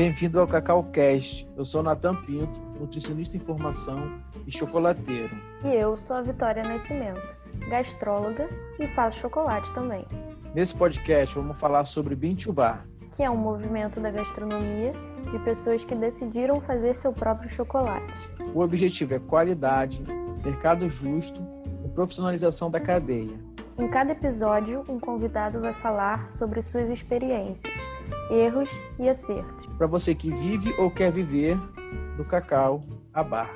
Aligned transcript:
Bem-vindo 0.00 0.40
ao 0.40 0.46
Cacau 0.46 0.82
Cast. 0.84 1.46
Eu 1.54 1.62
sou 1.62 1.82
Natan 1.82 2.16
Pinto, 2.22 2.58
nutricionista 2.80 3.36
em 3.36 3.40
formação 3.40 4.10
e 4.46 4.50
chocolateiro. 4.50 5.28
E 5.62 5.68
eu 5.68 5.94
sou 5.94 6.16
a 6.16 6.22
Vitória 6.22 6.62
Nascimento, 6.62 7.20
gastróloga 7.68 8.48
e 8.78 8.86
faço 8.94 9.18
chocolate 9.18 9.70
também. 9.74 10.06
Nesse 10.54 10.74
podcast 10.74 11.34
vamos 11.34 11.60
falar 11.60 11.84
sobre 11.84 12.16
Bintubar, 12.16 12.86
que 13.14 13.22
é 13.22 13.28
um 13.28 13.36
movimento 13.36 14.00
da 14.00 14.10
gastronomia 14.10 14.94
de 15.30 15.38
pessoas 15.40 15.84
que 15.84 15.94
decidiram 15.94 16.62
fazer 16.62 16.96
seu 16.96 17.12
próprio 17.12 17.50
chocolate. 17.50 18.18
O 18.54 18.60
objetivo 18.60 19.12
é 19.12 19.18
qualidade, 19.18 20.02
mercado 20.42 20.88
justo 20.88 21.42
e 21.84 21.88
profissionalização 21.90 22.70
da 22.70 22.80
cadeia. 22.80 23.38
Em 23.76 23.86
cada 23.86 24.12
episódio, 24.12 24.82
um 24.88 24.98
convidado 24.98 25.60
vai 25.60 25.74
falar 25.74 26.26
sobre 26.26 26.62
suas 26.62 26.88
experiências, 26.88 27.70
erros 28.30 28.70
e 28.98 29.06
acertos. 29.06 29.59
Para 29.80 29.86
você 29.86 30.14
que 30.14 30.30
vive 30.30 30.74
ou 30.74 30.90
quer 30.90 31.10
viver 31.10 31.56
do 32.18 32.22
cacau 32.22 32.82
à 33.14 33.24
barra. 33.24 33.54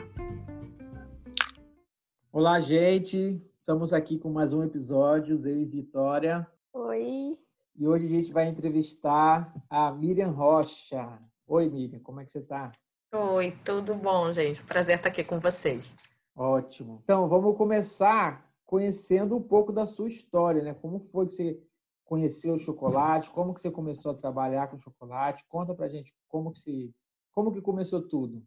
Olá, 2.32 2.62
gente. 2.62 3.42
Estamos 3.58 3.92
aqui 3.92 4.18
com 4.18 4.30
mais 4.30 4.54
um 4.54 4.64
episódio, 4.64 5.38
eu 5.46 5.60
e 5.60 5.66
Vitória. 5.66 6.48
Oi. 6.72 7.38
E 7.76 7.86
hoje 7.86 8.06
a 8.06 8.08
gente 8.08 8.32
vai 8.32 8.48
entrevistar 8.48 9.54
a 9.68 9.92
Miriam 9.92 10.30
Rocha. 10.30 11.06
Oi, 11.46 11.68
Miriam, 11.68 12.00
como 12.00 12.20
é 12.20 12.24
que 12.24 12.30
você 12.30 12.38
está? 12.38 12.72
Oi, 13.12 13.52
tudo 13.62 13.94
bom, 13.94 14.32
gente? 14.32 14.64
Prazer 14.64 14.96
estar 14.96 15.10
aqui 15.10 15.24
com 15.24 15.38
vocês. 15.38 15.94
Ótimo. 16.34 17.02
Então, 17.04 17.28
vamos 17.28 17.54
começar 17.54 18.50
conhecendo 18.64 19.36
um 19.36 19.42
pouco 19.42 19.70
da 19.70 19.84
sua 19.84 20.08
história, 20.08 20.62
né? 20.62 20.72
Como 20.72 21.00
foi 21.12 21.26
que 21.26 21.34
você 21.34 21.62
conheceu 22.04 22.54
o 22.54 22.58
chocolate? 22.58 23.30
Como 23.30 23.54
que 23.54 23.60
você 23.60 23.70
começou 23.70 24.12
a 24.12 24.16
trabalhar 24.16 24.68
com 24.68 24.78
chocolate? 24.78 25.44
Conta 25.48 25.74
pra 25.74 25.88
gente 25.88 26.14
como 26.28 26.52
que 26.52 26.58
se, 26.58 26.94
como 27.32 27.52
que 27.52 27.60
começou 27.60 28.06
tudo. 28.06 28.42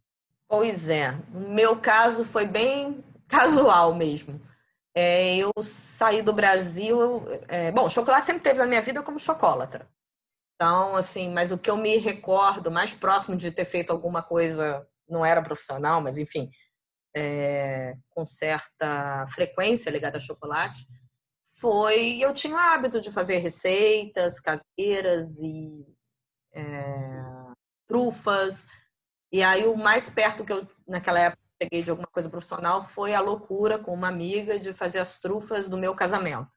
Pois 0.47 0.87
é, 0.87 1.11
no 1.31 1.49
meu 1.49 1.79
caso 1.79 2.23
foi 2.23 2.45
bem 2.45 3.03
casual 3.27 3.93
mesmo. 3.93 4.39
É, 4.95 5.35
eu 5.35 5.51
saí 5.61 6.21
do 6.21 6.33
Brasil, 6.33 7.23
é, 7.47 7.71
bom, 7.71 7.87
chocolate 7.89 8.25
sempre 8.25 8.41
teve 8.41 8.59
na 8.59 8.65
minha 8.65 8.81
vida 8.81 9.03
como 9.03 9.19
chocolatra. 9.19 9.87
Então, 10.55 10.95
assim, 10.95 11.31
mas 11.31 11.51
o 11.51 11.57
que 11.57 11.69
eu 11.69 11.77
me 11.77 11.97
recordo 11.97 12.71
mais 12.71 12.93
próximo 12.93 13.35
de 13.35 13.51
ter 13.51 13.65
feito 13.65 13.91
alguma 13.91 14.23
coisa, 14.23 14.87
não 15.07 15.23
era 15.23 15.41
profissional, 15.41 16.01
mas 16.01 16.17
enfim, 16.17 16.49
é, 17.15 17.95
com 18.09 18.25
certa 18.25 19.27
frequência 19.27 19.91
ligada 19.91 20.17
a 20.17 20.21
chocolate, 20.21 20.87
foi 21.57 22.19
eu 22.19 22.33
tinha 22.33 22.55
o 22.55 22.57
hábito 22.57 23.01
de 23.01 23.11
fazer 23.11 23.39
receitas 23.39 24.39
caseiras 24.39 25.37
e 25.39 25.85
é, 26.53 27.23
trufas. 27.87 28.67
E 29.31 29.43
aí 29.43 29.65
o 29.65 29.75
mais 29.75 30.09
perto 30.09 30.45
que 30.45 30.53
eu 30.53 30.67
naquela 30.87 31.19
época 31.19 31.41
cheguei 31.61 31.83
de 31.83 31.89
alguma 31.89 32.07
coisa 32.07 32.29
profissional 32.29 32.83
foi 32.83 33.13
a 33.13 33.19
loucura 33.19 33.79
com 33.79 33.93
uma 33.93 34.07
amiga 34.07 34.59
de 34.59 34.73
fazer 34.73 34.99
as 34.99 35.19
trufas 35.19 35.67
do 35.67 35.77
meu 35.77 35.95
casamento. 35.95 36.55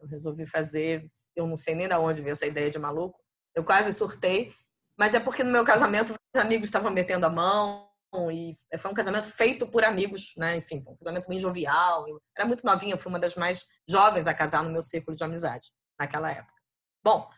Eu 0.00 0.08
resolvi 0.08 0.46
fazer, 0.46 1.10
eu 1.36 1.46
não 1.46 1.56
sei 1.56 1.74
nem 1.74 1.86
de 1.86 1.94
onde 1.94 2.22
veio 2.22 2.32
essa 2.32 2.46
ideia 2.46 2.70
de 2.70 2.78
maluco. 2.78 3.20
Eu 3.54 3.62
quase 3.62 3.92
surtei, 3.92 4.54
mas 4.96 5.12
é 5.12 5.20
porque 5.20 5.44
no 5.44 5.52
meu 5.52 5.64
casamento 5.64 6.14
os 6.34 6.40
amigos 6.40 6.68
estavam 6.68 6.90
metendo 6.90 7.26
a 7.26 7.30
mão, 7.30 7.89
e 8.30 8.56
foi 8.78 8.90
um 8.90 8.94
casamento 8.94 9.30
feito 9.30 9.66
por 9.68 9.84
amigos, 9.84 10.32
né? 10.36 10.56
Enfim, 10.56 10.84
um 10.86 10.96
casamento 10.96 11.28
bem 11.28 11.38
jovial. 11.38 12.08
Eu 12.08 12.20
era 12.36 12.46
muito 12.46 12.66
novinha, 12.66 12.96
fui 12.96 13.10
uma 13.10 13.18
das 13.18 13.36
mais 13.36 13.64
jovens 13.88 14.26
a 14.26 14.34
casar 14.34 14.62
no 14.64 14.70
meu 14.70 14.82
círculo 14.82 15.16
de 15.16 15.22
amizade 15.22 15.70
naquela 15.98 16.30
época. 16.30 16.60
Bom, 17.02 17.28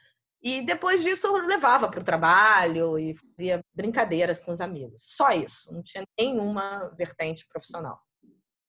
e 0.42 0.62
depois 0.62 1.02
disso 1.02 1.26
eu 1.26 1.46
levava 1.46 1.88
para 1.88 2.00
o 2.00 2.04
trabalho 2.04 2.98
e 2.98 3.14
fazia 3.14 3.62
brincadeiras 3.74 4.40
com 4.40 4.50
os 4.50 4.60
amigos. 4.60 5.02
Só 5.14 5.30
isso, 5.30 5.72
não 5.72 5.82
tinha 5.82 6.04
nenhuma 6.18 6.88
vertente 6.96 7.46
profissional. 7.46 8.00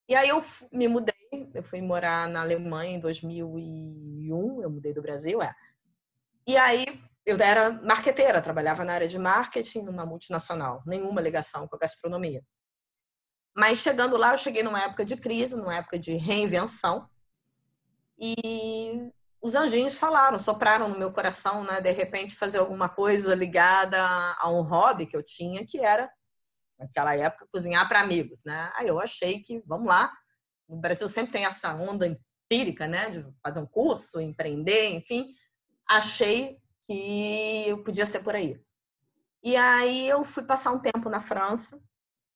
E 0.07 0.15
aí 0.15 0.29
eu 0.29 0.43
me 0.71 0.87
mudei, 0.87 1.15
eu 1.53 1.63
fui 1.63 1.81
morar 1.81 2.27
na 2.27 2.41
Alemanha 2.41 2.97
em 2.97 2.99
2001, 2.99 4.61
eu 4.61 4.69
mudei 4.69 4.93
do 4.93 5.01
Brasil, 5.01 5.41
é. 5.41 5.55
E 6.45 6.57
aí 6.57 6.85
eu 7.25 7.37
era 7.37 7.71
marqueteira, 7.71 8.41
trabalhava 8.41 8.83
na 8.83 8.93
área 8.93 9.07
de 9.07 9.17
marketing 9.17 9.83
numa 9.83 10.05
multinacional, 10.05 10.83
nenhuma 10.85 11.21
ligação 11.21 11.67
com 11.67 11.75
a 11.75 11.79
gastronomia. 11.79 12.43
Mas 13.55 13.79
chegando 13.79 14.17
lá, 14.17 14.33
eu 14.33 14.37
cheguei 14.37 14.63
numa 14.63 14.81
época 14.81 15.05
de 15.05 15.15
crise, 15.15 15.55
numa 15.55 15.75
época 15.75 15.97
de 15.97 16.15
reinvenção, 16.15 17.07
e 18.19 19.11
os 19.41 19.55
anjinhos 19.55 19.97
falaram, 19.97 20.39
sopraram 20.39 20.87
no 20.87 20.97
meu 20.97 21.11
coração, 21.11 21.63
né, 21.63 21.81
de 21.81 21.91
repente 21.91 22.35
fazer 22.35 22.59
alguma 22.59 22.87
coisa 22.87 23.35
ligada 23.35 24.01
a 24.37 24.49
um 24.49 24.61
hobby 24.61 25.05
que 25.05 25.15
eu 25.15 25.23
tinha, 25.23 25.65
que 25.65 25.79
era 25.79 26.09
naquela 26.79 27.15
época 27.15 27.47
cozinhar 27.51 27.87
para 27.87 27.99
amigos, 27.99 28.43
né? 28.45 28.71
Aí 28.75 28.87
eu 28.87 28.99
achei 28.99 29.41
que, 29.41 29.61
vamos 29.65 29.87
lá, 29.87 30.11
no 30.67 30.77
Brasil 30.77 31.07
sempre 31.09 31.33
tem 31.33 31.45
essa 31.45 31.73
onda 31.73 32.07
empírica, 32.07 32.87
né, 32.87 33.09
de 33.09 33.25
fazer 33.43 33.59
um 33.59 33.65
curso, 33.65 34.19
empreender, 34.19 34.89
enfim. 34.89 35.33
Achei 35.87 36.57
que 36.85 37.75
podia 37.85 38.05
ser 38.05 38.23
por 38.23 38.35
aí. 38.35 38.61
E 39.43 39.55
aí 39.55 40.07
eu 40.07 40.23
fui 40.23 40.43
passar 40.43 40.71
um 40.71 40.79
tempo 40.79 41.09
na 41.09 41.19
França, 41.19 41.79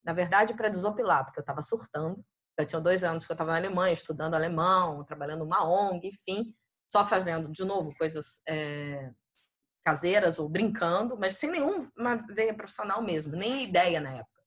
na 0.03 0.13
verdade 0.13 0.53
para 0.53 0.69
desopilar, 0.69 1.25
porque 1.25 1.39
eu 1.39 1.43
estava 1.43 1.61
surtando. 1.61 2.23
Eu 2.57 2.65
tinha 2.65 2.81
dois 2.81 3.03
anos 3.03 3.25
que 3.25 3.31
eu 3.31 3.35
estava 3.35 3.51
na 3.51 3.57
Alemanha, 3.57 3.93
estudando 3.93 4.33
alemão, 4.33 5.03
trabalhando 5.05 5.39
numa 5.39 5.63
ONG, 5.63 6.07
enfim, 6.07 6.55
só 6.87 7.05
fazendo, 7.07 7.51
de 7.51 7.63
novo, 7.63 7.93
coisas 7.97 8.41
é, 8.47 9.11
caseiras 9.85 10.39
ou 10.39 10.49
brincando, 10.49 11.17
mas 11.17 11.37
sem 11.37 11.51
nenhuma 11.51 11.89
veia 12.29 12.53
profissional 12.53 13.01
mesmo, 13.01 13.35
nem 13.35 13.63
ideia 13.63 14.01
na 14.01 14.11
época. 14.11 14.41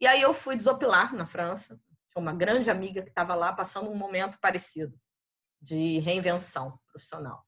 E 0.00 0.06
aí 0.06 0.20
eu 0.20 0.34
fui 0.34 0.56
desopilar 0.56 1.14
na 1.14 1.24
França. 1.24 1.80
Tinha 2.10 2.20
uma 2.20 2.34
grande 2.34 2.70
amiga 2.70 3.02
que 3.02 3.08
estava 3.08 3.34
lá 3.34 3.52
passando 3.52 3.90
um 3.90 3.96
momento 3.96 4.38
parecido 4.40 4.98
de 5.62 5.98
reinvenção 6.00 6.78
profissional. 6.88 7.46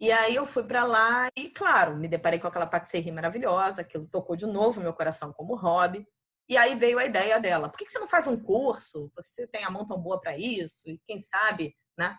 E 0.00 0.12
aí 0.12 0.34
eu 0.34 0.46
fui 0.46 0.62
para 0.62 0.84
lá 0.84 1.28
e, 1.36 1.50
claro, 1.50 1.96
me 1.96 2.06
deparei 2.06 2.38
com 2.38 2.46
aquela 2.46 2.66
patisserie 2.66 3.10
maravilhosa, 3.10 3.80
aquilo 3.80 4.06
tocou 4.06 4.36
de 4.36 4.46
novo 4.46 4.80
meu 4.80 4.94
coração 4.94 5.32
como 5.32 5.56
hobby. 5.56 6.06
E 6.48 6.56
aí 6.56 6.74
veio 6.76 6.98
a 6.98 7.04
ideia 7.04 7.38
dela: 7.40 7.68
por 7.68 7.76
que 7.76 7.90
você 7.90 7.98
não 7.98 8.06
faz 8.06 8.26
um 8.26 8.38
curso? 8.38 9.10
Você 9.16 9.46
tem 9.46 9.64
a 9.64 9.70
mão 9.70 9.84
tão 9.84 10.00
boa 10.00 10.20
para 10.20 10.36
isso? 10.38 10.88
E 10.88 11.00
quem 11.04 11.18
sabe, 11.18 11.76
né? 11.98 12.16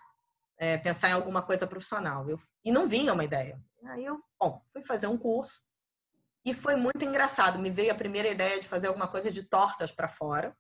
É, 0.58 0.78
pensar 0.78 1.10
em 1.10 1.14
alguma 1.14 1.42
coisa 1.42 1.66
profissional. 1.66 2.30
Eu, 2.30 2.38
e 2.66 2.72
não 2.72 2.88
vinha 2.88 3.14
uma 3.14 3.24
ideia. 3.24 3.58
Aí 3.86 4.04
eu, 4.04 4.20
bom, 4.38 4.62
fui 4.74 4.84
fazer 4.84 5.08
um 5.08 5.18
curso 5.18 5.64
e 6.46 6.54
foi 6.54 6.76
muito 6.76 7.04
engraçado. 7.04 7.60
Me 7.60 7.72
veio 7.72 7.92
a 7.92 7.96
primeira 7.96 8.28
ideia 8.28 8.60
de 8.60 8.68
fazer 8.68 8.88
alguma 8.88 9.08
coisa 9.08 9.32
de 9.32 9.44
tortas 9.44 9.92
para 9.92 10.08
fora. 10.08 10.56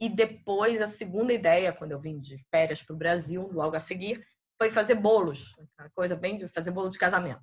E 0.00 0.08
depois 0.08 0.80
a 0.80 0.86
segunda 0.86 1.32
ideia, 1.32 1.72
quando 1.72 1.92
eu 1.92 2.00
vim 2.00 2.20
de 2.20 2.38
férias 2.50 2.82
para 2.82 2.94
o 2.94 2.98
Brasil, 2.98 3.50
logo 3.52 3.74
a 3.74 3.80
seguir, 3.80 4.24
foi 4.58 4.70
fazer 4.70 4.94
bolos, 4.94 5.54
coisa 5.94 6.16
bem 6.16 6.38
de 6.38 6.48
fazer 6.48 6.70
bolo 6.70 6.90
de 6.90 6.98
casamento. 6.98 7.42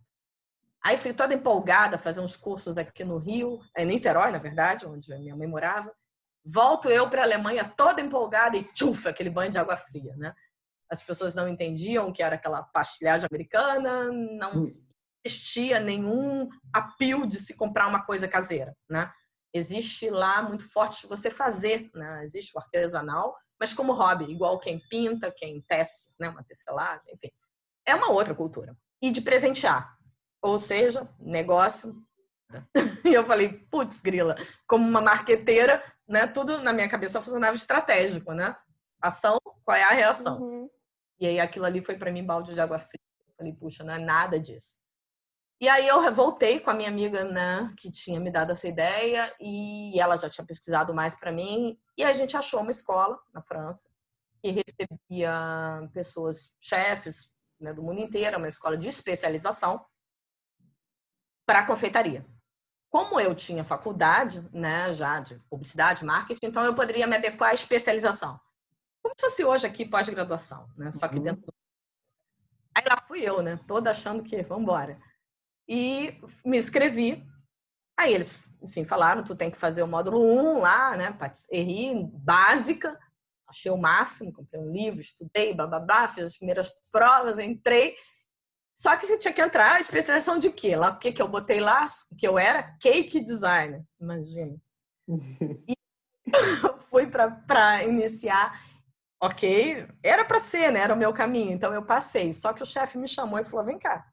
Aí 0.85 0.97
fui 0.97 1.13
toda 1.13 1.34
empolgada 1.34 1.97
fazer 1.97 2.19
uns 2.19 2.35
cursos 2.35 2.78
aqui 2.78 3.06
no 3.06 3.18
Rio, 3.18 3.59
em 3.78 3.85
Niterói, 3.85 4.31
na 4.31 4.38
verdade, 4.38 4.85
onde 4.85 5.16
minha 5.18 5.35
mãe 5.35 5.47
morava. 5.47 5.94
Volto 6.46 6.90
eu 6.90 7.09
para 7.09 7.22
a 7.22 7.23
Alemanha 7.23 7.63
toda 7.78 8.02
empolgada 8.02 8.57
e 8.57 8.63
tchuf, 8.73 9.07
aquele 9.07 9.29
banho 9.29 9.52
de 9.52 9.57
água 9.57 9.78
fria, 9.78 10.13
né? 10.18 10.34
As 10.90 11.02
pessoas 11.02 11.34
não 11.34 11.47
entendiam 11.47 12.12
que 12.12 12.22
era 12.22 12.35
aquela 12.35 12.62
pastilhagem 12.62 13.28
americana, 13.31 14.12
não 14.12 14.73
existia 15.25 15.79
nenhum 15.79 16.50
apio 16.73 17.25
de 17.25 17.38
se 17.38 17.56
comprar 17.56 17.88
uma 17.88 18.06
coisa 18.06 18.28
caseira, 18.28 18.75
né? 18.90 19.09
Existe 19.53 20.09
lá 20.09 20.41
muito 20.41 20.69
forte 20.69 21.07
você 21.07 21.31
fazer, 21.31 21.90
né? 21.94 22.25
Existe 22.25 22.52
o 22.56 22.59
artesanal, 22.59 23.34
mas 23.63 23.74
como 23.74 23.94
hobby, 23.94 24.25
igual 24.25 24.59
quem 24.59 24.78
pinta, 24.90 25.31
quem 25.31 25.62
tece, 25.62 26.13
né, 26.19 26.28
uma 26.28 26.44
tecelagem, 26.44 27.13
enfim. 27.13 27.31
É 27.85 27.96
uma 27.96 28.12
outra 28.12 28.35
cultura. 28.35 28.75
E 29.01 29.09
de 29.09 29.22
presentear. 29.22 29.97
Ou 30.41 30.57
seja, 30.57 31.09
negócio. 31.18 31.96
E 33.05 33.14
eu 33.14 33.26
falei, 33.26 33.66
putz, 33.72 34.02
grila, 34.02 34.35
como 34.67 34.85
uma 34.85 34.99
marqueteira, 34.99 35.82
né, 36.08 36.28
tudo 36.28 36.61
na 36.61 36.73
minha 36.73 36.90
cabeça 36.90 37.22
funcionava 37.22 37.55
estratégico, 37.55 38.34
né? 38.34 38.55
Ação, 39.02 39.38
qual 39.64 39.78
é 39.78 39.84
a 39.84 39.90
reação? 39.90 40.41
Uhum. 40.41 40.70
E 41.20 41.26
aí 41.26 41.40
aquilo 41.40 41.66
ali 41.66 41.82
foi 41.82 41.97
para 41.97 42.11
mim 42.11 42.26
balde 42.26 42.53
de 42.53 42.59
água 42.59 42.79
fria. 42.79 42.99
Eu 43.28 43.34
falei, 43.38 43.53
puxa, 43.53 43.84
não 43.84 43.93
é 43.93 43.99
nada 43.99 44.38
disso. 44.40 44.78
E 45.64 45.70
aí 45.70 45.88
eu 45.88 46.14
voltei 46.14 46.60
com 46.60 46.70
a 46.70 46.74
minha 46.74 46.90
amiga, 46.90 47.24
né, 47.24 47.74
que 47.78 47.90
tinha 47.90 48.20
me 48.20 48.30
dado 48.30 48.52
essa 48.52 48.68
ideia 48.68 49.34
e 49.40 49.98
ela 49.98 50.18
já 50.18 50.30
tinha 50.30 50.46
pesquisado 50.46 50.94
mais 50.94 51.16
para 51.16 51.32
mim 51.32 51.80
e 51.98 52.04
a 52.04 52.12
gente 52.12 52.36
achou 52.36 52.60
uma 52.60 52.70
escola 52.70 53.18
na 53.34 53.42
França 53.42 53.88
que 54.42 54.52
recebia 54.52 55.90
pessoas 55.94 56.54
chefes 56.60 57.32
né, 57.62 57.72
do 57.72 57.82
mundo 57.82 58.02
inteiro, 58.02 58.40
uma 58.40 58.50
escola 58.50 58.76
de 58.76 58.90
especialização 58.90 59.86
para 61.46 61.66
confeitaria. 61.66 62.26
Como 62.90 63.18
eu 63.18 63.34
tinha 63.34 63.64
faculdade, 63.64 64.46
né, 64.52 64.94
já 64.94 65.22
de 65.22 65.40
publicidade, 65.50 66.04
marketing, 66.04 66.46
então 66.46 66.66
eu 66.66 66.76
poderia 66.76 67.08
me 67.08 67.16
adequar 67.16 67.52
à 67.52 67.54
especialização. 67.54 68.38
Como 69.02 69.16
se 69.18 69.28
fosse 69.28 69.46
hoje 69.46 69.66
aqui 69.66 69.86
pós-graduação, 69.86 70.70
né? 70.76 70.92
Só 70.92 71.08
que 71.08 71.16
uhum. 71.16 71.24
dentro 71.24 71.42
do... 71.42 71.54
Aí 72.76 72.84
lá 72.86 73.02
fui 73.08 73.22
eu, 73.22 73.42
né? 73.42 73.58
Toda 73.66 73.92
achando 73.92 74.22
que 74.24 74.44
vamos 74.44 74.64
embora 74.64 75.02
e 75.68 76.20
me 76.46 76.58
inscrevi 76.58 77.24
Aí 77.98 78.14
eles, 78.14 78.40
enfim, 78.62 78.84
falaram, 78.84 79.24
tu 79.24 79.36
tem 79.36 79.52
que 79.52 79.60
fazer 79.60 79.84
o 79.84 79.88
módulo 79.88 80.20
1 80.20 80.60
lá, 80.60 80.98
né, 80.98 81.12
patisserie 81.12 82.08
básica. 82.12 82.98
Achei 83.48 83.72
o 83.72 83.78
máximo, 83.78 84.34
comprei 84.34 84.60
um 84.60 84.72
livro, 84.72 85.00
estudei, 85.00 85.54
blá, 85.54 85.68
blá, 85.68 85.80
blá, 85.80 86.08
fiz 86.10 86.26
as 86.26 86.38
primeiras 86.38 86.72
provas, 86.92 87.38
entrei. 87.38 87.96
Só 88.76 88.96
que 88.98 89.06
você 89.06 89.18
tinha 89.18 89.34
que 89.34 89.42
entrar, 89.42 89.80
especialização 89.80 90.40
de 90.40 90.50
quê? 90.52 90.76
Lá, 90.76 90.90
o 90.90 91.00
que 91.00 91.12
que 91.12 91.22
eu 91.22 91.28
botei 91.28 91.60
lá? 91.60 91.86
Que 92.18 92.28
eu 92.28 92.40
era 92.40 92.76
cake 92.80 93.20
designer, 93.24 93.84
imagina. 94.02 94.58
e 95.68 95.74
fui 96.90 97.06
para 97.06 97.84
iniciar 97.84 98.60
ok, 99.22 99.88
era 100.02 100.26
para 100.26 100.40
ser, 100.40 100.72
né? 100.72 100.80
Era 100.80 100.94
o 100.96 100.98
meu 100.98 101.14
caminho, 101.14 101.52
então 101.52 101.74
eu 101.74 101.86
passei. 101.86 102.34
Só 102.34 102.54
que 102.54 102.64
o 102.64 102.66
chefe 102.66 102.98
me 102.98 103.08
chamou 103.08 103.40
e 103.40 103.46
falou: 103.46 103.66
vem 103.66 103.78
cá, 103.78 104.04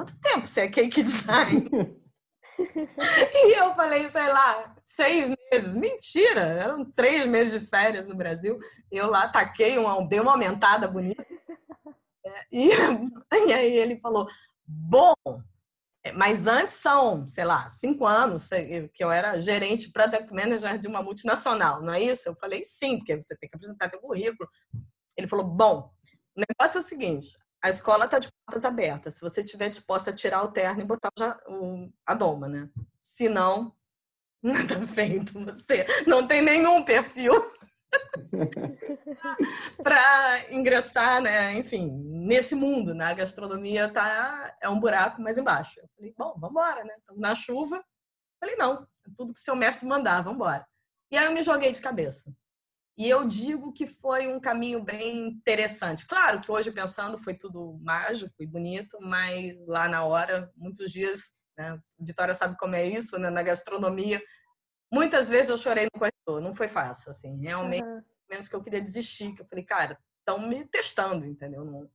quanto 0.00 0.18
tempo 0.20 0.46
você 0.46 0.62
é 0.62 0.68
cake 0.68 1.02
design? 1.04 1.68
e 2.58 3.58
eu 3.58 3.74
falei, 3.74 4.08
sei 4.08 4.28
lá, 4.28 4.74
seis 4.84 5.34
meses. 5.52 5.74
Mentira, 5.74 6.40
eram 6.40 6.84
três 6.84 7.26
meses 7.26 7.60
de 7.60 7.66
férias 7.66 8.06
no 8.08 8.14
Brasil. 8.14 8.58
Eu 8.90 9.10
lá 9.10 9.28
taquei, 9.28 9.78
uma, 9.78 10.06
dei 10.06 10.20
uma 10.20 10.32
aumentada 10.32 10.88
bonita. 10.88 11.24
É, 12.24 12.46
e, 12.50 12.70
e 13.48 13.52
aí 13.52 13.72
ele 13.76 14.00
falou: 14.00 14.26
bom, 14.66 15.14
é, 16.04 16.12
mas 16.12 16.46
antes 16.46 16.74
são, 16.74 17.28
sei 17.28 17.44
lá, 17.44 17.68
cinco 17.68 18.06
anos 18.06 18.48
que 18.94 19.04
eu 19.04 19.10
era 19.10 19.38
gerente 19.38 19.92
product 19.92 20.32
manager 20.32 20.78
de 20.78 20.88
uma 20.88 21.02
multinacional, 21.02 21.82
não 21.82 21.92
é 21.92 22.02
isso? 22.02 22.28
Eu 22.28 22.36
falei 22.36 22.62
sim, 22.64 22.98
porque 22.98 23.16
você 23.16 23.36
tem 23.36 23.48
que 23.50 23.56
apresentar 23.56 23.90
teu 23.90 24.00
currículo. 24.00 24.48
Ele 25.16 25.26
falou: 25.26 25.46
bom, 25.46 25.90
o 26.36 26.40
negócio 26.40 26.78
é 26.78 26.80
o 26.80 26.84
seguinte: 26.84 27.36
a 27.62 27.68
escola 27.68 28.06
está 28.06 28.18
de 28.18 28.28
portas 28.46 28.64
abertas. 28.64 29.14
Se 29.16 29.20
você 29.20 29.42
estiver 29.42 29.68
disposta 29.68 30.10
a 30.10 30.14
tirar 30.14 30.42
o 30.42 30.52
terno 30.52 30.80
e 30.82 30.86
botar 30.86 31.10
a 32.06 32.14
doma, 32.14 32.48
né? 32.48 32.68
Se 33.00 33.28
não, 33.28 33.74
nada 34.42 34.86
feito. 34.86 35.32
Você 35.32 35.86
não 36.06 36.26
tem 36.26 36.42
nenhum 36.42 36.82
perfil 36.84 37.32
para 39.82 40.52
ingressar, 40.52 41.20
né? 41.20 41.54
Enfim, 41.54 41.90
nesse 42.26 42.54
mundo, 42.54 42.94
na 42.94 43.08
né? 43.08 43.14
gastronomia 43.14 43.88
tá 43.88 44.56
é 44.60 44.68
um 44.68 44.80
buraco 44.80 45.20
mais 45.20 45.36
embaixo. 45.36 45.80
Eu 45.80 45.88
falei, 45.88 46.14
bom, 46.16 46.34
vamos 46.38 46.50
embora, 46.50 46.84
né? 46.84 46.94
Estamos 46.98 47.20
na 47.20 47.34
chuva. 47.34 47.84
falei, 48.38 48.56
não, 48.56 48.86
é 49.06 49.10
tudo 49.16 49.32
que 49.32 49.40
seu 49.40 49.56
mestre 49.56 49.86
mandar, 49.86 50.22
vamos 50.22 50.36
embora. 50.36 50.66
E 51.10 51.18
aí 51.18 51.26
eu 51.26 51.32
me 51.32 51.42
joguei 51.42 51.72
de 51.72 51.80
cabeça. 51.80 52.32
E 52.98 53.08
eu 53.08 53.26
digo 53.26 53.72
que 53.72 53.86
foi 53.86 54.26
um 54.26 54.40
caminho 54.40 54.82
bem 54.82 55.28
interessante. 55.28 56.06
Claro 56.06 56.40
que 56.40 56.50
hoje 56.50 56.70
pensando 56.70 57.16
foi 57.16 57.34
tudo 57.34 57.78
mágico 57.80 58.34
e 58.40 58.46
bonito, 58.46 58.98
mas 59.00 59.54
lá 59.66 59.88
na 59.88 60.04
hora, 60.04 60.50
muitos 60.56 60.92
dias, 60.92 61.34
né? 61.56 61.78
Vitória 61.98 62.34
sabe 62.34 62.56
como 62.58 62.74
é 62.74 62.84
isso, 62.84 63.18
né? 63.18 63.30
Na 63.30 63.42
gastronomia, 63.42 64.22
muitas 64.92 65.28
vezes 65.28 65.50
eu 65.50 65.56
chorei 65.56 65.84
no 65.84 65.98
corredor. 65.98 66.42
Não 66.42 66.54
foi 66.54 66.68
fácil, 66.68 67.10
assim. 67.10 67.40
Realmente, 67.40 67.84
uhum. 67.84 68.02
menos 68.28 68.48
que 68.48 68.54
eu 68.54 68.62
queria 68.62 68.82
desistir, 68.82 69.34
que 69.34 69.42
eu 69.42 69.46
falei, 69.46 69.64
cara, 69.64 69.98
estão 70.18 70.38
me 70.46 70.64
testando, 70.66 71.24
entendeu? 71.24 71.64
Não, 71.64 71.88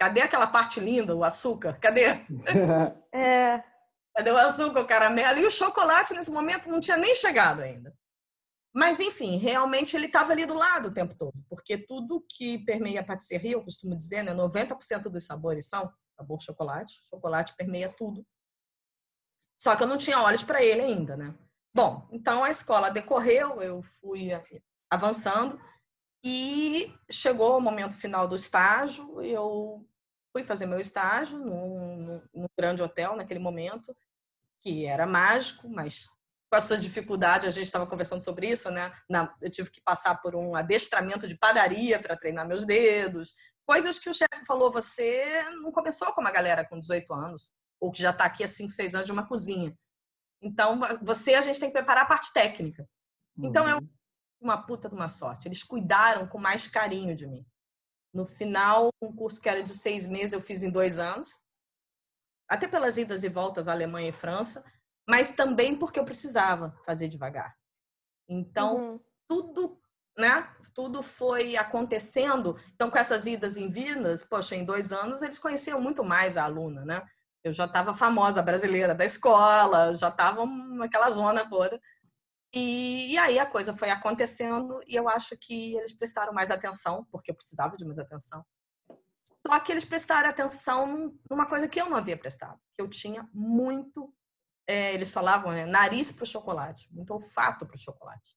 Cadê 0.00 0.22
aquela 0.22 0.46
parte 0.46 0.80
linda, 0.80 1.14
o 1.14 1.22
açúcar? 1.22 1.78
Cadê? 1.78 2.06
É. 3.12 3.62
Cadê 4.16 4.30
o 4.30 4.38
açúcar, 4.38 4.80
o 4.80 4.86
caramelo? 4.86 5.38
E 5.38 5.46
o 5.46 5.50
chocolate, 5.50 6.14
nesse 6.14 6.30
momento, 6.30 6.70
não 6.70 6.80
tinha 6.80 6.96
nem 6.96 7.14
chegado 7.14 7.60
ainda. 7.60 7.94
Mas, 8.72 9.00
enfim, 9.00 9.36
realmente 9.36 9.96
ele 9.96 10.06
estava 10.06 10.32
ali 10.32 10.46
do 10.46 10.54
lado 10.54 10.88
o 10.88 10.94
tempo 10.94 11.14
todo, 11.16 11.34
porque 11.48 11.76
tudo 11.76 12.24
que 12.28 12.64
permeia 12.64 13.00
a 13.00 13.04
patisserie, 13.04 13.52
eu 13.52 13.64
costumo 13.64 13.96
dizer, 13.96 14.22
né, 14.22 14.32
90% 14.32 15.10
dos 15.10 15.26
sabores 15.26 15.68
são 15.68 15.92
sabor 16.16 16.40
chocolate, 16.40 17.00
chocolate 17.08 17.56
permeia 17.56 17.92
tudo. 17.92 18.24
Só 19.58 19.76
que 19.76 19.82
eu 19.82 19.88
não 19.88 19.98
tinha 19.98 20.22
olhos 20.22 20.42
para 20.42 20.62
ele 20.62 20.82
ainda, 20.82 21.16
né? 21.16 21.34
Bom, 21.74 22.08
então 22.12 22.44
a 22.44 22.50
escola 22.50 22.90
decorreu, 22.90 23.60
eu 23.62 23.82
fui 23.82 24.30
avançando 24.90 25.60
e 26.24 26.92
chegou 27.10 27.56
o 27.56 27.60
momento 27.60 27.96
final 27.96 28.28
do 28.28 28.36
estágio, 28.36 29.22
eu 29.22 29.86
fui 30.32 30.44
fazer 30.44 30.66
meu 30.66 30.78
estágio 30.78 31.38
num, 31.38 32.22
num, 32.32 32.46
grande 32.58 32.82
hotel 32.82 33.16
naquele 33.16 33.40
momento, 33.40 33.96
que 34.60 34.84
era 34.84 35.06
mágico, 35.06 35.68
mas 35.68 36.08
com 36.50 36.56
a 36.56 36.60
sua 36.60 36.76
dificuldade, 36.76 37.46
a 37.46 37.50
gente 37.50 37.66
estava 37.66 37.86
conversando 37.86 38.24
sobre 38.24 38.48
isso, 38.48 38.70
né? 38.72 38.92
Na, 39.08 39.32
eu 39.40 39.50
tive 39.50 39.70
que 39.70 39.80
passar 39.80 40.20
por 40.20 40.34
um 40.34 40.56
adestramento 40.56 41.28
de 41.28 41.38
padaria 41.38 42.00
para 42.02 42.16
treinar 42.16 42.46
meus 42.46 42.66
dedos, 42.66 43.34
coisas 43.64 44.00
que 44.00 44.10
o 44.10 44.14
chefe 44.14 44.44
falou, 44.44 44.72
você 44.72 45.44
não 45.62 45.70
começou 45.70 46.12
com 46.12 46.20
uma 46.20 46.32
galera 46.32 46.66
com 46.66 46.76
18 46.76 47.14
anos, 47.14 47.52
ou 47.78 47.92
que 47.92 48.02
já 48.02 48.10
está 48.10 48.24
aqui 48.24 48.42
há 48.42 48.48
5, 48.48 48.68
6 48.68 48.94
anos 48.96 49.06
de 49.06 49.12
uma 49.12 49.28
cozinha. 49.28 49.78
Então, 50.42 50.80
você, 51.00 51.34
a 51.34 51.40
gente 51.40 51.60
tem 51.60 51.68
que 51.68 51.78
preparar 51.78 52.02
a 52.02 52.08
parte 52.08 52.32
técnica. 52.32 52.84
Então, 53.38 53.68
é 53.68 53.76
uhum. 53.76 53.88
uma 54.40 54.60
puta 54.60 54.88
de 54.88 54.94
uma 54.94 55.08
sorte. 55.08 55.46
Eles 55.46 55.62
cuidaram 55.62 56.26
com 56.26 56.38
mais 56.38 56.66
carinho 56.66 57.14
de 57.14 57.28
mim. 57.28 57.46
No 58.12 58.26
final, 58.26 58.90
um 59.00 59.14
curso 59.14 59.40
que 59.40 59.48
era 59.48 59.62
de 59.62 59.70
seis 59.70 60.08
meses, 60.08 60.32
eu 60.32 60.40
fiz 60.40 60.64
em 60.64 60.70
dois 60.70 60.98
anos. 60.98 61.44
Até 62.48 62.66
pelas 62.66 62.96
idas 62.96 63.22
e 63.22 63.28
voltas 63.28 63.68
à 63.68 63.72
Alemanha 63.72 64.08
e 64.08 64.12
França, 64.12 64.64
mas 65.10 65.32
também 65.32 65.74
porque 65.74 65.98
eu 65.98 66.04
precisava 66.04 66.72
fazer 66.86 67.08
devagar. 67.08 67.56
Então, 68.28 68.76
uhum. 68.76 69.00
tudo, 69.26 69.82
né? 70.16 70.48
Tudo 70.72 71.02
foi 71.02 71.56
acontecendo. 71.56 72.56
Então, 72.76 72.88
com 72.88 72.96
essas 72.96 73.26
idas 73.26 73.56
e 73.56 73.66
vindas, 73.66 74.24
poxa, 74.24 74.54
em 74.54 74.64
dois 74.64 74.92
anos 74.92 75.20
eles 75.20 75.40
conheciam 75.40 75.80
muito 75.80 76.04
mais 76.04 76.36
a 76.36 76.44
aluna, 76.44 76.84
né? 76.84 77.02
Eu 77.42 77.52
já 77.52 77.64
estava 77.64 77.92
famosa 77.92 78.40
brasileira 78.40 78.94
da 78.94 79.04
escola, 79.04 79.96
já 79.96 80.10
estava 80.10 80.46
naquela 80.46 81.10
zona 81.10 81.48
toda. 81.50 81.80
E, 82.54 83.12
e, 83.12 83.18
aí 83.18 83.38
a 83.40 83.46
coisa 83.46 83.72
foi 83.72 83.90
acontecendo 83.90 84.80
e 84.86 84.94
eu 84.94 85.08
acho 85.08 85.36
que 85.36 85.76
eles 85.76 85.92
prestaram 85.92 86.32
mais 86.32 86.52
atenção, 86.52 87.04
porque 87.10 87.32
eu 87.32 87.34
precisava 87.34 87.76
de 87.76 87.84
mais 87.84 87.98
atenção. 87.98 88.44
Só 89.44 89.58
que 89.58 89.72
eles 89.72 89.84
prestaram 89.84 90.28
atenção 90.28 91.16
numa 91.28 91.46
coisa 91.46 91.66
que 91.66 91.80
eu 91.80 91.90
não 91.90 91.96
havia 91.96 92.16
prestado, 92.16 92.60
que 92.74 92.82
eu 92.82 92.88
tinha 92.88 93.28
muito, 93.32 94.12
é, 94.70 94.94
eles 94.94 95.10
falavam, 95.10 95.52
né, 95.52 95.66
nariz 95.66 96.12
para 96.12 96.24
o 96.24 96.26
chocolate, 96.26 96.88
muito 96.92 97.12
olfato 97.12 97.66
para 97.66 97.76
o 97.76 97.78
chocolate. 97.78 98.34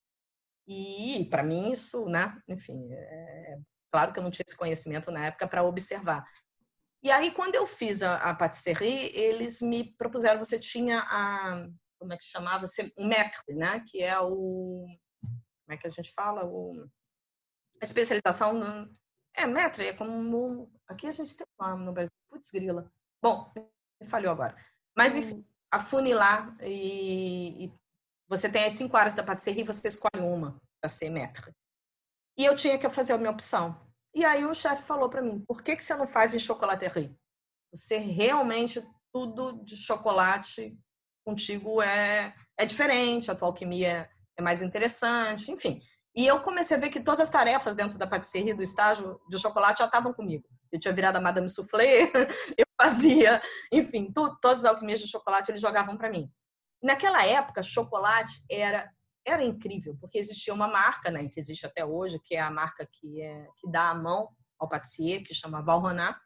E 0.67 1.27
para 1.29 1.43
mim 1.43 1.71
isso, 1.71 2.05
né, 2.05 2.37
enfim, 2.47 2.87
é, 2.91 3.57
claro 3.91 4.13
que 4.13 4.19
eu 4.19 4.23
não 4.23 4.31
tinha 4.31 4.45
esse 4.47 4.57
conhecimento 4.57 5.11
na 5.11 5.27
época 5.27 5.47
para 5.47 5.63
observar. 5.63 6.25
E 7.03 7.11
aí 7.11 7.31
quando 7.31 7.55
eu 7.55 7.67
fiz 7.67 8.01
a, 8.01 8.15
a 8.15 8.33
patisserie, 8.33 9.11
eles 9.13 9.61
me 9.61 9.93
propuseram, 9.95 10.39
você 10.39 10.57
tinha 10.57 10.99
a 11.01 11.67
como 12.03 12.11
é 12.11 12.17
que 12.17 12.25
chamava? 12.25 12.65
O 12.97 13.05
METRE, 13.05 13.55
né? 13.55 13.79
Que 13.87 14.03
é 14.03 14.19
o. 14.19 14.85
Como 15.21 15.69
é 15.69 15.77
que 15.77 15.87
a 15.87 15.89
gente 15.89 16.11
fala? 16.11 16.45
O, 16.45 16.85
a 17.81 17.85
especialização. 17.85 18.53
No, 18.53 18.91
é, 19.33 19.47
METRE, 19.47 19.87
é 19.87 19.93
como. 19.93 20.69
Aqui 20.85 21.07
a 21.07 21.13
gente 21.13 21.35
tem 21.35 21.47
um 21.57 21.65
nome 21.65 21.85
no 21.85 21.93
Brasil. 21.93 22.11
Putz, 22.29 22.51
grila. 22.51 22.91
Bom, 23.21 23.51
falhou 24.09 24.33
agora. 24.33 24.53
Mas, 24.95 25.15
enfim, 25.15 25.35
hum. 25.35 25.45
Afunilar 25.73 26.55
e, 26.61 27.65
e 27.65 27.73
você 28.29 28.49
tem 28.49 28.65
as 28.65 28.73
cinco 28.73 28.95
áreas 28.95 29.15
da 29.15 29.23
patisserie 29.23 29.61
e 29.61 29.65
você 29.65 29.87
escolhe 29.87 30.23
uma 30.23 30.61
para 30.79 30.89
ser 30.89 31.09
METRE. 31.09 31.51
E 32.37 32.45
eu 32.45 32.55
tinha 32.55 32.77
que 32.77 32.89
fazer 32.89 33.13
a 33.13 33.17
minha 33.17 33.31
opção. 33.31 33.79
E 34.13 34.23
aí 34.23 34.45
o 34.45 34.53
chefe 34.53 34.83
falou 34.83 35.09
para 35.09 35.21
mim, 35.21 35.43
por 35.47 35.63
que, 35.63 35.75
que 35.75 35.83
você 35.83 35.95
não 35.95 36.07
faz 36.07 36.33
em 36.33 36.39
chocolaterie? 36.39 37.15
Você 37.73 37.97
realmente, 37.97 38.87
tudo 39.11 39.63
de 39.63 39.75
chocolate 39.75 40.77
contigo 41.25 41.81
é, 41.81 42.35
é 42.57 42.65
diferente, 42.65 43.31
a 43.31 43.35
tua 43.35 43.47
alquimia 43.47 44.09
é 44.37 44.41
mais 44.41 44.61
interessante, 44.61 45.51
enfim. 45.51 45.81
E 46.15 46.27
eu 46.27 46.39
comecei 46.41 46.77
a 46.77 46.79
ver 46.79 46.89
que 46.89 46.99
todas 46.99 47.19
as 47.19 47.29
tarefas 47.29 47.75
dentro 47.75 47.97
da 47.97 48.05
patisserie, 48.05 48.53
do 48.53 48.61
estágio 48.61 49.19
de 49.29 49.39
chocolate, 49.39 49.79
já 49.79 49.85
estavam 49.85 50.13
comigo. 50.13 50.47
Eu 50.71 50.79
tinha 50.79 50.93
virado 50.93 51.17
a 51.17 51.21
Madame 51.21 51.49
Soufflé, 51.49 52.11
eu 52.57 52.65
fazia, 52.79 53.41
enfim, 53.71 54.11
tudo, 54.13 54.37
todas 54.39 54.59
as 54.59 54.65
alquimias 54.65 54.99
de 54.99 55.07
chocolate 55.07 55.49
eles 55.51 55.61
jogavam 55.61 55.97
para 55.97 56.09
mim. 56.09 56.31
Naquela 56.81 57.25
época, 57.25 57.63
chocolate 57.63 58.43
era 58.49 58.91
era 59.25 59.43
incrível, 59.43 59.95
porque 59.99 60.17
existia 60.17 60.53
uma 60.53 60.67
marca, 60.67 61.09
né, 61.09 61.29
que 61.29 61.39
existe 61.39 61.65
até 61.65 61.85
hoje, 61.85 62.19
que 62.19 62.35
é 62.35 62.41
a 62.41 62.51
marca 62.51 62.85
que, 62.85 63.21
é, 63.21 63.47
que 63.55 63.71
dá 63.71 63.89
a 63.89 63.95
mão 63.95 64.27
ao 64.59 64.67
patissier, 64.67 65.23
que 65.23 65.33
chama 65.33 65.61
Valrhona, 65.61 66.19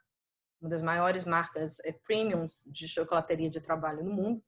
uma 0.60 0.70
das 0.70 0.82
maiores 0.82 1.24
marcas 1.24 1.80
é, 1.86 1.92
premiums 1.92 2.64
de 2.74 2.88
chocolateria 2.88 3.50
de 3.50 3.62
trabalho 3.62 4.04
no 4.04 4.12
mundo 4.12 4.44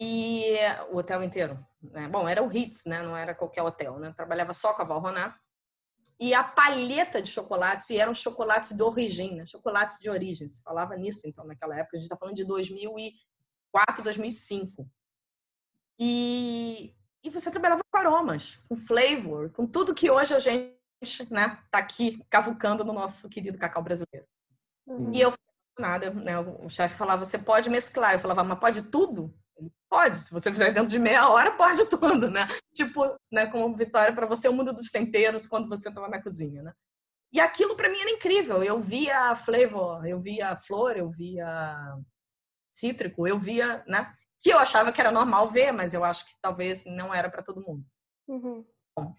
e 0.00 0.54
o 0.90 0.96
hotel 0.96 1.22
inteiro. 1.22 1.58
Né? 1.82 2.08
Bom, 2.08 2.28
era 2.28 2.42
o 2.42 2.48
Ritz, 2.48 2.84
né? 2.84 3.02
Não 3.02 3.16
era 3.16 3.34
qualquer 3.34 3.62
hotel, 3.62 3.98
né? 3.98 4.12
Trabalhava 4.12 4.52
só 4.52 4.74
com 4.74 4.82
a 4.82 4.84
Valrhona. 4.84 5.38
E 6.20 6.34
a 6.34 6.42
palheta 6.42 7.22
de 7.22 7.30
chocolates, 7.30 7.90
e 7.90 7.98
eram 7.98 8.12
chocolates 8.12 8.76
de 8.76 8.82
origem, 8.82 9.36
né? 9.36 9.46
chocolates 9.46 9.98
de 10.00 10.10
origem. 10.10 10.48
Se 10.48 10.62
falava 10.62 10.96
nisso, 10.96 11.28
então, 11.28 11.46
naquela 11.46 11.76
época. 11.76 11.96
A 11.96 12.00
gente 12.00 12.06
está 12.06 12.16
falando 12.16 12.34
de 12.34 12.44
2004, 12.44 14.02
2005. 14.02 14.90
E, 16.00 16.94
e 17.22 17.30
você 17.30 17.50
trabalhava 17.50 17.82
com 17.88 17.98
aromas, 17.98 18.56
com 18.68 18.76
flavor, 18.76 19.50
com 19.50 19.66
tudo 19.66 19.94
que 19.94 20.10
hoje 20.10 20.34
a 20.34 20.38
gente 20.40 20.76
né, 21.30 21.62
tá 21.70 21.78
aqui 21.78 22.20
cavucando 22.28 22.84
no 22.84 22.92
nosso 22.92 23.28
querido 23.28 23.58
cacau 23.58 23.82
brasileiro. 23.82 24.26
Uhum. 24.86 25.12
E 25.12 25.20
eu 25.20 25.32
nada, 25.78 26.10
né? 26.10 26.38
O 26.38 26.68
chefe 26.68 26.96
falava, 26.96 27.24
você 27.24 27.38
pode 27.38 27.70
mesclar. 27.70 28.14
Eu 28.14 28.20
falava, 28.20 28.42
mas 28.42 28.58
pode 28.58 28.82
tudo? 28.82 29.32
Pode, 29.88 30.18
se 30.18 30.32
você 30.32 30.50
fizer 30.50 30.72
dentro 30.72 30.90
de 30.90 30.98
meia 30.98 31.28
hora, 31.28 31.52
pode 31.52 31.86
tudo, 31.88 32.30
né? 32.30 32.46
Tipo, 32.74 33.16
né, 33.32 33.46
como 33.46 33.74
Vitória, 33.76 34.12
para 34.12 34.26
você, 34.26 34.48
o 34.48 34.52
mundo 34.52 34.72
dos 34.72 34.90
temperos 34.90 35.46
quando 35.46 35.68
você 35.68 35.88
estava 35.88 36.08
na 36.08 36.22
cozinha, 36.22 36.62
né? 36.62 36.72
E 37.32 37.40
aquilo 37.40 37.76
para 37.76 37.88
mim 37.88 38.00
era 38.00 38.10
incrível. 38.10 38.62
Eu 38.62 38.80
via 38.80 39.34
flavor, 39.36 40.06
eu 40.06 40.20
via 40.20 40.56
flor, 40.56 40.96
eu 40.96 41.10
via 41.10 41.96
cítrico, 42.72 43.26
eu 43.26 43.38
via, 43.38 43.84
né? 43.86 44.12
Que 44.40 44.50
eu 44.50 44.58
achava 44.58 44.92
que 44.92 45.00
era 45.00 45.10
normal 45.10 45.50
ver, 45.50 45.72
mas 45.72 45.94
eu 45.94 46.04
acho 46.04 46.26
que 46.26 46.34
talvez 46.40 46.84
não 46.84 47.12
era 47.12 47.30
para 47.30 47.42
todo 47.42 47.62
mundo. 47.62 47.84
Uhum. 48.28 48.64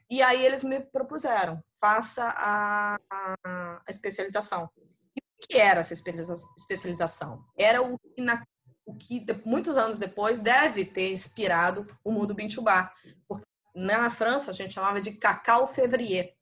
E 0.10 0.22
aí 0.22 0.46
eles 0.46 0.63
me 0.63 0.79
propuseram, 0.79 1.63
faça 1.79 2.24
a, 2.24 2.98
a, 3.10 3.81
a 3.86 3.89
especialização. 3.89 4.69
E 4.77 5.19
o 5.19 5.48
que 5.48 5.58
era 5.58 5.79
essa 5.79 5.93
especialização? 5.93 7.46
Era 7.58 7.81
o 7.81 7.98
que, 7.98 8.22
na, 8.22 8.43
o 8.89 8.96
que 8.96 9.24
muitos 9.46 9.77
anos 9.77 10.00
depois 10.00 10.39
deve 10.39 10.84
ter 10.84 11.12
inspirado 11.12 11.86
o 12.03 12.12
mundo 12.12 12.34
Bintubá. 12.34 12.91
Porque 13.27 13.46
na 13.75 14.10
França 14.10 14.50
a 14.51 14.53
gente 14.53 14.74
chamava 14.74 15.00
de 15.00 15.12
cacau 15.12 15.67
février, 15.67 16.36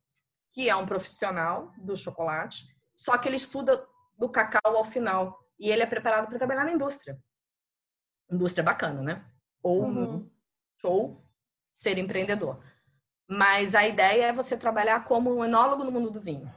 que 0.54 0.70
é 0.70 0.76
um 0.76 0.86
profissional 0.86 1.74
do 1.78 1.98
chocolate, 1.98 2.66
só 2.96 3.18
que 3.18 3.28
ele 3.28 3.36
estuda 3.36 3.86
do 4.18 4.30
cacau 4.30 4.78
ao 4.78 4.86
final 4.86 5.38
e 5.60 5.70
ele 5.70 5.84
é 5.84 5.86
preparado 5.86 6.28
para 6.28 6.38
trabalhar 6.38 6.64
na 6.64 6.72
indústria. 6.72 7.22
Indústria 8.32 8.64
bacana, 8.64 9.02
né? 9.02 9.26
Ou 9.62 9.84
uhum. 9.84 10.32
ou 10.84 11.24
ser 11.74 11.98
empreendedor. 11.98 12.64
Mas 13.30 13.76
a 13.76 13.86
ideia 13.86 14.28
é 14.28 14.34
você 14.34 14.58
trabalhar 14.58 15.04
como 15.04 15.36
um 15.36 15.44
enólogo 15.44 15.84
no 15.84 15.92
mundo 15.92 16.10
do 16.10 16.22
vinho. 16.22 16.52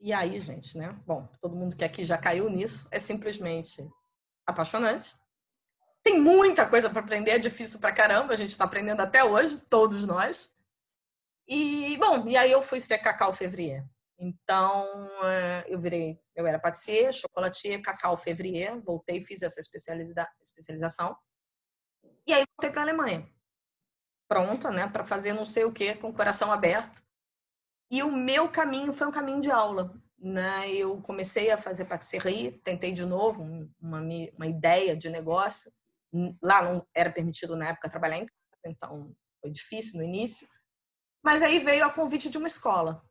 E 0.00 0.12
aí, 0.12 0.40
gente, 0.40 0.76
né? 0.76 0.92
Bom, 1.06 1.28
todo 1.40 1.56
mundo 1.56 1.76
que 1.76 1.84
aqui 1.84 2.04
já 2.04 2.18
caiu 2.18 2.50
nisso, 2.50 2.86
é 2.90 2.98
simplesmente 2.98 3.88
apaixonante. 4.46 5.14
Tem 6.02 6.20
muita 6.20 6.68
coisa 6.68 6.90
para 6.90 7.00
aprender, 7.00 7.32
é 7.32 7.38
difícil 7.38 7.80
pra 7.80 7.92
caramba, 7.92 8.34
a 8.34 8.36
gente 8.36 8.50
está 8.50 8.64
aprendendo 8.64 9.00
até 9.00 9.24
hoje, 9.24 9.58
todos 9.70 10.06
nós. 10.06 10.52
E, 11.48 11.96
bom, 11.98 12.26
e 12.28 12.36
aí 12.36 12.52
eu 12.52 12.62
fui 12.62 12.80
ser 12.80 12.98
cacau 12.98 13.32
février. 13.32 13.84
Então, 14.18 14.86
eh, 15.24 15.64
eu 15.68 15.78
virei, 15.80 16.20
eu 16.34 16.46
era 16.46 16.58
patissier, 16.58 17.12
chocolatier, 17.12 17.82
cacau 17.82 18.16
février, 18.16 18.80
voltei, 18.82 19.24
fiz 19.24 19.42
essa 19.42 19.60
especialização. 19.60 21.16
E 22.26 22.32
aí 22.32 22.44
voltei 22.56 22.70
para 22.70 22.82
a 22.82 22.84
Alemanha. 22.84 23.28
Pronta, 24.28 24.70
né, 24.70 24.88
para 24.88 25.04
fazer 25.04 25.32
não 25.32 25.44
sei 25.44 25.64
o 25.64 25.72
que, 25.72 25.94
com 25.96 26.08
o 26.08 26.14
coração 26.14 26.52
aberto. 26.52 27.02
E 27.90 28.02
o 28.02 28.10
meu 28.10 28.48
caminho 28.48 28.92
foi 28.92 29.06
um 29.06 29.12
caminho 29.12 29.40
de 29.40 29.50
aula. 29.50 29.94
Né? 30.24 30.70
Eu 30.70 31.02
comecei 31.02 31.50
a 31.50 31.58
fazer 31.58 31.84
patisserie, 31.84 32.52
tentei 32.64 32.92
de 32.92 33.04
novo 33.04 33.42
uma, 33.78 34.00
uma 34.00 34.46
ideia 34.46 34.96
de 34.96 35.10
negócio. 35.10 35.70
Lá 36.42 36.62
não 36.62 36.86
era 36.94 37.12
permitido 37.12 37.54
na 37.54 37.68
época 37.68 37.90
trabalhar 37.90 38.16
em 38.16 38.24
casa, 38.24 38.62
então 38.64 39.14
foi 39.42 39.50
difícil 39.50 39.98
no 39.98 40.04
início. 40.04 40.48
Mas 41.22 41.42
aí 41.42 41.58
veio 41.58 41.84
a 41.84 41.90
convite 41.90 42.30
de 42.30 42.38
uma 42.38 42.46
escola. 42.46 43.04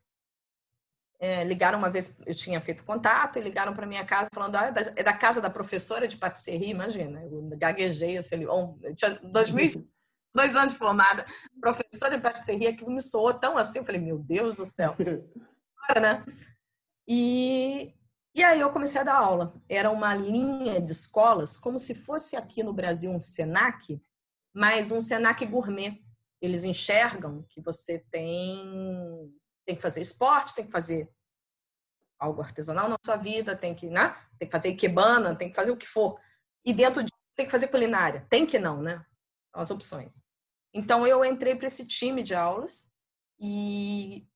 É, 1.20 1.44
ligaram 1.44 1.78
uma 1.78 1.92
vez, 1.92 2.20
eu 2.26 2.34
tinha 2.34 2.60
feito 2.60 2.84
contato, 2.84 3.38
e 3.38 3.44
ligaram 3.44 3.76
para 3.76 3.86
minha 3.86 4.04
casa 4.04 4.30
falando, 4.34 4.56
ah, 4.56 4.74
é 4.96 5.04
da 5.04 5.14
casa 5.14 5.40
da 5.40 5.52
professora 5.52 6.08
de 6.08 6.18
patisserie, 6.18 6.72
imagina. 6.72 7.24
Eu 7.26 7.48
gaguejei, 7.56 8.18
eu 8.18 8.24
falei, 8.24 8.48
oh, 8.48 8.76
eu 8.82 8.96
tinha 8.96 9.20
2000, 9.22 9.88
dois 10.34 10.56
anos 10.56 10.74
de 10.74 10.80
formada, 10.80 11.24
professora 11.62 12.18
de 12.18 12.24
patisserie, 12.24 12.70
aquilo 12.70 12.92
me 12.92 13.02
soou 13.02 13.36
tão 13.36 13.56
assim, 13.56 13.78
eu 13.78 13.86
falei, 13.86 14.02
meu 14.02 14.18
Deus 14.18 14.56
do 14.56 14.66
céu. 14.66 14.96
né? 16.02 16.26
E, 17.08 17.94
e 18.34 18.44
aí 18.44 18.60
eu 18.60 18.72
comecei 18.72 19.00
a 19.02 19.04
dar 19.04 19.16
aula. 19.16 19.54
Era 19.68 19.92
uma 19.92 20.14
linha 20.16 20.82
de 20.82 20.92
escolas, 20.92 21.58
como 21.58 21.78
se 21.78 21.96
fosse 21.96 22.36
aqui 22.36 22.64
no 22.64 22.74
Brasil 22.74 23.12
um 23.12 23.20
SENAC, 23.20 24.02
mas 24.54 24.92
um 24.92 25.02
SENAC 25.02 25.46
gourmet 25.46 26.02
eles 26.44 26.66
enxergam 26.66 27.46
que 27.48 27.62
você 27.62 28.00
tem 28.12 29.34
tem 29.66 29.78
que 29.78 29.82
fazer 29.82 30.02
esporte, 30.02 30.56
tem 30.56 30.66
que 30.66 30.72
fazer 30.72 31.10
algo 32.20 32.42
artesanal 32.42 32.90
na 32.90 32.98
sua 33.04 33.16
vida, 33.16 33.56
tem 33.56 33.74
que, 33.74 33.90
né? 33.90 34.14
Tem 34.38 34.48
que 34.48 34.52
fazer 34.52 34.70
ikebana, 34.70 35.36
tem 35.38 35.50
que 35.50 35.56
fazer 35.56 35.72
o 35.72 35.78
que 35.78 35.88
for. 35.88 36.20
E 36.66 36.74
dentro 36.74 37.02
disso 37.02 37.14
tem 37.34 37.46
que 37.46 37.52
fazer 37.52 37.68
culinária. 37.68 38.28
Tem 38.30 38.46
que 38.46 38.60
não, 38.60 38.82
né? 38.82 39.06
As 39.54 39.72
opções. 39.72 40.22
Então 40.74 41.08
eu 41.08 41.24
entrei 41.24 41.56
para 41.56 41.68
esse 41.68 41.86
time 41.86 42.24
de 42.24 42.36
aulas 42.36 42.92
e 43.40 44.28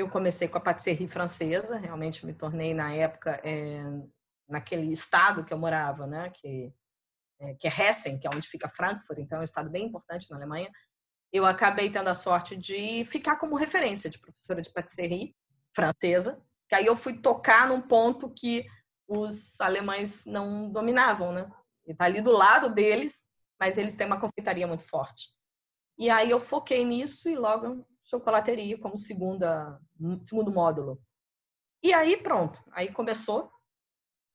eu 0.00 0.08
comecei 0.08 0.48
com 0.48 0.58
a 0.58 0.60
patisserie 0.60 1.08
francesa, 1.08 1.78
realmente 1.78 2.26
me 2.26 2.32
tornei 2.32 2.74
na 2.74 2.92
época 2.92 3.40
é, 3.44 3.82
naquele 4.48 4.92
estado 4.92 5.44
que 5.44 5.52
eu 5.52 5.58
morava, 5.58 6.06
né, 6.06 6.30
que 6.30 6.72
é, 7.40 7.54
que 7.54 7.66
é 7.66 7.70
Hessen, 7.70 8.18
que 8.18 8.26
é 8.26 8.30
onde 8.30 8.46
fica 8.46 8.68
Frankfurt, 8.68 9.18
então 9.18 9.38
é 9.38 9.40
um 9.40 9.44
estado 9.44 9.70
bem 9.70 9.86
importante 9.86 10.30
na 10.30 10.36
Alemanha 10.36 10.70
eu 11.32 11.46
acabei 11.46 11.90
tendo 11.90 12.08
a 12.08 12.14
sorte 12.14 12.56
de 12.56 13.04
ficar 13.04 13.36
como 13.36 13.56
referência 13.56 14.10
de 14.10 14.18
professora 14.18 14.60
de 14.60 14.70
patisserie 14.70 15.34
francesa, 15.74 16.42
que 16.68 16.74
aí 16.74 16.86
eu 16.86 16.96
fui 16.96 17.20
tocar 17.20 17.68
num 17.68 17.80
ponto 17.80 18.30
que 18.30 18.66
os 19.06 19.60
alemães 19.60 20.24
não 20.24 20.70
dominavam, 20.70 21.32
né? 21.32 21.50
E 21.86 21.94
tá 21.94 22.04
ali 22.04 22.20
do 22.20 22.32
lado 22.32 22.72
deles, 22.72 23.24
mas 23.58 23.78
eles 23.78 23.94
têm 23.94 24.06
uma 24.06 24.20
confeitaria 24.20 24.66
muito 24.66 24.82
forte. 24.82 25.28
E 25.98 26.10
aí 26.10 26.30
eu 26.30 26.40
foquei 26.40 26.84
nisso 26.84 27.28
e 27.28 27.36
logo 27.36 27.86
chocolateria 28.02 28.78
como 28.78 28.96
segunda, 28.96 29.80
segundo 30.24 30.52
módulo. 30.52 31.02
E 31.82 31.92
aí 31.92 32.16
pronto, 32.16 32.62
aí 32.72 32.92
começou. 32.92 33.50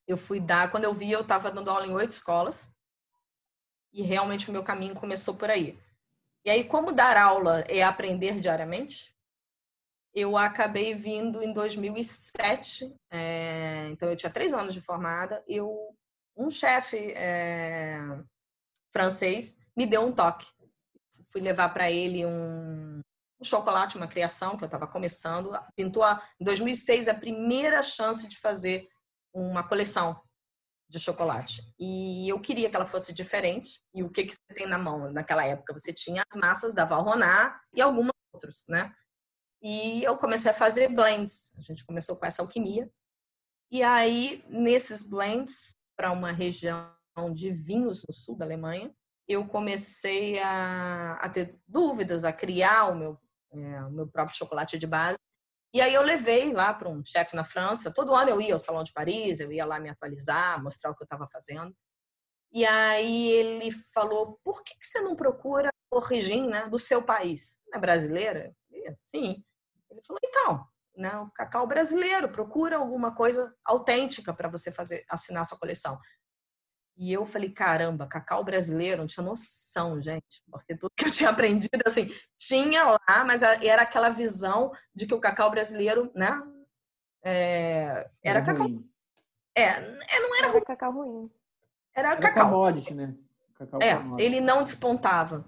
Eu 0.07 0.17
fui 0.17 0.39
dar, 0.39 0.69
quando 0.69 0.83
eu 0.83 0.93
vi, 0.93 1.11
eu 1.11 1.21
estava 1.21 1.51
dando 1.51 1.69
aula 1.69 1.87
em 1.87 1.93
oito 1.93 2.11
escolas. 2.11 2.71
E 3.91 4.01
realmente 4.01 4.49
o 4.49 4.53
meu 4.53 4.63
caminho 4.63 4.95
começou 4.95 5.35
por 5.35 5.49
aí. 5.49 5.79
E 6.45 6.49
aí, 6.49 6.63
como 6.63 6.91
dar 6.91 7.17
aula 7.17 7.61
é 7.61 7.81
aprender 7.81 8.39
diariamente, 8.39 9.15
eu 10.13 10.37
acabei 10.37 10.93
vindo 10.93 11.41
em 11.41 11.51
2007, 11.51 12.95
é, 13.09 13.87
então 13.89 14.09
eu 14.09 14.15
tinha 14.15 14.31
três 14.31 14.53
anos 14.53 14.73
de 14.73 14.79
formada, 14.79 15.43
eu, 15.47 15.93
um 16.37 16.49
chefe 16.49 17.11
é, 17.13 17.97
francês 18.91 19.59
me 19.75 19.85
deu 19.85 20.05
um 20.05 20.11
toque. 20.13 20.47
Fui 21.29 21.41
levar 21.41 21.69
para 21.69 21.91
ele 21.91 22.25
um, 22.25 23.01
um, 23.39 23.43
chocolate, 23.43 23.97
uma 23.97 24.07
criação 24.07 24.57
que 24.57 24.63
eu 24.63 24.67
estava 24.67 24.87
começando. 24.87 25.51
Pintou 25.75 26.03
a, 26.03 26.21
em 26.39 26.43
2006 26.43 27.07
a 27.07 27.13
primeira 27.13 27.81
chance 27.83 28.27
de 28.27 28.37
fazer 28.37 28.87
uma 29.33 29.67
coleção 29.67 30.19
de 30.89 30.99
chocolate. 30.99 31.61
E 31.79 32.29
eu 32.29 32.39
queria 32.39 32.69
que 32.69 32.75
ela 32.75 32.85
fosse 32.85 33.13
diferente. 33.13 33.81
E 33.93 34.03
o 34.03 34.09
que, 34.09 34.25
que 34.25 34.33
você 34.33 34.53
tem 34.55 34.67
na 34.67 34.77
mão 34.77 35.11
naquela 35.11 35.45
época? 35.45 35.73
Você 35.73 35.91
tinha 35.91 36.23
as 36.29 36.39
massas 36.39 36.73
da 36.73 36.85
Valrhona 36.85 37.59
e 37.73 37.81
algumas 37.81 38.13
outros, 38.33 38.65
né? 38.69 38.93
E 39.61 40.03
eu 40.03 40.17
comecei 40.17 40.51
a 40.51 40.53
fazer 40.53 40.89
blends. 40.89 41.53
A 41.57 41.61
gente 41.61 41.85
começou 41.85 42.15
com 42.15 42.25
essa 42.25 42.41
alquimia. 42.41 42.89
E 43.71 43.81
aí, 43.81 44.45
nesses 44.47 45.01
blends, 45.01 45.75
para 45.97 46.11
uma 46.11 46.31
região 46.31 46.93
de 47.33 47.51
vinhos 47.51 48.03
no 48.07 48.13
sul 48.13 48.35
da 48.35 48.45
Alemanha, 48.45 48.93
eu 49.27 49.47
comecei 49.47 50.39
a, 50.39 51.13
a 51.13 51.29
ter 51.29 51.59
dúvidas, 51.67 52.23
a 52.23 52.31
criar 52.31 52.91
o 52.91 52.95
meu, 52.95 53.19
é, 53.57 53.83
o 53.85 53.91
meu 53.91 54.07
próprio 54.07 54.37
chocolate 54.37 54.77
de 54.77 54.87
base. 54.87 55.17
E 55.73 55.81
aí 55.81 55.93
eu 55.93 56.01
levei 56.01 56.53
lá 56.53 56.73
para 56.73 56.87
um 56.89 57.03
chefe 57.03 57.35
na 57.35 57.43
França. 57.43 57.93
Todo 57.93 58.15
ano 58.15 58.29
eu 58.29 58.41
ia 58.41 58.53
ao 58.53 58.59
Salão 58.59 58.83
de 58.83 58.93
Paris, 58.93 59.39
eu 59.39 59.51
ia 59.51 59.65
lá 59.65 59.79
me 59.79 59.89
atualizar, 59.89 60.61
mostrar 60.63 60.91
o 60.91 60.95
que 60.95 61.03
eu 61.03 61.05
estava 61.05 61.27
fazendo. 61.31 61.75
E 62.53 62.65
aí 62.65 63.31
ele 63.31 63.69
falou: 63.93 64.39
por 64.43 64.63
que, 64.63 64.73
que 64.79 64.87
você 64.87 65.01
não 65.01 65.15
procura 65.15 65.69
origem 65.91 66.47
né, 66.47 66.69
do 66.69 66.79
seu 66.79 67.03
país? 67.03 67.59
Não 67.67 67.77
é 67.77 67.81
brasileira? 67.81 68.55
Sim. 69.03 69.43
Ele 69.89 70.01
falou: 70.01 70.19
então, 70.23 70.65
né, 70.95 71.17
o 71.17 71.29
cacau 71.31 71.67
brasileiro, 71.67 72.29
procura 72.29 72.77
alguma 72.77 73.13
coisa 73.13 73.53
autêntica 73.65 74.33
para 74.33 74.47
você 74.47 74.71
fazer 74.71 75.03
assinar 75.09 75.45
sua 75.45 75.59
coleção. 75.59 75.99
E 76.97 77.11
eu 77.11 77.25
falei, 77.25 77.49
caramba, 77.49 78.07
cacau 78.07 78.43
brasileiro, 78.43 79.01
não 79.01 79.07
tinha 79.07 79.25
noção, 79.25 80.01
gente, 80.01 80.41
porque 80.49 80.75
tudo 80.75 80.93
que 80.95 81.05
eu 81.05 81.11
tinha 81.11 81.29
aprendido, 81.31 81.81
assim, 81.85 82.07
tinha 82.37 82.83
lá, 82.85 83.23
mas 83.25 83.43
era 83.43 83.81
aquela 83.81 84.09
visão 84.09 84.71
de 84.93 85.05
que 85.05 85.13
o 85.13 85.19
cacau 85.19 85.51
brasileiro, 85.51 86.11
né, 86.15 86.41
é, 87.23 88.09
era, 88.23 88.41
cacau. 88.41 88.67
Ruim. 88.67 88.89
É, 89.55 89.63
é, 89.63 90.19
não 90.19 90.37
era, 90.37 90.47
era 90.47 90.61
cacau 90.61 90.91
ruim. 90.91 91.31
Era, 91.93 92.11
era 92.11 92.19
cacau. 92.19 92.49
commodity, 92.51 92.93
né? 92.93 93.15
Cacau 93.55 93.79
é, 93.81 93.95
commodity. 93.95 94.23
ele 94.23 94.41
não 94.41 94.63
despontava. 94.63 95.45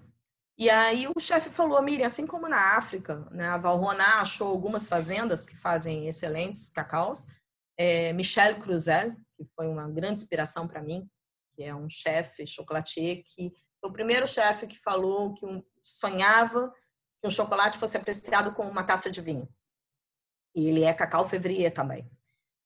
E 0.58 0.70
aí 0.72 1.08
o 1.08 1.20
chefe 1.20 1.51
falou, 1.51 1.80
Miriam, 1.84 2.08
assim 2.08 2.25
como 2.25 2.50
na 2.50 2.77
África, 2.77 3.27
né, 3.30 3.48
a 3.48 3.58
Valrhona 3.58 4.22
achou 4.22 4.48
algumas 4.48 4.88
fazendas 4.88 5.46
que 5.46 5.56
fazem 5.56 6.08
excelentes 6.08 6.70
cacaus, 6.70 7.27
é, 7.77 8.12
Michel 8.13 8.60
Cruzel, 8.60 9.16
que 9.38 9.46
foi 9.56 9.68
uma 9.68 9.88
grande 9.88 10.20
inspiração 10.20 10.68
para 10.68 10.82
mim, 10.82 11.08
que 11.57 11.63
é 11.63 11.75
um 11.75 11.89
chefe 11.89 12.45
chocolatier 12.45 13.23
que 13.25 13.51
foi 13.81 13.89
o 13.89 13.93
primeiro 13.93 14.27
chefe 14.27 14.67
que 14.67 14.77
falou 14.77 15.33
que 15.33 15.43
um, 15.43 15.63
sonhava 15.81 16.71
que 17.19 17.27
um 17.27 17.31
chocolate 17.31 17.79
fosse 17.79 17.97
apreciado 17.97 18.53
com 18.53 18.61
uma 18.61 18.83
taça 18.83 19.09
de 19.09 19.19
vinho. 19.21 19.49
E 20.53 20.67
ele 20.67 20.83
é 20.83 20.93
cacau 20.93 21.27
février 21.27 21.73
também. 21.73 22.07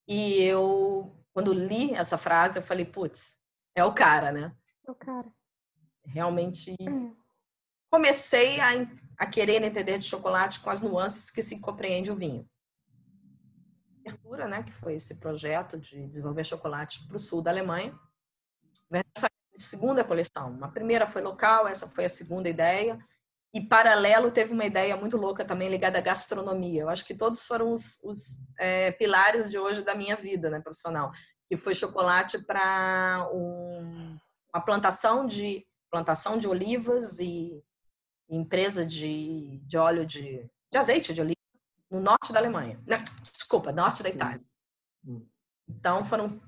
E 0.05 0.41
eu, 0.41 1.15
quando 1.31 1.53
li 1.53 1.93
essa 1.93 2.17
frase, 2.17 2.59
eu 2.59 2.63
falei, 2.63 2.83
putz, 2.83 3.37
é 3.73 3.83
o 3.85 3.93
cara, 3.93 4.29
né? 4.33 4.53
É 4.85 4.91
o 4.91 4.95
cara. 4.95 5.31
realmente 6.03 6.75
comecei 7.89 8.59
a, 8.59 8.71
a 9.17 9.25
querer 9.25 9.63
entender 9.63 9.99
de 9.99 10.05
chocolate 10.05 10.59
com 10.59 10.69
as 10.69 10.81
nuances 10.81 11.31
que 11.31 11.41
se 11.41 11.59
compreende 11.59 12.11
o 12.11 12.15
vinho. 12.15 12.45
Abertura, 13.99 14.47
né, 14.49 14.63
que 14.63 14.73
foi 14.73 14.95
esse 14.95 15.15
projeto 15.15 15.79
de 15.79 16.07
desenvolver 16.07 16.43
chocolate 16.43 17.07
para 17.07 17.15
o 17.15 17.19
sul 17.19 17.41
da 17.41 17.51
Alemanha. 17.51 17.97
Segunda 19.61 20.03
coleção. 20.03 20.57
A 20.61 20.67
primeira 20.67 21.07
foi 21.07 21.21
local, 21.21 21.67
essa 21.67 21.87
foi 21.87 22.05
a 22.05 22.09
segunda 22.09 22.49
ideia. 22.49 22.99
E 23.53 23.61
paralelo 23.61 24.31
teve 24.31 24.53
uma 24.53 24.65
ideia 24.65 24.95
muito 24.95 25.17
louca 25.17 25.43
também 25.43 25.69
ligada 25.69 25.97
à 25.97 26.01
gastronomia. 26.01 26.81
Eu 26.81 26.89
acho 26.89 27.05
que 27.05 27.13
todos 27.13 27.45
foram 27.45 27.73
os, 27.73 27.99
os 28.01 28.39
é, 28.57 28.91
pilares 28.91 29.49
de 29.51 29.57
hoje 29.57 29.81
da 29.81 29.93
minha 29.93 30.15
vida, 30.15 30.49
né, 30.49 30.61
profissional. 30.61 31.11
Que 31.49 31.57
foi 31.57 31.75
chocolate 31.75 32.39
para 32.39 33.29
um, 33.33 34.17
uma 34.53 34.63
plantação 34.63 35.25
de 35.25 35.65
plantação 35.89 36.37
de 36.37 36.47
olivas 36.47 37.19
e 37.19 37.61
empresa 38.29 38.85
de, 38.85 39.59
de 39.65 39.77
óleo 39.77 40.05
de, 40.05 40.49
de 40.71 40.77
azeite 40.77 41.13
de 41.13 41.19
oliva 41.19 41.35
no 41.89 41.99
norte 41.99 42.31
da 42.31 42.39
Alemanha. 42.39 42.81
Não, 42.87 42.97
desculpa, 43.29 43.73
norte 43.73 44.01
da 44.01 44.09
Itália. 44.09 44.41
Hum. 45.05 45.27
Então 45.67 46.05
foram 46.05 46.41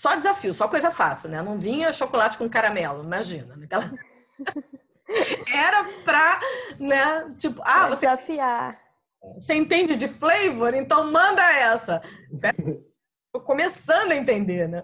só 0.00 0.16
desafios, 0.16 0.56
só 0.56 0.66
coisa 0.66 0.90
fácil, 0.90 1.28
né? 1.28 1.42
Não 1.42 1.58
vinha 1.58 1.92
chocolate 1.92 2.38
com 2.38 2.48
caramelo, 2.48 3.04
imagina. 3.04 3.54
Naquela... 3.54 3.84
Era 5.54 5.84
pra, 6.02 6.40
né? 6.78 7.34
Tipo, 7.36 7.60
ah, 7.62 7.86
você. 7.86 8.06
Desafiar. 8.06 8.80
Você 9.34 9.52
entende 9.52 9.96
de 9.96 10.08
flavor? 10.08 10.72
Então 10.72 11.12
manda 11.12 11.42
essa. 11.52 12.00
Tô 13.30 13.42
começando 13.42 14.12
a 14.12 14.16
entender, 14.16 14.66
né? 14.70 14.82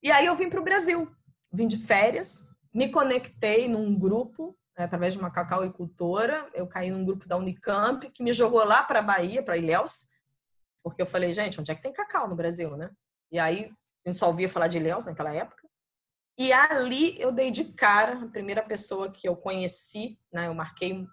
E 0.00 0.12
aí 0.12 0.26
eu 0.26 0.36
vim 0.36 0.48
para 0.48 0.60
o 0.60 0.64
Brasil. 0.64 1.10
Vim 1.52 1.66
de 1.66 1.78
férias, 1.78 2.46
me 2.72 2.88
conectei 2.88 3.68
num 3.68 3.98
grupo, 3.98 4.56
né, 4.78 4.84
através 4.84 5.14
de 5.14 5.18
uma 5.18 5.32
cacauicultora. 5.32 6.48
Eu 6.54 6.68
caí 6.68 6.88
num 6.92 7.04
grupo 7.04 7.26
da 7.26 7.36
Unicamp, 7.36 8.08
que 8.10 8.22
me 8.22 8.32
jogou 8.32 8.64
lá 8.64 8.84
para 8.84 9.00
a 9.00 9.02
Bahia, 9.02 9.42
para 9.42 9.56
Ilhéus, 9.56 10.06
porque 10.84 11.02
eu 11.02 11.06
falei, 11.06 11.34
gente, 11.34 11.60
onde 11.60 11.72
é 11.72 11.74
que 11.74 11.82
tem 11.82 11.92
cacau 11.92 12.28
no 12.28 12.36
Brasil, 12.36 12.76
né? 12.76 12.90
E 13.28 13.40
aí 13.40 13.72
a 14.04 14.08
gente 14.08 14.18
só 14.18 14.26
ouvia 14.26 14.48
falar 14.48 14.68
de 14.68 14.78
Ilhéus 14.78 15.06
naquela 15.06 15.32
época. 15.32 15.62
E 16.38 16.52
ali 16.52 17.20
eu 17.20 17.30
dei 17.30 17.50
de 17.50 17.64
cara, 17.64 18.24
a 18.24 18.28
primeira 18.28 18.62
pessoa 18.62 19.10
que 19.10 19.28
eu 19.28 19.36
conheci, 19.36 20.18
né? 20.32 20.48
Eu 20.48 20.54
marquei 20.54 21.06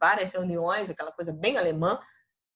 várias 0.00 0.30
reuniões, 0.30 0.88
aquela 0.88 1.12
coisa 1.12 1.32
bem 1.32 1.58
alemã, 1.58 2.00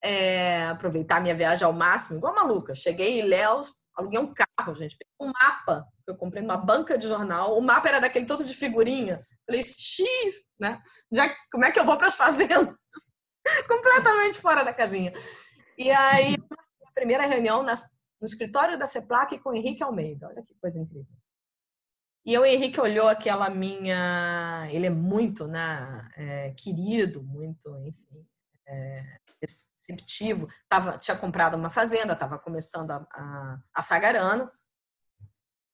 é, 0.02 0.66
aproveitar 0.66 1.20
minha 1.20 1.34
viagem 1.34 1.64
ao 1.64 1.72
máximo, 1.72 2.18
igual 2.18 2.34
maluca. 2.34 2.74
Cheguei 2.74 3.20
em 3.20 3.24
Léus, 3.24 3.72
aluguei 3.94 4.18
um 4.18 4.32
carro, 4.32 4.74
gente, 4.74 4.96
um 5.20 5.26
mapa 5.26 5.86
que 6.04 6.10
eu 6.10 6.16
comprei 6.16 6.42
numa 6.42 6.56
banca 6.56 6.96
de 6.96 7.08
jornal. 7.08 7.58
O 7.58 7.62
mapa 7.62 7.88
era 7.88 8.00
daquele 8.00 8.26
todo 8.26 8.44
de 8.44 8.54
figurinha. 8.54 9.22
Falei, 9.46 9.62
xiii, 9.62 10.32
né? 10.60 10.80
Já, 11.12 11.34
como 11.50 11.64
é 11.64 11.72
que 11.72 11.80
eu 11.80 11.84
vou 11.84 11.96
para 11.96 12.08
as 12.08 12.14
fazendas? 12.14 12.74
Completamente 13.68 14.40
fora 14.40 14.64
da 14.64 14.72
casinha. 14.72 15.12
E 15.76 15.90
aí, 15.90 16.36
a 16.86 16.92
primeira 16.92 17.26
reunião 17.26 17.62
na, 17.62 17.74
no 18.20 18.26
escritório 18.26 18.78
da 18.78 18.86
CEPLAC 18.86 19.38
com 19.38 19.50
o 19.50 19.54
Henrique 19.54 19.82
Almeida. 19.82 20.28
Olha 20.28 20.42
que 20.42 20.54
coisa 20.54 20.78
incrível. 20.78 21.14
E 22.26 22.38
o 22.38 22.44
Henrique 22.44 22.80
olhou 22.80 23.08
aquela 23.08 23.50
minha. 23.50 24.66
Ele 24.70 24.86
é 24.86 24.90
muito 24.90 25.46
né, 25.46 26.08
é, 26.16 26.50
querido, 26.52 27.22
muito, 27.22 27.76
enfim, 27.80 28.26
é, 28.66 29.18
receptivo. 29.42 30.48
Tava, 30.68 30.96
tinha 30.96 31.16
comprado 31.16 31.54
uma 31.54 31.68
fazenda, 31.68 32.14
estava 32.14 32.38
começando 32.38 32.90
a, 32.92 33.06
a, 33.12 33.58
a 33.74 33.82
Sagarano. 33.82 34.50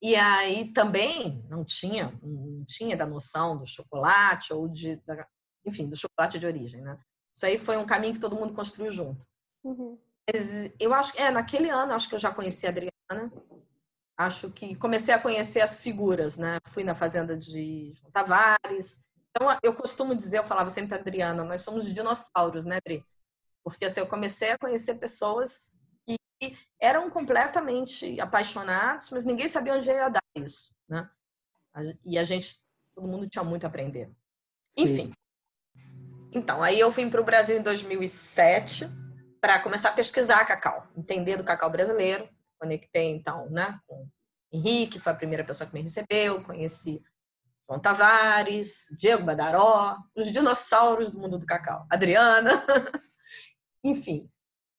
E 0.02 0.16
aí 0.16 0.72
também 0.72 1.44
não 1.48 1.64
tinha, 1.64 2.18
não 2.22 2.64
tinha 2.64 2.96
da 2.96 3.06
noção 3.06 3.56
do 3.56 3.66
chocolate 3.66 4.52
ou 4.52 4.66
de, 4.66 4.96
da, 5.04 5.28
enfim, 5.64 5.88
do 5.88 5.96
chocolate 5.96 6.38
de 6.38 6.46
origem, 6.46 6.80
né? 6.80 6.98
Isso 7.32 7.46
aí 7.46 7.58
foi 7.58 7.76
um 7.76 7.86
caminho 7.86 8.14
que 8.14 8.20
todo 8.20 8.34
mundo 8.34 8.54
construiu 8.54 8.90
junto. 8.90 9.24
Uhum. 9.62 10.00
Eu 10.78 10.92
acho 10.94 11.12
que, 11.12 11.22
é, 11.22 11.30
naquele 11.30 11.70
ano, 11.70 11.92
acho 11.92 12.08
que 12.08 12.14
eu 12.14 12.18
já 12.18 12.30
conheci 12.32 12.66
a 12.66 12.70
Adriana, 12.70 13.32
acho 14.16 14.50
que 14.50 14.74
comecei 14.74 15.14
a 15.14 15.18
conhecer 15.18 15.60
as 15.60 15.78
figuras, 15.78 16.36
né? 16.36 16.58
Fui 16.66 16.84
na 16.84 16.94
fazenda 16.94 17.36
de 17.36 17.94
Tavares. 18.12 19.00
Então, 19.30 19.48
eu 19.62 19.74
costumo 19.74 20.14
dizer, 20.14 20.38
eu 20.38 20.44
falava 20.44 20.70
sempre 20.70 20.90
para 20.90 20.98
Adriana, 20.98 21.44
nós 21.44 21.62
somos 21.62 21.92
dinossauros, 21.92 22.64
né, 22.64 22.76
Adri? 22.76 23.04
Porque 23.62 23.84
assim, 23.84 24.00
eu 24.00 24.06
comecei 24.06 24.50
a 24.50 24.58
conhecer 24.58 24.94
pessoas 24.96 25.78
que 26.06 26.56
eram 26.80 27.10
completamente 27.10 28.18
apaixonados, 28.20 29.10
mas 29.10 29.24
ninguém 29.24 29.48
sabia 29.48 29.74
onde 29.74 29.88
ia 29.88 30.08
dar 30.08 30.22
isso, 30.34 30.74
né? 30.88 31.08
E 32.04 32.18
a 32.18 32.24
gente, 32.24 32.62
todo 32.94 33.06
mundo 33.06 33.28
tinha 33.28 33.44
muito 33.44 33.64
a 33.64 33.68
aprender. 33.68 34.10
Sim. 34.70 34.82
Enfim. 34.82 35.12
Então, 36.32 36.62
aí 36.62 36.78
eu 36.78 36.90
vim 36.90 37.10
para 37.10 37.20
o 37.20 37.24
Brasil 37.24 37.58
em 37.58 37.62
2007 37.62 38.88
para 39.40 39.58
começar 39.60 39.90
a 39.90 39.92
pesquisar 39.92 40.44
cacau, 40.44 40.86
entender 40.96 41.36
do 41.36 41.44
cacau 41.44 41.70
brasileiro 41.70 42.28
conectei 42.60 43.10
então, 43.10 43.48
né, 43.48 43.80
com 43.86 44.06
Henrique, 44.52 45.00
foi 45.00 45.12
a 45.12 45.16
primeira 45.16 45.44
pessoa 45.44 45.66
que 45.66 45.74
me 45.74 45.80
recebeu, 45.80 46.42
conheci 46.42 47.02
João 47.66 47.80
Tavares, 47.80 48.86
Diego 48.98 49.24
Badaró, 49.24 49.96
os 50.14 50.30
dinossauros 50.30 51.10
do 51.10 51.18
mundo 51.18 51.38
do 51.38 51.46
cacau, 51.46 51.86
Adriana, 51.88 52.64
enfim, 53.82 54.28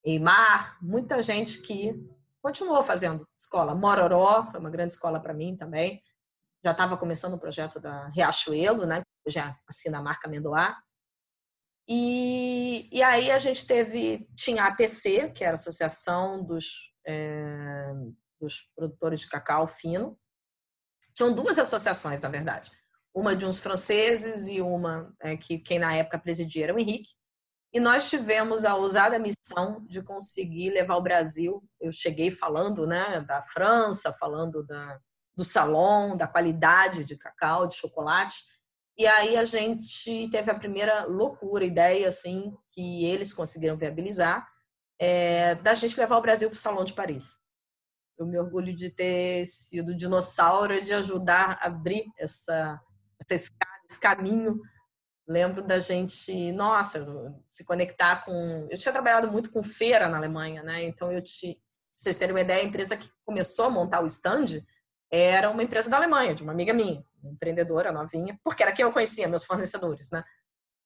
Eimar, 0.04 0.78
muita 0.82 1.21
gente 1.21 1.62
que 1.62 1.93
continuou 2.41 2.84
fazendo 2.84 3.28
escola. 3.38 3.76
Mororó 3.76 4.47
foi 4.50 4.60
uma 4.60 4.69
grande 4.69 4.93
escola 4.93 5.19
para 5.19 5.34
mim 5.34 5.56
também. 5.56 6.02
Já 6.63 6.71
estava 6.71 6.97
começando 6.97 7.36
o 7.36 7.39
projeto 7.39 7.80
da 7.80 8.08
Riachuelo, 8.08 8.88
né? 8.88 9.04
Já 9.28 9.56
assina 9.67 10.00
a 10.00 10.02
marca 10.02 10.28
Mendoá. 10.28 10.76
E, 11.88 12.89
e 12.91 13.04
aí 13.04 13.32
a 13.32 13.39
gente 13.39 13.65
teve, 13.65 14.28
tinha 14.36 14.63
a 14.63 14.67
APC, 14.67 15.32
que 15.32 15.44
era 15.44 15.54
a 15.54 15.56
Associação 15.56 16.44
dos 16.44 16.91
é, 17.06 17.91
dos 18.39 18.67
produtores 18.76 19.22
de 19.22 19.30
cacau 19.30 19.67
fino. 19.67 20.17
Tinham 21.13 21.34
duas 21.34 21.60
associações, 21.60 22.22
na 22.22 22.30
verdade. 22.30 22.72
Uma 23.13 23.36
de 23.36 23.46
uns 23.46 23.60
franceses 23.60 24.48
e 24.48 24.62
uma 24.62 25.13
é, 25.22 25.38
que 25.38 25.60
quem 25.60 25.78
na 25.78 25.94
época 25.94 26.20
presidia 26.20 26.65
era 26.65 26.74
o 26.74 26.80
Henrique. 26.80 27.12
E 27.74 27.80
nós 27.80 28.10
tivemos 28.10 28.65
a 28.65 28.76
ousada 28.76 29.20
missão 29.20 29.86
de 29.88 30.02
conseguir 30.02 30.72
levar 30.72 30.98
o 30.98 31.02
Brasil. 31.02 31.63
Eu 31.80 31.91
cheguei 31.91 32.32
falando 32.32 32.86
né, 32.86 33.22
da 33.22 33.44
França, 33.44 34.12
falando 34.13 34.65
da, 34.65 35.00
do 35.36 35.46
salão, 35.46 36.17
da 36.17 36.28
qualidade 36.28 37.06
de 37.06 37.15
cacau, 37.15 37.67
de 37.67 37.76
chocolate. 37.76 38.44
E 38.98 39.08
aí 39.08 39.38
a 39.38 39.46
gente 39.46 40.30
teve 40.30 40.52
a 40.52 40.58
primeira 40.58 41.06
loucura, 41.06 41.66
ideia 41.66 42.10
assim, 42.10 42.56
que 42.72 43.06
eles 43.06 43.34
conseguiram 43.34 43.78
viabilizar, 43.78 44.48
é, 45.00 45.56
da 45.56 45.74
gente 45.74 46.00
levar 46.00 46.18
o 46.18 46.22
Brasil 46.22 46.50
para 46.50 46.56
o 46.56 46.60
Salão 46.60 46.84
de 46.84 46.94
Paris. 46.94 47.40
Eu 48.18 48.26
me 48.28 48.38
orgulho 48.38 48.76
de 48.76 48.90
ter 48.92 49.48
sido 49.48 49.96
dinossauro 49.96 50.80
de 50.84 50.94
ajudar 50.94 51.58
a 51.60 51.68
abrir 51.68 52.06
essa, 52.20 52.80
essa 53.20 53.52
esse 53.92 54.00
caminho. 54.00 54.60
Lembro 55.28 55.62
da 55.62 55.80
gente, 55.80 56.52
nossa, 56.52 57.06
se 57.48 57.64
conectar 57.64 58.24
com. 58.26 58.68
Eu 58.70 58.78
tinha 58.78 58.92
trabalhado 58.92 59.32
muito 59.32 59.52
com 59.52 59.64
feira 59.64 60.08
na 60.08 60.18
Alemanha, 60.18 60.64
né? 60.64 60.84
Então 60.84 61.12
eu 61.12 61.22
te. 61.22 61.54
Pra 61.54 61.64
vocês 61.96 62.18
terem 62.18 62.34
uma 62.34 62.42
ideia, 62.42 62.64
a 62.64 62.66
empresa 62.66 62.98
que 62.98 63.10
começou 63.24 63.66
a 63.66 63.70
montar 63.70 64.02
o 64.02 64.08
stand 64.08 64.64
era 65.12 65.50
uma 65.52 65.62
empresa 65.62 65.90
da 65.90 65.98
Alemanha, 65.98 66.34
de 66.34 66.42
uma 66.42 66.52
amiga 66.52 66.74
minha, 66.74 67.04
empreendedora 67.24 67.92
novinha, 67.92 68.40
porque 68.44 68.64
era 68.64 68.72
quem 68.72 68.84
eu 68.84 68.92
conhecia, 68.92 69.28
meus 69.28 69.44
fornecedores, 69.44 70.10
né? 70.10 70.24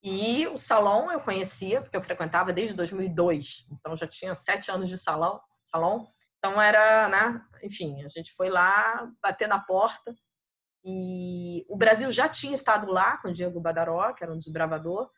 E 0.04 0.46
o 0.48 0.58
salão 0.60 1.12
eu 1.12 1.20
conhecia, 1.20 1.82
porque 1.82 1.98
eu 1.98 2.04
frequentava 2.04 2.54
desde 2.54 2.76
2002. 2.76 3.66
Então 3.72 3.96
já 3.96 4.06
tinha 4.06 4.36
sete 4.36 4.70
anos 4.70 4.88
de 4.88 4.98
salão. 4.98 5.42
salão. 5.64 6.08
Então 6.38 6.62
era, 6.62 7.10
né? 7.10 7.42
Enfim, 7.64 8.04
a 8.04 8.08
gente 8.08 8.32
foi 8.34 8.50
lá 8.50 9.12
bater 9.22 9.48
na 9.48 9.60
porta. 9.60 10.16
E 10.84 11.66
o 11.68 11.76
Brasil 11.76 12.12
já 12.12 12.30
tinha 12.30 12.54
estado 12.54 12.92
lá 12.92 13.18
com 13.18 13.30
o 13.30 13.34
Diego 13.34 13.60
Badaró, 13.60 14.14
que 14.14 14.24
era 14.24 14.32
um 14.32 14.38
desbravador, 14.38 15.10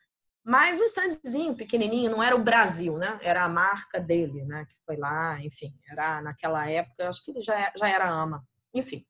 mas 0.42 0.80
um 0.80 0.84
standzinho 0.84 1.54
pequenininho, 1.54 2.10
não 2.10 2.22
era 2.22 2.34
o 2.34 2.42
Brasil, 2.42 2.96
né? 2.96 3.18
Era 3.22 3.44
a 3.44 3.48
marca 3.50 4.00
dele, 4.00 4.46
né? 4.46 4.64
Que 4.64 4.74
foi 4.86 4.96
lá, 4.96 5.38
enfim, 5.42 5.78
era 5.90 6.22
naquela 6.22 6.66
época, 6.70 7.06
acho 7.06 7.22
que 7.22 7.32
ele 7.32 7.42
já, 7.42 7.70
já 7.76 7.86
era 7.86 8.08
ama, 8.08 8.42
enfim. 8.72 9.04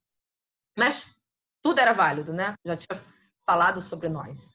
Mas 0.77 1.07
tudo 1.63 1.81
era 1.81 1.93
válido, 1.93 2.33
né? 2.33 2.55
Já 2.65 2.77
tinha 2.77 3.01
falado 3.47 3.81
sobre 3.81 4.09
nós. 4.09 4.51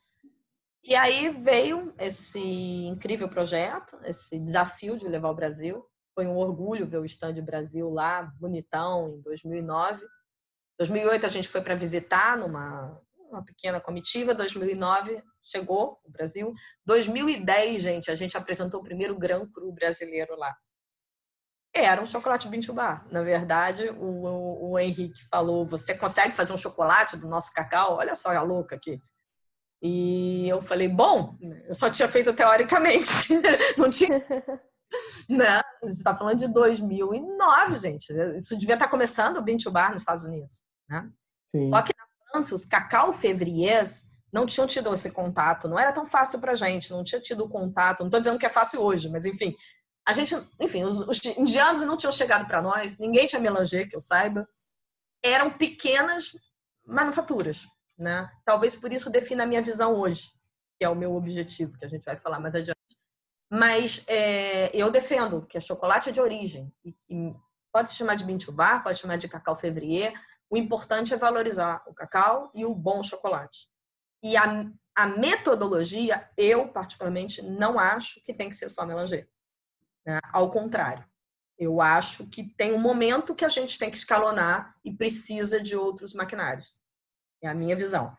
E 0.84 0.96
aí 0.96 1.30
veio 1.30 1.94
esse 1.98 2.40
incrível 2.86 3.30
projeto, 3.30 3.98
esse 4.04 4.38
desafio 4.40 4.98
de 4.98 5.08
levar 5.08 5.30
o 5.30 5.36
Brasil. 5.36 5.86
Foi 6.14 6.28
um 6.28 6.38
orgulho 6.38 6.88
ver 6.88 6.98
o 6.98 7.06
Stand 7.06 7.36
Brasil 7.42 7.90
lá, 7.90 8.24
bonitão, 8.40 9.10
em 9.10 9.22
2009. 9.22 10.06
2008 10.78 11.26
a 11.26 11.30
gente 11.30 11.48
foi 11.48 11.62
para 11.62 11.76
visitar 11.76 12.38
numa 12.38 13.02
uma 13.34 13.44
pequena 13.44 13.80
comitiva. 13.80 14.36
2009 14.36 15.24
chegou 15.42 16.00
o 16.04 16.12
Brasil. 16.12 16.54
2010, 16.86 17.82
gente, 17.82 18.12
a 18.12 18.16
gente 18.16 18.38
apresentou 18.38 18.80
o 18.80 18.84
primeiro 18.84 19.18
Gran 19.18 19.48
Cru 19.50 19.72
brasileiro 19.72 20.36
lá. 20.36 20.56
Era 21.74 22.02
um 22.02 22.06
chocolate 22.06 22.48
bintubá. 22.48 23.04
Na 23.10 23.24
verdade, 23.24 23.90
o, 23.90 24.26
o, 24.26 24.72
o 24.72 24.80
Henrique 24.80 25.24
falou: 25.30 25.66
você 25.66 25.96
consegue 25.96 26.36
fazer 26.36 26.54
um 26.54 26.58
chocolate 26.58 27.18
do 27.18 27.28
nosso 27.28 27.52
cacau? 27.52 27.96
Olha 27.96 28.16
só 28.16 28.30
a 28.30 28.42
louca 28.42 28.76
aqui. 28.76 29.02
E 29.86 30.48
eu 30.48 30.62
falei, 30.62 30.88
bom, 30.88 31.38
eu 31.68 31.74
só 31.74 31.90
tinha 31.90 32.08
feito 32.08 32.32
teoricamente, 32.32 33.10
não 33.78 33.90
tinha. 33.90 34.26
né? 35.28 35.60
A 35.82 35.86
gente 35.86 35.98
está 35.98 36.16
falando 36.16 36.40
de 36.40 36.48
2009, 36.48 37.76
gente. 37.76 38.14
Isso 38.38 38.58
devia 38.58 38.76
estar 38.76 38.86
tá 38.86 38.92
começando 38.92 39.38
o 39.38 39.42
Bean 39.42 39.58
Bar 39.72 39.92
nos 39.92 40.04
Estados 40.04 40.24
Unidos, 40.24 40.64
né? 40.88 41.10
Sim. 41.50 41.68
Só 41.70 41.82
que 41.82 41.94
na 41.98 42.06
França, 42.32 42.56
os 42.56 42.64
cacau 42.64 43.12
fevriers 43.12 44.08
não 44.32 44.46
tinham 44.46 44.66
tido 44.66 44.94
esse 44.94 45.12
contato, 45.12 45.68
não 45.68 45.78
era 45.78 45.92
tão 45.92 46.08
fácil 46.08 46.40
para 46.40 46.56
gente, 46.56 46.90
não 46.90 47.04
tinha 47.04 47.20
tido 47.20 47.50
contato. 47.50 48.00
Não 48.00 48.08
estou 48.08 48.22
dizendo 48.22 48.40
que 48.40 48.46
é 48.46 48.50
fácil 48.50 48.82
hoje, 48.82 49.10
mas 49.10 49.26
enfim, 49.26 49.54
a 50.06 50.14
gente, 50.14 50.36
enfim, 50.60 50.84
os, 50.84 51.00
os 51.00 51.24
indianos 51.38 51.82
não 51.82 51.98
tinham 51.98 52.12
chegado 52.12 52.46
para 52.46 52.62
nós, 52.62 52.98
ninguém 52.98 53.26
tinha 53.26 53.42
melanger, 53.42 53.90
que 53.90 53.96
eu 53.96 54.02
saiba. 54.02 54.48
Eram 55.24 55.50
pequenas 55.52 56.32
manufaturas, 56.86 57.66
né? 57.98 58.30
Talvez 58.46 58.76
por 58.76 58.92
isso 58.92 59.10
defina 59.10 59.44
a 59.44 59.48
minha 59.48 59.62
visão 59.62 59.96
hoje, 59.96 60.32
que 60.78 60.84
é 60.84 60.90
o 60.90 60.96
meu 60.96 61.16
objetivo, 61.16 61.78
que 61.78 61.86
a 61.86 61.88
gente 61.88 62.04
vai 62.04 62.18
falar 62.18 62.40
mais 62.40 62.56
adiante. 62.56 62.78
Mas 63.50 64.04
é, 64.08 64.76
eu 64.76 64.92
defendo 64.92 65.46
que 65.46 65.58
é 65.58 65.62
chocolate 65.62 66.12
de 66.12 66.20
origem. 66.20 66.74
E, 66.84 66.96
e 67.10 67.36
pode 67.72 67.90
se 67.90 67.96
chamar 67.96 68.16
de 68.16 68.26
bintubar, 68.26 68.84
pode 68.84 68.96
se 68.96 69.02
chamar 69.04 69.18
de 69.18 69.30
cacau 69.30 69.56
fevrier. 69.56 70.14
O 70.50 70.58
importante 70.58 71.14
é 71.14 71.18
valorizar 71.18 71.82
o 71.88 71.94
cacau 71.94 72.52
e 72.54 72.66
o 72.66 72.76
bom 72.76 73.02
chocolate. 73.02 73.70
E 74.22 74.36
a, 74.36 74.66
a 74.96 75.08
metodologia, 75.08 76.30
eu 76.36 76.68
particularmente 76.68 77.42
não 77.42 77.80
acho 77.80 78.22
que 78.24 78.34
tem 78.34 78.50
que 78.50 78.56
ser 78.56 78.70
só 78.70 78.86
melanger. 78.86 79.30
Né? 80.06 80.20
Ao 80.32 80.50
contrário, 80.52 81.06
eu 81.58 81.82
acho 81.82 82.28
que 82.28 82.44
tem 82.56 82.74
um 82.74 82.80
momento 82.80 83.36
que 83.36 83.46
a 83.46 83.50
gente 83.50 83.78
tem 83.78 83.90
que 83.90 83.98
escalonar 83.98 84.76
e 84.84 84.96
precisa 84.96 85.62
de 85.62 85.76
outros 85.76 86.14
maquinários. 86.14 86.82
É 87.42 87.48
a 87.48 87.54
minha 87.54 87.76
visão. 87.76 88.16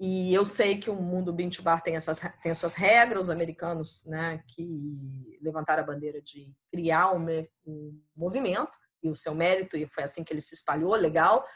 E 0.00 0.34
eu 0.34 0.44
sei 0.44 0.78
que 0.78 0.90
o 0.90 0.96
mundo 0.96 1.32
Bean 1.32 1.50
Bar 1.62 1.80
tem 1.80 1.94
essas 1.94 2.20
tem 2.42 2.52
suas 2.54 2.74
regras, 2.74 3.26
os 3.26 3.30
americanos, 3.30 4.04
né, 4.06 4.42
que 4.48 5.38
levantaram 5.40 5.82
a 5.82 5.86
bandeira 5.86 6.20
de 6.20 6.52
criar 6.70 7.12
um, 7.12 7.24
um 7.64 8.02
movimento 8.16 8.76
e 9.02 9.08
o 9.08 9.14
seu 9.14 9.34
mérito 9.34 9.76
e 9.76 9.86
foi 9.86 10.02
assim 10.04 10.24
que 10.24 10.32
ele 10.32 10.40
se 10.40 10.54
espalhou, 10.54 10.94
legal. 10.94 11.46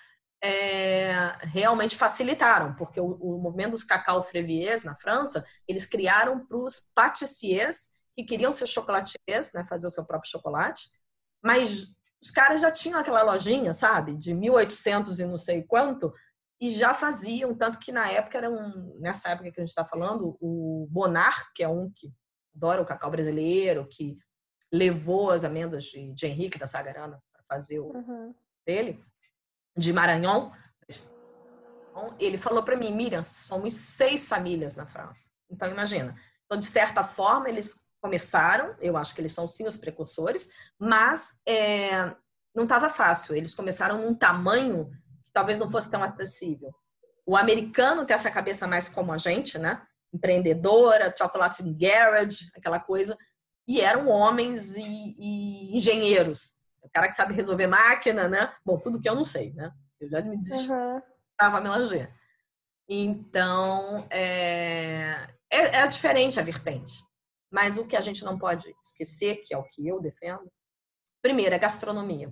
É, 0.40 1.11
realmente 1.40 1.97
facilitaram, 1.97 2.75
porque 2.77 3.01
o, 3.01 3.14
o 3.14 3.38
movimento 3.40 3.71
dos 3.71 3.83
cacau 3.83 4.23
freviers 4.23 4.85
na 4.85 4.95
França, 4.95 5.45
eles 5.66 5.87
criaram 5.87 6.47
para 6.47 6.59
os 6.59 6.90
patissiers 6.95 7.88
que 8.16 8.24
queriam 8.24 8.50
ser 8.50 8.66
chocolatiers, 8.66 9.52
né, 9.52 9.64
fazer 9.68 9.87
o 9.87 9.90
seu 9.90 10.05
próprio 10.05 10.31
chocolate, 10.31 10.90
mas 11.44 11.94
os 12.22 12.31
caras 12.31 12.62
já 12.62 12.70
tinham 12.70 12.98
aquela 12.98 13.22
lojinha, 13.22 13.74
sabe, 13.74 14.16
de 14.16 14.35
1800 14.35 15.20
e 15.20 15.26
não 15.26 15.37
sei 15.37 15.62
quanto, 15.62 16.12
e 16.61 16.70
já 16.70 16.94
faziam, 16.94 17.55
tanto 17.55 17.79
que 17.79 17.92
na 17.92 18.11
época 18.11 18.38
era 18.38 18.50
um, 18.50 18.98
nessa 18.98 19.29
época 19.29 19.52
que 19.52 19.61
a 19.61 19.62
gente 19.62 19.68
está 19.68 19.85
falando, 19.85 20.37
o 20.40 20.88
Bonar, 20.90 21.52
que 21.55 21.62
é 21.62 21.68
um 21.68 21.92
que 21.94 22.11
adora 22.57 22.81
o 22.81 22.87
cacau 22.87 23.11
brasileiro, 23.11 23.87
que 23.87 24.16
levou 24.72 25.31
as 25.31 25.44
amêndoas 25.44 25.85
de, 25.85 26.12
de 26.14 26.26
Henrique 26.26 26.59
da 26.59 26.66
Sagarana 26.66 27.22
para 27.31 27.42
fazer 27.46 27.79
o 27.79 27.92
uhum. 27.94 28.35
dele, 28.66 29.00
de 29.76 29.92
Maranhão. 29.92 30.50
Então, 31.90 32.16
ele 32.18 32.38
falou 32.38 32.62
para 32.62 32.76
mim, 32.76 32.92
Miriam, 32.92 33.22
somos 33.22 33.74
seis 33.74 34.26
famílias 34.26 34.74
na 34.76 34.87
França. 34.87 35.31
Então, 35.50 35.70
imagina. 35.70 36.16
Então, 36.46 36.59
de 36.59 36.64
certa 36.64 37.05
forma, 37.05 37.48
eles 37.48 37.86
começaram, 38.00 38.76
eu 38.80 38.96
acho 38.96 39.14
que 39.14 39.20
eles 39.20 39.32
são 39.32 39.48
sim 39.48 39.66
os 39.66 39.76
precursores, 39.76 40.50
mas 40.78 41.35
é, 41.46 42.14
não 42.54 42.64
estava 42.64 42.88
fácil. 42.88 43.35
Eles 43.35 43.54
começaram 43.54 43.98
num 43.98 44.14
tamanho 44.14 44.90
que 45.24 45.32
talvez 45.32 45.59
não 45.59 45.70
fosse 45.70 45.90
tão 45.90 46.02
acessível. 46.02 46.74
O 47.26 47.37
americano 47.37 48.06
tem 48.06 48.14
essa 48.14 48.30
cabeça 48.30 48.66
mais 48.66 48.88
como 48.88 49.12
a 49.12 49.18
gente, 49.18 49.59
né? 49.59 49.82
Empreendedora, 50.12 51.14
chocolate 51.16 51.62
garage, 51.74 52.48
aquela 52.56 52.78
coisa. 52.78 53.16
E 53.68 53.80
eram 53.80 54.09
homens 54.09 54.76
e, 54.76 55.16
e 55.18 55.76
engenheiros. 55.76 56.54
O 56.82 56.88
cara 56.88 57.09
que 57.09 57.16
sabe 57.16 57.35
resolver 57.35 57.66
máquina, 57.66 58.28
né? 58.28 58.54
Bom, 58.64 58.78
tudo 58.78 59.00
que 59.00 59.09
eu 59.09 59.14
não 59.14 59.24
sei, 59.24 59.52
né? 59.52 59.72
Eu 60.00 60.09
já 60.09 60.22
me 60.22 60.38
desisti. 60.38 60.70
Uhum. 60.70 61.02
Tava 61.37 61.61
melanger. 61.61 62.11
Então, 62.88 64.06
é, 64.09 65.28
é, 65.50 65.80
é 65.80 65.87
diferente 65.88 66.38
a 66.38 66.42
vertente. 66.42 67.04
Mas 67.57 67.79
o 67.79 67.87
que 67.87 67.97
a 67.97 68.03
gente 68.03 68.23
não 68.23 68.38
pode 68.38 68.77
esquecer, 68.83 69.37
que 69.37 69.55
é 69.55 69.57
o 69.57 69.64
que 69.64 69.88
eu 69.88 69.99
defendo, 69.99 70.53
primeiro 71.23 71.55
é 71.55 71.59
gastronomia. 71.59 72.31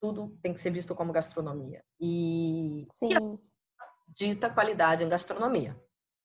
Tudo 0.00 0.38
tem 0.42 0.54
que 0.54 0.60
ser 0.60 0.70
visto 0.70 0.94
como 0.94 1.12
gastronomia. 1.12 1.84
E, 2.00 2.88
Sim. 2.90 3.10
e 3.12 3.38
dita 4.08 4.48
qualidade 4.48 5.04
em 5.04 5.08
gastronomia. 5.10 5.78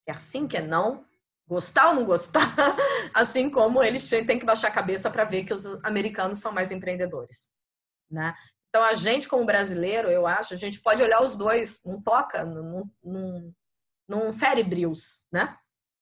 Quer 0.08 0.22
sim, 0.22 0.48
quer 0.48 0.66
não, 0.66 1.06
gostar 1.46 1.90
ou 1.90 1.96
não 1.96 2.06
gostar, 2.06 2.40
assim 3.14 3.50
como 3.50 3.84
eles 3.84 4.08
têm 4.10 4.40
que 4.40 4.46
baixar 4.46 4.70
a 4.70 4.74
cabeça 4.74 5.12
para 5.12 5.26
ver 5.26 5.44
que 5.44 5.54
os 5.54 5.66
americanos 5.84 6.40
são 6.40 6.54
mais 6.54 6.72
empreendedores. 6.72 7.52
Né? 8.10 8.34
Então, 8.70 8.82
a 8.86 8.94
gente, 8.94 9.28
como 9.28 9.46
brasileiro, 9.46 10.08
eu 10.08 10.26
acho, 10.26 10.54
a 10.54 10.58
gente 10.58 10.80
pode 10.80 11.04
olhar 11.04 11.22
os 11.22 11.36
dois, 11.36 11.82
não 11.84 12.02
toca, 12.02 12.46
não, 12.46 12.90
não, 13.04 13.54
não 14.08 14.32
fere 14.32 14.64
brios, 14.64 15.26
né? 15.30 15.58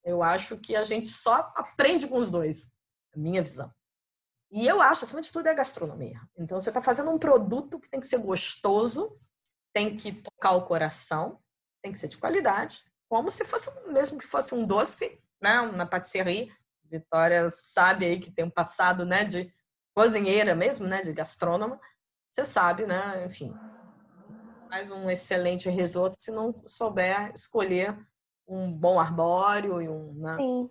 Eu 0.07 0.23
acho 0.23 0.57
que 0.57 0.73
a 0.73 0.85
gente 0.85 1.09
só 1.09 1.51
aprende 1.53 2.07
com 2.07 2.17
os 2.17 2.31
dois, 2.31 2.71
minha 3.13 3.41
visão. 3.41 3.69
E 4.49 4.65
eu 4.65 4.81
acho, 4.81 5.03
acima 5.03 5.19
de 5.21 5.29
tudo, 5.33 5.47
é 5.47 5.53
gastronomia. 5.53 6.21
Então, 6.37 6.61
você 6.61 6.69
está 6.69 6.81
fazendo 6.81 7.11
um 7.11 7.19
produto 7.19 7.77
que 7.77 7.89
tem 7.89 7.99
que 7.99 8.07
ser 8.07 8.19
gostoso, 8.19 9.13
tem 9.73 9.97
que 9.97 10.13
tocar 10.13 10.53
o 10.53 10.65
coração, 10.65 11.41
tem 11.83 11.91
que 11.91 11.99
ser 11.99 12.07
de 12.07 12.17
qualidade, 12.17 12.85
como 13.09 13.29
se 13.29 13.43
fosse, 13.43 13.69
mesmo 13.89 14.17
que 14.17 14.25
fosse 14.25 14.55
um 14.55 14.65
doce, 14.65 15.21
né, 15.41 15.61
na 15.73 15.85
patisserie. 15.85 16.53
Vitória 16.85 17.49
sabe 17.49 18.05
aí 18.05 18.17
que 18.17 18.31
tem 18.31 18.45
um 18.45 18.49
passado, 18.49 19.05
né, 19.05 19.25
de 19.25 19.51
cozinheira 19.93 20.55
mesmo, 20.55 20.87
né, 20.87 21.01
de 21.01 21.11
gastrônoma. 21.11 21.77
Você 22.31 22.45
sabe, 22.45 22.85
né, 22.85 23.25
enfim, 23.25 23.53
faz 24.69 24.89
um 24.89 25.09
excelente 25.09 25.69
risoto 25.69 26.15
se 26.17 26.31
não 26.31 26.63
souber 26.65 27.29
escolher 27.35 27.97
um 28.47 28.73
bom 28.73 28.99
arbóreo 28.99 29.81
e 29.81 29.89
um. 29.89 30.13
Né? 30.13 30.37
Sim. 30.37 30.69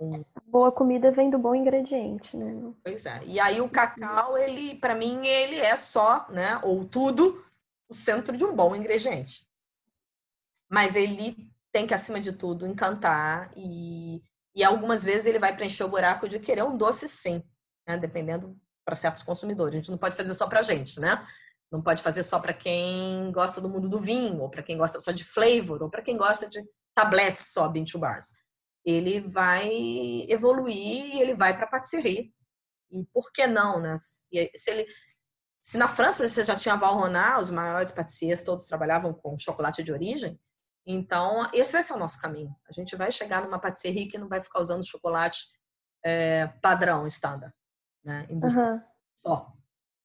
Um... 0.00 0.24
Boa 0.46 0.72
comida 0.72 1.10
vem 1.10 1.30
do 1.30 1.38
bom 1.38 1.54
ingrediente, 1.54 2.36
né? 2.36 2.72
Pois 2.82 3.04
é. 3.06 3.20
E 3.24 3.40
aí 3.40 3.60
o 3.60 3.68
cacau, 3.68 4.38
ele, 4.38 4.76
para 4.76 4.94
mim, 4.94 5.26
ele 5.26 5.56
é 5.56 5.76
só, 5.76 6.26
né? 6.30 6.60
Ou 6.62 6.84
tudo, 6.84 7.44
o 7.88 7.94
centro 7.94 8.36
de 8.36 8.44
um 8.44 8.54
bom 8.54 8.74
ingrediente. 8.74 9.46
Mas 10.70 10.94
ele 10.94 11.52
tem 11.72 11.86
que, 11.86 11.94
acima 11.94 12.20
de 12.20 12.32
tudo, 12.32 12.66
encantar 12.66 13.50
e, 13.56 14.22
e 14.54 14.62
algumas 14.62 15.02
vezes 15.02 15.26
ele 15.26 15.38
vai 15.38 15.54
preencher 15.54 15.84
o 15.84 15.88
buraco 15.88 16.28
de 16.28 16.38
querer 16.38 16.64
um 16.64 16.76
doce 16.76 17.08
sim, 17.08 17.42
né? 17.86 17.96
Dependendo 17.96 18.56
para 18.84 18.94
certos 18.94 19.22
consumidores. 19.22 19.74
A 19.74 19.78
gente 19.78 19.90
não 19.90 19.98
pode 19.98 20.16
fazer 20.16 20.34
só 20.34 20.48
para 20.48 20.62
gente, 20.62 21.00
né? 21.00 21.26
Não 21.70 21.82
pode 21.82 22.02
fazer 22.02 22.22
só 22.22 22.38
para 22.40 22.54
quem 22.54 23.30
gosta 23.32 23.60
do 23.60 23.68
mundo 23.68 23.88
do 23.88 24.00
vinho, 24.00 24.40
ou 24.40 24.48
para 24.48 24.62
quem 24.62 24.78
gosta 24.78 24.98
só 25.00 25.10
de 25.10 25.24
flavor, 25.24 25.82
ou 25.82 25.90
para 25.90 26.02
quem 26.02 26.16
gosta 26.16 26.48
de 26.48 26.64
tabletes 26.98 27.52
só, 27.52 27.68
bean 27.68 27.84
to 27.84 27.98
bars. 27.98 28.32
Ele 28.84 29.20
vai 29.20 29.70
evoluir 30.28 31.14
e 31.14 31.20
ele 31.20 31.34
vai 31.34 31.54
para 31.54 31.66
a 31.66 31.70
patisserie. 31.70 32.34
E 32.90 33.04
por 33.12 33.30
que 33.32 33.46
não, 33.46 33.78
né? 33.78 33.96
Se, 34.00 34.50
se, 34.54 34.70
ele, 34.70 34.86
se 35.60 35.78
na 35.78 35.86
França 35.86 36.28
você 36.28 36.44
já 36.44 36.56
tinha 36.56 36.76
Valrhona, 36.76 37.38
os 37.38 37.50
maiores 37.50 37.92
patissiers 37.92 38.42
todos 38.42 38.66
trabalhavam 38.66 39.14
com 39.14 39.38
chocolate 39.38 39.82
de 39.84 39.92
origem, 39.92 40.40
então 40.84 41.48
esse 41.52 41.72
vai 41.72 41.82
ser 41.82 41.92
o 41.92 41.98
nosso 41.98 42.20
caminho. 42.20 42.52
A 42.68 42.72
gente 42.72 42.96
vai 42.96 43.12
chegar 43.12 43.42
numa 43.42 43.60
patisserie 43.60 44.08
que 44.08 44.18
não 44.18 44.28
vai 44.28 44.42
ficar 44.42 44.60
usando 44.60 44.86
chocolate 44.86 45.44
é, 46.02 46.46
padrão, 46.62 47.06
estándar, 47.06 47.54
né? 48.02 48.26
Uhum. 48.30 48.82
Só. 49.14 49.52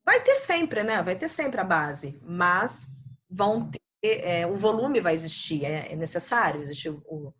Vai 0.05 0.21
ter 0.21 0.35
sempre, 0.35 0.83
né? 0.83 1.01
Vai 1.01 1.15
ter 1.15 1.29
sempre 1.29 1.61
a 1.61 1.63
base, 1.63 2.19
mas 2.21 2.85
vão 3.29 3.71
ter 3.71 3.82
é, 4.03 4.47
o 4.47 4.57
volume 4.57 4.99
vai 4.99 5.13
existir, 5.13 5.63
é, 5.65 5.91
é 5.91 5.95
necessário 5.95 6.61
existir 6.61 6.89
o, 6.89 7.33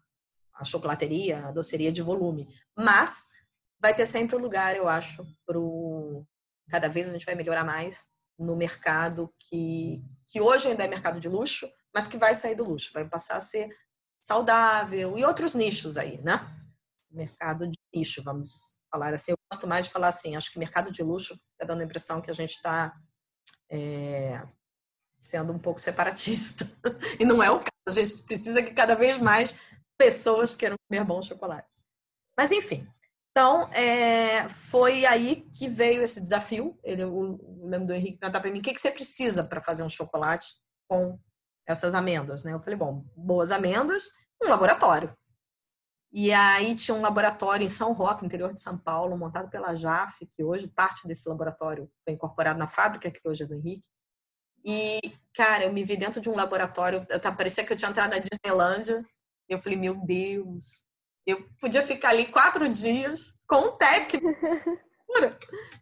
a 0.53 0.63
chocolateria, 0.63 1.47
a 1.47 1.51
doceria 1.51 1.91
de 1.91 2.01
volume, 2.01 2.47
mas 2.77 3.27
vai 3.81 3.93
ter 3.93 4.05
sempre 4.05 4.35
um 4.35 4.39
lugar, 4.39 4.75
eu 4.75 4.87
acho, 4.87 5.25
para 5.45 5.59
cada 6.69 6.87
vez 6.87 7.09
a 7.09 7.13
gente 7.13 7.25
vai 7.25 7.35
melhorar 7.35 7.65
mais 7.65 8.07
no 8.39 8.55
mercado 8.55 9.33
que, 9.39 10.01
que 10.27 10.39
hoje 10.39 10.69
ainda 10.69 10.85
é 10.85 10.87
mercado 10.87 11.19
de 11.19 11.27
luxo, 11.27 11.69
mas 11.93 12.07
que 12.07 12.17
vai 12.17 12.33
sair 12.33 12.55
do 12.55 12.63
luxo, 12.63 12.91
vai 12.93 13.07
passar 13.07 13.37
a 13.37 13.41
ser 13.41 13.69
saudável 14.21 15.17
e 15.17 15.25
outros 15.25 15.53
nichos 15.53 15.97
aí, 15.97 16.21
né? 16.21 16.49
Mercado 17.11 17.67
de 17.67 17.77
nicho, 17.93 18.23
vamos 18.23 18.79
falar 18.89 19.13
assim. 19.13 19.31
Eu 19.31 19.37
gosto 19.51 19.67
mais 19.67 19.85
de 19.85 19.91
falar 19.91 20.07
assim, 20.07 20.35
acho 20.35 20.51
que 20.51 20.57
mercado 20.57 20.91
de 20.91 21.03
luxo 21.03 21.33
está 21.33 21.65
dando 21.65 21.81
a 21.81 21.83
impressão 21.83 22.21
que 22.21 22.31
a 22.31 22.33
gente 22.33 22.53
está 22.53 22.93
é, 23.69 24.41
sendo 25.23 25.53
um 25.53 25.59
pouco 25.59 25.79
separatista. 25.79 26.69
E 27.19 27.25
não 27.25 27.41
é 27.41 27.49
o 27.49 27.59
caso. 27.59 27.69
A 27.87 27.91
gente 27.91 28.23
precisa 28.23 28.61
que 28.61 28.73
cada 28.73 28.95
vez 28.95 29.17
mais 29.17 29.55
pessoas 29.97 30.55
queiram 30.55 30.75
comer 30.87 31.05
bons 31.05 31.27
chocolates. 31.27 31.81
Mas, 32.37 32.51
enfim. 32.51 32.87
Então, 33.31 33.69
é, 33.69 34.49
foi 34.49 35.05
aí 35.05 35.47
que 35.53 35.67
veio 35.67 36.01
esse 36.01 36.21
desafio. 36.21 36.77
Ele, 36.83 37.03
eu, 37.03 37.39
lembro 37.63 37.87
do 37.87 37.93
Henrique 37.93 38.17
perguntar 38.17 38.41
para 38.41 38.51
mim 38.51 38.59
o 38.59 38.61
que, 38.61 38.73
que 38.73 38.81
você 38.81 38.91
precisa 38.91 39.43
para 39.43 39.61
fazer 39.61 39.83
um 39.83 39.89
chocolate 39.89 40.55
com 40.89 41.17
essas 41.65 41.95
amêndoas. 41.95 42.43
Né? 42.43 42.53
Eu 42.53 42.59
falei, 42.59 42.75
bom, 42.75 43.05
boas 43.15 43.51
amêndoas, 43.51 44.09
um 44.43 44.49
laboratório. 44.49 45.15
E 46.11 46.31
aí 46.31 46.75
tinha 46.75 46.95
um 46.95 47.01
laboratório 47.01 47.65
em 47.65 47.69
São 47.69 47.93
Roque, 47.93 48.25
interior 48.25 48.53
de 48.53 48.61
São 48.61 48.77
Paulo, 48.77 49.17
montado 49.17 49.49
pela 49.49 49.73
JAF, 49.73 50.25
que 50.27 50.43
hoje 50.43 50.67
parte 50.67 51.07
desse 51.07 51.27
laboratório 51.27 51.89
foi 52.03 52.13
incorporado 52.13 52.59
na 52.59 52.67
fábrica, 52.67 53.09
que 53.09 53.27
hoje 53.27 53.43
é 53.43 53.45
do 53.47 53.55
Henrique. 53.55 53.92
E, 54.63 54.99
cara, 55.35 55.65
eu 55.65 55.73
me 55.73 55.83
vi 55.83 55.97
dentro 55.97 56.21
de 56.21 56.29
um 56.29 56.35
laboratório, 56.35 57.05
parecia 57.37 57.65
que 57.65 57.73
eu 57.73 57.77
tinha 57.77 57.89
entrado 57.89 58.11
na 58.11 58.19
Disneylândia. 58.19 59.03
Eu 59.49 59.59
falei, 59.59 59.77
meu 59.77 59.95
Deus, 59.95 60.85
eu 61.25 61.47
podia 61.59 61.83
ficar 61.83 62.09
ali 62.09 62.25
quatro 62.25 62.67
dias 62.67 63.33
com 63.47 63.57
um 63.57 63.77
técnico. 63.77 64.27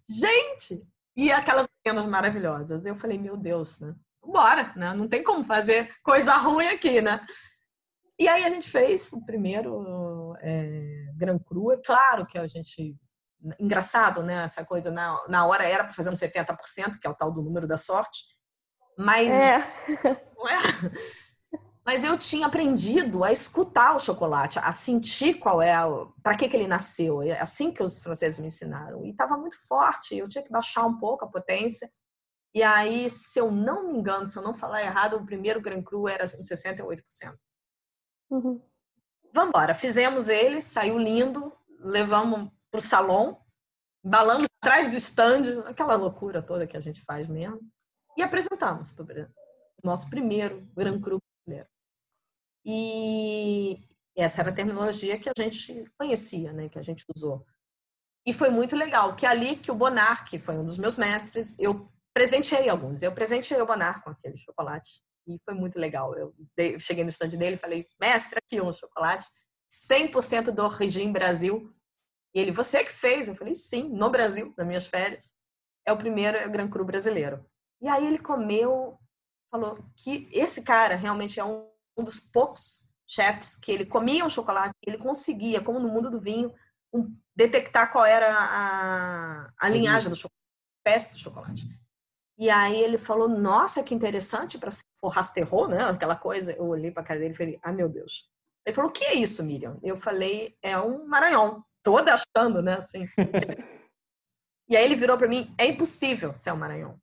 Gente! 0.08 0.86
E 1.16 1.32
aquelas 1.32 1.68
cenas 1.86 2.06
maravilhosas. 2.06 2.86
Eu 2.86 2.96
falei, 2.96 3.18
meu 3.18 3.38
Deus, 3.38 3.80
né? 3.80 3.96
Bora, 4.24 4.72
né? 4.76 4.94
Não 4.94 5.08
tem 5.08 5.24
como 5.24 5.44
fazer 5.44 5.94
coisa 6.04 6.36
ruim 6.38 6.68
aqui, 6.68 7.02
né? 7.02 7.26
E 8.20 8.28
aí 8.28 8.44
a 8.44 8.50
gente 8.50 8.70
fez 8.70 9.12
o 9.14 9.26
primeiro 9.26 10.36
é, 10.42 11.08
Gran 11.16 11.40
Cru. 11.40 11.72
É 11.72 11.78
claro 11.78 12.26
que 12.26 12.38
a 12.38 12.46
gente. 12.46 12.96
Engraçado, 13.60 14.22
né? 14.22 14.44
Essa 14.44 14.64
coisa, 14.64 14.92
na, 14.92 15.20
na 15.28 15.46
hora 15.46 15.64
era 15.64 15.84
para 15.84 15.94
fazer 15.94 16.12
uns 16.12 16.20
70%, 16.20 17.00
que 17.00 17.08
é 17.08 17.10
o 17.10 17.16
tal 17.16 17.32
do 17.32 17.42
número 17.42 17.66
da 17.66 17.78
sorte. 17.78 18.26
Mas. 19.02 19.30
É. 19.30 19.58
É? 19.58 20.22
Mas 21.84 22.04
eu 22.04 22.16
tinha 22.18 22.46
aprendido 22.46 23.24
a 23.24 23.32
escutar 23.32 23.96
o 23.96 24.00
chocolate, 24.00 24.60
a 24.60 24.72
sentir 24.72 25.36
qual 25.36 25.62
é, 25.62 25.74
para 26.22 26.38
que, 26.38 26.48
que 26.48 26.56
ele 26.56 26.68
nasceu. 26.68 27.24
É 27.24 27.40
assim 27.40 27.72
que 27.72 27.82
os 27.82 27.98
franceses 27.98 28.40
me 28.40 28.48
ensinaram. 28.48 29.04
E 29.04 29.10
estava 29.10 29.36
muito 29.36 29.58
forte, 29.68 30.16
eu 30.16 30.30
tinha 30.30 30.44
que 30.44 30.52
baixar 30.52 30.86
um 30.86 30.98
pouco 31.00 31.26
a 31.26 31.28
potência. 31.28 31.92
E 32.54 32.62
aí, 32.62 33.10
se 33.10 33.40
eu 33.40 33.50
não 33.50 33.88
me 33.88 33.98
engano, 33.98 34.28
se 34.28 34.38
eu 34.38 34.44
não 34.44 34.54
falar 34.54 34.84
errado, 34.84 35.18
o 35.18 35.26
primeiro 35.26 35.62
Gran 35.62 35.82
Cru 35.82 36.08
era 36.08 36.24
em 36.24 36.42
68%. 36.42 37.02
Uhum. 38.30 38.62
Vamos 39.34 39.50
embora, 39.50 39.74
fizemos 39.74 40.28
ele, 40.28 40.62
saiu 40.62 40.98
lindo, 40.98 41.52
levamos 41.80 42.52
para 42.70 42.78
o 42.78 42.82
salão, 42.82 43.42
balamos 44.04 44.46
atrás 44.62 44.90
do 44.90 44.96
stand, 44.98 45.64
aquela 45.66 45.96
loucura 45.96 46.42
toda 46.42 46.68
que 46.68 46.78
a 46.78 46.82
gente 46.82 47.02
faz 47.02 47.28
mesmo, 47.28 47.60
e 48.18 48.22
apresentamos 48.22 48.92
o 48.92 49.06
nosso 49.84 50.10
primeiro 50.10 50.62
Gran 50.76 51.00
Cru 51.00 51.20
brasileiro. 51.46 51.70
E 52.66 53.80
essa 54.16 54.42
era 54.42 54.52
a 54.52 54.54
terminologia 54.54 55.18
que 55.18 55.30
a 55.30 55.34
gente 55.38 55.90
conhecia, 55.98 56.54
né, 56.54 56.70
que 56.70 56.78
a 56.78 56.82
gente 56.82 57.06
usou. 57.16 57.46
E 58.26 58.34
foi 58.34 58.50
muito 58.50 58.76
legal, 58.76 59.16
que 59.16 59.26
ali 59.26 59.56
que 59.56 59.72
o 59.72 59.76
Bonar, 59.76 60.26
que 60.26 60.38
foi 60.38 60.58
um 60.58 60.64
dos 60.64 60.78
meus 60.78 60.96
mestres, 60.96 61.58
eu 61.58 61.90
presenteei 62.14 62.70
alguns. 62.70 63.02
Eu 63.02 63.12
presenteei 63.12 63.60
o 63.62 63.66
Bonar 63.66 64.04
com 64.04 64.12
aquele 64.12 64.38
chocolate 64.38 65.02
e 65.28 65.40
foi 65.44 65.56
muito 65.56 65.80
legal. 65.80 66.16
Eu 66.16 66.34
cheguei 66.80 67.04
no 67.04 67.10
stand 67.10 67.30
dele 67.30 67.56
e 67.56 67.60
falei, 67.60 67.88
mestre, 68.00 68.38
aqui 68.38 68.62
um 68.62 68.72
chocolate 68.72 69.28
100% 69.92 70.52
do 70.52 70.64
Origem 70.64 71.12
Brasil. 71.12 71.74
E 72.36 72.40
ele, 72.40 72.52
você 72.52 72.84
que 72.84 72.92
fez? 72.92 73.28
Eu 73.28 73.36
falei, 73.36 73.56
sim, 73.56 73.90
no 73.90 74.10
Brasil, 74.10 74.54
nas 74.58 74.68
minhas 74.68 74.86
férias. 74.86 75.34
É 75.86 75.92
o 75.92 75.98
primeiro 75.98 76.38
é 76.38 76.46
o 76.46 76.52
Gran 76.52 76.70
Cru 76.70 76.86
brasileiro. 76.86 77.44
E 77.82 77.88
aí 77.88 78.06
ele 78.06 78.20
comeu, 78.20 78.98
falou 79.50 79.84
que 79.96 80.30
esse 80.32 80.62
cara 80.62 80.96
realmente 80.96 81.40
é 81.40 81.44
um, 81.44 81.68
um 81.98 82.04
dos 82.04 82.20
poucos 82.20 82.88
chefs 83.08 83.58
que 83.58 83.72
ele 83.72 83.86
comia 83.86 84.24
um 84.24 84.30
chocolate, 84.30 84.74
ele 84.86 84.98
conseguia, 84.98 85.62
como 85.62 85.80
no 85.80 85.90
mundo 85.90 86.10
do 86.10 86.22
vinho, 86.22 86.54
um, 86.94 87.14
detectar 87.36 87.92
qual 87.92 88.06
era 88.06 88.34
a, 88.34 89.52
a 89.60 89.70
linhagem 89.70 90.10
do 90.10 90.16
chocolate, 90.16 91.10
a 91.10 91.12
do 91.12 91.18
chocolate. 91.18 91.82
E 92.38 92.50
aí 92.50 92.80
ele 92.82 92.98
falou, 92.98 93.28
nossa, 93.28 93.84
que 93.84 93.94
interessante 93.94 94.58
para 94.58 94.72
ser 94.72 94.84
forrasterro, 95.00 95.68
né? 95.68 95.84
Aquela 95.84 96.16
coisa. 96.16 96.52
Eu 96.54 96.66
olhei 96.68 96.92
para 96.92 97.04
a 97.04 97.06
cara 97.06 97.20
dele 97.20 97.34
e 97.34 97.38
falei, 97.38 97.60
ah, 97.62 97.72
meu 97.72 97.88
Deus. 97.88 98.30
Ele 98.66 98.76
falou, 98.76 98.90
o 98.90 98.94
que 98.94 99.04
é 99.04 99.14
isso, 99.14 99.44
Miriam? 99.44 99.80
Eu 99.84 99.98
falei, 99.98 100.58
é 100.62 100.78
um 100.80 101.06
Maranhão. 101.06 101.64
Toda 101.84 102.16
achando, 102.16 102.62
né? 102.62 102.76
Assim. 102.76 103.06
e 104.70 104.76
aí 104.76 104.86
ele 104.86 104.96
virou 104.96 105.18
para 105.18 105.28
mim, 105.28 105.54
é 105.58 105.66
impossível 105.66 106.34
ser 106.34 106.52
um 106.52 106.58
Maranhão. 106.58 107.00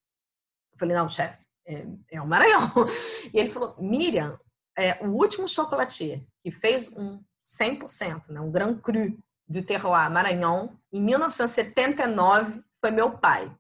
Eu 0.79 0.81
falei, 0.81 0.97
não, 0.97 1.09
chefe, 1.09 1.45
é, 1.67 1.85
é 2.13 2.23
um 2.23 2.27
Maranhão. 2.27 2.71
E 3.35 3.39
ele 3.39 3.51
falou, 3.51 3.75
Miriam, 3.79 4.39
é, 4.77 5.05
o 5.05 5.09
último 5.09 5.49
chocolatier 5.49 6.23
que 6.41 6.53
fez 6.53 6.97
um 6.97 7.21
100%, 7.61 8.29
né, 8.29 8.41
um 8.41 8.51
Grand 8.51 8.79
Cru 8.79 9.19
do 9.49 9.63
terroir 9.63 10.09
Maranhão, 10.11 10.79
em 10.93 11.03
1979, 11.03 12.63
foi 12.81 12.91
meu 12.93 13.19
pai. 13.19 13.51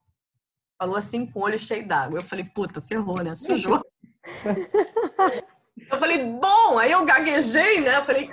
Falou 0.80 0.94
assim 0.94 1.26
com 1.26 1.40
o 1.40 1.42
olho 1.42 1.58
cheio 1.58 1.88
d'água. 1.88 2.20
Eu 2.20 2.22
falei, 2.24 2.44
puta, 2.44 2.80
ferrou, 2.80 3.20
né? 3.22 3.34
Sujou. 3.34 3.82
eu 5.90 5.98
falei, 5.98 6.24
bom, 6.24 6.78
aí 6.78 6.92
eu 6.92 7.04
gaguejei, 7.04 7.80
né? 7.80 7.96
Eu 7.96 8.04
falei, 8.04 8.30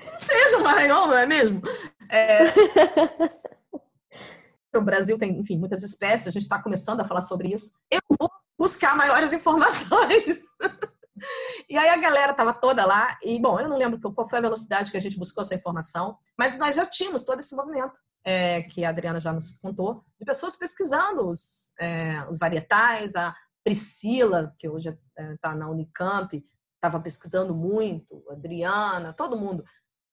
seja 0.00 0.58
o 0.58 0.64
Maranhão, 0.64 1.06
não 1.06 1.16
é 1.16 1.24
mesmo? 1.24 1.62
É... 2.08 2.46
O 4.78 4.84
Brasil 4.84 5.18
tem, 5.18 5.38
enfim, 5.38 5.58
muitas 5.58 5.82
espécies, 5.82 6.28
a 6.28 6.30
gente 6.30 6.42
está 6.42 6.62
começando 6.62 7.00
a 7.00 7.04
falar 7.04 7.20
sobre 7.20 7.48
isso. 7.52 7.72
Eu 7.90 8.00
vou 8.18 8.30
buscar 8.58 8.96
maiores 8.96 9.32
informações. 9.34 10.40
E 11.68 11.76
aí 11.76 11.88
a 11.88 11.96
galera 11.96 12.32
estava 12.32 12.54
toda 12.54 12.86
lá, 12.86 13.18
e 13.22 13.40
bom, 13.40 13.58
eu 13.58 13.68
não 13.68 13.76
lembro 13.76 13.98
qual 14.12 14.28
foi 14.28 14.38
a 14.38 14.42
velocidade 14.42 14.90
que 14.90 14.96
a 14.96 15.00
gente 15.00 15.18
buscou 15.18 15.42
essa 15.42 15.54
informação, 15.54 16.16
mas 16.38 16.56
nós 16.56 16.76
já 16.76 16.86
tínhamos 16.86 17.24
todo 17.24 17.40
esse 17.40 17.54
movimento 17.56 17.98
é, 18.24 18.62
que 18.62 18.84
a 18.84 18.90
Adriana 18.90 19.20
já 19.20 19.32
nos 19.32 19.52
contou, 19.58 20.04
de 20.18 20.24
pessoas 20.24 20.56
pesquisando 20.56 21.28
os, 21.28 21.72
é, 21.78 22.24
os 22.30 22.38
varietais, 22.38 23.16
a 23.16 23.34
Priscila, 23.64 24.54
que 24.58 24.68
hoje 24.68 24.96
está 25.34 25.52
é, 25.52 25.54
na 25.54 25.68
Unicamp, 25.68 26.44
estava 26.74 27.00
pesquisando 27.00 27.54
muito, 27.54 28.24
a 28.30 28.32
Adriana, 28.32 29.12
todo 29.12 29.38
mundo. 29.38 29.64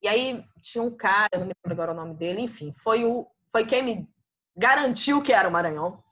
E 0.01 0.07
aí 0.07 0.43
tinha 0.61 0.83
um 0.83 0.91
cara, 0.91 1.29
eu 1.33 1.39
não 1.39 1.47
me 1.47 1.53
lembro 1.63 1.73
agora 1.73 1.91
o 1.91 1.95
nome 1.95 2.15
dele, 2.15 2.41
enfim, 2.41 2.71
foi, 2.73 3.05
o, 3.05 3.27
foi 3.51 3.65
quem 3.65 3.83
me 3.83 4.14
garantiu 4.55 5.21
que 5.21 5.33
era 5.33 5.47
o 5.47 5.51
Maranhão 5.51 6.03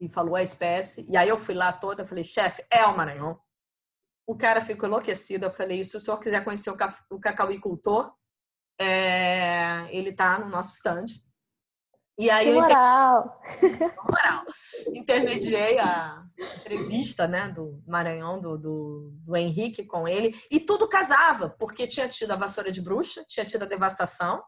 e 0.00 0.08
falou 0.08 0.36
a 0.36 0.42
espécie. 0.42 1.06
E 1.08 1.16
aí 1.16 1.28
eu 1.28 1.38
fui 1.38 1.54
lá 1.54 1.72
toda, 1.72 2.06
falei, 2.06 2.24
chefe, 2.24 2.64
é 2.70 2.84
o 2.84 2.96
Maranhão. 2.96 3.40
O 4.26 4.36
cara 4.36 4.60
ficou 4.60 4.88
enlouquecido. 4.88 5.46
Eu 5.46 5.52
falei, 5.52 5.84
se 5.84 5.96
o 5.96 6.00
senhor 6.00 6.18
quiser 6.18 6.42
conhecer 6.44 6.70
o 6.70 7.20
cacauicultor, 7.20 8.12
é, 8.80 9.86
ele 9.90 10.12
tá 10.12 10.38
no 10.38 10.48
nosso 10.48 10.76
stand. 10.76 11.06
E 12.18 12.28
aí 12.28 12.46
que 12.46 12.52
moral. 12.52 13.40
Inter... 13.62 13.94
moral. 14.04 14.44
Intermediei 14.94 15.78
a 15.78 16.22
entrevista 16.58 17.26
né, 17.26 17.48
do 17.48 17.82
Maranhão, 17.86 18.38
do, 18.38 18.58
do, 18.58 19.10
do, 19.24 19.36
Henrique 19.36 19.84
com 19.84 20.06
ele, 20.06 20.38
e 20.50 20.60
tudo 20.60 20.88
casava, 20.88 21.50
porque 21.58 21.86
tinha 21.86 22.08
tido 22.08 22.32
a 22.32 22.36
vassoura 22.36 22.70
de 22.70 22.82
bruxa, 22.82 23.24
tinha 23.26 23.46
tido 23.46 23.62
a 23.62 23.66
devastação, 23.66 24.42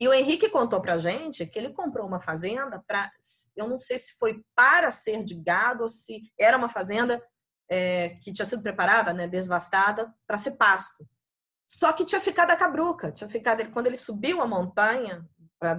e 0.00 0.08
o 0.08 0.14
Henrique 0.14 0.48
contou 0.48 0.80
pra 0.80 0.98
gente 0.98 1.46
que 1.46 1.58
ele 1.58 1.74
comprou 1.74 2.06
uma 2.06 2.18
fazenda 2.18 2.82
para, 2.86 3.12
eu 3.54 3.68
não 3.68 3.78
sei 3.78 3.98
se 3.98 4.16
foi 4.18 4.42
para 4.54 4.90
ser 4.90 5.22
de 5.22 5.34
gado 5.34 5.82
ou 5.82 5.88
se 5.88 6.22
era 6.38 6.56
uma 6.56 6.70
fazenda 6.70 7.22
é, 7.68 8.10
que 8.22 8.32
tinha 8.32 8.46
sido 8.46 8.62
preparada, 8.62 9.12
né, 9.12 9.28
devastada, 9.28 10.12
para 10.26 10.38
ser 10.38 10.52
pasto. 10.52 11.06
Só 11.68 11.92
que 11.92 12.06
tinha 12.06 12.20
ficado 12.20 12.50
a 12.50 12.56
cabruca, 12.56 13.12
tinha 13.12 13.28
ficado 13.28 13.64
quando 13.72 13.88
ele 13.88 13.96
subiu 13.96 14.40
a 14.40 14.46
montanha 14.46 15.28
para 15.58 15.78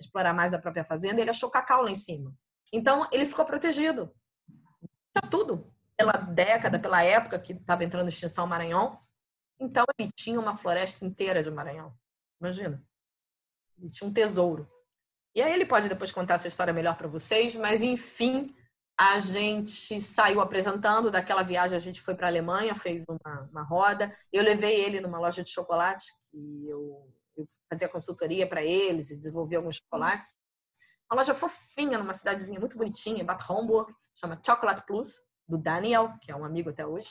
explorar 0.00 0.34
mais 0.34 0.50
da 0.50 0.58
própria 0.58 0.84
fazenda, 0.84 1.20
ele 1.20 1.30
achou 1.30 1.48
cacau 1.48 1.82
lá 1.82 1.90
em 1.90 1.94
cima. 1.94 2.34
Então 2.72 3.08
ele 3.12 3.24
ficou 3.24 3.44
protegido. 3.44 4.12
Tinha 5.16 5.30
tudo 5.30 5.72
pela 5.96 6.12
década, 6.12 6.78
pela 6.78 7.04
época 7.04 7.38
que 7.38 7.52
estava 7.52 7.84
entrando 7.84 8.08
extinção 8.08 8.48
Maranhão. 8.48 8.98
Então 9.60 9.84
ele 9.96 10.10
tinha 10.16 10.40
uma 10.40 10.56
floresta 10.56 11.04
inteira 11.04 11.42
de 11.42 11.50
Maranhão. 11.50 11.94
Imagina. 12.40 12.82
Tinha 13.88 14.08
um 14.08 14.12
tesouro. 14.12 14.68
E 15.34 15.40
aí 15.40 15.52
ele 15.52 15.64
pode 15.64 15.88
depois 15.88 16.10
contar 16.10 16.34
essa 16.34 16.48
história 16.48 16.72
melhor 16.72 16.96
para 16.96 17.06
vocês, 17.06 17.54
mas 17.54 17.82
enfim, 17.82 18.54
a 18.98 19.18
gente 19.20 20.00
saiu 20.00 20.40
apresentando. 20.40 21.10
Daquela 21.10 21.42
viagem, 21.42 21.76
a 21.76 21.80
gente 21.80 22.02
foi 22.02 22.14
para 22.14 22.26
a 22.26 22.30
Alemanha, 22.30 22.74
fez 22.74 23.04
uma, 23.08 23.48
uma, 23.50 23.62
roda. 23.62 24.14
Eu 24.32 24.42
levei 24.42 24.84
ele 24.84 25.00
numa 25.00 25.18
loja 25.18 25.42
de 25.42 25.50
chocolate, 25.50 26.06
que 26.24 26.68
eu, 26.68 27.08
eu 27.36 27.48
fazia 27.70 27.88
consultoria 27.88 28.46
para 28.46 28.62
eles 28.62 29.10
e 29.10 29.16
desenvolvi 29.16 29.56
alguns 29.56 29.76
chocolates. 29.76 30.34
Uma 31.10 31.20
loja 31.20 31.34
fofinha, 31.34 31.98
numa 31.98 32.12
cidadezinha 32.12 32.60
muito 32.60 32.76
bonitinha, 32.76 33.24
Bad 33.24 33.44
Homburg, 33.50 33.92
chama 34.14 34.40
Chocolate 34.44 34.84
Plus, 34.86 35.22
do 35.48 35.56
Daniel, 35.56 36.12
que 36.20 36.30
é 36.30 36.36
um 36.36 36.44
amigo 36.44 36.70
até 36.70 36.86
hoje. 36.86 37.10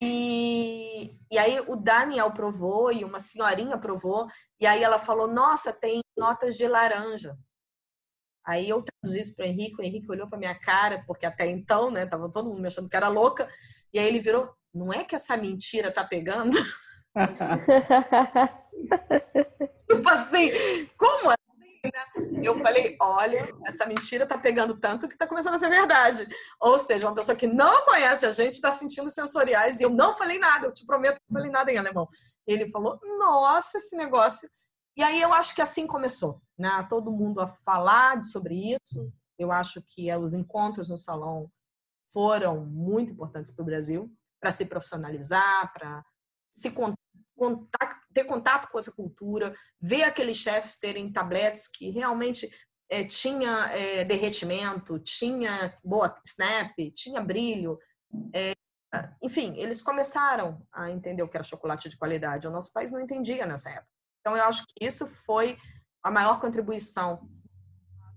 E, 0.00 1.18
e 1.30 1.38
aí 1.38 1.60
o 1.66 1.74
Daniel 1.74 2.30
provou 2.32 2.92
e 2.92 3.04
uma 3.04 3.18
senhorinha 3.18 3.76
provou, 3.76 4.28
e 4.60 4.66
aí 4.66 4.82
ela 4.82 4.98
falou: 4.98 5.26
Nossa, 5.26 5.72
tem 5.72 6.00
notas 6.16 6.56
de 6.56 6.68
laranja. 6.68 7.36
Aí 8.46 8.68
eu 8.68 8.82
traduzi 8.82 9.20
isso 9.20 9.36
para 9.36 9.44
o 9.44 9.48
Henrique, 9.48 9.80
o 9.80 9.84
Henrique 9.84 10.10
olhou 10.10 10.28
para 10.28 10.38
minha 10.38 10.58
cara, 10.58 11.04
porque 11.06 11.26
até 11.26 11.46
então, 11.46 11.90
né, 11.90 12.06
tava 12.06 12.30
todo 12.30 12.48
mundo 12.48 12.62
me 12.62 12.68
achando 12.68 12.88
que 12.88 12.96
era 12.96 13.08
louca, 13.08 13.46
e 13.92 13.98
aí 13.98 14.06
ele 14.06 14.20
virou, 14.20 14.50
não 14.72 14.90
é 14.90 15.04
que 15.04 15.14
essa 15.14 15.36
mentira 15.36 15.92
tá 15.92 16.02
pegando? 16.02 16.56
tipo 19.88 20.08
assim, 20.08 20.50
como? 20.96 21.37
Né? 21.92 22.42
Eu 22.42 22.60
falei, 22.60 22.96
olha, 23.00 23.52
essa 23.66 23.86
mentira 23.86 24.26
tá 24.26 24.38
pegando 24.38 24.78
tanto 24.78 25.08
que 25.08 25.16
tá 25.16 25.26
começando 25.26 25.54
a 25.54 25.58
ser 25.58 25.68
verdade. 25.68 26.26
Ou 26.60 26.78
seja, 26.78 27.08
uma 27.08 27.14
pessoa 27.14 27.36
que 27.36 27.46
não 27.46 27.84
conhece 27.84 28.26
a 28.26 28.32
gente 28.32 28.54
está 28.54 28.72
sentindo 28.72 29.10
sensoriais 29.10 29.80
e 29.80 29.82
eu 29.82 29.90
não 29.90 30.14
falei 30.14 30.38
nada, 30.38 30.66
eu 30.66 30.72
te 30.72 30.86
prometo 30.86 31.16
que 31.16 31.22
não 31.28 31.40
falei 31.40 31.50
nada 31.50 31.72
em 31.72 31.78
alemão. 31.78 32.08
Ele 32.46 32.70
falou, 32.70 32.98
nossa, 33.18 33.78
esse 33.78 33.96
negócio. 33.96 34.48
E 34.96 35.02
aí 35.02 35.20
eu 35.20 35.32
acho 35.32 35.54
que 35.54 35.62
assim 35.62 35.86
começou, 35.86 36.40
né? 36.58 36.86
Todo 36.88 37.10
mundo 37.10 37.40
a 37.40 37.48
falar 37.48 38.22
sobre 38.24 38.74
isso. 38.74 39.12
Eu 39.38 39.52
acho 39.52 39.82
que 39.88 40.12
os 40.16 40.34
encontros 40.34 40.88
no 40.88 40.98
salão 40.98 41.50
foram 42.12 42.64
muito 42.64 43.12
importantes 43.12 43.52
para 43.52 43.62
o 43.62 43.66
Brasil, 43.66 44.12
para 44.40 44.50
se 44.50 44.66
profissionalizar, 44.66 45.72
para 45.72 46.04
se 46.52 46.70
contato, 47.38 47.96
ter 48.12 48.24
contato 48.24 48.68
com 48.68 48.76
outra 48.76 48.92
cultura, 48.92 49.54
ver 49.80 50.02
aqueles 50.02 50.36
chefes 50.36 50.76
terem 50.76 51.10
tabletes 51.12 51.68
que 51.68 51.88
realmente 51.90 52.50
é, 52.88 53.04
tinha 53.04 53.70
é, 53.72 54.04
derretimento, 54.04 54.98
tinha 54.98 55.78
boa 55.84 56.14
snap, 56.24 56.74
tinha 56.92 57.20
brilho. 57.20 57.78
É, 58.34 58.54
enfim, 59.22 59.56
eles 59.58 59.80
começaram 59.80 60.66
a 60.72 60.90
entender 60.90 61.22
o 61.22 61.28
que 61.28 61.36
era 61.36 61.44
chocolate 61.44 61.88
de 61.88 61.96
qualidade. 61.96 62.46
O 62.46 62.50
nosso 62.50 62.72
país 62.72 62.90
não 62.90 63.00
entendia 63.00 63.46
nessa 63.46 63.70
época. 63.70 63.88
Então, 64.20 64.36
eu 64.36 64.44
acho 64.44 64.64
que 64.66 64.84
isso 64.84 65.06
foi 65.06 65.56
a 66.02 66.10
maior 66.10 66.40
contribuição 66.40 67.28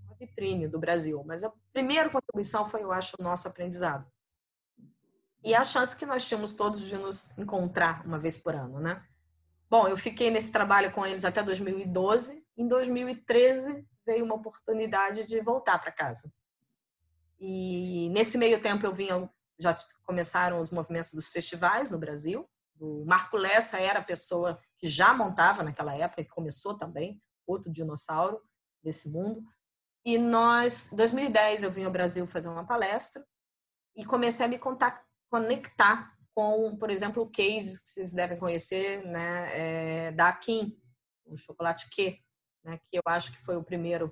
à 0.10 0.14
vitrine 0.16 0.68
do 0.68 0.80
Brasil. 0.80 1.24
Mas 1.26 1.44
a 1.44 1.52
primeira 1.72 2.10
contribuição 2.10 2.66
foi, 2.66 2.84
eu 2.84 2.92
acho, 2.92 3.16
o 3.20 3.24
nosso 3.24 3.48
aprendizado. 3.48 4.10
E 5.44 5.56
a 5.56 5.64
chance 5.64 5.96
que 5.96 6.06
nós 6.06 6.26
tínhamos 6.26 6.54
todos 6.54 6.82
de 6.82 6.98
nos 6.98 7.36
encontrar 7.38 8.06
uma 8.06 8.20
vez 8.20 8.38
por 8.38 8.56
ano, 8.56 8.80
né? 8.80 9.04
Bom, 9.72 9.88
eu 9.88 9.96
fiquei 9.96 10.30
nesse 10.30 10.52
trabalho 10.52 10.92
com 10.92 11.06
eles 11.06 11.24
até 11.24 11.42
2012. 11.42 12.46
Em 12.58 12.68
2013 12.68 13.88
veio 14.06 14.26
uma 14.26 14.36
oportunidade 14.36 15.24
de 15.24 15.40
voltar 15.40 15.80
para 15.80 15.94
casa. 15.94 16.30
E 17.40 18.10
nesse 18.10 18.38
meio 18.38 18.62
tempo 18.62 18.86
eu 18.86 18.94
vinha, 18.94 19.32
já 19.58 19.74
começaram 20.04 20.60
os 20.60 20.72
movimentos 20.72 21.14
dos 21.14 21.30
festivais 21.30 21.90
no 21.90 21.98
Brasil. 21.98 22.50
O 22.82 23.06
Marco 23.06 23.38
Lessa 23.38 23.80
era 23.80 24.00
a 24.00 24.04
pessoa 24.04 24.60
que 24.78 24.90
já 24.90 25.14
montava 25.14 25.64
naquela 25.64 25.96
época, 25.96 26.22
que 26.22 26.30
começou 26.30 26.78
também, 26.78 27.24
outro 27.48 27.72
dinossauro 27.72 28.42
desse 28.84 29.08
mundo. 29.08 29.42
E 30.04 30.18
nós, 30.18 30.90
2010, 30.92 31.64
eu 31.64 31.72
vim 31.72 31.86
ao 31.86 31.92
Brasil 31.94 32.28
fazer 32.28 32.50
uma 32.50 32.68
palestra 32.68 33.26
e 33.96 34.04
comecei 34.04 34.46
a 34.46 34.50
me 34.50 34.60
conectar 35.30 36.14
com, 36.42 36.76
por 36.76 36.90
exemplo, 36.90 37.22
o 37.22 37.30
case 37.30 37.80
que 37.84 37.90
vocês 37.90 38.14
devem 38.14 38.36
conhecer, 38.36 39.06
né, 39.06 39.50
é, 39.54 40.12
da 40.12 40.34
Kim, 40.34 40.76
o 41.24 41.38
chocolate 41.38 41.88
Q, 41.88 42.18
né, 42.64 42.80
que 42.90 42.98
eu 42.98 43.04
acho 43.06 43.32
que 43.32 43.40
foi 43.44 43.56
o 43.56 43.64
primeiro 43.64 44.12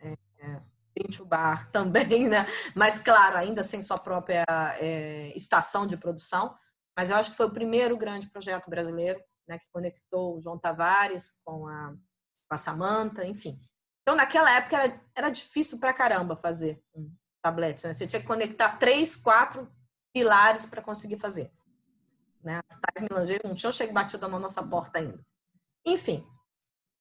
é, 0.00 0.16
é, 0.38 0.62
bar 1.26 1.68
também, 1.72 2.28
né? 2.28 2.46
Mas 2.74 2.98
claro, 2.98 3.36
ainda 3.36 3.62
sem 3.62 3.82
sua 3.82 3.98
própria 3.98 4.46
é, 4.80 5.36
estação 5.36 5.86
de 5.86 5.98
produção. 5.98 6.56
Mas 6.96 7.10
eu 7.10 7.16
acho 7.16 7.32
que 7.32 7.36
foi 7.36 7.44
o 7.44 7.52
primeiro 7.52 7.94
grande 7.98 8.30
projeto 8.30 8.70
brasileiro, 8.70 9.22
né, 9.46 9.58
que 9.58 9.68
conectou 9.70 10.38
o 10.38 10.40
João 10.40 10.58
Tavares 10.58 11.34
com 11.44 11.68
a, 11.68 11.90
com 11.90 12.54
a 12.54 12.56
Samanta, 12.56 13.26
enfim. 13.26 13.60
Então, 14.00 14.16
naquela 14.16 14.50
época 14.50 14.76
era, 14.76 15.00
era 15.14 15.30
difícil 15.30 15.78
pra 15.78 15.92
caramba 15.92 16.36
fazer 16.36 16.82
um 16.94 17.14
tablete, 17.42 17.86
né? 17.86 17.92
Você 17.92 18.06
tinha 18.06 18.20
que 18.20 18.26
conectar 18.26 18.78
três, 18.78 19.14
quatro 19.14 19.70
pilares 20.10 20.64
para 20.64 20.80
conseguir 20.80 21.18
fazer. 21.18 21.52
Né? 22.46 22.60
As 22.70 22.78
tais 22.78 23.08
milangeiras 23.10 23.42
não 23.42 23.56
tinham 23.56 23.72
chegado 23.72 23.92
batido 23.92 24.28
na 24.28 24.38
nossa 24.38 24.62
porta 24.62 25.00
ainda. 25.00 25.20
Enfim, 25.84 26.24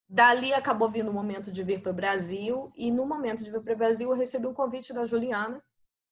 dali 0.10 0.52
acabou 0.52 0.90
vindo 0.90 1.12
o 1.12 1.14
momento 1.14 1.52
de 1.52 1.64
vir 1.64 1.84
para 1.84 1.92
o 1.92 1.96
Brasil 1.96 2.74
e 2.76 2.90
no 2.90 3.06
momento 3.06 3.44
de 3.44 3.52
vir 3.52 3.62
para 3.62 3.74
o 3.74 3.78
Brasil 3.78 4.10
eu 4.10 4.18
recebi 4.18 4.48
um 4.48 4.56
convite 4.56 4.92
da 4.92 5.06
Juliana 5.06 5.64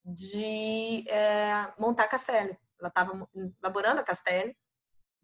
de 0.05 1.03
é, 1.09 1.73
montar 1.79 2.07
Castelli. 2.07 2.55
Ela 2.79 2.89
estava 2.89 3.27
elaborando 3.59 4.01
a 4.01 4.03
Castelli, 4.03 4.55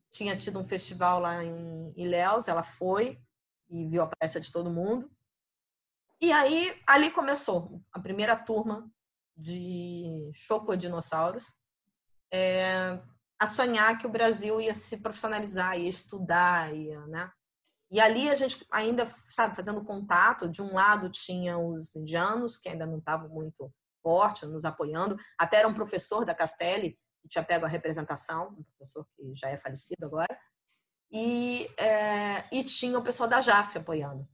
tinha 0.09 0.35
tido 0.35 0.59
um 0.59 0.67
festival 0.67 1.19
lá 1.19 1.43
em 1.43 1.93
Ilhéus, 1.95 2.47
ela 2.47 2.63
foi 2.63 3.21
e 3.69 3.85
viu 3.85 4.01
a 4.01 4.07
peça 4.07 4.41
de 4.41 4.51
todo 4.51 4.71
mundo. 4.71 5.07
E 6.19 6.31
aí, 6.31 6.75
ali 6.87 7.11
começou 7.11 7.79
a 7.93 7.99
primeira 7.99 8.35
turma 8.35 8.89
de 9.37 10.31
Chocodinossauros, 10.33 11.55
é, 12.33 12.99
a 13.39 13.47
sonhar 13.47 13.97
que 13.97 14.05
o 14.05 14.11
Brasil 14.11 14.59
ia 14.59 14.73
se 14.73 14.97
profissionalizar, 14.97 15.79
ia 15.79 15.89
estudar, 15.89 16.73
ia, 16.75 17.05
né? 17.07 17.31
E 17.91 17.99
ali 17.99 18.29
a 18.29 18.35
gente 18.35 18.65
ainda, 18.69 19.05
sabe, 19.29 19.55
fazendo 19.55 19.83
contato, 19.83 20.47
de 20.47 20.61
um 20.61 20.73
lado 20.73 21.09
tinha 21.09 21.57
os 21.57 21.95
indianos, 21.95 22.57
que 22.57 22.69
ainda 22.69 22.85
não 22.85 22.99
estavam 22.99 23.29
muito 23.29 23.73
forte, 24.03 24.45
nos 24.45 24.65
apoiando, 24.65 25.17
até 25.37 25.57
era 25.57 25.67
um 25.67 25.73
professor 25.73 26.23
da 26.23 26.35
Castelli, 26.35 26.99
que 27.21 27.27
tinha 27.27 27.43
pego 27.43 27.65
a 27.65 27.69
representação, 27.69 28.49
um 28.49 28.63
professor 28.63 29.07
que 29.15 29.33
já 29.35 29.49
é 29.49 29.57
falecido 29.57 30.05
agora, 30.05 30.39
e, 31.11 31.67
é, 31.77 32.47
e 32.51 32.63
tinha 32.63 32.99
o 32.99 33.03
pessoal 33.03 33.27
da 33.27 33.41
JAF 33.41 33.77
apoiando, 33.77 34.27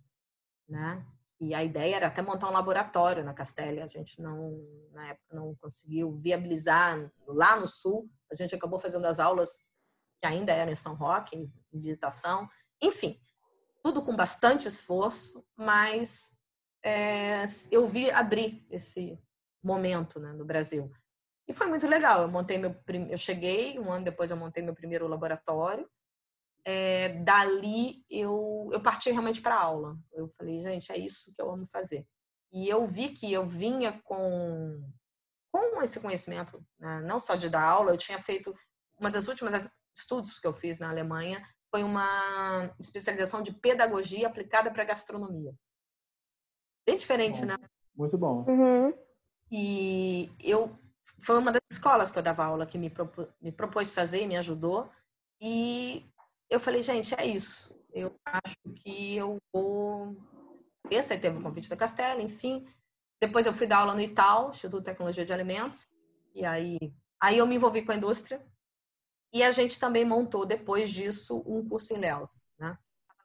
né? 0.68 1.06
E 1.40 1.54
a 1.54 1.64
ideia 1.64 1.98
era 1.98 2.08
até 2.08 2.22
montar 2.22 2.48
um 2.48 2.54
laboratório 2.54 3.24
na 3.24 3.34
Castelli. 3.34 3.82
A 3.82 3.88
gente 3.88 4.22
não, 4.22 4.58
na 4.92 5.10
época, 5.10 5.36
não 5.36 5.56
conseguiu 5.56 6.14
viabilizar 6.14 7.12
lá 7.28 7.58
no 7.58 7.68
sul. 7.68 8.10
A 8.32 8.36
gente 8.36 8.56
acabou 8.56 8.80
fazendo 8.80 9.06
as 9.06 9.20
aulas 9.20 9.58
que 10.22 10.28
ainda 10.28 10.54
eram 10.54 10.72
em 10.72 10.76
São 10.76 10.96
Roque, 10.96 11.36
em 11.36 11.52
visitação. 11.74 12.48
Enfim, 12.82 13.20
tudo 13.84 14.02
com 14.02 14.16
bastante 14.16 14.68
esforço, 14.68 15.46
mas 15.58 16.34
é, 16.84 17.44
eu 17.70 17.86
vi 17.86 18.10
abrir 18.10 18.66
esse 18.70 19.20
momento 19.62 20.20
né, 20.20 20.32
no 20.32 20.46
Brasil. 20.46 20.90
E 21.48 21.54
foi 21.54 21.68
muito 21.68 21.86
legal. 21.86 22.22
Eu 22.22 22.28
montei 22.30 22.58
meu, 22.58 22.76
eu 23.10 23.18
cheguei 23.18 23.78
um 23.78 23.92
ano 23.92 24.06
depois 24.06 24.32
eu 24.32 24.38
montei 24.38 24.64
meu 24.64 24.74
primeiro 24.74 25.08
laboratório 25.08 25.88
é, 26.66 27.10
dali 27.20 28.04
eu, 28.10 28.70
eu 28.74 28.82
parti 28.82 29.12
realmente 29.12 29.42
para 29.42 29.60
aula. 29.60 29.98
Eu 30.12 30.28
falei, 30.30 30.62
gente, 30.62 30.92
é 30.92 30.98
isso 30.98 31.32
que 31.32 31.42
eu 31.42 31.50
amo 31.52 31.68
fazer. 31.68 32.06
E 32.52 32.68
eu 32.68 32.88
vi 32.88 33.10
que 33.10 33.32
eu 33.32 33.46
vinha 33.46 34.02
com, 34.04 34.82
com 35.52 35.82
esse 35.82 36.00
conhecimento, 36.00 36.66
né? 36.80 37.02
não 37.02 37.20
só 37.20 37.36
de 37.36 37.50
dar 37.50 37.64
aula, 37.64 37.92
eu 37.92 37.98
tinha 37.98 38.20
feito 38.20 38.54
uma 39.00 39.12
das 39.12 39.28
últimas 39.28 39.54
estudos 39.96 40.40
que 40.40 40.48
eu 40.48 40.54
fiz 40.54 40.80
na 40.80 40.90
Alemanha 40.90 41.42
foi 41.70 41.84
uma 41.84 42.74
especialização 42.80 43.42
de 43.42 43.52
pedagogia 43.52 44.28
aplicada 44.28 44.72
para 44.72 44.86
gastronomia. 44.86 45.54
Bem 46.88 46.96
diferente, 46.96 47.42
bom, 47.42 47.48
né? 47.48 47.58
Muito 47.96 48.18
bom. 48.18 48.46
Uhum. 48.48 48.94
E 49.52 50.32
eu 50.40 50.78
foi 51.22 51.38
uma 51.38 51.52
das 51.52 51.62
escolas 51.72 52.12
que 52.12 52.18
eu 52.18 52.24
dava 52.24 52.46
aula 52.46 52.66
que 52.66 52.78
me, 52.78 52.90
propô, 52.90 53.28
me 53.42 53.52
propôs 53.52 53.92
fazer 53.92 54.22
e 54.22 54.28
me 54.28 54.38
ajudou. 54.38 54.90
E 55.42 56.06
eu 56.56 56.60
falei, 56.60 56.82
gente, 56.82 57.14
é 57.16 57.26
isso. 57.26 57.78
Eu 57.94 58.18
acho 58.26 58.56
que 58.78 59.18
eu 59.18 59.38
vou. 59.54 60.16
Esse 60.90 61.14
aí 61.14 61.20
teve 61.20 61.38
o 61.38 61.42
convite 61.44 61.70
da 61.70 61.76
Castela, 61.76 62.22
enfim. 62.22 62.66
Depois 63.22 63.46
eu 63.46 63.54
fui 63.54 63.68
dar 63.68 63.80
aula 63.80 63.94
no 63.94 64.02
ITAL, 64.02 64.52
Instituto 64.52 64.80
de 64.80 64.86
Tecnologia 64.86 65.26
de 65.26 65.34
Alimentos. 65.34 65.86
E 66.34 66.46
aí, 66.46 66.78
aí 67.22 67.38
eu 67.38 67.46
me 67.46 67.56
envolvi 67.56 67.84
com 67.84 67.92
a 67.92 67.96
indústria. 67.96 68.46
E 69.34 69.44
a 69.44 69.52
gente 69.52 69.80
também 69.80 70.06
montou, 70.06 70.46
depois 70.46 70.90
disso, 70.92 71.44
um 71.46 71.68
curso 71.68 71.94
em 71.94 71.98
Léus, 71.98 72.46
né? 72.58 72.78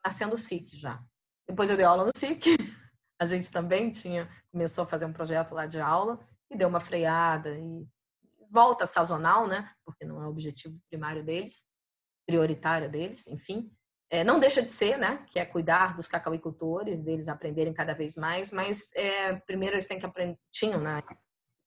Nascendo 0.03 0.35
o 0.35 0.37
SIC 0.37 0.75
já. 0.75 1.01
Depois 1.47 1.69
eu 1.69 1.77
dei 1.77 1.85
aula 1.85 2.05
no 2.05 2.11
SIC. 2.15 2.45
A 3.19 3.25
gente 3.25 3.51
também 3.51 3.91
tinha, 3.91 4.27
começou 4.51 4.83
a 4.83 4.87
fazer 4.87 5.05
um 5.05 5.13
projeto 5.13 5.53
lá 5.53 5.67
de 5.67 5.79
aula 5.79 6.19
e 6.49 6.57
deu 6.57 6.67
uma 6.67 6.79
freada 6.79 7.55
e 7.55 7.87
volta 8.49 8.87
sazonal, 8.87 9.47
né? 9.47 9.71
Porque 9.85 10.03
não 10.05 10.23
é 10.23 10.25
o 10.25 10.31
objetivo 10.31 10.75
primário 10.89 11.23
deles 11.23 11.63
prioritária 12.25 12.87
deles, 12.87 13.27
enfim. 13.27 13.71
É, 14.09 14.25
não 14.25 14.39
deixa 14.39 14.61
de 14.61 14.69
ser, 14.69 14.97
né? 14.97 15.25
Que 15.29 15.39
é 15.39 15.45
cuidar 15.45 15.95
dos 15.95 16.07
cacauicultores, 16.07 16.99
deles 16.99 17.29
aprenderem 17.29 17.73
cada 17.73 17.93
vez 17.93 18.17
mais, 18.17 18.51
mas 18.51 18.93
é, 18.93 19.35
primeiro 19.35 19.75
eles 19.75 19.87
têm 19.87 19.99
que 19.99 20.05
aprender. 20.05 20.37
Tinham, 20.51 20.81
né? 20.81 21.01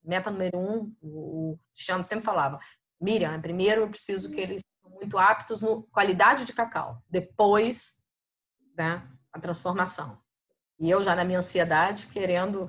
Meta 0.04 0.30
número 0.30 0.58
um, 0.58 0.94
o 1.00 1.58
Cristiano 1.72 2.04
sempre 2.04 2.24
falava: 2.24 2.60
Miriam, 3.00 3.40
primeiro 3.40 3.82
eu 3.82 3.88
preciso 3.88 4.30
que 4.30 4.40
eles 4.40 4.60
sejam 4.60 4.98
muito 4.98 5.16
aptos 5.16 5.62
no 5.62 5.84
qualidade 5.84 6.44
de 6.44 6.52
cacau, 6.52 7.02
depois, 7.08 7.96
né? 8.76 9.08
A 9.32 9.40
transformação. 9.40 10.22
E 10.78 10.90
eu 10.90 11.02
já 11.02 11.16
na 11.16 11.24
minha 11.24 11.38
ansiedade, 11.38 12.08
querendo 12.08 12.68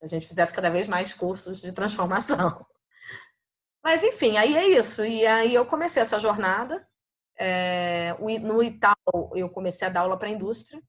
que 0.00 0.06
a 0.06 0.08
gente 0.08 0.26
fizesse 0.26 0.52
cada 0.52 0.70
vez 0.70 0.88
mais 0.88 1.12
cursos 1.12 1.60
de 1.60 1.70
transformação. 1.70 2.66
Mas 3.80 4.02
enfim, 4.02 4.36
aí 4.38 4.56
é 4.56 4.66
isso. 4.66 5.04
E 5.04 5.24
aí 5.24 5.54
eu 5.54 5.64
comecei 5.66 6.02
essa 6.02 6.18
jornada 6.18 6.84
é, 7.38 8.16
no 8.40 8.62
Itaú, 8.62 9.30
eu 9.34 9.50
comecei 9.50 9.86
a 9.86 9.90
dar 9.90 10.00
aula 10.00 10.18
para 10.18 10.28
a 10.28 10.32
indústria, 10.32 10.82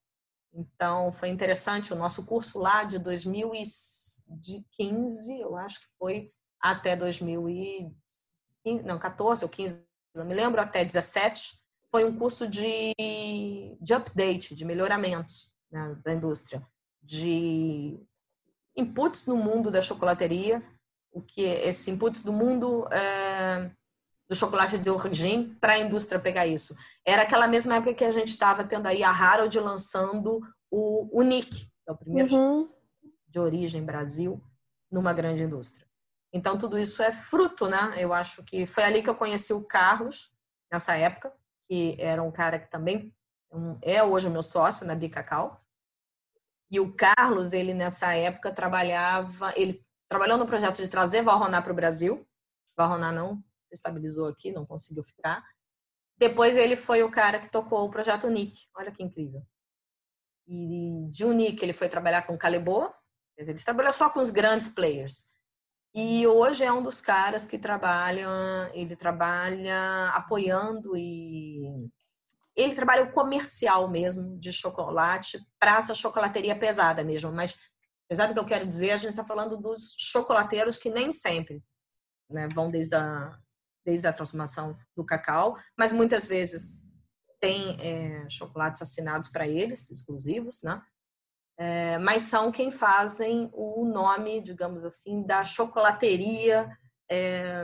então 0.54 1.12
foi 1.14 1.30
interessante. 1.30 1.94
O 1.94 1.98
nosso 1.98 2.26
curso 2.26 2.60
lá 2.60 2.84
de 2.84 3.00
2015, 3.00 5.40
eu 5.40 5.56
acho 5.58 5.80
que 5.82 5.88
foi 5.98 6.32
até 6.60 6.96
2014 6.96 8.06
não, 8.84 8.98
14 8.98 9.44
ou 9.44 9.50
15, 9.50 9.86
não 10.16 10.26
me 10.26 10.34
lembro, 10.34 10.60
até 10.60 10.84
17, 10.84 11.60
foi 11.92 12.04
um 12.04 12.18
curso 12.18 12.48
de, 12.48 12.94
de 13.80 13.94
update, 13.94 14.56
de 14.56 14.66
melhoramentos 14.66 15.56
né, 15.72 15.96
da 16.04 16.14
indústria. 16.14 16.66
de 17.02 18.00
inputs 18.76 19.26
no 19.26 19.38
mundo 19.38 19.72
da 19.72 19.82
chocolateria, 19.82 20.62
o 21.12 21.22
que 21.22 21.42
esses 21.42 21.88
inputs 21.88 22.24
do 22.24 22.34
mundo 22.34 22.86
é, 22.92 23.72
do 24.28 24.36
chocolate 24.36 24.78
de 24.78 24.90
origem 24.90 25.56
para 25.56 25.74
a 25.74 25.80
indústria 25.80 26.20
pegar 26.20 26.48
isso. 26.48 26.76
Era 27.06 27.22
aquela 27.22 27.48
mesma 27.48 27.76
época 27.76 27.94
que 27.94 28.04
a 28.04 28.12
gente 28.12 28.30
estava 28.30 28.64
tendo 28.64 28.88
aí 28.88 29.04
a 29.04 29.10
Harold 29.10 29.60
lançando 29.60 30.42
o, 30.72 31.20
o 31.20 31.22
Nick, 31.22 31.70
é 31.88 31.92
o 31.92 31.98
primeiro 31.98 32.36
uhum. 32.36 32.70
de 33.28 33.40
origem 33.40 33.84
Brasil, 33.84 34.42
numa 34.92 35.14
grande 35.14 35.44
indústria. 35.44 35.86
Então, 36.34 36.58
tudo 36.58 36.78
isso 36.78 37.02
é 37.02 37.12
fruto, 37.12 37.68
né? 37.68 37.94
Eu 37.98 38.14
acho 38.14 38.44
que 38.44 38.66
foi 38.66 38.84
ali 38.84 39.02
que 39.02 39.10
eu 39.10 39.16
conheci 39.16 39.54
o 39.54 39.64
Carlos, 39.64 40.34
nessa 40.72 40.98
época, 40.98 41.32
que 41.68 41.96
era 42.00 42.22
um 42.22 42.32
cara 42.32 42.60
que 42.60 42.70
também 42.70 43.14
é 43.82 44.04
hoje 44.04 44.28
o 44.28 44.32
meu 44.32 44.44
sócio 44.44 44.86
na 44.86 44.96
Bicacau. 44.96 45.62
E 46.70 46.80
o 46.80 46.94
Carlos, 46.94 47.54
ele 47.54 47.74
nessa 47.74 48.14
época 48.14 48.52
trabalhava, 48.52 49.54
ele 49.56 49.86
trabalhou 50.10 50.38
no 50.38 50.46
projeto 50.46 50.78
de 50.78 50.88
trazer 50.88 51.22
Valroná 51.22 51.62
para 51.62 51.72
o 51.72 51.76
Brasil. 51.76 52.28
Valroná 52.76 53.12
não 53.12 53.42
se 53.68 53.76
estabilizou 53.76 54.28
aqui, 54.28 54.52
não 54.52 54.66
conseguiu 54.66 55.04
ficar. 55.04 55.44
Depois 56.18 56.56
ele 56.56 56.76
foi 56.76 57.04
o 57.04 57.12
cara 57.12 57.40
que 57.40 57.50
tocou 57.50 57.86
o 57.86 57.90
projeto 57.90 58.30
Nick. 58.30 58.60
Olha 58.76 58.92
que 58.92 59.04
incrível. 59.04 59.46
E 60.48 61.08
de 61.10 61.26
Unique 61.26 61.64
ele 61.64 61.74
foi 61.74 61.90
trabalhar 61.90 62.22
com 62.24 62.38
Calebo, 62.38 62.94
ele 63.38 63.54
trabalhou 63.56 63.92
só 63.92 64.10
com 64.10 64.20
os 64.20 64.30
grandes 64.30 64.70
players. 64.70 65.26
E 65.94 66.28
hoje 66.28 66.64
é 66.64 66.72
um 66.72 66.84
dos 66.84 67.00
caras 67.00 67.46
que 67.46 67.58
trabalha, 67.58 68.28
ele 68.74 68.96
trabalha 68.96 70.10
apoiando 70.10 70.96
e 70.96 71.90
ele 72.56 72.76
trabalha 72.76 73.04
o 73.04 73.12
comercial 73.12 73.90
mesmo 73.90 74.38
de 74.38 74.52
chocolate 74.52 75.40
para 75.60 75.78
essa 75.78 75.96
chocolateria 75.96 76.58
pesada 76.58 77.04
mesmo. 77.04 77.32
Mas, 77.32 77.56
apesar 78.06 78.28
do 78.28 78.34
que 78.34 78.40
eu 78.40 78.46
quero 78.46 78.68
dizer, 78.68 78.92
a 78.92 78.98
gente 78.98 79.12
está 79.12 79.26
falando 79.26 79.58
dos 79.58 79.96
chocolateiros 79.98 80.78
que 80.78 80.90
nem 80.90 81.12
sempre 81.12 81.64
né, 82.30 82.48
vão 82.54 82.70
desde 82.70 82.96
a, 82.96 83.38
desde 83.86 84.08
a 84.08 84.14
transformação 84.14 84.78
do 84.96 85.06
cacau, 85.06 85.58
mas 85.78 85.92
muitas 85.92 86.26
vezes 86.26 86.78
tem 87.40 87.78
é, 87.80 88.28
chocolates 88.30 88.82
assinados 88.82 89.30
para 89.30 89.48
eles, 89.48 89.92
exclusivos, 89.92 90.64
né? 90.64 90.82
É, 91.58 91.98
mas 92.00 92.24
são 92.24 92.52
quem 92.52 92.72
fazem 92.72 93.50
o 93.54 93.86
nome, 93.86 94.42
digamos 94.42 94.84
assim, 94.84 95.24
da 95.24 95.44
chocolateria, 95.44 96.70
é, 97.10 97.64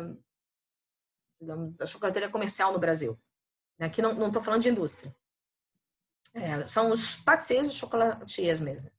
digamos, 1.41 1.75
da 1.75 1.85
chocolateria 1.85 2.29
comercial 2.29 2.71
no 2.71 2.79
Brasil. 2.79 3.19
Né? 3.77 3.87
Aqui 3.87 4.01
não 4.01 4.27
estou 4.27 4.41
falando 4.41 4.61
de 4.61 4.69
indústria. 4.69 5.13
É, 6.33 6.65
são 6.69 6.91
os 6.91 7.17
patissiers 7.17 7.67
e 7.67 7.71
chocolatiers 7.71 8.61
mesmo. 8.61 8.89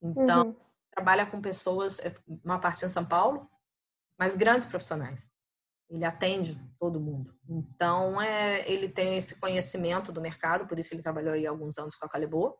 Então, 0.00 0.46
uhum. 0.46 0.56
trabalha 0.90 1.26
com 1.26 1.42
pessoas, 1.42 1.98
é, 1.98 2.14
uma 2.42 2.58
parte 2.58 2.86
em 2.86 2.88
São 2.88 3.04
Paulo, 3.04 3.50
mas 4.16 4.34
grandes 4.34 4.66
profissionais 4.66 5.31
ele 5.92 6.06
atende 6.06 6.58
todo 6.78 6.98
mundo. 6.98 7.34
Então, 7.46 8.20
é, 8.20 8.66
ele 8.68 8.88
tem 8.88 9.18
esse 9.18 9.38
conhecimento 9.38 10.10
do 10.10 10.22
mercado, 10.22 10.66
por 10.66 10.78
isso 10.78 10.94
ele 10.94 11.02
trabalhou 11.02 11.34
aí 11.34 11.46
alguns 11.46 11.76
anos 11.76 11.94
com 11.94 12.06
a 12.06 12.08
Calebo. 12.08 12.58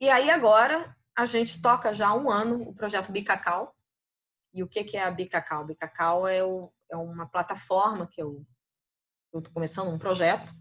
E 0.00 0.08
aí 0.08 0.30
agora 0.30 0.96
a 1.16 1.26
gente 1.26 1.60
toca 1.60 1.92
já 1.92 2.08
há 2.08 2.14
um 2.14 2.30
ano 2.30 2.62
o 2.62 2.74
projeto 2.74 3.10
Bicacau. 3.10 3.74
E 4.54 4.62
o 4.62 4.68
que, 4.68 4.84
que 4.84 4.96
é 4.96 5.02
a 5.02 5.10
Bicacau? 5.10 5.66
Bicacau 5.66 6.28
é, 6.28 6.44
o, 6.44 6.72
é 6.88 6.96
uma 6.96 7.26
plataforma 7.26 8.06
que 8.06 8.22
eu 8.22 8.46
estou 9.34 9.52
começando 9.52 9.88
um 9.88 9.98
projeto. 9.98 10.54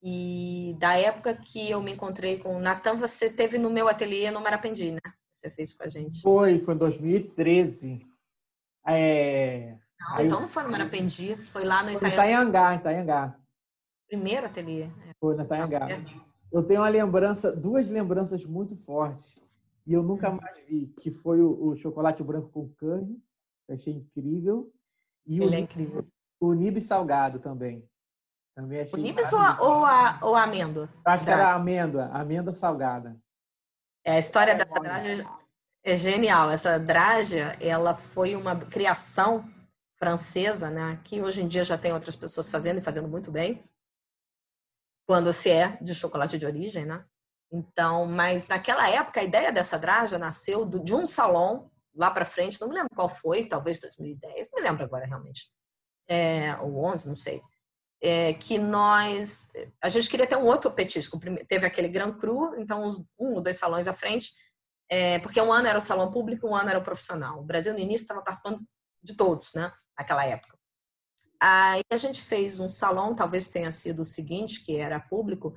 E 0.00 0.76
da 0.78 0.96
época 0.96 1.34
que 1.34 1.68
eu 1.68 1.82
me 1.82 1.92
encontrei 1.92 2.38
com 2.38 2.56
o 2.56 2.60
Natan, 2.60 2.94
você 2.94 3.28
teve 3.28 3.58
no 3.58 3.70
meu 3.70 3.88
ateliê 3.88 4.30
no 4.30 4.40
Marapendi, 4.40 4.92
né? 4.92 5.00
Você 5.32 5.50
fez 5.50 5.74
com 5.74 5.82
a 5.82 5.88
gente. 5.88 6.22
Foi, 6.22 6.64
foi 6.64 6.74
em 6.74 6.78
2013. 6.78 8.00
É, 8.86 9.78
não, 10.02 10.16
Aí, 10.16 10.26
então 10.26 10.40
não 10.40 10.48
foi 10.48 10.64
no 10.64 10.70
Marapendi, 10.70 11.36
foi 11.36 11.64
lá 11.64 11.82
no 11.82 11.90
Itaiangá. 11.92 12.14
Itaiangá, 12.14 12.74
Itaiangá. 12.74 13.36
Primeiro 14.08 14.46
ateliê. 14.46 14.84
É. 14.84 14.90
Foi 15.20 15.36
no 15.36 15.42
Itaiangá. 15.42 15.86
Eu 16.50 16.62
tenho 16.62 16.80
uma 16.80 16.88
lembrança, 16.88 17.50
duas 17.50 17.88
lembranças 17.88 18.44
muito 18.44 18.76
fortes, 18.76 19.38
e 19.86 19.92
eu 19.92 20.02
nunca 20.02 20.30
hum. 20.30 20.38
mais 20.40 20.56
vi, 20.66 20.92
que 21.00 21.10
foi 21.10 21.40
o, 21.40 21.68
o 21.68 21.76
chocolate 21.76 22.22
branco 22.22 22.50
com 22.50 22.68
carne, 22.74 23.22
que 23.66 23.72
achei 23.72 23.94
incrível. 23.94 24.70
E 25.26 25.36
Ele 25.40 25.46
o, 25.46 25.54
é 25.54 25.60
incrível. 25.60 26.06
O 26.40 26.52
nibe 26.52 26.80
salgado 26.80 27.38
também. 27.38 27.88
Também 28.54 28.80
achei 28.80 28.98
o 28.98 29.02
nibs 29.02 29.32
ou 29.32 29.38
a, 29.38 29.62
ou 29.62 29.84
a, 29.84 30.18
ou 30.20 30.34
a 30.34 30.42
amêndoa? 30.42 30.88
Acho 31.04 31.24
que 31.24 31.30
era 31.30 31.48
a 31.48 31.54
amêndoa, 31.54 32.04
a 32.06 32.20
amêndoa 32.20 32.52
salgada. 32.52 33.16
É, 34.04 34.12
a 34.12 34.18
história 34.18 34.52
é, 34.52 34.54
dessa 34.56 34.74
draga 34.78 35.26
é 35.84 35.96
genial. 35.96 36.50
Essa 36.50 36.78
draga, 36.78 37.56
ela 37.60 37.94
foi 37.94 38.36
uma 38.36 38.56
criação 38.56 39.48
francesa, 40.02 40.68
né, 40.68 41.00
que 41.04 41.22
hoje 41.22 41.42
em 41.42 41.46
dia 41.46 41.62
já 41.62 41.78
tem 41.78 41.92
outras 41.92 42.16
pessoas 42.16 42.50
fazendo 42.50 42.78
e 42.78 42.82
fazendo 42.82 43.06
muito 43.06 43.30
bem, 43.30 43.62
quando 45.06 45.32
se 45.32 45.48
é 45.48 45.78
de 45.80 45.94
chocolate 45.94 46.36
de 46.36 46.44
origem, 46.44 46.84
né? 46.84 47.04
Então, 47.52 48.04
mas 48.04 48.48
naquela 48.48 48.90
época 48.90 49.20
a 49.20 49.22
ideia 49.22 49.52
dessa 49.52 49.78
draja 49.78 50.18
nasceu 50.18 50.66
de 50.66 50.92
um 50.92 51.06
salão 51.06 51.70
lá 51.94 52.10
para 52.10 52.24
frente, 52.24 52.60
não 52.60 52.68
me 52.68 52.74
lembro 52.74 52.90
qual 52.96 53.08
foi, 53.08 53.46
talvez 53.46 53.78
2010, 53.78 54.48
não 54.50 54.60
me 54.60 54.68
lembro 54.68 54.82
agora 54.82 55.06
realmente, 55.06 55.52
é, 56.08 56.56
ou 56.56 56.84
11, 56.84 57.06
não 57.06 57.14
sei, 57.14 57.40
é, 58.02 58.32
que 58.32 58.58
nós, 58.58 59.52
a 59.80 59.88
gente 59.88 60.10
queria 60.10 60.26
ter 60.26 60.36
um 60.36 60.46
outro 60.46 60.72
petisco, 60.72 61.16
teve 61.46 61.64
aquele 61.64 61.86
Grand 61.86 62.14
Cru, 62.14 62.56
então 62.58 62.88
um 63.16 63.34
ou 63.34 63.40
dois 63.40 63.56
salões 63.56 63.86
à 63.86 63.92
frente, 63.92 64.32
é, 64.90 65.20
porque 65.20 65.40
um 65.40 65.52
ano 65.52 65.68
era 65.68 65.78
o 65.78 65.80
salão 65.80 66.10
público, 66.10 66.48
um 66.48 66.56
ano 66.56 66.70
era 66.70 66.78
o 66.80 66.84
profissional. 66.84 67.38
O 67.38 67.44
Brasil 67.44 67.72
no 67.72 67.78
início 67.78 68.02
estava 68.02 68.20
participando 68.20 68.66
de 69.02 69.16
todos, 69.16 69.52
né? 69.54 69.72
Naquela 69.98 70.24
época. 70.24 70.56
Aí 71.40 71.82
a 71.90 71.96
gente 71.96 72.22
fez 72.22 72.60
um 72.60 72.68
salão, 72.68 73.14
talvez 73.14 73.48
tenha 73.48 73.72
sido 73.72 74.02
o 74.02 74.04
seguinte, 74.04 74.64
que 74.64 74.76
era 74.76 75.00
público, 75.00 75.54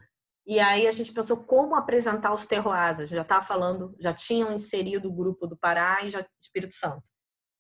e 0.48 0.60
aí 0.60 0.88
a 0.88 0.92
gente 0.92 1.12
pensou 1.12 1.38
como 1.38 1.76
apresentar 1.76 2.34
os 2.34 2.46
terroirs. 2.46 3.00
A 3.00 3.06
gente 3.06 3.16
já 3.16 3.24
estava 3.24 3.42
falando, 3.42 3.96
já 4.00 4.14
tinham 4.14 4.52
inserido 4.52 5.10
o 5.10 5.14
grupo 5.14 5.48
do 5.48 5.58
Pará 5.58 6.04
e 6.04 6.12
já 6.12 6.26
Espírito 6.42 6.76
Santo. 6.76 7.04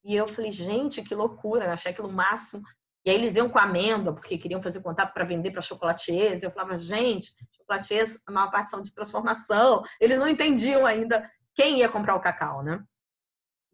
E 0.03 0.15
eu 0.15 0.27
falei, 0.27 0.51
gente, 0.51 1.01
que 1.01 1.15
loucura, 1.15 1.65
né? 1.65 1.73
achei 1.73 1.91
aquilo 1.91 2.11
máximo. 2.11 2.61
E 3.03 3.09
aí 3.09 3.15
eles 3.15 3.35
iam 3.35 3.49
com 3.49 3.57
amêndoa, 3.57 4.13
porque 4.13 4.37
queriam 4.37 4.61
fazer 4.61 4.81
contato 4.81 5.13
para 5.13 5.23
vender 5.23 5.51
para 5.51 5.63
chocolatiers. 5.63 6.43
Eu 6.43 6.51
falava, 6.51 6.77
gente, 6.77 7.33
chocolatiers, 7.57 8.19
a 8.27 8.31
maior 8.31 8.51
parte 8.51 8.69
são 8.69 8.81
de 8.81 8.93
transformação. 8.93 9.83
Eles 9.99 10.19
não 10.19 10.27
entendiam 10.27 10.85
ainda 10.85 11.27
quem 11.55 11.79
ia 11.79 11.89
comprar 11.89 12.15
o 12.15 12.19
cacau, 12.19 12.63
né? 12.63 12.83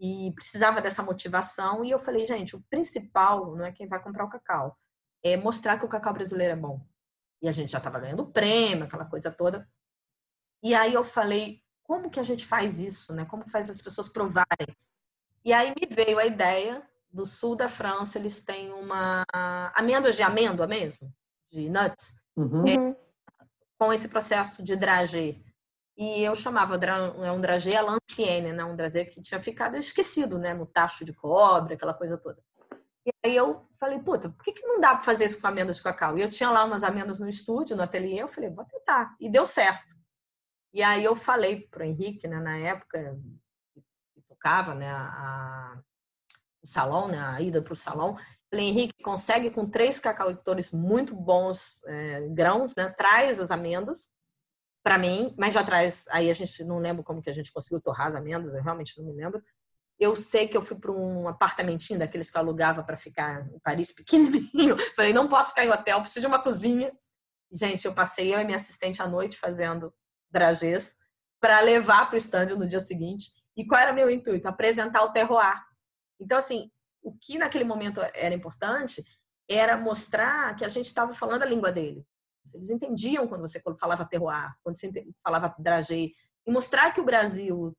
E 0.02 0.32
precisava 0.34 0.82
dessa 0.82 1.04
motivação. 1.04 1.86
E 1.86 1.92
eu 1.92 2.00
falei, 2.00 2.26
gente, 2.26 2.56
o 2.56 2.62
principal 2.64 3.56
não 3.56 3.64
é 3.64 3.72
quem 3.72 3.88
vai 3.88 4.02
comprar 4.02 4.26
o 4.26 4.30
cacau, 4.30 4.76
é 5.24 5.38
mostrar 5.38 5.78
que 5.78 5.86
o 5.86 5.90
cacau 5.90 6.12
brasileiro 6.12 6.54
é 6.54 6.56
bom. 6.56 6.84
E 7.40 7.48
a 7.48 7.52
gente 7.52 7.72
já 7.72 7.78
estava 7.78 8.00
ganhando 8.00 8.26
prêmio, 8.26 8.86
aquela 8.86 9.06
coisa 9.06 9.30
toda. 9.30 9.70
E 10.64 10.74
aí 10.74 10.94
eu 10.94 11.04
falei, 11.04 11.62
como 11.84 12.10
que 12.10 12.20
a 12.20 12.24
gente 12.24 12.46
faz 12.46 12.80
isso, 12.80 13.14
né? 13.14 13.26
Como 13.26 13.48
faz 13.48 13.70
as 13.70 13.80
pessoas 13.80 14.10
provarem? 14.10 14.76
E 15.46 15.54
aí 15.54 15.70
me 15.70 15.88
veio 15.88 16.18
a 16.18 16.26
ideia 16.26 16.88
do 17.12 17.26
sul 17.26 17.56
da 17.56 17.70
França, 17.70 18.18
eles 18.18 18.44
têm 18.44 18.72
uma 18.72 19.24
amêndoas 19.76 20.16
de 20.16 20.24
amêndoa 20.24 20.66
mesmo, 20.66 21.14
de 21.52 21.70
nuts, 21.70 22.16
uhum. 22.36 22.64
é, 22.66 22.96
com 23.78 23.92
esse 23.92 24.08
processo 24.08 24.64
de 24.64 24.76
dragé. 24.76 25.36
E 26.02 26.24
eu 26.24 26.36
chamava 26.36 26.80
é 27.24 27.32
um 27.32 27.40
dragê 27.40 27.76
à 27.76 27.84
l'ancienne, 27.84 28.52
né? 28.52 28.66
Um 28.66 28.76
dragê 28.76 29.06
que 29.06 29.22
tinha 29.22 29.40
ficado 29.40 29.78
esquecido, 29.78 30.40
né? 30.40 30.52
No 30.52 30.66
tacho 30.66 31.06
de 31.06 31.14
cobre, 31.14 31.76
aquela 31.76 31.94
coisa 31.94 32.18
toda. 32.18 32.42
E 33.06 33.12
aí 33.24 33.36
eu 33.36 33.68
falei, 33.80 34.00
puta, 34.00 34.28
por 34.28 34.44
que, 34.44 34.52
que 34.52 34.66
não 34.66 34.82
dá 34.82 34.96
para 34.96 35.04
fazer 35.04 35.26
isso 35.26 35.40
com 35.40 35.46
amêndoas 35.46 35.78
de 35.78 35.84
cacau? 35.84 36.18
E 36.18 36.24
eu 36.24 36.32
tinha 36.32 36.50
lá 36.50 36.66
umas 36.66 36.84
amêndoas 36.84 37.20
no 37.20 37.30
estúdio, 37.30 37.78
no 37.78 37.84
ateliê, 37.84 38.20
eu 38.20 38.28
falei, 38.28 38.50
vou 38.50 38.66
tentar. 38.66 39.16
E 39.20 39.30
deu 39.30 39.46
certo. 39.46 39.96
E 40.74 40.82
aí 40.82 41.04
eu 41.04 41.16
falei 41.16 41.68
pro 41.68 41.84
Henrique, 41.84 42.28
né, 42.28 42.40
na 42.40 42.58
época, 42.58 43.16
que 44.16 44.22
tocava, 44.28 44.74
né, 44.74 44.90
a, 44.90 45.80
o 46.64 46.68
salão, 46.68 47.10
né, 47.10 47.20
a 47.20 47.40
ida 47.42 47.62
para 47.62 47.74
o 47.74 47.76
salão, 47.76 48.18
falei, 48.50 48.70
Henrique, 48.70 49.04
consegue 49.04 49.52
com 49.52 49.70
três 49.70 50.00
cacauicultores 50.00 50.72
muito 50.72 51.16
bons 51.16 51.80
é, 51.86 52.28
grãos, 52.30 52.76
né, 52.76 52.90
traz 52.90 53.40
as 53.40 53.52
amêndoas, 53.52 54.10
para 54.84 54.98
mim, 54.98 55.34
mas 55.38 55.54
já 55.54 55.64
traz, 55.64 56.06
aí 56.10 56.30
a 56.30 56.34
gente 56.34 56.64
não 56.64 56.80
lembra 56.80 57.04
como 57.04 57.22
que 57.22 57.30
a 57.30 57.34
gente 57.34 57.52
conseguiu 57.52 57.82
torrar 57.82 58.08
as 58.08 58.16
amêndoas, 58.16 58.54
eu 58.54 58.64
realmente 58.64 58.98
não 58.98 59.06
me 59.06 59.14
lembro. 59.14 59.42
Eu 60.00 60.16
sei 60.16 60.48
que 60.48 60.58
eu 60.58 60.62
fui 60.64 60.78
para 60.78 60.92
um 60.92 61.28
apartamentinho 61.28 62.00
daqueles 62.00 62.32
que 62.32 62.38
eu 62.38 62.42
alugava 62.42 62.84
para 62.84 62.98
ficar 62.98 63.48
em 63.54 63.60
Paris, 63.60 63.92
pequenininho. 63.92 64.76
Falei, 64.96 65.14
não 65.14 65.28
posso 65.28 65.50
ficar 65.50 65.64
em 65.64 65.70
hotel, 65.70 66.02
preciso 66.02 66.22
de 66.22 66.28
uma 66.28 66.42
cozinha. 66.42 66.92
Gente, 67.52 67.86
eu 67.86 67.94
passei 67.94 68.34
eu 68.34 68.40
e 68.40 68.44
minha 68.44 68.58
assistente 68.58 69.02
à 69.02 69.08
noite 69.08 69.38
fazendo 69.38 69.94
dragês 70.32 70.96
para 71.40 71.60
levar 71.60 72.08
para 72.08 72.16
o 72.16 72.18
estande 72.18 72.56
no 72.56 72.68
dia 72.68 72.80
seguinte. 72.80 73.32
E 73.56 73.66
qual 73.66 73.80
era 73.80 73.94
meu 73.94 74.10
intuito? 74.10 74.48
Apresentar 74.48 75.04
o 75.04 75.12
terroir. 75.12 75.62
Então, 76.20 76.38
assim, 76.38 76.72
o 77.04 77.16
que 77.16 77.38
naquele 77.38 77.64
momento 77.64 78.02
era 78.16 78.34
importante 78.34 79.04
era 79.50 79.78
mostrar 79.78 80.56
que 80.56 80.64
a 80.64 80.70
gente 80.70 80.86
estava 80.86 81.14
falando 81.14 81.44
a 81.44 81.48
língua 81.48 81.72
dele. 81.72 82.08
Eles 82.54 82.70
entendiam 82.70 83.28
quando 83.28 83.42
você 83.42 83.62
falava 83.80 84.06
terroir, 84.06 84.54
quando 84.64 84.78
você 84.78 84.92
falava 85.24 85.56
dragê. 85.60 86.12
E 86.46 86.52
mostrar 86.52 86.92
que 86.92 87.02
o 87.02 87.06
Brasil 87.06 87.76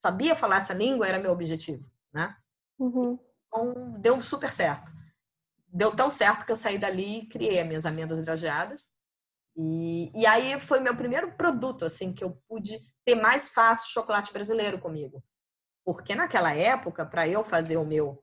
sabia 0.00 0.34
falar 0.34 0.58
essa 0.58 0.74
língua, 0.74 1.06
era 1.06 1.18
meu 1.18 1.32
objetivo, 1.32 1.88
né? 2.12 2.36
Uhum. 2.78 3.18
Então, 3.46 3.92
deu 3.98 4.20
super 4.20 4.52
certo. 4.52 4.90
Deu 5.68 5.94
tão 5.94 6.10
certo 6.10 6.44
que 6.44 6.52
eu 6.52 6.56
saí 6.56 6.78
dali 6.78 7.20
e 7.20 7.26
criei 7.26 7.60
as 7.60 7.66
minhas 7.66 7.86
amêndoas 7.86 8.22
drageadas. 8.22 8.90
E, 9.56 10.10
e 10.18 10.26
aí 10.26 10.58
foi 10.58 10.80
meu 10.80 10.96
primeiro 10.96 11.36
produto, 11.36 11.84
assim, 11.84 12.12
que 12.12 12.24
eu 12.24 12.40
pude 12.48 12.80
ter 13.04 13.14
mais 13.14 13.50
fácil 13.50 13.90
chocolate 13.90 14.32
brasileiro 14.32 14.78
comigo. 14.78 15.22
Porque 15.84 16.14
naquela 16.14 16.54
época, 16.54 17.04
para 17.04 17.28
eu 17.28 17.44
fazer 17.44 17.76
o 17.76 17.84
meu 17.84 18.22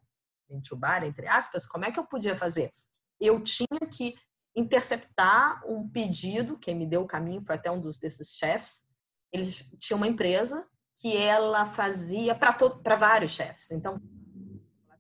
entubar, 0.50 1.04
entre 1.04 1.28
aspas, 1.28 1.66
como 1.66 1.86
é 1.86 1.92
que 1.92 2.00
eu 2.00 2.06
podia 2.06 2.38
fazer? 2.38 2.72
Eu 3.20 3.44
tinha 3.44 3.88
que 3.92 4.16
interceptar 4.58 5.62
um 5.68 5.88
pedido, 5.88 6.58
quem 6.58 6.76
me 6.76 6.88
deu 6.88 7.04
o 7.04 7.08
caminho 7.08 7.44
foi 7.46 7.56
até 7.56 7.70
um 7.70 7.80
dos 7.80 8.00
desses 8.00 8.32
chefes. 8.32 8.88
Eles 9.32 9.70
tinham 9.78 9.98
uma 9.98 10.08
empresa 10.08 10.68
que 10.96 11.16
ela 11.16 11.68
fazia 11.68 12.34
para 12.34 12.96
vários 12.96 13.34
chefes. 13.34 13.70
Então, 13.70 14.02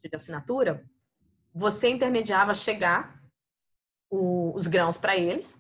de 0.01 0.15
assinatura, 0.15 0.87
você 1.53 1.89
intermediava 1.89 2.53
chegar 2.53 3.19
o, 4.09 4.55
os 4.55 4.67
grãos 4.67 4.95
para 4.95 5.17
eles, 5.17 5.59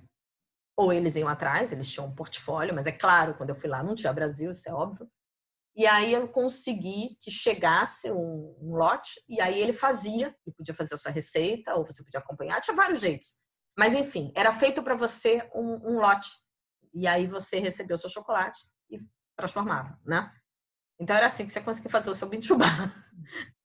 ou 0.77 0.93
eles 0.93 1.15
iam 1.15 1.27
atrás, 1.27 1.71
eles 1.71 1.89
tinham 1.89 2.07
um 2.07 2.15
portfólio, 2.15 2.73
mas 2.73 2.85
é 2.85 2.91
claro, 2.91 3.33
quando 3.33 3.49
eu 3.49 3.55
fui 3.55 3.67
lá 3.67 3.83
não 3.83 3.95
tinha 3.95 4.13
Brasil, 4.13 4.51
isso 4.51 4.69
é 4.69 4.73
óbvio. 4.73 5.09
E 5.75 5.85
aí 5.87 6.13
eu 6.13 6.27
consegui 6.27 7.17
que 7.19 7.31
chegasse 7.31 8.11
um, 8.11 8.55
um 8.61 8.75
lote, 8.75 9.21
e 9.27 9.41
aí 9.41 9.59
ele 9.59 9.73
fazia, 9.73 10.35
ele 10.45 10.55
podia 10.55 10.73
fazer 10.73 10.93
a 10.93 10.97
sua 10.97 11.11
receita, 11.11 11.75
ou 11.75 11.85
você 11.85 12.03
podia 12.03 12.19
acompanhar, 12.19 12.61
tinha 12.61 12.75
vários 12.75 12.99
jeitos. 12.99 13.39
Mas 13.77 13.93
enfim, 13.93 14.31
era 14.35 14.51
feito 14.51 14.81
para 14.81 14.95
você 14.95 15.47
um, 15.53 15.91
um, 15.91 15.99
lote. 15.99 16.31
E 16.93 17.07
aí 17.07 17.27
você 17.27 17.59
recebeu 17.59 17.95
o 17.95 17.97
seu 17.97 18.09
chocolate 18.09 18.65
e 18.89 18.99
transformava, 19.35 19.99
né? 20.03 20.33
Então 20.99 21.15
era 21.15 21.27
assim 21.27 21.45
que 21.45 21.53
você 21.53 21.61
conseguia 21.61 21.91
fazer 21.91 22.09
o 22.09 22.15
seu 22.15 22.27
bintubá. 22.27 22.65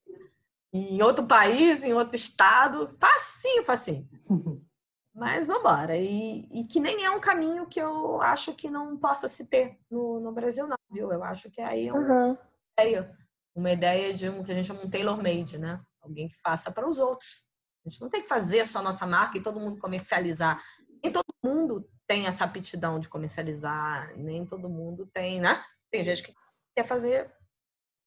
em 0.70 1.02
outro 1.02 1.26
país, 1.26 1.82
em 1.82 1.94
outro 1.94 2.14
estado, 2.14 2.94
facinho, 3.00 3.62
facinho. 3.62 4.08
Mas 5.14 5.46
vamos 5.46 5.60
embora. 5.60 5.96
E, 5.96 6.48
e, 6.50 6.66
que 6.66 6.80
nem 6.80 7.04
é 7.04 7.10
um 7.10 7.20
caminho 7.20 7.66
que 7.66 7.80
eu 7.80 8.20
acho 8.22 8.54
que 8.54 8.70
não 8.70 8.96
possa 8.96 9.28
se 9.28 9.46
ter 9.46 9.78
no, 9.90 10.18
no 10.20 10.32
Brasil, 10.32 10.66
não, 10.66 10.76
viu? 10.90 11.12
Eu 11.12 11.22
acho 11.22 11.50
que 11.50 11.60
aí 11.60 11.88
é 11.88 11.92
uma 11.92 12.30
uhum. 12.30 12.38
ideia. 12.78 13.18
Uma 13.54 13.70
ideia 13.70 14.14
de 14.14 14.28
um 14.30 14.42
que 14.42 14.50
a 14.50 14.54
gente 14.54 14.66
chama 14.66 14.82
um 14.82 14.88
tailor-made, 14.88 15.58
né? 15.58 15.82
Alguém 16.00 16.28
que 16.28 16.40
faça 16.40 16.70
para 16.70 16.88
os 16.88 16.98
outros. 16.98 17.46
A 17.84 17.88
gente 17.88 18.00
não 18.00 18.08
tem 18.08 18.22
que 18.22 18.28
fazer 18.28 18.66
só 18.66 18.78
a 18.78 18.82
nossa 18.82 19.06
marca 19.06 19.36
e 19.36 19.42
todo 19.42 19.60
mundo 19.60 19.78
comercializar. 19.78 20.62
Nem 21.02 21.12
todo 21.12 21.24
mundo 21.42 21.88
tem 22.06 22.26
essa 22.26 22.44
aptidão 22.44 23.00
de 23.00 23.08
comercializar, 23.08 24.16
nem 24.16 24.46
todo 24.46 24.68
mundo 24.68 25.08
tem, 25.12 25.40
né? 25.40 25.62
Tem 25.90 26.04
gente 26.04 26.22
que 26.22 26.34
quer 26.76 26.84
fazer 26.84 27.30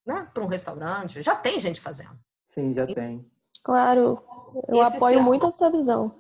né, 0.06 0.30
para 0.34 0.44
um 0.44 0.48
restaurante, 0.48 1.22
já 1.22 1.36
tem 1.36 1.60
gente 1.60 1.82
fazendo. 1.82 2.18
Sim, 2.54 2.74
já 2.74 2.86
tem. 2.86 3.30
Claro, 3.64 4.24
eu 4.68 4.84
Esse 4.84 4.98
apoio 4.98 5.24
muito 5.24 5.48
essa 5.48 5.70
visão. 5.72 6.16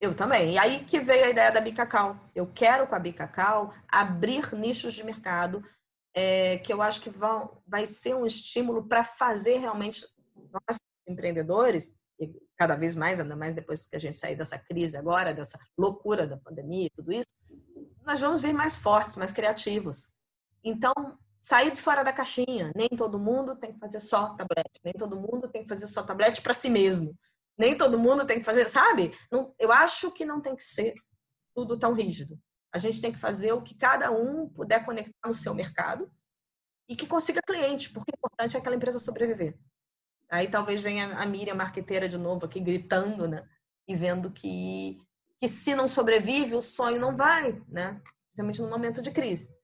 Eu 0.00 0.16
também. 0.16 0.54
E 0.54 0.58
aí 0.58 0.84
que 0.84 0.98
veio 0.98 1.26
a 1.26 1.30
ideia 1.30 1.52
da 1.52 1.60
Bicacau. 1.60 2.18
Eu 2.34 2.50
quero 2.52 2.86
com 2.88 2.94
a 2.94 2.98
Bicacau 2.98 3.72
abrir 3.86 4.52
nichos 4.54 4.94
de 4.94 5.04
mercado 5.04 5.62
é, 6.14 6.58
que 6.58 6.72
eu 6.72 6.82
acho 6.82 7.00
que 7.00 7.10
vão, 7.10 7.62
vai 7.66 7.86
ser 7.86 8.14
um 8.14 8.26
estímulo 8.26 8.82
para 8.86 9.04
fazer 9.04 9.58
realmente 9.58 10.06
nós 10.50 10.76
empreendedores 11.06 11.92
e 11.92 12.01
cada 12.56 12.76
vez 12.76 12.94
mais, 12.94 13.20
ainda 13.20 13.36
mais 13.36 13.54
depois 13.54 13.86
que 13.86 13.96
a 13.96 13.98
gente 13.98 14.16
sair 14.16 14.36
dessa 14.36 14.58
crise 14.58 14.96
agora, 14.96 15.32
dessa 15.32 15.58
loucura 15.76 16.26
da 16.26 16.36
pandemia 16.36 16.86
e 16.86 16.90
tudo 16.90 17.12
isso, 17.12 17.34
nós 18.04 18.20
vamos 18.20 18.40
vir 18.40 18.52
mais 18.52 18.76
fortes, 18.76 19.16
mais 19.16 19.32
criativos. 19.32 20.12
Então, 20.64 20.92
sair 21.42 21.72
de 21.72 21.80
fora 21.80 22.04
da 22.04 22.12
caixinha. 22.12 22.72
Nem 22.76 22.88
todo 22.88 23.18
mundo 23.18 23.56
tem 23.56 23.72
que 23.72 23.78
fazer 23.80 23.98
só 23.98 24.34
tablete, 24.34 24.80
nem 24.84 24.94
todo 24.94 25.16
mundo 25.16 25.48
tem 25.48 25.62
que 25.62 25.68
fazer 25.68 25.88
só 25.88 26.02
tablete 26.02 26.40
para 26.40 26.54
si 26.54 26.70
mesmo. 26.70 27.18
Nem 27.58 27.76
todo 27.76 27.98
mundo 27.98 28.24
tem 28.24 28.38
que 28.38 28.44
fazer, 28.44 28.68
sabe? 28.68 29.12
Não, 29.30 29.54
eu 29.58 29.72
acho 29.72 30.10
que 30.12 30.24
não 30.24 30.40
tem 30.40 30.54
que 30.54 30.62
ser 30.62 30.94
tudo 31.54 31.78
tão 31.78 31.92
rígido. 31.92 32.38
A 32.72 32.78
gente 32.78 33.02
tem 33.02 33.12
que 33.12 33.18
fazer 33.18 33.52
o 33.52 33.62
que 33.62 33.74
cada 33.74 34.10
um 34.10 34.48
puder 34.48 34.84
conectar 34.84 35.26
no 35.26 35.34
seu 35.34 35.52
mercado 35.52 36.10
e 36.88 36.96
que 36.96 37.06
consiga 37.06 37.40
cliente, 37.44 37.90
porque 37.92 38.12
o 38.12 38.16
importante 38.16 38.56
é 38.56 38.60
aquela 38.60 38.76
empresa 38.76 38.98
sobreviver. 38.98 39.58
Aí 40.32 40.48
talvez 40.48 40.80
venha 40.80 41.14
a 41.18 41.26
Miriam 41.26 41.54
marqueteira 41.54 42.08
de 42.08 42.16
novo 42.16 42.46
aqui 42.46 42.58
gritando, 42.58 43.28
né? 43.28 43.46
E 43.86 43.94
vendo 43.94 44.30
que, 44.30 44.98
que 45.38 45.46
se 45.46 45.74
não 45.74 45.86
sobrevive, 45.86 46.54
o 46.54 46.62
sonho 46.62 46.98
não 46.98 47.14
vai, 47.14 47.62
né? 47.68 48.00
Principalmente 48.28 48.62
no 48.62 48.70
momento 48.70 49.02
de 49.02 49.10
crise. 49.10 49.54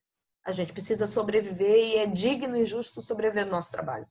A 0.45 0.53
gente 0.53 0.75
precisa 0.75 1.07
sobreviver 1.07 1.75
e 1.75 1.97
é 1.97 2.07
digno 2.07 2.55
e 2.55 2.67
justo 2.67 3.01
sobreviver 3.01 3.47
no 3.47 3.53
nosso 3.53 3.73
trabalho. 3.73 4.07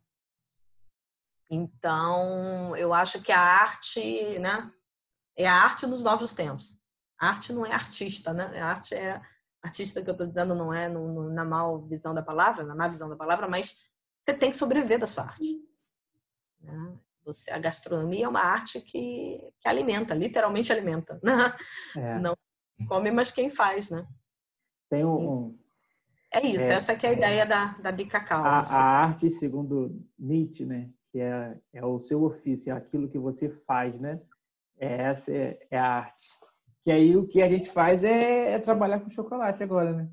Então, 1.47 2.75
eu 2.75 2.91
acho 2.91 3.21
que 3.21 3.31
a 3.31 3.39
arte, 3.39 4.39
né, 4.39 4.71
é 5.37 5.47
a 5.47 5.53
arte 5.53 5.85
dos 5.85 6.03
novos 6.03 6.33
tempos. 6.33 6.75
A 7.19 7.29
arte 7.29 7.53
não 7.53 7.67
é 7.67 7.71
artista, 7.71 8.33
né? 8.33 8.59
A 8.59 8.65
arte 8.65 8.95
é 8.95 9.21
artista 9.61 10.01
que 10.01 10.09
eu 10.09 10.13
estou 10.13 10.25
dizendo 10.25 10.55
não 10.55 10.73
é 10.73 10.89
no, 10.89 11.07
no, 11.07 11.29
na 11.29 11.45
mal 11.45 11.85
visão 11.85 12.15
da 12.15 12.23
palavra, 12.23 12.63
na 12.63 12.73
má 12.73 12.87
visão 12.87 13.07
da 13.07 13.15
palavra, 13.15 13.47
mas 13.47 13.75
você 14.23 14.33
tem 14.33 14.49
que 14.49 14.57
sobreviver 14.57 14.97
da 14.97 15.05
sua 15.05 15.25
arte. 15.25 15.66
Né? 16.61 16.97
Você, 17.25 17.51
a 17.51 17.57
gastronomia 17.57 18.25
é 18.25 18.29
uma 18.29 18.41
arte 18.41 18.79
que, 18.81 19.39
que 19.59 19.67
alimenta, 19.67 20.13
literalmente 20.13 20.71
alimenta. 20.71 21.19
Né? 21.23 21.55
É. 21.95 22.19
Não 22.19 22.35
come, 22.87 23.11
mas 23.11 23.31
quem 23.31 23.49
faz, 23.49 23.89
né? 23.89 24.07
Tem 24.89 25.03
um, 25.03 25.57
é 26.33 26.45
isso, 26.45 26.71
é, 26.71 26.75
essa 26.75 26.91
é 26.91 27.07
a 27.07 27.13
ideia 27.13 27.45
da, 27.45 27.77
da 27.81 27.91
Bicacau. 27.91 28.43
A, 28.43 28.59
a, 28.59 28.81
arte, 28.81 29.29
segundo 29.31 30.05
Nietzsche, 30.19 30.65
né? 30.65 30.89
Que 31.11 31.19
é, 31.19 31.57
é 31.73 31.85
o 31.85 31.99
seu 31.99 32.23
ofício, 32.23 32.71
é 32.71 32.75
aquilo 32.75 33.09
que 33.09 33.17
você 33.17 33.49
faz, 33.65 33.97
né? 33.99 34.19
É, 34.77 35.03
essa 35.03 35.31
é, 35.31 35.57
é 35.71 35.79
a 35.79 35.85
arte. 35.85 36.27
Que 36.83 36.91
aí 36.91 37.15
o 37.15 37.27
que 37.27 37.41
a 37.41 37.49
gente 37.49 37.71
faz 37.71 38.03
é, 38.03 38.53
é 38.53 38.59
trabalhar 38.59 38.99
com 38.99 39.09
chocolate 39.09 39.63
agora, 39.63 39.93
né? 39.93 40.09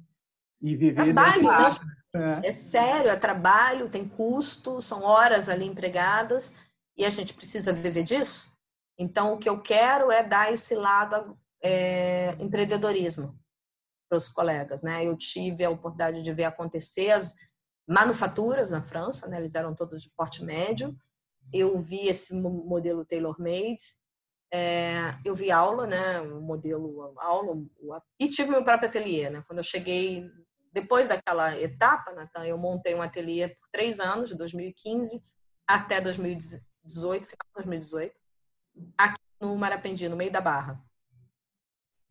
E 0.62 0.76
viver 0.76 1.12
trabalho? 1.12 1.48
É. 2.14 2.48
é 2.48 2.52
sério, 2.52 3.10
é 3.10 3.16
trabalho, 3.16 3.88
tem 3.88 4.08
custo, 4.08 4.80
são 4.80 5.02
horas 5.02 5.48
ali 5.48 5.66
empregadas 5.66 6.54
e 6.96 7.04
a 7.04 7.10
gente 7.10 7.34
precisa 7.34 7.72
viver 7.72 8.04
disso. 8.04 8.52
Então, 8.96 9.34
o 9.34 9.38
que 9.38 9.48
eu 9.48 9.60
quero 9.60 10.12
é 10.12 10.22
dar 10.22 10.52
esse 10.52 10.74
lado 10.76 11.36
é, 11.62 12.32
empreendedorismo 12.40 13.36
para 14.08 14.16
os 14.16 14.28
colegas, 14.28 14.82
né? 14.82 15.04
Eu 15.04 15.16
tive 15.16 15.64
a 15.64 15.70
oportunidade 15.70 16.22
de 16.22 16.32
ver 16.32 16.44
acontecer 16.44 17.10
as 17.10 17.34
manufaturas 17.88 18.70
na 18.70 18.82
França, 18.82 19.26
né? 19.26 19.38
Eles 19.38 19.54
eram 19.54 19.74
todos 19.74 20.02
de 20.02 20.10
porte 20.10 20.44
médio. 20.44 20.96
Eu 21.52 21.78
vi 21.78 22.06
esse 22.06 22.34
modelo 22.34 23.04
tailor-made. 23.04 23.82
É, 24.52 25.10
eu 25.24 25.34
vi 25.34 25.50
aula, 25.50 25.86
né? 25.86 26.20
O 26.20 26.40
modelo 26.40 27.18
aula 27.18 27.60
e 28.20 28.28
tive 28.28 28.50
meu 28.50 28.62
próprio 28.62 28.88
ateliê, 28.88 29.28
né? 29.28 29.42
Quando 29.48 29.58
eu 29.58 29.64
cheguei 29.64 30.30
depois 30.74 31.08
daquela 31.08 31.56
etapa, 31.58 32.12
Natan, 32.12 32.44
eu 32.44 32.58
montei 32.58 32.94
um 32.94 33.00
ateliê 33.00 33.48
por 33.48 33.68
três 33.70 34.00
anos, 34.00 34.30
de 34.30 34.36
2015 34.36 35.24
até 35.66 36.00
2018, 36.00 37.24
final 37.24 37.46
de 37.46 37.54
2018, 37.54 38.20
aqui 38.98 39.20
no 39.40 39.56
Marapendi, 39.56 40.08
no 40.08 40.16
meio 40.16 40.32
da 40.32 40.40
Barra 40.40 40.84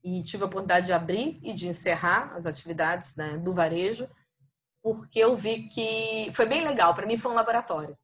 e 0.04 0.22
tive 0.24 0.44
a 0.44 0.48
oportunidade 0.48 0.88
de 0.88 0.94
abrir 0.94 1.40
e 1.42 1.54
de 1.54 1.68
encerrar 1.68 2.34
as 2.36 2.46
atividades 2.46 3.16
né, 3.16 3.38
do 3.38 3.54
varejo, 3.54 4.10
porque 4.82 5.20
eu 5.20 5.36
vi 5.36 5.70
que 5.70 6.30
foi 6.34 6.46
bem 6.46 6.64
legal. 6.64 6.94
Para 6.94 7.06
mim, 7.06 7.18
foi 7.18 7.32
um 7.32 7.36
laboratório. 7.36 7.98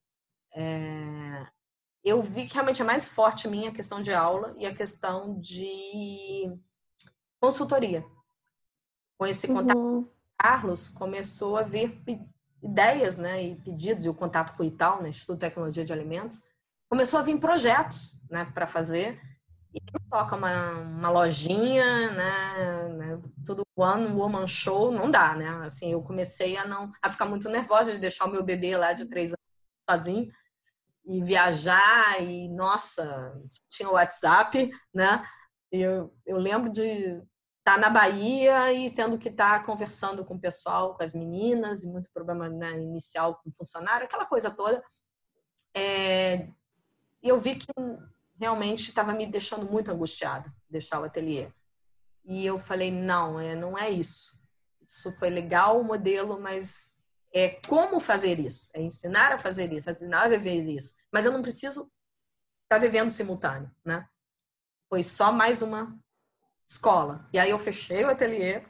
É... 0.55 1.45
Eu 2.01 2.21
vi 2.21 2.47
que 2.47 2.53
realmente 2.53 2.81
é 2.81 2.85
mais 2.85 3.09
forte 3.09 3.47
a 3.47 3.51
minha 3.51 3.73
questão 3.73 4.01
de 4.01 4.13
aula 4.13 4.53
e 4.57 4.65
a 4.65 4.73
questão 4.73 5.37
de 5.37 6.49
consultoria. 7.41 8.05
Com 9.17 9.25
esse 9.25 9.49
contato 9.49 9.77
uhum. 9.77 10.09
Carlos, 10.41 10.87
começou 10.87 11.57
a 11.57 11.63
vir 11.63 12.01
ideias 12.63 13.17
né, 13.17 13.43
e 13.43 13.55
pedidos, 13.55 14.05
e 14.05 14.09
o 14.09 14.13
contato 14.13 14.55
com 14.55 14.63
o 14.63 14.65
ITAL, 14.65 15.01
né, 15.01 15.09
Instituto 15.09 15.35
de 15.35 15.41
Tecnologia 15.41 15.83
de 15.83 15.93
Alimentos, 15.93 16.43
começou 16.89 17.19
a 17.19 17.23
vir 17.23 17.37
projetos 17.39 18.21
né, 18.29 18.45
para 18.53 18.65
fazer 18.65 19.21
e 19.73 19.79
toca 20.09 20.35
uma, 20.35 20.71
uma 20.71 21.09
lojinha, 21.09 22.11
né, 22.11 22.87
né, 22.97 23.21
tudo 23.45 23.63
one 23.75 24.07
woman 24.13 24.47
show, 24.47 24.91
não 24.91 25.11
dá, 25.11 25.35
né? 25.35 25.47
Assim, 25.65 25.91
eu 25.91 26.01
comecei 26.01 26.57
a 26.57 26.65
não 26.65 26.91
a 27.01 27.09
ficar 27.09 27.25
muito 27.25 27.47
nervosa 27.49 27.91
de 27.91 27.99
deixar 27.99 28.25
o 28.25 28.31
meu 28.31 28.43
bebê 28.43 28.75
lá 28.75 28.93
de 28.93 29.05
três 29.05 29.29
anos 29.31 29.39
sozinho 29.89 30.31
e 31.05 31.23
viajar 31.23 32.21
e 32.21 32.49
nossa, 32.49 33.39
tinha 33.69 33.89
o 33.89 33.93
WhatsApp, 33.93 34.71
né? 34.93 35.25
Eu, 35.71 36.13
eu 36.25 36.37
lembro 36.37 36.69
de 36.71 37.21
tá 37.63 37.77
na 37.77 37.89
Bahia 37.89 38.73
e 38.73 38.89
tendo 38.89 39.17
que 39.17 39.29
estar 39.29 39.59
tá 39.59 39.65
conversando 39.65 40.25
com 40.25 40.35
o 40.35 40.39
pessoal, 40.39 40.95
com 40.95 41.03
as 41.03 41.13
meninas, 41.13 41.83
e 41.83 41.87
muito 41.87 42.11
problema 42.11 42.49
né, 42.49 42.79
inicial 42.79 43.35
com 43.35 43.49
o 43.49 43.53
funcionário, 43.53 44.05
aquela 44.05 44.25
coisa 44.25 44.49
toda. 44.49 44.83
É, 45.73 46.47
e 47.21 47.29
eu 47.29 47.37
vi 47.39 47.55
que 47.55 47.67
realmente 48.39 48.89
estava 48.89 49.13
me 49.13 49.27
deixando 49.27 49.69
muito 49.69 49.91
angustiada, 49.91 50.51
deixar 50.69 50.99
o 50.99 51.03
ateliê. 51.03 51.51
E 52.25 52.45
eu 52.45 52.57
falei, 52.57 52.91
não, 52.91 53.39
é, 53.39 53.55
não 53.55 53.77
é 53.77 53.89
isso. 53.89 54.39
Isso 54.81 55.11
foi 55.17 55.29
legal 55.29 55.79
o 55.79 55.83
modelo, 55.83 56.39
mas 56.39 56.97
é 57.31 57.49
como 57.67 57.99
fazer 57.99 58.39
isso, 58.39 58.71
é 58.73 58.81
ensinar 58.81 59.33
a 59.33 59.37
fazer 59.37 59.71
isso, 59.71 59.89
é 59.89 59.93
ensinar 59.93 60.23
a 60.23 60.27
viver 60.29 60.63
isso. 60.63 60.95
Mas 61.11 61.25
eu 61.25 61.31
não 61.31 61.41
preciso 61.41 61.81
estar 62.63 62.75
tá 62.75 62.77
vivendo 62.79 63.09
simultâneo, 63.09 63.69
né? 63.85 64.07
Foi 64.89 65.03
só 65.03 65.31
mais 65.31 65.61
uma 65.61 65.95
escola. 66.69 67.27
E 67.33 67.39
aí 67.39 67.49
eu 67.49 67.57
fechei 67.57 68.05
o 68.05 68.09
ateliê, 68.09 68.63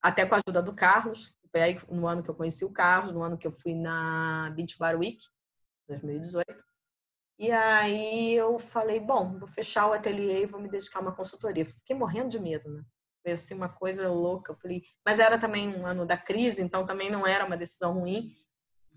até 0.00 0.24
com 0.24 0.36
a 0.36 0.40
ajuda 0.46 0.62
do 0.62 0.72
Carlos. 0.72 1.36
Foi 1.50 1.60
aí 1.60 1.80
no 1.90 2.06
ano 2.06 2.22
que 2.22 2.30
eu 2.30 2.34
conheci 2.34 2.64
o 2.64 2.72
Carlos, 2.72 3.12
no 3.12 3.22
ano 3.22 3.36
que 3.36 3.46
eu 3.46 3.50
fui 3.50 3.74
na 3.74 4.52
Beach 4.54 4.78
Bar 4.78 4.96
Week, 4.96 5.18
2018. 5.88 6.64
E 7.40 7.50
aí 7.50 8.34
eu 8.34 8.58
falei, 8.58 9.00
bom, 9.00 9.36
vou 9.38 9.48
fechar 9.48 9.88
o 9.88 9.92
ateliê 9.92 10.42
e 10.42 10.46
vou 10.46 10.60
me 10.60 10.68
dedicar 10.68 11.00
a 11.00 11.02
uma 11.02 11.14
consultoria. 11.14 11.66
Fiquei 11.66 11.96
morrendo 11.96 12.28
de 12.28 12.38
medo, 12.38 12.70
né? 12.70 12.84
Foi 13.22 13.32
assim 13.32 13.54
uma 13.54 13.68
coisa 13.68 14.08
louca. 14.08 14.52
Eu 14.52 14.56
falei, 14.56 14.82
mas 15.04 15.18
era 15.18 15.38
também 15.38 15.68
um 15.68 15.84
ano 15.84 16.06
da 16.06 16.16
crise, 16.16 16.62
então 16.62 16.86
também 16.86 17.10
não 17.10 17.26
era 17.26 17.44
uma 17.44 17.56
decisão 17.56 17.94
ruim. 17.94 18.30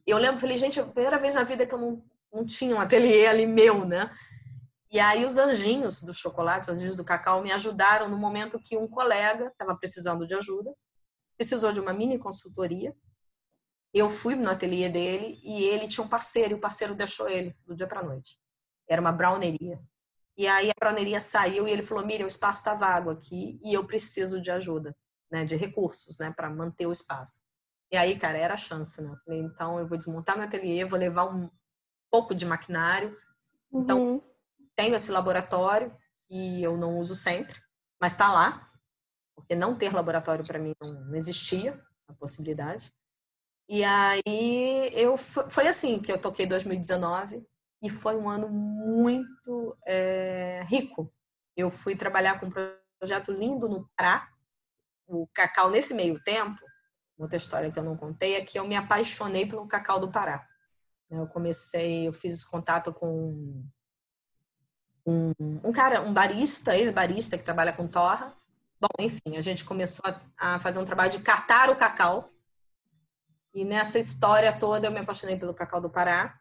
Eu 0.05 0.17
lembro, 0.17 0.39
falei, 0.39 0.57
gente, 0.57 0.79
é 0.79 0.83
a 0.83 0.85
primeira 0.85 1.17
vez 1.17 1.33
na 1.33 1.43
vida 1.43 1.65
que 1.65 1.73
eu 1.73 1.79
não, 1.79 2.03
não 2.31 2.45
tinha 2.45 2.75
um 2.75 2.79
ateliê 2.79 3.25
ali 3.27 3.47
meu, 3.47 3.85
né? 3.85 4.11
E 4.93 4.99
aí 4.99 5.25
os 5.25 5.37
anjinhos 5.37 6.03
do 6.03 6.13
chocolate, 6.13 6.69
os 6.69 6.75
anjinhos 6.75 6.95
do 6.95 7.03
cacau, 7.03 7.41
me 7.41 7.51
ajudaram 7.51 8.07
no 8.07 8.15
momento 8.15 8.59
que 8.59 8.77
um 8.77 8.87
colega 8.87 9.47
estava 9.47 9.75
precisando 9.75 10.27
de 10.27 10.35
ajuda, 10.35 10.71
precisou 11.35 11.73
de 11.73 11.79
uma 11.79 11.91
mini 11.91 12.19
consultoria. 12.19 12.95
Eu 13.91 14.07
fui 14.07 14.35
no 14.35 14.47
ateliê 14.51 14.87
dele 14.87 15.41
e 15.43 15.63
ele 15.63 15.87
tinha 15.87 16.05
um 16.05 16.07
parceiro, 16.07 16.51
e 16.51 16.53
o 16.53 16.59
parceiro 16.59 16.93
deixou 16.93 17.27
ele 17.27 17.57
do 17.65 17.75
dia 17.75 17.87
para 17.87 18.03
noite. 18.03 18.37
Era 18.87 19.01
uma 19.01 19.11
browneria. 19.11 19.81
E 20.37 20.47
aí 20.47 20.69
a 20.69 20.79
browneria 20.79 21.19
saiu 21.19 21.67
e 21.67 21.71
ele 21.71 21.81
falou: 21.81 22.05
Miriam, 22.05 22.25
o 22.25 22.27
espaço 22.27 22.59
está 22.59 22.75
vago 22.75 23.09
aqui 23.09 23.59
e 23.63 23.73
eu 23.73 23.87
preciso 23.87 24.39
de 24.39 24.51
ajuda, 24.51 24.95
né, 25.31 25.43
de 25.43 25.55
recursos, 25.55 26.19
né, 26.19 26.31
para 26.31 26.51
manter 26.51 26.85
o 26.85 26.91
espaço. 26.91 27.41
E 27.91 27.97
aí, 27.97 28.15
cara, 28.17 28.37
era 28.37 28.53
a 28.53 28.57
chance, 28.57 29.01
né? 29.01 29.09
Eu 29.09 29.17
falei: 29.25 29.39
então 29.39 29.79
eu 29.79 29.87
vou 29.87 29.97
desmontar 29.97 30.35
meu 30.37 30.45
ateliê, 30.45 30.85
vou 30.85 30.99
levar 30.99 31.25
um 31.25 31.49
pouco 32.11 32.35
de 32.35 32.45
maquinário. 32.45 33.17
Então, 33.71 33.99
uhum 33.99 34.32
tenho 34.75 34.95
esse 34.95 35.11
laboratório 35.11 35.95
que 36.27 36.61
eu 36.61 36.77
não 36.77 36.97
uso 36.99 37.15
sempre, 37.15 37.59
mas 37.99 38.13
está 38.13 38.31
lá, 38.31 38.69
porque 39.35 39.55
não 39.55 39.77
ter 39.77 39.93
laboratório 39.93 40.45
para 40.45 40.59
mim 40.59 40.73
não 40.81 41.15
existia 41.15 41.81
a 42.07 42.13
possibilidade. 42.13 42.91
E 43.69 43.83
aí 43.83 44.89
eu 44.93 45.17
foi 45.17 45.67
assim 45.67 45.99
que 45.99 46.11
eu 46.11 46.19
toquei 46.19 46.45
2019 46.45 47.45
e 47.81 47.89
foi 47.89 48.15
um 48.15 48.29
ano 48.29 48.49
muito 48.49 49.77
é, 49.85 50.61
rico. 50.65 51.13
Eu 51.55 51.69
fui 51.69 51.95
trabalhar 51.95 52.39
com 52.39 52.47
um 52.47 52.51
projeto 52.99 53.31
lindo 53.31 53.69
no 53.69 53.89
Pará, 53.95 54.29
o 55.07 55.27
cacau 55.33 55.69
nesse 55.69 55.93
meio 55.93 56.21
tempo. 56.23 56.59
Outra 57.17 57.37
história 57.37 57.71
que 57.71 57.77
eu 57.77 57.83
não 57.83 57.95
contei 57.95 58.35
é 58.35 58.45
que 58.45 58.57
eu 58.57 58.67
me 58.67 58.75
apaixonei 58.75 59.45
pelo 59.45 59.67
cacau 59.67 59.99
do 59.99 60.11
Pará. 60.11 60.45
Eu 61.09 61.27
comecei, 61.27 62.07
eu 62.07 62.13
fiz 62.13 62.43
contato 62.43 62.91
com 62.91 63.63
um, 65.05 65.33
um 65.63 65.71
cara, 65.71 66.01
um 66.01 66.13
barista, 66.13 66.77
ex-barista 66.77 67.37
que 67.37 67.43
trabalha 67.43 67.73
com 67.73 67.87
torra. 67.87 68.33
Bom, 68.79 68.89
enfim, 68.99 69.37
a 69.37 69.41
gente 69.41 69.63
começou 69.63 70.03
a, 70.05 70.55
a 70.55 70.59
fazer 70.59 70.79
um 70.79 70.85
trabalho 70.85 71.11
de 71.11 71.19
catar 71.19 71.69
o 71.69 71.75
cacau. 71.75 72.29
E 73.53 73.63
nessa 73.63 73.99
história 73.99 74.57
toda 74.57 74.87
eu 74.87 74.91
me 74.91 74.99
apaixonei 74.99 75.37
pelo 75.37 75.53
cacau 75.53 75.79
do 75.79 75.89
Pará. 75.89 76.39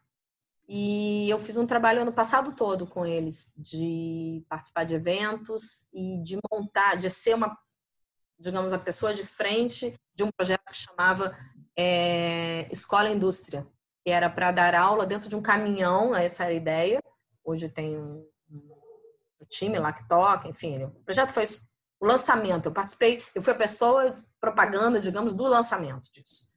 E 0.67 1.29
eu 1.29 1.37
fiz 1.37 1.57
um 1.57 1.65
trabalho 1.65 2.01
ano 2.01 2.13
passado 2.13 2.55
todo 2.55 2.87
com 2.87 3.05
eles, 3.05 3.53
de 3.57 4.45
participar 4.47 4.85
de 4.85 4.95
eventos 4.95 5.85
e 5.93 6.21
de 6.23 6.37
montar, 6.49 6.95
de 6.95 7.09
ser 7.09 7.35
uma, 7.35 7.57
digamos, 8.39 8.71
a 8.71 8.79
pessoa 8.79 9.13
de 9.13 9.25
frente 9.25 9.93
de 10.15 10.23
um 10.23 10.31
projeto 10.31 10.63
que 10.71 10.77
chamava 10.77 11.37
é, 11.77 12.67
Escola 12.71 13.09
Indústria, 13.09 13.67
que 14.05 14.09
era 14.09 14.29
para 14.29 14.51
dar 14.51 14.73
aula 14.73 15.05
dentro 15.05 15.27
de 15.27 15.35
um 15.35 15.41
caminhão, 15.41 16.15
essa 16.15 16.43
era 16.43 16.53
a 16.53 16.55
ideia. 16.55 17.03
Hoje 17.43 17.67
tem 17.67 17.97
um, 17.97 18.25
time 19.53 19.79
lá 19.79 19.93
que 19.93 20.07
toca, 20.07 20.47
enfim. 20.47 20.83
O 20.83 20.89
projeto 21.05 21.31
foi 21.31 21.45
o 21.99 22.05
lançamento. 22.05 22.65
Eu 22.65 22.73
participei, 22.73 23.23
eu 23.33 23.41
fui 23.41 23.53
a 23.53 23.57
pessoa 23.57 24.23
propaganda, 24.39 24.99
digamos, 24.99 25.33
do 25.33 25.43
lançamento 25.43 26.11
disso. 26.11 26.51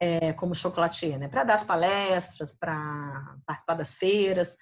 É, 0.00 0.32
como 0.32 0.54
chocolatier, 0.54 1.18
né? 1.18 1.28
Para 1.28 1.44
dar 1.44 1.54
as 1.54 1.64
palestras, 1.64 2.52
para 2.52 3.36
participar 3.46 3.74
das 3.74 3.94
feiras. 3.94 4.56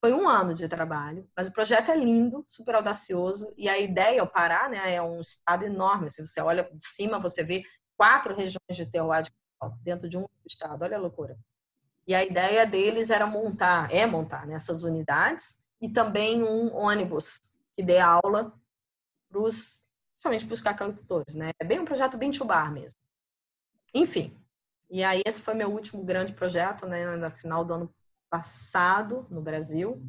Foi 0.00 0.12
um 0.12 0.28
ano 0.28 0.54
de 0.54 0.68
trabalho, 0.68 1.28
mas 1.36 1.48
o 1.48 1.52
projeto 1.52 1.90
é 1.90 1.96
lindo, 1.96 2.44
super 2.46 2.74
audacioso. 2.74 3.52
E 3.56 3.68
a 3.68 3.78
ideia, 3.78 4.22
o 4.22 4.26
Pará, 4.26 4.68
né, 4.68 4.94
é 4.94 5.02
um 5.02 5.20
estado 5.20 5.64
enorme. 5.64 6.10
Se 6.10 6.24
você 6.24 6.40
olha 6.40 6.64
de 6.64 6.86
cima, 6.86 7.18
você 7.18 7.42
vê 7.42 7.62
quatro 7.96 8.34
regiões 8.34 8.76
de 8.76 8.86
terroir 8.86 9.26
dentro 9.82 10.08
de 10.08 10.18
um 10.18 10.26
estado. 10.46 10.82
Olha 10.82 10.96
a 10.96 11.00
loucura. 11.00 11.36
E 12.06 12.14
a 12.14 12.22
ideia 12.22 12.64
deles 12.66 13.10
era 13.10 13.26
montar, 13.26 13.92
é 13.92 14.06
montar 14.06 14.46
né, 14.46 14.58
unidades 14.84 15.56
e 15.80 15.88
também 15.88 16.42
um 16.42 16.74
ônibus 16.74 17.38
que 17.72 17.82
dê 17.82 17.98
aula 17.98 18.52
principalmente 20.14 20.46
para 20.46 20.54
os 20.54 20.60
cacauicultores, 20.62 21.34
né? 21.34 21.50
É 21.60 21.64
bem 21.64 21.78
um 21.78 21.84
projeto 21.84 22.16
bem 22.16 22.30
bar 22.44 22.72
mesmo. 22.72 22.98
Enfim, 23.94 24.36
e 24.90 25.04
aí 25.04 25.22
esse 25.26 25.42
foi 25.42 25.54
meu 25.54 25.70
último 25.70 26.02
grande 26.02 26.32
projeto, 26.32 26.86
né? 26.86 27.16
No 27.16 27.30
final 27.30 27.64
do 27.64 27.74
ano 27.74 27.94
passado 28.30 29.26
no 29.30 29.42
Brasil. 29.42 30.02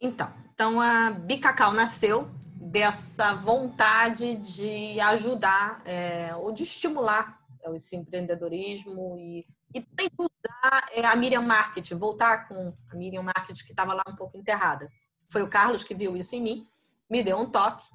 Então, 0.00 0.32
então 0.54 0.80
a 0.80 1.10
Bicacau 1.10 1.72
nasceu 1.72 2.30
dessa 2.54 3.34
vontade 3.34 4.36
de 4.36 4.98
ajudar 5.00 5.82
é, 5.84 6.34
ou 6.36 6.52
de 6.52 6.62
estimular 6.62 7.40
esse 7.74 7.94
empreendedorismo 7.94 9.16
e, 9.18 9.46
e 9.74 9.80
também 9.80 10.10
usar 10.18 10.86
é, 10.92 11.04
a 11.04 11.16
Miriam 11.16 11.42
Market, 11.42 11.90
voltar 11.92 12.48
com 12.48 12.76
a 12.90 12.94
Miriam 12.94 13.22
Market 13.22 13.62
que 13.64 13.72
estava 13.72 13.94
lá 13.94 14.02
um 14.08 14.16
pouco 14.16 14.36
enterrada. 14.36 14.88
Foi 15.30 15.42
o 15.42 15.48
Carlos 15.48 15.84
que 15.84 15.94
viu 15.94 16.16
isso 16.16 16.34
em 16.34 16.42
mim, 16.42 16.68
me 17.08 17.22
deu 17.22 17.38
um 17.38 17.50
toque 17.50 17.88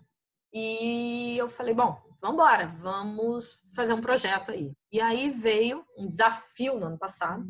e 0.53 1.37
eu 1.37 1.49
falei, 1.49 1.73
bom, 1.73 2.01
vamos 2.21 2.35
embora, 2.35 2.67
vamos 2.67 3.61
fazer 3.75 3.93
um 3.93 4.01
projeto 4.01 4.51
aí. 4.51 4.73
E 4.91 4.99
aí 4.99 5.29
veio 5.29 5.85
um 5.97 6.07
desafio 6.07 6.79
no 6.79 6.87
ano 6.87 6.97
passado, 6.97 7.45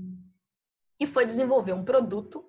que 0.98 1.08
foi 1.08 1.26
desenvolver 1.26 1.74
um 1.74 1.86
produto 1.86 2.44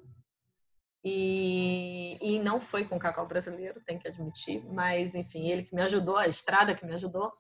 e, 1.05 2.19
e 2.21 2.41
não 2.41 2.61
foi 2.61 2.85
com 2.85 2.99
cacau 2.99 3.27
brasileiro, 3.27 3.81
tem 3.85 3.99
que 3.99 4.09
admitir, 4.09 4.65
mas 4.73 5.15
enfim, 5.15 5.49
ele 5.49 5.63
que 5.63 5.75
me 5.75 5.83
ajudou, 5.83 6.17
a 6.17 6.27
estrada 6.27 6.75
que 6.75 6.85
me 6.85 6.95
ajudou, 6.95 7.33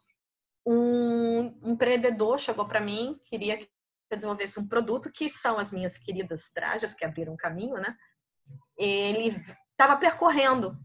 um 0.67 1.59
empreendedor 1.65 2.39
chegou 2.39 2.67
para 2.67 2.81
mim, 2.81 3.19
queria 3.25 3.57
que 3.57 3.69
eu 4.11 4.17
desenvolvesse 4.17 4.59
um 4.59 4.67
produto, 4.67 5.11
que 5.11 5.29
são 5.29 5.59
as 5.59 5.73
minhas 5.73 5.99
queridas 5.99 6.51
drajas, 6.55 6.95
que 6.95 7.05
abriram 7.05 7.37
caminho, 7.37 7.75
né? 7.77 7.97
Ele 8.77 9.29
estava 9.71 9.97
percorrendo 9.97 10.77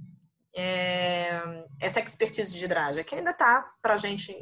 é, 0.56 1.66
essa 1.80 2.00
expertise 2.00 2.58
de 2.58 2.68
draja, 2.68 3.04
que 3.04 3.16
ainda 3.16 3.32
está 3.32 3.72
para 3.82 3.98
gente 3.98 4.36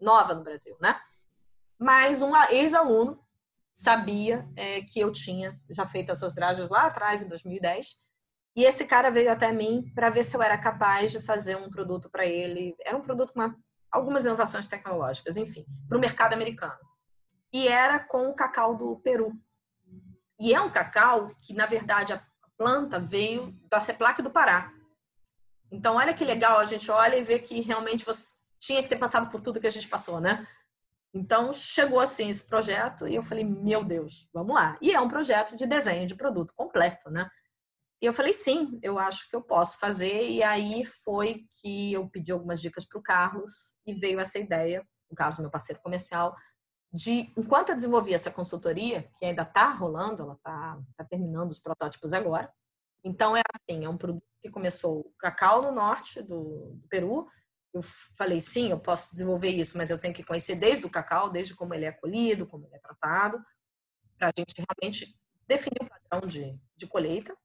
nova 0.00 0.34
no 0.34 0.44
Brasil, 0.44 0.76
né? 0.80 1.00
Mas 1.78 2.22
um 2.22 2.32
ex-aluno 2.50 3.20
sabia 3.74 4.48
é, 4.56 4.80
que 4.80 5.00
eu 5.00 5.12
tinha 5.12 5.58
já 5.70 5.86
feito 5.86 6.12
essas 6.12 6.34
drajas 6.34 6.70
lá 6.70 6.86
atrás, 6.86 7.22
em 7.22 7.28
2010, 7.28 7.96
e 8.56 8.64
esse 8.64 8.86
cara 8.86 9.10
veio 9.10 9.30
até 9.30 9.52
mim 9.52 9.92
para 9.94 10.08
ver 10.08 10.24
se 10.24 10.34
eu 10.34 10.42
era 10.42 10.56
capaz 10.56 11.12
de 11.12 11.20
fazer 11.20 11.56
um 11.56 11.68
produto 11.68 12.08
para 12.08 12.24
ele. 12.24 12.74
Era 12.84 12.96
um 12.96 13.02
produto 13.02 13.34
com 13.34 13.40
uma 13.40 13.54
algumas 13.90 14.24
inovações 14.24 14.66
tecnológicas, 14.66 15.36
enfim, 15.36 15.64
para 15.88 15.96
o 15.96 16.00
mercado 16.00 16.34
americano. 16.34 16.78
E 17.52 17.68
era 17.68 17.98
com 17.98 18.28
o 18.28 18.34
cacau 18.34 18.76
do 18.76 18.96
Peru. 19.00 19.32
E 20.38 20.52
é 20.54 20.60
um 20.60 20.70
cacau 20.70 21.28
que, 21.40 21.54
na 21.54 21.66
verdade, 21.66 22.12
a 22.12 22.22
planta 22.56 22.98
veio 22.98 23.52
da 23.70 23.80
CEPLAC 23.80 24.22
do 24.22 24.30
Pará. 24.30 24.72
Então, 25.70 25.96
olha 25.96 26.14
que 26.14 26.24
legal, 26.24 26.58
a 26.58 26.66
gente 26.66 26.90
olha 26.90 27.16
e 27.16 27.24
vê 27.24 27.38
que 27.38 27.60
realmente 27.60 28.04
você 28.04 28.34
tinha 28.58 28.82
que 28.82 28.88
ter 28.88 28.96
passado 28.96 29.30
por 29.30 29.40
tudo 29.40 29.60
que 29.60 29.66
a 29.66 29.72
gente 29.72 29.88
passou, 29.88 30.20
né? 30.20 30.46
Então, 31.14 31.52
chegou 31.52 31.98
assim 31.98 32.28
esse 32.28 32.44
projeto 32.44 33.08
e 33.08 33.14
eu 33.14 33.22
falei, 33.22 33.44
meu 33.44 33.82
Deus, 33.82 34.28
vamos 34.32 34.54
lá. 34.54 34.76
E 34.82 34.92
é 34.92 35.00
um 35.00 35.08
projeto 35.08 35.56
de 35.56 35.66
desenho 35.66 36.06
de 36.06 36.14
produto 36.14 36.52
completo, 36.54 37.10
né? 37.10 37.28
E 38.02 38.06
eu 38.06 38.12
falei, 38.12 38.32
sim, 38.32 38.78
eu 38.82 38.98
acho 38.98 39.28
que 39.28 39.34
eu 39.34 39.40
posso 39.40 39.78
fazer. 39.78 40.28
E 40.28 40.42
aí 40.42 40.84
foi 40.84 41.46
que 41.60 41.94
eu 41.94 42.08
pedi 42.08 42.30
algumas 42.30 42.60
dicas 42.60 42.84
para 42.84 42.98
o 42.98 43.02
Carlos 43.02 43.76
e 43.86 43.94
veio 43.94 44.20
essa 44.20 44.38
ideia, 44.38 44.86
o 45.08 45.14
Carlos, 45.14 45.38
meu 45.38 45.50
parceiro 45.50 45.80
comercial, 45.80 46.34
de, 46.96 47.30
enquanto 47.36 47.68
eu 47.68 47.76
desenvolvia 47.76 48.16
essa 48.16 48.30
consultoria, 48.30 49.02
que 49.18 49.26
ainda 49.26 49.42
está 49.42 49.70
rolando, 49.70 50.22
ela 50.22 50.32
está 50.32 50.80
tá 50.96 51.04
terminando 51.04 51.50
os 51.50 51.60
protótipos 51.60 52.14
agora. 52.14 52.50
Então, 53.04 53.36
é 53.36 53.42
assim, 53.54 53.84
é 53.84 53.88
um 53.88 53.98
produto 53.98 54.24
que 54.42 54.50
começou 54.50 55.12
cacau 55.18 55.60
no 55.60 55.72
norte 55.72 56.22
do, 56.22 56.72
do 56.74 56.88
Peru. 56.88 57.28
Eu 57.74 57.82
falei, 58.16 58.40
sim, 58.40 58.70
eu 58.70 58.80
posso 58.80 59.12
desenvolver 59.12 59.50
isso, 59.50 59.76
mas 59.76 59.90
eu 59.90 59.98
tenho 59.98 60.14
que 60.14 60.24
conhecer 60.24 60.54
desde 60.54 60.86
o 60.86 60.90
cacau, 60.90 61.28
desde 61.28 61.54
como 61.54 61.74
ele 61.74 61.84
é 61.84 61.92
colhido, 61.92 62.46
como 62.46 62.66
ele 62.66 62.76
é 62.76 62.78
tratado, 62.78 63.44
para 64.16 64.28
a 64.28 64.32
gente 64.34 64.54
realmente 64.56 65.14
definir 65.46 65.82
o 65.82 65.88
padrão 65.88 66.26
de, 66.26 66.58
de 66.78 66.86
colheita. 66.86 67.36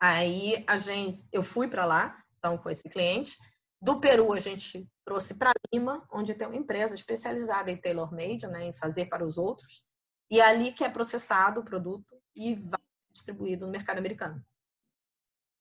Aí 0.00 0.64
a 0.66 0.78
gente, 0.78 1.28
eu 1.30 1.42
fui 1.42 1.68
para 1.68 1.84
lá, 1.84 2.24
então 2.38 2.56
com 2.56 2.70
esse 2.70 2.88
cliente, 2.88 3.36
Do 3.80 4.00
Peru, 4.00 4.32
a 4.32 4.38
gente 4.38 4.88
trouxe 5.04 5.34
para 5.34 5.52
Lima, 5.72 6.06
onde 6.10 6.34
tem 6.34 6.46
uma 6.46 6.56
empresa 6.56 6.94
especializada 6.94 7.70
em 7.70 7.76
tailor-made, 7.76 8.46
né, 8.46 8.64
em 8.64 8.72
fazer 8.72 9.06
para 9.06 9.24
os 9.24 9.38
outros. 9.38 9.84
E 10.30 10.40
é 10.40 10.44
ali 10.44 10.72
que 10.72 10.84
é 10.84 10.88
processado 10.88 11.60
o 11.60 11.64
produto 11.64 12.20
e 12.34 12.54
vai 12.54 12.80
distribuído 13.12 13.66
no 13.66 13.72
mercado 13.72 13.98
americano. 13.98 14.44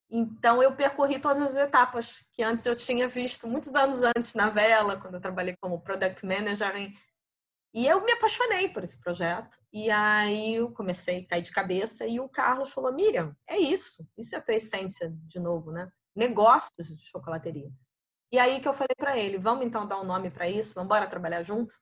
Então, 0.09 0.61
eu 0.61 0.75
percorri 0.75 1.19
todas 1.19 1.43
as 1.43 1.55
etapas 1.55 2.25
que 2.31 2.43
antes 2.43 2.65
eu 2.65 2.75
tinha 2.75 3.07
visto 3.07 3.47
muitos 3.47 3.73
anos 3.73 4.01
antes 4.15 4.35
na 4.35 4.49
Vela, 4.49 4.99
quando 4.99 5.15
eu 5.15 5.21
trabalhei 5.21 5.55
como 5.59 5.81
Product 5.81 6.25
Manager. 6.25 6.75
Em... 6.75 6.93
E 7.73 7.87
eu 7.87 8.03
me 8.03 8.11
apaixonei 8.11 8.69
por 8.69 8.83
esse 8.83 8.99
projeto. 8.99 9.57
E 9.73 9.89
aí 9.89 10.55
eu 10.55 10.71
comecei 10.71 11.21
a 11.21 11.27
cair 11.27 11.41
de 11.41 11.51
cabeça. 11.51 12.05
E 12.05 12.19
o 12.19 12.29
Carlos 12.29 12.71
falou: 12.71 12.93
Miriam, 12.93 13.35
é 13.47 13.57
isso. 13.57 14.07
Isso 14.17 14.35
é 14.35 14.37
a 14.37 14.41
tua 14.41 14.55
essência, 14.55 15.11
de 15.25 15.39
novo, 15.39 15.71
né? 15.71 15.91
Negócios 16.15 16.87
de 16.87 17.05
chocolateria. 17.05 17.71
E 18.31 18.39
aí 18.39 18.59
que 18.59 18.67
eu 18.67 18.73
falei 18.73 18.95
para 18.97 19.17
ele: 19.17 19.37
vamos 19.37 19.65
então 19.65 19.87
dar 19.87 19.99
um 19.99 20.05
nome 20.05 20.29
para 20.29 20.49
isso, 20.49 20.75
vamos 20.75 20.87
embora 20.87 21.07
trabalhar 21.07 21.43
junto? 21.43 21.75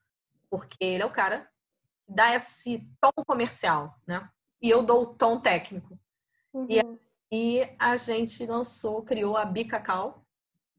Porque 0.49 0.77
ele 0.83 1.03
é 1.03 1.05
o 1.05 1.11
cara 1.11 1.49
que 2.05 2.13
dá 2.13 2.33
esse 2.35 2.87
tom 3.01 3.23
comercial, 3.25 3.95
né? 4.05 4.29
E 4.61 4.69
eu 4.69 4.83
dou 4.83 5.01
o 5.01 5.15
tom 5.15 5.39
técnico. 5.39 5.99
Uhum. 6.53 6.67
E 6.69 6.81
e 7.35 7.67
a 7.79 7.97
gente 7.97 8.45
lançou, 8.45 9.01
criou 9.01 9.35
a 9.35 9.43
Bicacau. 9.43 10.23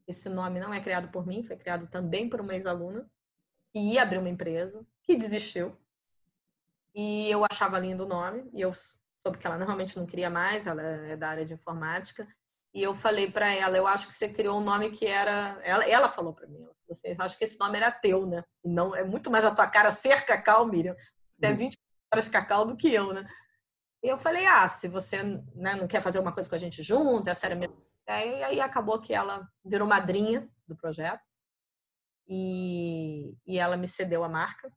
Esse 0.07 0.29
nome 0.29 0.57
não 0.57 0.73
é 0.73 0.79
criado 0.79 1.09
por 1.09 1.27
mim, 1.27 1.43
foi 1.43 1.57
criado 1.57 1.85
também 1.85 2.29
por 2.29 2.39
uma 2.39 2.53
ex-aluna 2.53 3.11
que 3.71 3.77
ia 3.77 4.01
abrir 4.01 4.19
uma 4.19 4.29
empresa, 4.29 4.87
que 5.03 5.17
desistiu. 5.17 5.77
E 6.93 7.29
eu 7.29 7.43
achava 7.51 7.77
lindo 7.77 8.05
o 8.05 8.07
nome, 8.07 8.49
e 8.53 8.61
eu 8.61 8.71
soube 9.17 9.37
que 9.37 9.45
ela 9.45 9.57
realmente 9.57 9.99
não 9.99 10.05
queria 10.05 10.29
mais, 10.29 10.65
ela 10.65 10.81
é 10.81 11.17
da 11.17 11.27
área 11.27 11.45
de 11.45 11.55
informática. 11.55 12.25
E 12.75 12.83
eu 12.83 12.93
falei 12.93 13.31
para 13.31 13.53
ela, 13.53 13.77
eu 13.77 13.87
acho 13.87 14.09
que 14.09 14.13
você 14.13 14.27
criou 14.27 14.59
um 14.59 14.63
nome 14.63 14.91
que 14.91 15.05
era. 15.05 15.57
Ela, 15.63 15.85
ela 15.89 16.09
falou 16.09 16.33
para 16.33 16.45
mim, 16.45 16.67
você 16.85 17.07
assim, 17.07 17.21
acho 17.21 17.37
que 17.37 17.45
esse 17.45 17.57
nome 17.57 17.77
era 17.77 17.89
teu, 17.89 18.27
né? 18.27 18.43
E 18.65 18.67
não 18.67 18.93
é 18.93 19.01
muito 19.01 19.31
mais 19.31 19.45
a 19.45 19.55
tua 19.55 19.65
cara 19.65 19.91
ser 19.91 20.25
cacau, 20.25 20.65
Miriam. 20.65 20.93
Até 21.37 21.53
20 21.53 21.73
uhum. 21.73 21.79
horas 22.13 22.27
cacau 22.27 22.65
do 22.65 22.75
que 22.75 22.93
eu, 22.93 23.13
né? 23.13 23.25
E 24.03 24.09
eu 24.09 24.17
falei, 24.17 24.45
ah, 24.45 24.67
se 24.67 24.89
você 24.89 25.23
né, 25.55 25.75
não 25.75 25.87
quer 25.87 26.01
fazer 26.01 26.19
uma 26.19 26.33
coisa 26.33 26.49
com 26.49 26.55
a 26.55 26.59
gente 26.59 26.83
junto, 26.83 27.29
essa 27.29 27.45
era 27.45 27.55
a 27.55 27.57
minha 27.57 27.71
ideia. 28.03 28.39
E 28.39 28.43
aí 28.43 28.59
acabou 28.59 28.99
que 28.99 29.13
ela 29.13 29.49
virou 29.63 29.87
madrinha 29.87 30.45
do 30.67 30.75
projeto. 30.75 31.23
E, 32.27 33.37
e 33.47 33.57
ela 33.57 33.77
me 33.77 33.87
cedeu 33.87 34.21
a 34.21 34.27
marca, 34.29 34.69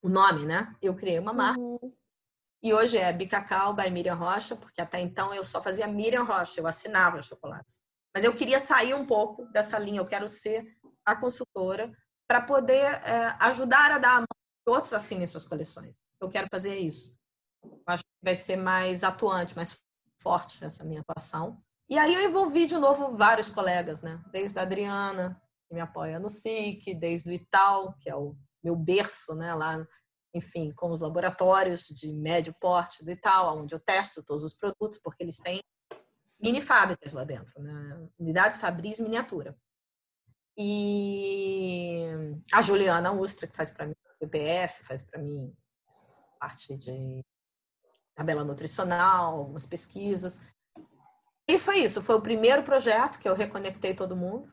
o 0.00 0.08
nome, 0.08 0.46
né? 0.46 0.74
Eu 0.80 0.96
criei 0.96 1.18
uma 1.18 1.34
marca. 1.34 1.60
Uhum. 1.60 1.94
E 2.62 2.74
hoje 2.74 2.98
é 2.98 3.10
Bicacau 3.12 3.74
by 3.74 3.90
Miriam 3.90 4.14
Rocha, 4.14 4.54
porque 4.54 4.80
até 4.80 5.00
então 5.00 5.32
eu 5.32 5.42
só 5.42 5.62
fazia 5.62 5.86
Miriam 5.86 6.24
Rocha, 6.24 6.60
eu 6.60 6.66
assinava 6.66 7.18
os 7.18 7.26
chocolates. 7.26 7.80
Mas 8.14 8.24
eu 8.24 8.34
queria 8.34 8.58
sair 8.58 8.92
um 8.92 9.06
pouco 9.06 9.46
dessa 9.46 9.78
linha, 9.78 10.00
eu 10.00 10.06
quero 10.06 10.28
ser 10.28 10.76
a 11.04 11.16
consultora 11.16 11.90
para 12.28 12.42
poder 12.42 12.84
é, 13.04 13.36
ajudar 13.40 13.92
a 13.92 13.98
dar 13.98 14.16
a 14.16 14.18
mão 14.18 14.26
que 14.64 14.70
outros 14.70 14.92
assinem 14.92 15.26
suas 15.26 15.46
coleções. 15.46 15.98
Eu 16.20 16.28
quero 16.28 16.48
fazer 16.50 16.76
isso. 16.76 17.16
Acho 17.86 18.04
que 18.04 18.24
vai 18.24 18.36
ser 18.36 18.56
mais 18.56 19.02
atuante, 19.02 19.56
mais 19.56 19.80
forte 20.20 20.62
essa 20.62 20.84
minha 20.84 21.00
atuação. 21.00 21.62
E 21.88 21.98
aí 21.98 22.14
eu 22.14 22.22
envolvi 22.22 22.66
de 22.66 22.76
novo 22.76 23.16
vários 23.16 23.50
colegas, 23.50 24.02
né? 24.02 24.22
Desde 24.30 24.58
a 24.58 24.62
Adriana, 24.62 25.40
que 25.66 25.74
me 25.74 25.80
apoia 25.80 26.20
no 26.20 26.28
SIC, 26.28 26.94
desde 26.94 27.30
o 27.30 27.32
Ital, 27.32 27.94
que 27.98 28.10
é 28.10 28.14
o 28.14 28.36
meu 28.62 28.76
berço, 28.76 29.34
né? 29.34 29.54
Lá, 29.54 29.84
enfim, 30.34 30.72
com 30.72 30.90
os 30.90 31.00
laboratórios 31.00 31.86
de 31.86 32.12
médio 32.12 32.54
porte 32.60 33.04
do 33.04 33.10
Ital, 33.10 33.58
onde 33.58 33.74
eu 33.74 33.80
testo 33.80 34.22
todos 34.22 34.44
os 34.44 34.54
produtos, 34.54 34.98
porque 34.98 35.22
eles 35.22 35.38
têm 35.38 35.60
mini 36.40 36.60
fábricas 36.60 37.12
lá 37.12 37.24
dentro, 37.24 37.60
né? 37.62 38.08
Unidades 38.18 38.58
Fabris 38.58 39.00
miniatura. 39.00 39.56
E 40.56 42.04
a 42.52 42.62
Juliana 42.62 43.12
Ustra, 43.12 43.46
que 43.46 43.56
faz 43.56 43.70
para 43.70 43.86
mim 43.86 43.94
o 44.14 44.18
PPF, 44.18 44.84
faz 44.84 45.02
para 45.02 45.20
mim 45.20 45.54
parte 46.38 46.76
de 46.76 47.24
tabela 48.14 48.44
nutricional, 48.44 49.38
algumas 49.38 49.66
pesquisas. 49.66 50.40
E 51.48 51.58
foi 51.58 51.78
isso, 51.78 52.02
foi 52.02 52.16
o 52.16 52.22
primeiro 52.22 52.62
projeto 52.62 53.18
que 53.18 53.28
eu 53.28 53.34
reconectei 53.34 53.94
todo 53.94 54.16
mundo. 54.16 54.52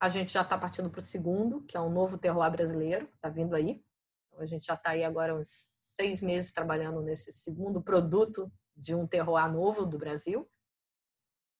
A 0.00 0.08
gente 0.08 0.32
já 0.32 0.42
está 0.42 0.58
partindo 0.58 0.90
para 0.90 0.98
o 0.98 1.02
segundo, 1.02 1.62
que 1.62 1.76
é 1.76 1.80
um 1.80 1.90
novo 1.90 2.18
terroir 2.18 2.50
brasileiro, 2.50 3.08
está 3.14 3.28
vindo 3.28 3.54
aí. 3.54 3.85
A 4.38 4.46
gente 4.46 4.66
já 4.66 4.74
está 4.74 4.90
aí 4.90 5.04
agora 5.04 5.34
uns 5.34 5.48
seis 5.96 6.20
meses 6.20 6.52
trabalhando 6.52 7.02
nesse 7.02 7.32
segundo 7.32 7.82
produto 7.82 8.50
de 8.76 8.94
um 8.94 9.06
terroir 9.06 9.50
novo 9.50 9.86
do 9.86 9.98
Brasil. 9.98 10.48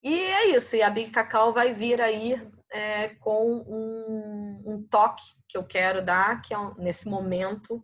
E 0.03 0.13
é 0.13 0.55
isso, 0.55 0.75
e 0.75 0.83
a 0.83 0.89
Big 0.89 1.11
Cacau 1.11 1.51
vai 1.51 1.73
vir 1.73 1.99
aí 2.01 2.33
é, 2.69 3.09
com 3.15 3.51
um, 3.67 4.63
um, 4.65 4.87
toque 4.87 5.23
que 5.47 5.57
eu 5.57 5.65
quero 5.65 6.03
dar, 6.03 6.41
que 6.41 6.53
é 6.53 6.57
um, 6.57 6.75
nesse 6.75 7.09
momento 7.09 7.83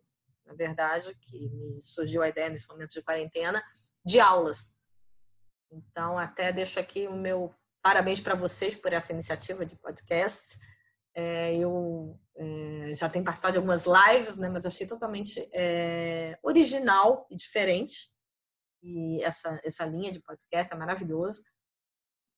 na 0.54 0.54
verdade, 0.54 1.16
que 1.22 1.50
me 1.50 1.82
surgiu 1.82 2.22
a 2.22 2.30
ideia 2.30 2.50
nesse 2.50 2.68
momento 2.68 2.94
de 2.94 3.02
quarentena, 3.02 3.64
de 4.06 4.20
aulas. 4.20 4.78
Então, 5.72 6.18
até 6.18 6.52
deixo 6.52 6.80
aqui 6.80 7.08
o 7.08 7.16
meu 7.16 7.54
parabéns 7.82 8.22
para 8.22 8.36
vocês 8.36 8.76
por 8.76 8.94
essa 8.94 9.12
iniciativa 9.12 9.66
de 9.66 9.76
podcast. 9.76 10.58
É, 11.16 11.56
eu 11.56 12.20
é, 12.36 12.94
já 12.96 13.10
tenho 13.10 13.24
participado 13.24 13.54
de 13.54 13.58
algumas 13.58 13.86
lives, 13.86 14.38
né, 14.38 14.50
mas 14.50 14.66
achei 14.66 14.88
totalmente 14.88 15.48
é, 15.54 16.38
original 16.42 17.28
e 17.30 17.36
diferente. 17.36 18.12
E 18.82 19.22
essa, 19.24 19.60
essa 19.64 19.86
linha 19.86 20.12
de 20.12 20.22
podcast 20.22 20.74
é 20.74 20.78
maravilhoso. 20.78 21.44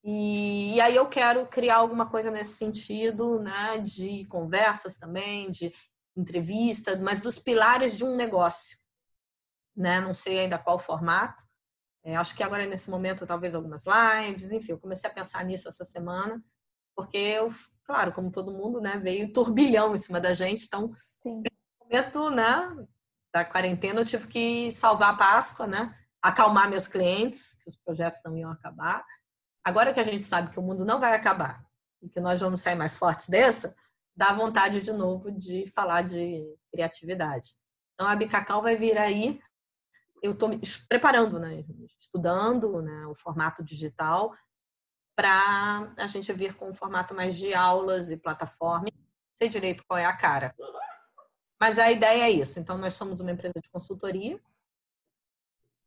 E, 0.04 0.76
e, 0.76 0.82
aí 0.82 0.96
eu 0.96 1.10
quero 1.10 1.48
criar 1.48 1.78
alguma 1.78 2.08
coisa 2.08 2.30
nesse 2.30 2.58
sentido, 2.58 3.40
né, 3.40 3.80
de 3.80 4.26
conversas 4.28 4.98
também, 4.98 5.50
de 5.50 5.74
entrevista, 6.16 6.96
mas 6.98 7.20
dos 7.20 7.40
pilares 7.40 7.98
de 7.98 8.04
um 8.04 8.16
negócio. 8.16 8.78
Né? 9.76 10.00
Não 10.00 10.14
sei 10.14 10.40
ainda 10.40 10.60
qual 10.60 10.78
formato. 10.78 11.44
É, 12.04 12.16
acho 12.16 12.36
que 12.36 12.44
agora, 12.44 12.68
nesse 12.68 12.88
momento, 12.88 13.26
talvez 13.26 13.56
algumas 13.56 13.84
lives, 13.86 14.52
enfim, 14.52 14.74
eu 14.74 14.80
comecei 14.80 15.10
a 15.10 15.14
pensar 15.14 15.44
nisso 15.44 15.68
essa 15.68 15.84
semana, 15.84 16.40
porque 16.96 17.18
eu, 17.18 17.50
claro, 17.86 18.12
como 18.12 18.32
todo 18.32 18.52
mundo, 18.52 18.82
né, 18.82 18.98
veio 18.98 19.32
turbilhão 19.32 19.94
em 19.94 19.98
cima 19.98 20.20
da 20.20 20.34
gente, 20.34 20.66
então, 20.66 20.92
Sim. 21.16 21.44
no 21.44 21.86
momento, 21.86 22.30
né, 22.30 22.88
da 23.34 23.46
quarentena, 23.46 24.02
eu 24.02 24.06
tive 24.06 24.28
que 24.28 24.72
salvar 24.72 25.14
a 25.14 25.18
Páscoa, 25.18 25.68
né, 25.68 25.94
acalmar 26.22 26.70
meus 26.70 26.88
clientes, 26.88 27.56
que 27.62 27.70
os 27.70 27.78
projetos 27.78 28.20
não 28.26 28.36
iam 28.36 28.52
acabar. 28.52 29.06
Agora 29.64 29.94
que 29.94 30.00
a 30.00 30.04
gente 30.04 30.24
sabe 30.24 30.50
que 30.50 30.60
o 30.60 30.64
mundo 30.64 30.84
não 30.84 31.00
vai 31.00 31.14
acabar 31.14 31.64
e 32.02 32.10
que 32.10 32.20
nós 32.20 32.42
vamos 32.42 32.62
sair 32.62 32.76
mais 32.76 32.98
fortes 32.98 33.30
dessa, 33.30 33.76
dá 34.16 34.32
vontade 34.32 34.82
de 34.82 34.92
novo 34.92 35.32
de 35.32 35.68
falar 35.76 36.02
de 36.02 36.44
criatividade. 36.72 37.56
Então, 37.94 38.08
a 38.08 38.16
Bicacau 38.16 38.62
vai 38.62 38.76
vir 38.76 38.98
aí. 38.98 39.40
Eu 40.22 40.32
estou 40.32 40.50
me 40.50 40.60
preparando, 40.90 41.40
né? 41.40 41.64
estudando 42.00 42.82
né? 42.82 43.06
o 43.08 43.16
formato 43.16 43.64
digital 43.64 44.34
para 45.16 45.94
a 45.98 46.08
gente 46.08 46.32
vir 46.34 46.56
com 46.56 46.70
um 46.70 46.74
formato 46.74 47.16
mais 47.16 47.36
de 47.38 47.54
aulas 47.54 48.10
e 48.10 48.18
plataforma. 48.18 48.86
Não 48.86 49.36
sei 49.36 49.48
direito 49.48 49.84
qual 49.88 49.98
é 49.98 50.06
a 50.06 50.16
cara. 50.16 50.54
Mas 51.60 51.80
a 51.80 51.92
ideia 51.92 52.26
é 52.26 52.30
isso. 52.30 52.60
Então, 52.60 52.78
nós 52.78 52.94
somos 52.94 53.20
uma 53.22 53.32
empresa 53.32 53.56
de 53.62 53.70
consultoria 53.70 54.40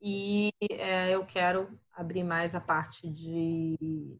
e 0.01 0.51
é, 0.70 1.11
eu 1.11 1.26
quero 1.26 1.79
abrir 1.93 2.24
mais 2.24 2.55
a 2.55 2.61
parte 2.61 3.11
de 3.11 4.18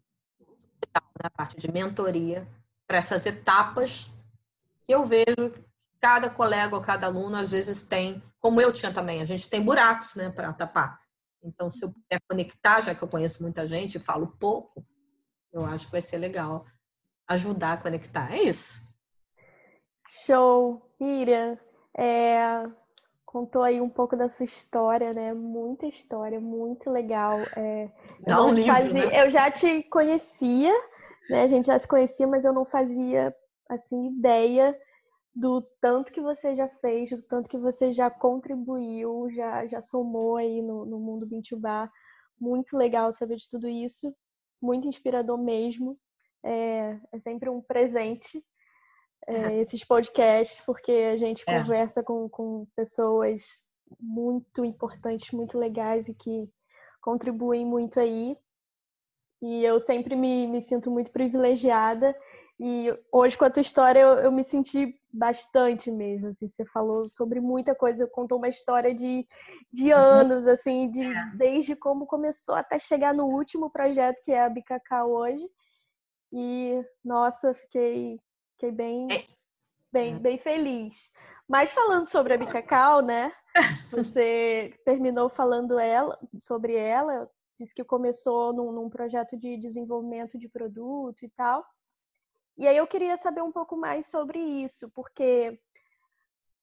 né? 1.19 1.25
a 1.25 1.31
parte 1.31 1.57
de 1.57 1.71
mentoria 1.71 2.47
para 2.87 2.99
essas 2.99 3.27
etapas 3.27 4.11
que 4.85 4.95
eu 4.95 5.05
vejo 5.05 5.51
que 5.53 5.65
cada 6.01 6.31
colega 6.31 6.75
ou 6.75 6.83
cada 6.83 7.07
aluno 7.07 7.37
às 7.37 7.51
vezes 7.51 7.83
tem, 7.83 8.23
como 8.41 8.61
eu 8.61 8.73
tinha 8.73 8.93
também, 8.93 9.21
a 9.21 9.25
gente 9.25 9.51
tem 9.51 9.63
buracos, 9.63 10.15
né, 10.15 10.31
para 10.31 10.53
tapar. 10.53 11.01
Então, 11.43 11.69
se 11.71 11.85
eu 11.85 11.93
puder 11.93 12.21
conectar, 12.29 12.81
já 12.81 12.95
que 12.95 13.03
eu 13.03 13.09
conheço 13.09 13.43
muita 13.43 13.67
gente 13.67 13.97
e 13.97 14.01
falo 14.01 14.29
pouco, 14.39 14.85
eu 15.53 15.65
acho 15.65 15.87
que 15.87 15.93
vai 15.93 16.01
ser 16.01 16.19
legal 16.19 16.65
ajudar 17.29 17.75
a 17.75 17.77
conectar. 17.77 18.33
É 18.33 18.43
isso. 18.43 18.81
Show, 20.09 20.83
Miriam. 20.99 21.59
É, 21.97 22.65
contou 23.27 23.63
aí 23.63 23.81
um 23.81 23.91
pouco 23.91 24.17
da 24.17 24.29
sua 24.29 24.45
história, 24.45 25.13
né? 25.13 25.35
Muita 25.35 25.87
história, 25.87 26.41
muito 26.41 26.91
legal. 26.91 27.39
É, 27.57 27.91
Dá 28.21 28.43
um 28.43 28.53
livro, 28.53 28.73
fazia, 28.73 29.07
né? 29.07 29.23
Eu 29.25 29.29
já 29.29 29.51
te 29.51 29.83
conhecia, 29.85 30.73
né? 31.29 31.43
A 31.43 31.49
gente 31.49 31.67
já 31.67 31.79
se 31.79 31.87
conhecia, 31.87 32.27
mas 32.27 32.45
eu 32.45 32.53
não 32.53 32.65
fazia 32.65 33.35
assim 33.69 34.07
ideia 34.07 34.79
do 35.35 35.61
tanto 35.81 36.11
que 36.13 36.21
você 36.21 36.57
já 36.57 36.69
fez, 36.81 37.11
do 37.11 37.23
tanto 37.23 37.49
que 37.49 37.59
você 37.59 37.93
já 37.93 38.11
contribuiu, 38.11 39.29
já, 39.31 39.67
já 39.67 39.81
somou 39.81 40.37
aí 40.37 40.63
no, 40.63 40.87
no 40.87 40.99
mundo 40.99 41.27
Bintubá. 41.27 41.91
Muito 42.41 42.77
legal 42.77 43.13
saber 43.13 43.37
de 43.37 43.49
tudo 43.49 43.69
isso, 43.69 44.15
muito 44.61 44.87
inspirador 44.87 45.39
mesmo. 45.39 45.99
É, 46.45 46.99
é 47.13 47.19
sempre 47.19 47.49
um 47.49 47.61
presente 47.61 48.45
é, 49.27 49.59
esses 49.61 49.85
podcasts, 49.85 50.61
porque 50.65 50.93
a 50.93 51.17
gente 51.17 51.45
é. 51.47 51.61
conversa 51.61 52.03
com, 52.03 52.29
com 52.29 52.67
pessoas 52.77 53.61
muito 54.01 54.65
importantes, 54.65 55.33
muito 55.33 55.59
legais 55.59 56.09
e 56.09 56.15
que 56.15 56.51
contribuem 57.01 57.65
muito 57.65 57.99
aí. 57.99 58.37
E 59.41 59.65
eu 59.65 59.79
sempre 59.79 60.17
me, 60.17 60.47
me 60.47 60.61
sinto 60.61 60.91
muito 60.91 61.13
privilegiada 61.13 62.15
E 62.59 62.93
hoje, 63.13 63.39
com 63.39 63.45
a 63.45 63.51
tua 63.51 63.61
história, 63.61 64.01
eu, 64.01 64.19
eu 64.19 64.33
me 64.33 64.43
senti 64.43 64.98
bastante 65.13 65.91
mesmo. 65.91 66.29
Assim, 66.29 66.47
você 66.47 66.65
falou 66.67 67.11
sobre 67.11 67.41
muita 67.41 67.75
coisa, 67.75 68.07
contou 68.07 68.39
uma 68.39 68.49
história 68.49 68.95
de, 68.95 69.27
de 69.73 69.93
uhum. 69.93 69.99
anos, 69.99 70.47
assim, 70.47 70.91
de, 70.91 71.05
é. 71.05 71.31
desde 71.37 71.75
como 71.75 72.07
começou 72.07 72.55
até 72.55 72.79
chegar 72.79 73.15
no 73.15 73.27
último 73.27 73.71
projeto, 73.71 74.23
que 74.23 74.33
é 74.33 74.45
a 74.45 74.49
Bicacau 74.49 75.11
hoje. 75.11 75.47
E, 76.33 76.85
nossa, 77.05 77.55
fiquei, 77.55 78.21
fiquei 78.53 78.73
bem, 78.73 79.09
é. 79.11 79.25
bem, 79.93 80.15
é. 80.15 80.19
bem 80.19 80.39
feliz. 80.39 81.11
Mas 81.49 81.71
falando 81.73 82.07
sobre 82.09 82.35
a 82.35 82.39
Bicacau, 82.39 83.01
né? 83.01 83.33
Você 83.91 84.75
terminou 84.85 85.31
falando 85.31 85.79
ela, 85.79 86.19
sobre 86.39 86.75
ela, 86.75 87.29
disse 87.59 87.75
que 87.75 87.83
começou 87.83 88.53
num, 88.53 88.71
num 88.71 88.91
projeto 88.91 89.37
de 89.37 89.57
desenvolvimento 89.57 90.39
de 90.39 90.49
produto 90.49 91.25
e 91.25 91.31
tal. 91.31 91.65
E 92.59 92.67
aí 92.67 92.77
eu 92.77 92.89
queria 92.89 93.17
saber 93.17 93.41
um 93.41 93.53
pouco 93.53 93.77
mais 93.77 94.07
sobre 94.07 94.41
isso, 94.41 94.91
porque 94.91 95.61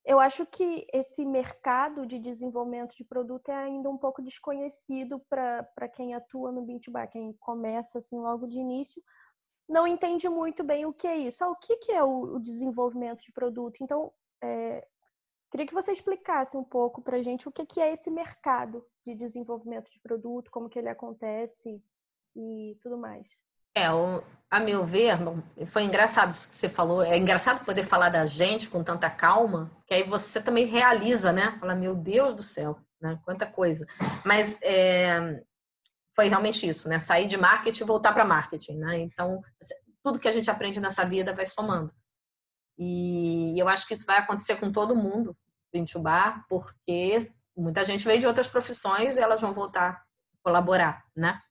eu 0.03 0.19
acho 0.19 0.45
que 0.45 0.85
esse 0.93 1.25
mercado 1.25 2.05
de 2.05 2.19
desenvolvimento 2.19 2.93
de 2.97 3.05
produto 3.05 3.49
é 3.49 3.55
ainda 3.55 3.89
um 3.89 3.97
pouco 3.97 4.21
desconhecido 4.21 5.21
para 5.29 5.87
quem 5.87 6.13
atua 6.13 6.51
no 6.51 6.65
B2B, 6.65 7.07
quem 7.07 7.33
começa 7.39 7.99
assim 7.99 8.19
logo 8.19 8.45
de 8.45 8.59
início, 8.59 9.01
não 9.69 9.87
entende 9.87 10.27
muito 10.27 10.65
bem 10.65 10.85
o 10.85 10.93
que 10.93 11.07
é 11.07 11.15
isso. 11.15 11.43
Ah, 11.45 11.49
o 11.49 11.55
que, 11.55 11.77
que 11.77 11.93
é 11.93 12.03
o, 12.03 12.37
desenvolvimento 12.39 13.23
de 13.23 13.31
produto? 13.31 13.81
Então, 13.81 14.11
é, 14.43 14.85
queria 15.49 15.65
que 15.65 15.73
você 15.73 15.93
explicasse 15.93 16.57
um 16.57 16.63
pouco 16.63 17.01
para 17.01 17.17
a 17.17 17.23
gente 17.23 17.47
o 17.47 17.51
que, 17.53 17.65
que 17.65 17.79
é 17.79 17.93
esse 17.93 18.11
mercado 18.11 18.85
de 19.05 19.15
desenvolvimento 19.15 19.89
de 19.89 19.99
produto, 20.01 20.51
como 20.51 20.69
que 20.69 20.77
ele 20.77 20.89
acontece 20.89 21.81
e 22.35 22.77
tudo 22.81 22.97
mais. 22.97 23.27
É, 23.75 23.87
a 24.49 24.59
meu 24.59 24.85
ver, 24.85 25.17
foi 25.67 25.83
engraçado 25.83 26.31
isso 26.31 26.47
que 26.47 26.55
você 26.55 26.69
falou. 26.69 27.03
É 27.03 27.17
engraçado 27.17 27.65
poder 27.65 27.83
falar 27.83 28.09
da 28.09 28.25
gente 28.25 28.69
com 28.69 28.83
tanta 28.83 29.09
calma, 29.09 29.69
que 29.85 29.93
aí 29.93 30.03
você 30.03 30.41
também 30.41 30.65
realiza, 30.65 31.33
né? 31.33 31.57
Fala, 31.59 31.75
meu 31.75 31.93
Deus 31.93 32.33
do 32.33 32.41
céu, 32.41 32.79
né? 33.01 33.19
Quanta 33.25 33.45
coisa. 33.45 33.85
Mas 34.23 34.59
é, 34.61 35.43
foi 36.15 36.29
realmente 36.29 36.65
isso, 36.65 36.87
né? 36.87 36.99
Sair 36.99 37.27
de 37.27 37.35
marketing 37.35 37.83
e 37.83 37.87
voltar 37.87 38.13
para 38.13 38.23
marketing, 38.23 38.77
né? 38.77 38.99
Então, 38.99 39.41
tudo 40.01 40.19
que 40.19 40.27
a 40.27 40.31
gente 40.31 40.49
aprende 40.49 40.79
nessa 40.79 41.05
vida 41.05 41.33
vai 41.33 41.45
somando. 41.45 41.93
E 42.77 43.59
eu 43.59 43.67
acho 43.67 43.85
que 43.85 43.93
isso 43.93 44.05
vai 44.05 44.19
acontecer 44.19 44.55
com 44.55 44.71
todo 44.71 44.95
mundo, 44.95 45.35
Bar, 45.99 46.45
porque 46.47 47.29
muita 47.57 47.83
gente 47.83 48.05
veio 48.05 48.21
de 48.21 48.27
outras 48.27 48.47
profissões 48.47 49.17
e 49.17 49.19
elas 49.19 49.41
vão 49.41 49.53
voltar 49.53 50.05
colaborar, 50.41 51.03
né? 51.15 51.41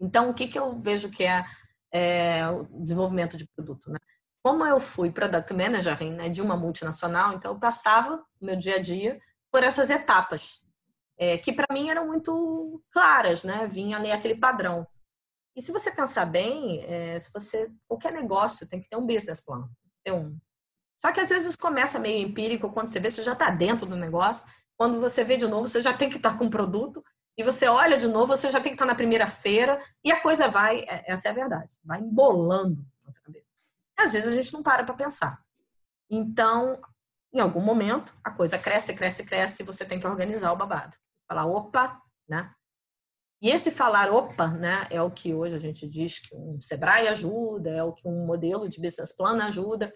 Então, 0.00 0.30
o 0.30 0.34
que, 0.34 0.46
que 0.46 0.58
eu 0.58 0.78
vejo 0.80 1.10
que 1.10 1.24
é, 1.24 1.44
é 1.92 2.48
o 2.48 2.64
desenvolvimento 2.80 3.36
de 3.36 3.46
produto, 3.54 3.90
né? 3.90 3.98
Como 4.42 4.64
eu 4.64 4.78
fui 4.78 5.10
product 5.10 5.52
manager 5.52 6.04
né, 6.12 6.28
de 6.28 6.40
uma 6.40 6.56
multinacional, 6.56 7.32
então 7.32 7.52
eu 7.52 7.58
passava 7.58 8.24
o 8.40 8.46
meu 8.46 8.54
dia 8.54 8.76
a 8.76 8.80
dia 8.80 9.18
por 9.50 9.64
essas 9.64 9.90
etapas, 9.90 10.60
é, 11.18 11.38
que 11.38 11.52
para 11.52 11.72
mim 11.72 11.88
eram 11.88 12.06
muito 12.06 12.80
claras, 12.92 13.42
né? 13.42 13.66
Vinha 13.66 13.96
ali 13.96 14.12
aquele 14.12 14.36
padrão. 14.36 14.86
E 15.56 15.62
se 15.62 15.72
você 15.72 15.90
pensar 15.90 16.26
bem, 16.26 16.84
é, 16.84 17.18
se 17.18 17.32
você 17.32 17.72
qualquer 17.88 18.12
negócio 18.12 18.68
tem 18.68 18.80
que 18.80 18.88
ter 18.88 18.96
um 18.96 19.06
business 19.06 19.42
plan, 19.44 19.68
ter 20.04 20.12
um. 20.12 20.38
Só 20.96 21.10
que 21.10 21.20
às 21.20 21.30
vezes 21.30 21.56
começa 21.56 21.98
meio 21.98 22.26
empírico 22.26 22.70
quando 22.70 22.90
você 22.90 23.00
vê 23.00 23.10
você 23.10 23.22
já 23.22 23.32
está 23.32 23.50
dentro 23.50 23.86
do 23.86 23.96
negócio, 23.96 24.46
quando 24.76 25.00
você 25.00 25.24
vê 25.24 25.36
de 25.36 25.46
novo 25.46 25.66
você 25.66 25.80
já 25.82 25.92
tem 25.96 26.10
que 26.10 26.18
estar 26.18 26.32
tá 26.32 26.38
com 26.38 26.46
o 26.46 26.50
produto 26.50 27.02
e 27.36 27.42
você 27.42 27.68
olha 27.68 27.98
de 27.98 28.08
novo, 28.08 28.28
você 28.28 28.50
já 28.50 28.60
tem 28.60 28.72
que 28.72 28.76
estar 28.76 28.86
na 28.86 28.94
primeira 28.94 29.26
feira 29.26 29.78
e 30.02 30.10
a 30.10 30.20
coisa 30.20 30.48
vai, 30.48 30.80
é, 30.80 31.12
essa 31.12 31.28
é 31.28 31.30
a 31.30 31.34
verdade, 31.34 31.70
vai 31.84 32.00
embolando 32.00 32.84
na 33.04 33.12
sua 33.12 33.22
cabeça. 33.22 33.52
Às 33.96 34.12
vezes 34.12 34.32
a 34.32 34.36
gente 34.36 34.52
não 34.52 34.62
para 34.62 34.84
para 34.84 34.94
pensar. 34.94 35.44
Então, 36.10 36.80
em 37.32 37.40
algum 37.40 37.60
momento, 37.60 38.14
a 38.24 38.30
coisa 38.30 38.58
cresce, 38.58 38.94
cresce, 38.94 39.24
cresce 39.24 39.62
e 39.62 39.66
você 39.66 39.84
tem 39.84 40.00
que 40.00 40.06
organizar 40.06 40.52
o 40.52 40.56
babado. 40.56 40.96
Falar, 41.28 41.46
opa, 41.46 42.00
né? 42.28 42.50
E 43.42 43.50
esse 43.50 43.70
falar 43.70 44.10
opa, 44.10 44.48
né, 44.48 44.86
é 44.90 45.00
o 45.02 45.10
que 45.10 45.34
hoje 45.34 45.54
a 45.54 45.58
gente 45.58 45.86
diz 45.86 46.18
que 46.18 46.34
um 46.34 46.60
Sebrae 46.60 47.06
ajuda, 47.08 47.70
é 47.70 47.82
o 47.82 47.92
que 47.92 48.08
um 48.08 48.24
modelo 48.24 48.68
de 48.68 48.80
business 48.80 49.14
plan 49.14 49.44
ajuda. 49.44 49.92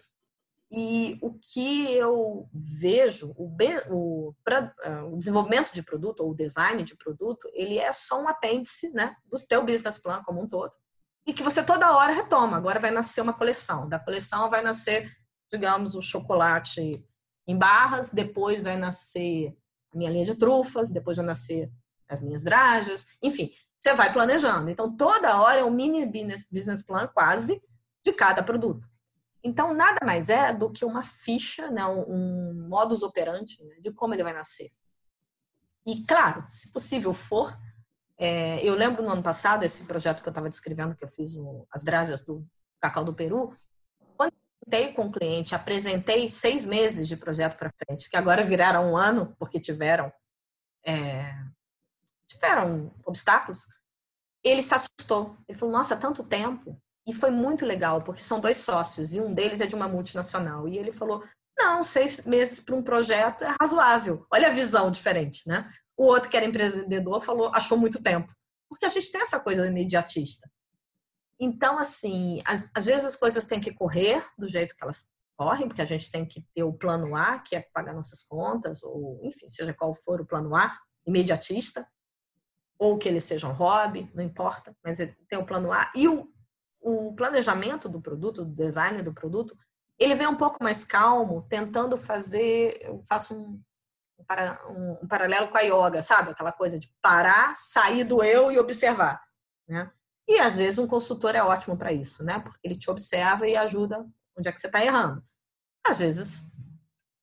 E 0.72 1.18
o 1.20 1.34
que 1.34 1.92
eu 1.94 2.48
vejo, 2.52 3.34
o, 3.36 3.56
o, 3.90 4.34
pra, 4.44 4.72
é, 4.82 5.02
o, 5.02 5.16
desenvolvimento 5.16 5.72
de 5.72 5.82
produto 5.82 6.20
ou 6.20 6.30
o 6.30 6.34
design 6.34 6.82
de 6.84 6.96
produto, 6.96 7.50
ele 7.52 7.76
é 7.78 7.92
só 7.92 8.22
um 8.22 8.28
apêndice 8.28 8.90
né, 8.92 9.16
do 9.26 9.38
teu 9.40 9.64
business 9.64 9.98
plan 9.98 10.22
como 10.22 10.40
um 10.40 10.48
todo. 10.48 10.72
E 11.26 11.32
que 11.32 11.42
você 11.42 11.62
toda 11.62 11.96
hora 11.96 12.12
retoma. 12.12 12.56
Agora 12.56 12.78
vai 12.78 12.92
nascer 12.92 13.20
uma 13.20 13.32
coleção. 13.32 13.88
Da 13.88 13.98
coleção 13.98 14.48
vai 14.48 14.62
nascer, 14.62 15.10
digamos, 15.50 15.96
o 15.96 16.00
chocolate 16.00 16.92
em 17.46 17.58
barras, 17.58 18.10
depois 18.10 18.62
vai 18.62 18.76
nascer 18.76 19.56
a 19.92 19.98
minha 19.98 20.10
linha 20.10 20.24
de 20.24 20.36
trufas, 20.36 20.90
depois 20.90 21.16
vai 21.16 21.26
nascer 21.26 21.70
as 22.08 22.20
minhas 22.20 22.42
drajas, 22.42 23.06
enfim, 23.22 23.50
você 23.76 23.94
vai 23.94 24.12
planejando. 24.12 24.68
Então, 24.68 24.94
toda 24.96 25.40
hora 25.40 25.60
é 25.60 25.64
um 25.64 25.70
mini 25.70 26.04
business 26.06 26.82
plan 26.82 27.08
quase 27.08 27.62
de 28.04 28.12
cada 28.12 28.42
produto. 28.42 28.86
Então, 29.42 29.72
nada 29.74 30.04
mais 30.04 30.28
é 30.28 30.52
do 30.52 30.70
que 30.70 30.84
uma 30.84 31.02
ficha, 31.02 31.70
né, 31.70 31.84
um 31.86 32.66
modus 32.68 33.02
operandi 33.02 33.62
né, 33.64 33.76
de 33.80 33.92
como 33.92 34.14
ele 34.14 34.22
vai 34.22 34.32
nascer. 34.32 34.70
E, 35.86 36.04
claro, 36.04 36.44
se 36.50 36.70
possível 36.70 37.14
for, 37.14 37.58
é, 38.18 38.62
eu 38.62 38.74
lembro 38.74 39.02
no 39.02 39.10
ano 39.10 39.22
passado, 39.22 39.64
esse 39.64 39.84
projeto 39.84 40.22
que 40.22 40.28
eu 40.28 40.30
estava 40.30 40.50
descrevendo, 40.50 40.94
que 40.94 41.04
eu 41.04 41.08
fiz 41.08 41.36
o, 41.36 41.66
as 41.70 41.82
dragas 41.82 42.22
do 42.22 42.46
cacau 42.78 43.02
do 43.02 43.14
Peru, 43.14 43.54
quando 44.14 44.32
eu 44.70 44.94
com 44.94 45.06
o 45.06 45.12
cliente, 45.12 45.54
apresentei 45.54 46.28
seis 46.28 46.64
meses 46.64 47.08
de 47.08 47.16
projeto 47.16 47.56
para 47.56 47.72
frente, 47.72 48.10
que 48.10 48.16
agora 48.16 48.44
viraram 48.44 48.92
um 48.92 48.96
ano, 48.96 49.34
porque 49.38 49.58
tiveram, 49.58 50.12
é, 50.84 51.32
tiveram 52.26 52.92
obstáculos, 53.06 53.66
ele 54.44 54.62
se 54.62 54.74
assustou. 54.74 55.36
Ele 55.48 55.58
falou, 55.58 55.74
nossa, 55.74 55.96
tanto 55.96 56.22
tempo. 56.22 56.80
E 57.10 57.12
foi 57.12 57.32
muito 57.32 57.66
legal, 57.66 58.02
porque 58.02 58.22
são 58.22 58.38
dois 58.38 58.58
sócios, 58.58 59.12
e 59.12 59.20
um 59.20 59.34
deles 59.34 59.60
é 59.60 59.66
de 59.66 59.74
uma 59.74 59.88
multinacional. 59.88 60.68
E 60.68 60.78
ele 60.78 60.92
falou: 60.92 61.24
não, 61.58 61.82
seis 61.82 62.24
meses 62.24 62.60
para 62.60 62.76
um 62.76 62.84
projeto 62.84 63.42
é 63.42 63.56
razoável. 63.60 64.24
Olha 64.32 64.46
a 64.46 64.52
visão 64.52 64.92
diferente, 64.92 65.42
né? 65.48 65.68
O 65.96 66.04
outro, 66.04 66.30
que 66.30 66.36
era 66.36 66.46
empreendedor, 66.46 67.20
falou: 67.20 67.50
achou 67.52 67.76
muito 67.76 68.00
tempo. 68.00 68.32
Porque 68.68 68.86
a 68.86 68.88
gente 68.88 69.10
tem 69.10 69.20
essa 69.22 69.40
coisa 69.40 69.66
imediatista. 69.66 70.48
Então, 71.40 71.80
assim, 71.80 72.40
às, 72.44 72.70
às 72.72 72.86
vezes 72.86 73.04
as 73.04 73.16
coisas 73.16 73.44
têm 73.44 73.60
que 73.60 73.74
correr 73.74 74.24
do 74.38 74.46
jeito 74.46 74.76
que 74.76 74.84
elas 74.84 75.08
correm, 75.36 75.66
porque 75.66 75.82
a 75.82 75.86
gente 75.86 76.12
tem 76.12 76.24
que 76.24 76.46
ter 76.54 76.62
o 76.62 76.72
plano 76.72 77.16
A, 77.16 77.40
que 77.40 77.56
é 77.56 77.66
pagar 77.74 77.92
nossas 77.92 78.22
contas, 78.22 78.84
ou 78.84 79.20
enfim, 79.24 79.48
seja 79.48 79.74
qual 79.74 79.92
for 79.96 80.20
o 80.20 80.26
plano 80.26 80.54
A, 80.54 80.78
imediatista, 81.04 81.84
ou 82.78 82.96
que 82.98 83.08
ele 83.08 83.20
seja 83.20 83.48
um 83.48 83.52
hobby, 83.52 84.08
não 84.14 84.22
importa, 84.22 84.76
mas 84.84 84.98
tem 84.98 85.38
o 85.40 85.44
plano 85.44 85.72
A. 85.72 85.90
E 85.96 86.06
o 86.06 86.30
o 86.80 87.14
planejamento 87.14 87.88
do 87.88 88.00
produto, 88.00 88.44
do 88.44 88.54
design 88.54 89.02
do 89.02 89.12
produto, 89.12 89.56
ele 89.98 90.14
vem 90.14 90.26
um 90.26 90.36
pouco 90.36 90.62
mais 90.62 90.84
calmo, 90.84 91.46
tentando 91.48 91.98
fazer, 91.98 92.78
eu 92.80 93.02
faço 93.06 93.34
um, 93.34 93.62
um, 94.70 94.92
um, 95.02 95.08
paralelo 95.08 95.48
com 95.48 95.58
a 95.58 95.60
yoga, 95.60 96.00
sabe? 96.00 96.30
Aquela 96.30 96.52
coisa 96.52 96.78
de 96.78 96.90
parar, 97.02 97.54
sair 97.54 98.04
do 98.04 98.22
eu 98.24 98.50
e 98.50 98.58
observar, 98.58 99.22
né? 99.68 99.90
E 100.26 100.38
às 100.38 100.56
vezes 100.56 100.78
um 100.78 100.86
consultor 100.86 101.34
é 101.34 101.42
ótimo 101.42 101.76
para 101.76 101.92
isso, 101.92 102.24
né? 102.24 102.38
Porque 102.38 102.60
ele 102.62 102.78
te 102.78 102.88
observa 102.90 103.46
e 103.46 103.56
ajuda 103.56 104.06
onde 104.38 104.48
é 104.48 104.52
que 104.52 104.60
você 104.60 104.68
está 104.68 104.82
errando. 104.82 105.22
Às 105.86 105.98
vezes 105.98 106.46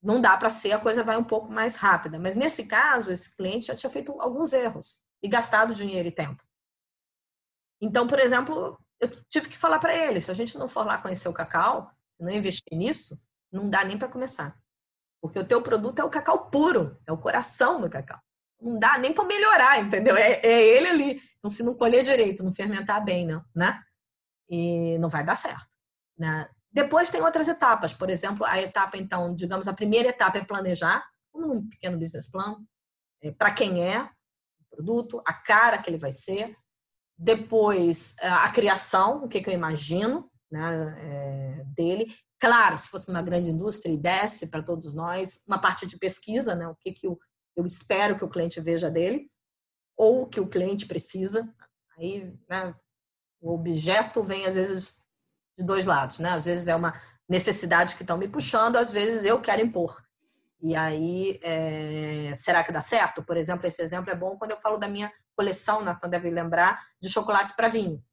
não 0.02 0.22
dá 0.22 0.38
para 0.38 0.50
ser, 0.50 0.74
a 0.74 0.80
coisa 0.80 1.04
vai 1.04 1.18
um 1.18 1.24
pouco 1.24 1.52
mais 1.52 1.76
rápida. 1.76 2.20
Mas 2.20 2.36
nesse 2.36 2.66
caso, 2.66 3.12
esse 3.12 3.36
cliente 3.36 3.68
já 3.68 3.76
tinha 3.76 3.90
feito 3.90 4.20
alguns 4.22 4.54
erros 4.54 5.02
e 5.22 5.28
gastado 5.28 5.74
dinheiro 5.74 6.08
e 6.08 6.12
tempo. 6.12 6.44
Então, 7.82 8.08
por 8.08 8.20
exemplo, 8.20 8.80
eu 9.00 9.10
tive 9.30 9.50
que 9.50 9.58
falar 9.58 9.80
para 9.80 9.96
ele, 9.96 10.20
se 10.22 10.32
a 10.32 10.34
gente 10.34 10.58
não 10.58 10.68
for 10.68 10.86
lá 10.86 10.98
conhecer 10.98 11.30
o 11.30 11.34
cacau, 11.34 11.92
se 12.16 12.24
não 12.24 12.32
investir 12.32 12.78
nisso, 12.78 13.20
não 13.52 13.70
dá 13.70 13.84
nem 13.84 13.98
para 13.98 14.08
começar. 14.08 14.58
Porque 15.22 15.40
o 15.40 15.46
teu 15.46 15.62
produto 15.62 16.00
é 16.00 16.04
o 16.04 16.10
cacau 16.10 16.50
puro, 16.50 16.98
é 17.06 17.12
o 17.12 17.18
coração 17.18 17.82
do 17.82 17.90
cacau. 17.90 18.20
Não 18.60 18.80
dá 18.80 18.98
nem 18.98 19.14
para 19.14 19.24
melhorar, 19.26 19.80
entendeu? 19.80 20.16
É, 20.16 20.40
é, 20.44 20.78
ele 20.78 20.88
ali. 20.88 21.22
Então, 21.38 21.50
se 21.50 21.64
não 21.64 21.76
colher 21.76 22.04
direito, 22.04 22.44
não 22.44 22.54
fermentar 22.54 23.04
bem, 23.04 23.26
não, 23.26 23.44
né? 23.56 23.82
E 24.50 24.98
não 24.98 25.10
vai 25.10 25.24
dar 25.24 25.36
certo. 25.36 25.78
Né? 26.18 26.50
Depois 26.72 27.10
tem 27.10 27.22
outras 27.22 27.48
etapas. 27.48 27.94
Por 27.94 28.10
exemplo, 28.10 28.46
a 28.46 28.60
etapa, 28.62 28.98
então, 28.98 29.34
digamos, 29.36 29.68
a 29.68 29.74
primeira 29.74 30.10
etapa 30.10 30.40
é 30.40 30.44
planejar, 30.44 31.08
como 31.32 31.54
um 31.54 31.70
pequeno 31.70 32.00
business 32.00 32.30
plan, 32.30 32.58
é, 33.22 33.32
para 33.32 33.52
quem 33.52 33.84
é 33.84 34.02
o 34.02 34.76
produto, 34.76 35.22
a 35.26 35.34
cara 35.34 35.78
que 35.78 35.90
ele 35.90 35.98
vai 35.98 36.12
ser, 36.12 36.56
depois 37.18 38.16
a 38.22 38.50
criação, 38.52 39.24
o 39.24 39.28
que, 39.28 39.42
que 39.42 39.50
eu 39.50 39.54
imagino 39.54 40.30
né, 40.52 40.96
é, 41.00 41.64
dele. 41.76 42.14
Claro, 42.40 42.78
se 42.78 42.88
fosse 42.88 43.10
uma 43.10 43.22
grande 43.22 43.50
indústria 43.50 43.92
e 43.92 43.98
desse 43.98 44.48
para 44.48 44.64
todos 44.64 44.94
nós, 44.94 45.42
uma 45.48 45.60
parte 45.60 45.86
de 45.88 45.98
pesquisa, 45.98 46.54
né, 46.54 46.68
o 46.68 46.76
que, 46.76 46.92
que 46.92 47.08
eu, 47.08 47.20
eu 47.56 47.66
espero 47.66 48.18
que 48.18 48.24
o 48.24 48.30
cliente 48.30 48.62
veja 48.62 48.92
dele, 48.92 49.30
ou 49.98 50.24
o 50.24 50.28
que 50.28 50.40
o 50.40 50.48
cliente 50.48 50.86
precisa. 50.86 51.52
Aí, 51.98 52.32
né, 52.48 52.76
o 53.42 53.54
objeto 53.54 54.24
vem, 54.24 54.46
às 54.46 54.56
vezes, 54.56 55.04
de 55.58 55.66
dois 55.66 55.86
lados, 55.86 56.20
né? 56.20 56.30
Às 56.32 56.46
vezes 56.46 56.68
é 56.68 56.76
uma 56.76 56.94
necessidade 57.28 57.96
que 57.96 58.04
estão 58.04 58.18
me 58.18 58.28
puxando, 58.28 58.78
às 58.78 58.92
vezes 58.92 59.26
eu 59.26 59.42
quero 59.42 59.62
impor. 59.62 60.02
E 60.62 60.76
aí, 60.76 61.40
é... 61.44 62.34
será 62.36 62.64
que 62.64 62.72
dá 62.72 62.82
certo? 62.82 63.24
Por 63.24 63.38
exemplo, 63.38 63.68
esse 63.68 63.82
exemplo 63.82 64.12
é 64.12 64.16
bom 64.16 64.38
quando 64.38 64.52
eu 64.52 64.62
falo 64.62 64.78
da 64.78 64.88
minha 64.88 65.12
coleção, 65.36 65.82
Nathan 65.82 66.10
deve 66.10 66.30
lembrar, 66.30 66.84
de 67.02 67.10
chocolates 67.10 67.54
para 67.54 67.68
vinho. 67.68 68.04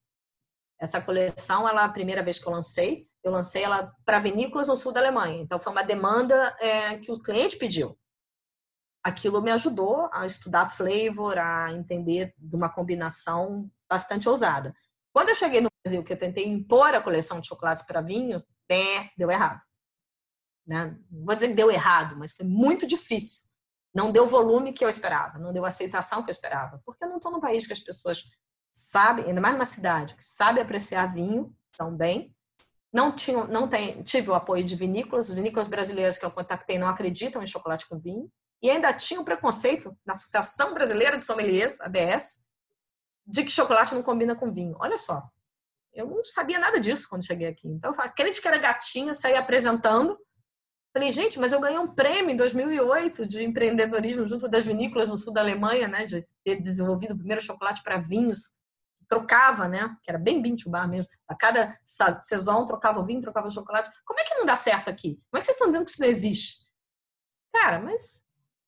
Essa 0.79 1.01
coleção, 1.01 1.69
ela 1.69 1.85
a 1.85 1.89
primeira 1.89 2.23
vez 2.23 2.39
que 2.39 2.47
eu 2.47 2.53
lancei, 2.53 3.09
eu 3.23 3.33
lancei 3.33 3.63
ela 3.63 3.91
para 4.05 4.19
vinícolas 4.19 4.69
no 4.69 4.77
sul 4.77 4.93
da 4.93 5.01
Alemanha. 5.01 5.41
Então, 5.41 5.59
foi 5.59 5.73
uma 5.73 5.83
demanda 5.83 6.35
é, 6.61 6.99
que 6.99 7.11
o 7.11 7.21
cliente 7.21 7.57
pediu. 7.57 7.99
Aquilo 9.03 9.41
me 9.41 9.51
ajudou 9.51 10.11
a 10.13 10.27
estudar 10.27 10.69
flavor, 10.69 11.39
a 11.39 11.73
entender 11.73 12.35
de 12.37 12.57
uma 12.57 12.69
combinação 12.69 13.71
bastante 13.89 14.29
ousada. 14.29 14.75
Quando 15.13 15.29
eu 15.31 15.35
cheguei 15.35 15.61
no 15.61 15.71
Brasil, 15.85 16.03
que 16.03 16.13
eu 16.13 16.19
tentei 16.19 16.47
impor 16.47 16.95
a 16.95 17.01
coleção 17.01 17.41
de 17.41 17.47
chocolates 17.47 17.87
para 17.87 18.01
vinho, 18.01 18.43
é, 18.71 19.09
deu 19.17 19.31
errado. 19.31 19.61
Né? 20.67 20.97
Não 21.11 21.25
vou 21.25 21.35
dizer 21.35 21.49
que 21.49 21.55
deu 21.55 21.71
errado, 21.71 22.17
mas 22.17 22.33
foi 22.33 22.47
muito 22.47 22.87
difícil. 22.87 23.45
Não 23.95 24.11
deu 24.11 24.25
o 24.25 24.29
volume 24.29 24.73
que 24.73 24.85
eu 24.85 24.89
esperava, 24.89 25.39
não 25.39 25.53
deu 25.53 25.65
a 25.65 25.69
aceitação 25.69 26.23
que 26.23 26.31
eu 26.31 26.33
esperava. 26.33 26.83
Porque 26.85 27.05
eu 27.05 27.09
não 27.09 27.17
estou 27.17 27.31
num 27.31 27.41
país 27.41 27.67
que 27.67 27.73
as 27.73 27.81
pessoas 27.81 28.25
sabem, 28.73 29.27
ainda 29.27 29.41
mais 29.41 29.55
numa 29.55 29.65
cidade, 29.65 30.15
que 30.15 30.25
sabe 30.25 30.61
apreciar 30.61 31.13
vinho 31.13 31.55
tão 31.77 31.95
bem. 31.95 32.35
Não, 32.93 33.15
tinha, 33.15 33.45
não 33.45 33.69
tem, 33.69 34.03
tive 34.03 34.31
o 34.31 34.35
apoio 34.35 34.65
de 34.65 34.75
vinícolas, 34.75 35.31
vinícolas 35.33 35.69
brasileiras 35.69 36.19
que 36.19 36.25
eu 36.25 36.31
contactei 36.31 36.79
não 36.79 36.89
acreditam 36.89 37.43
em 37.43 37.47
chocolate 37.47 37.89
com 37.89 37.99
vinho. 37.99 38.31
E 38.63 38.71
ainda 38.71 38.93
tinha 38.93 39.21
um 39.21 39.25
preconceito 39.25 39.97
na 40.07 40.15
Associação 40.15 40.73
Brasileira 40.73 41.19
de 41.19 41.25
Sommeliers, 41.25 41.81
ABS, 41.81 42.41
de 43.27 43.45
que 43.45 43.51
chocolate 43.51 43.95
não 43.95 44.03
combina 44.03 44.35
com 44.35 44.53
vinho. 44.53 44.77
Olha 44.79 44.97
só, 44.97 45.29
eu 45.93 46.07
não 46.07 46.25
sabia 46.25 46.59
nada 46.59 46.81
disso 46.81 47.09
quando 47.09 47.27
cheguei 47.27 47.47
aqui. 47.47 47.69
Então, 47.69 47.93
aquele 47.99 48.31
que 48.31 48.47
era 48.47 48.59
gatinha, 48.59 49.15
saí 49.15 49.35
apresentando. 49.35 50.19
Falei, 50.95 51.11
gente, 51.11 51.41
mas 51.41 51.53
eu 51.53 51.59
ganhei 51.59 51.77
um 51.77 51.93
prêmio 51.93 52.31
em 52.31 52.37
2008 52.37 53.27
de 53.27 53.43
empreendedorismo 53.43 54.29
junto 54.29 54.49
das 54.49 54.65
vinícolas 54.65 55.09
no 55.09 55.17
sul 55.17 55.33
da 55.33 55.41
Alemanha, 55.41 55.89
né? 55.89 56.05
De 56.05 56.25
ter 56.45 56.63
desenvolvido 56.63 57.15
o 57.15 57.19
primeiro 57.19 57.43
chocolate 57.43 57.83
para 57.83 57.97
vinhos. 57.97 58.53
Trocava, 59.09 59.67
né? 59.67 59.97
Que 60.05 60.13
era 60.13 60.21
bem 60.21 60.41
bintu 60.41 60.71
bar 60.71 60.89
mesmo. 60.89 61.09
A 61.27 61.35
cada 61.35 61.77
sessão 62.23 62.65
trocava 62.65 63.01
o 63.01 63.05
vinho, 63.05 63.21
trocava 63.21 63.49
o 63.49 63.51
chocolate. 63.51 63.91
Como 64.05 64.21
é 64.21 64.23
que 64.23 64.37
não 64.37 64.47
dá 64.47 64.55
certo 64.57 64.89
aqui? 64.89 65.21
Como 65.29 65.39
é 65.39 65.41
que 65.41 65.47
vocês 65.47 65.57
estão 65.57 65.67
dizendo 65.67 65.85
que 65.85 65.91
isso 65.91 66.01
não 66.01 66.07
existe? 66.07 66.65
Cara, 67.53 67.81
mas, 67.81 68.25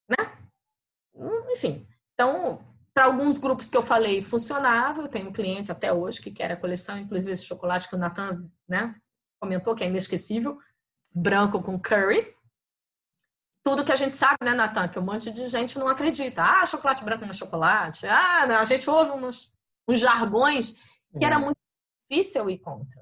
né? 0.09 0.37
Hum, 1.15 1.53
enfim. 1.53 1.87
Então, 2.15 2.61
para 2.93 3.05
alguns 3.05 3.39
grupos 3.39 3.71
que 3.71 3.77
eu 3.77 3.83
falei, 3.83 4.21
funcionava. 4.21 5.03
Eu 5.03 5.09
tenho 5.09 5.33
clientes 5.33 5.71
até 5.71 5.93
hoje 5.93 6.21
que 6.21 6.33
querem 6.33 6.57
a 6.57 6.61
coleção, 6.61 6.99
inclusive 6.99 7.31
esse 7.31 7.45
chocolate 7.45 7.89
que 7.89 7.95
o 7.95 7.99
Nathan 7.99 8.51
né, 8.69 8.97
comentou, 9.39 9.77
que 9.77 9.85
é 9.85 9.87
inesquecível, 9.87 10.59
branco 11.17 11.63
com 11.63 11.81
curry. 11.81 12.35
Tudo 13.65 13.85
que 13.85 13.93
a 13.93 13.97
gente 13.97 14.15
sabe, 14.15 14.37
né, 14.45 14.53
Nathan, 14.53 14.89
que 14.89 14.99
um 14.99 15.03
monte 15.03 15.31
de 15.31 15.49
gente 15.49 15.79
não 15.79 15.89
acredita. 15.89 16.43
Ah, 16.43 16.67
chocolate 16.67 17.03
branco 17.03 17.23
não 17.23 17.31
é 17.31 17.35
chocolate. 17.35 18.07
Ah, 18.07 18.61
a 18.61 18.65
gente 18.65 18.89
ouve 18.89 19.13
uns, 19.13 19.53
uns 19.89 19.99
jargões 19.99 21.01
que 21.19 21.25
era 21.25 21.39
uhum. 21.39 21.47
muito 21.47 21.59
difícil 22.09 22.49
ir 22.51 22.59
contra. 22.59 23.01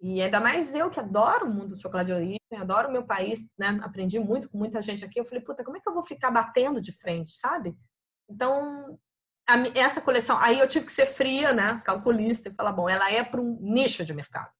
E 0.00 0.20
ainda 0.20 0.40
mais 0.40 0.74
eu 0.74 0.90
que 0.90 0.98
adoro 0.98 1.46
o 1.46 1.50
mundo 1.50 1.76
do 1.76 1.80
chocolate 1.80 2.08
de 2.08 2.12
origem, 2.12 2.38
adoro 2.56 2.88
o 2.88 2.92
meu 2.92 3.04
país, 3.04 3.46
né? 3.56 3.78
Aprendi 3.84 4.18
muito 4.18 4.50
com 4.50 4.58
muita 4.58 4.82
gente 4.82 5.04
aqui. 5.04 5.20
Eu 5.20 5.24
falei, 5.24 5.44
puta, 5.44 5.62
como 5.62 5.76
é 5.76 5.80
que 5.80 5.88
eu 5.88 5.94
vou 5.94 6.02
ficar 6.02 6.30
batendo 6.30 6.80
de 6.80 6.90
frente, 6.90 7.30
sabe? 7.30 7.76
Então, 8.28 8.98
a, 9.48 9.54
essa 9.78 10.00
coleção, 10.00 10.36
aí 10.38 10.58
eu 10.58 10.66
tive 10.66 10.86
que 10.86 10.92
ser 10.92 11.06
fria, 11.06 11.52
né, 11.52 11.80
calculista, 11.84 12.48
e 12.48 12.54
falar, 12.54 12.72
bom, 12.72 12.88
ela 12.88 13.12
é 13.12 13.22
para 13.22 13.40
um 13.40 13.58
nicho 13.60 14.04
de 14.04 14.14
mercado. 14.14 14.50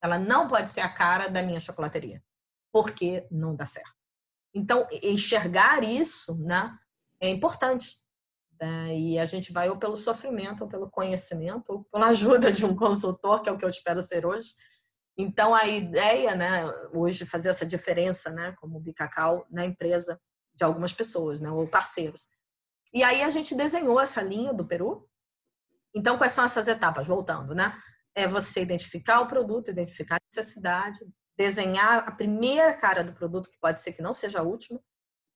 Ela 0.00 0.18
não 0.18 0.46
pode 0.46 0.70
ser 0.70 0.80
a 0.80 0.88
cara 0.88 1.28
da 1.28 1.42
minha 1.42 1.60
chocolateria, 1.60 2.22
porque 2.72 3.26
não 3.30 3.54
dá 3.54 3.66
certo. 3.66 3.96
Então, 4.54 4.86
enxergar 5.02 5.84
isso, 5.84 6.36
né, 6.38 6.76
é 7.20 7.28
importante. 7.28 8.00
Né? 8.60 8.98
E 8.98 9.18
a 9.18 9.26
gente 9.26 9.52
vai 9.52 9.68
ou 9.68 9.78
pelo 9.78 9.96
sofrimento, 9.96 10.62
ou 10.62 10.68
pelo 10.68 10.90
conhecimento, 10.90 11.72
ou 11.72 11.84
pela 11.84 12.08
ajuda 12.08 12.50
de 12.50 12.64
um 12.64 12.74
consultor, 12.74 13.42
que 13.42 13.48
é 13.48 13.52
o 13.52 13.58
que 13.58 13.64
eu 13.64 13.70
espero 13.70 14.02
ser 14.02 14.26
hoje. 14.26 14.50
Então, 15.16 15.54
a 15.54 15.66
ideia, 15.66 16.34
né, 16.34 16.64
hoje, 16.94 17.26
fazer 17.26 17.50
essa 17.50 17.66
diferença, 17.66 18.30
né, 18.30 18.52
como 18.58 18.80
Bicacau, 18.80 19.46
na 19.50 19.64
empresa 19.64 20.18
de 20.54 20.64
algumas 20.64 20.92
pessoas, 20.92 21.40
né, 21.40 21.50
ou 21.50 21.68
parceiros 21.68 22.28
e 22.92 23.02
aí 23.02 23.22
a 23.22 23.30
gente 23.30 23.54
desenhou 23.54 23.98
essa 23.98 24.20
linha 24.20 24.52
do 24.52 24.66
Peru. 24.66 25.08
Então, 25.94 26.18
quais 26.18 26.32
são 26.32 26.44
essas 26.44 26.68
etapas? 26.68 27.06
Voltando, 27.06 27.54
né? 27.54 27.72
É 28.14 28.26
você 28.28 28.60
identificar 28.60 29.20
o 29.20 29.26
produto, 29.26 29.70
identificar 29.70 30.16
a 30.16 30.26
necessidade, 30.30 30.98
desenhar 31.42 32.04
a 32.06 32.12
primeira 32.12 32.72
cara 32.74 33.02
do 33.02 33.12
produto, 33.12 33.50
que 33.50 33.58
pode 33.58 33.80
ser 33.80 33.92
que 33.92 34.02
não 34.02 34.14
seja 34.14 34.38
a 34.38 34.42
última, 34.42 34.80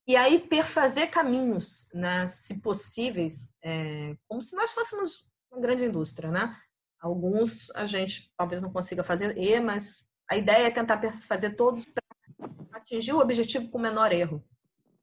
e 0.07 0.15
aí 0.15 0.39
perfazer 0.39 1.11
caminhos, 1.11 1.89
né, 1.93 2.27
se 2.29 2.61
possíveis, 2.61 3.53
é, 3.61 4.17
como 4.29 4.41
se 4.41 4.55
nós 4.55 4.71
fôssemos 4.71 5.33
uma 5.51 5.61
grande 5.61 5.85
indústria, 5.85 6.31
né? 6.31 6.55
Alguns 7.01 7.71
a 7.75 7.85
gente 7.87 8.33
talvez 8.37 8.63
não 8.63 8.73
consiga 8.73 9.03
fazer, 9.03 9.61
mas 9.61 10.07
a 10.31 10.37
ideia 10.37 10.69
é 10.69 10.71
tentar 10.71 11.01
fazer 11.13 11.51
todos 11.51 11.85
para 11.87 12.79
atingir 12.79 13.13
o 13.13 13.21
objetivo 13.21 13.69
com 13.69 13.79
o 13.79 13.81
menor 13.81 14.13
erro. 14.13 14.45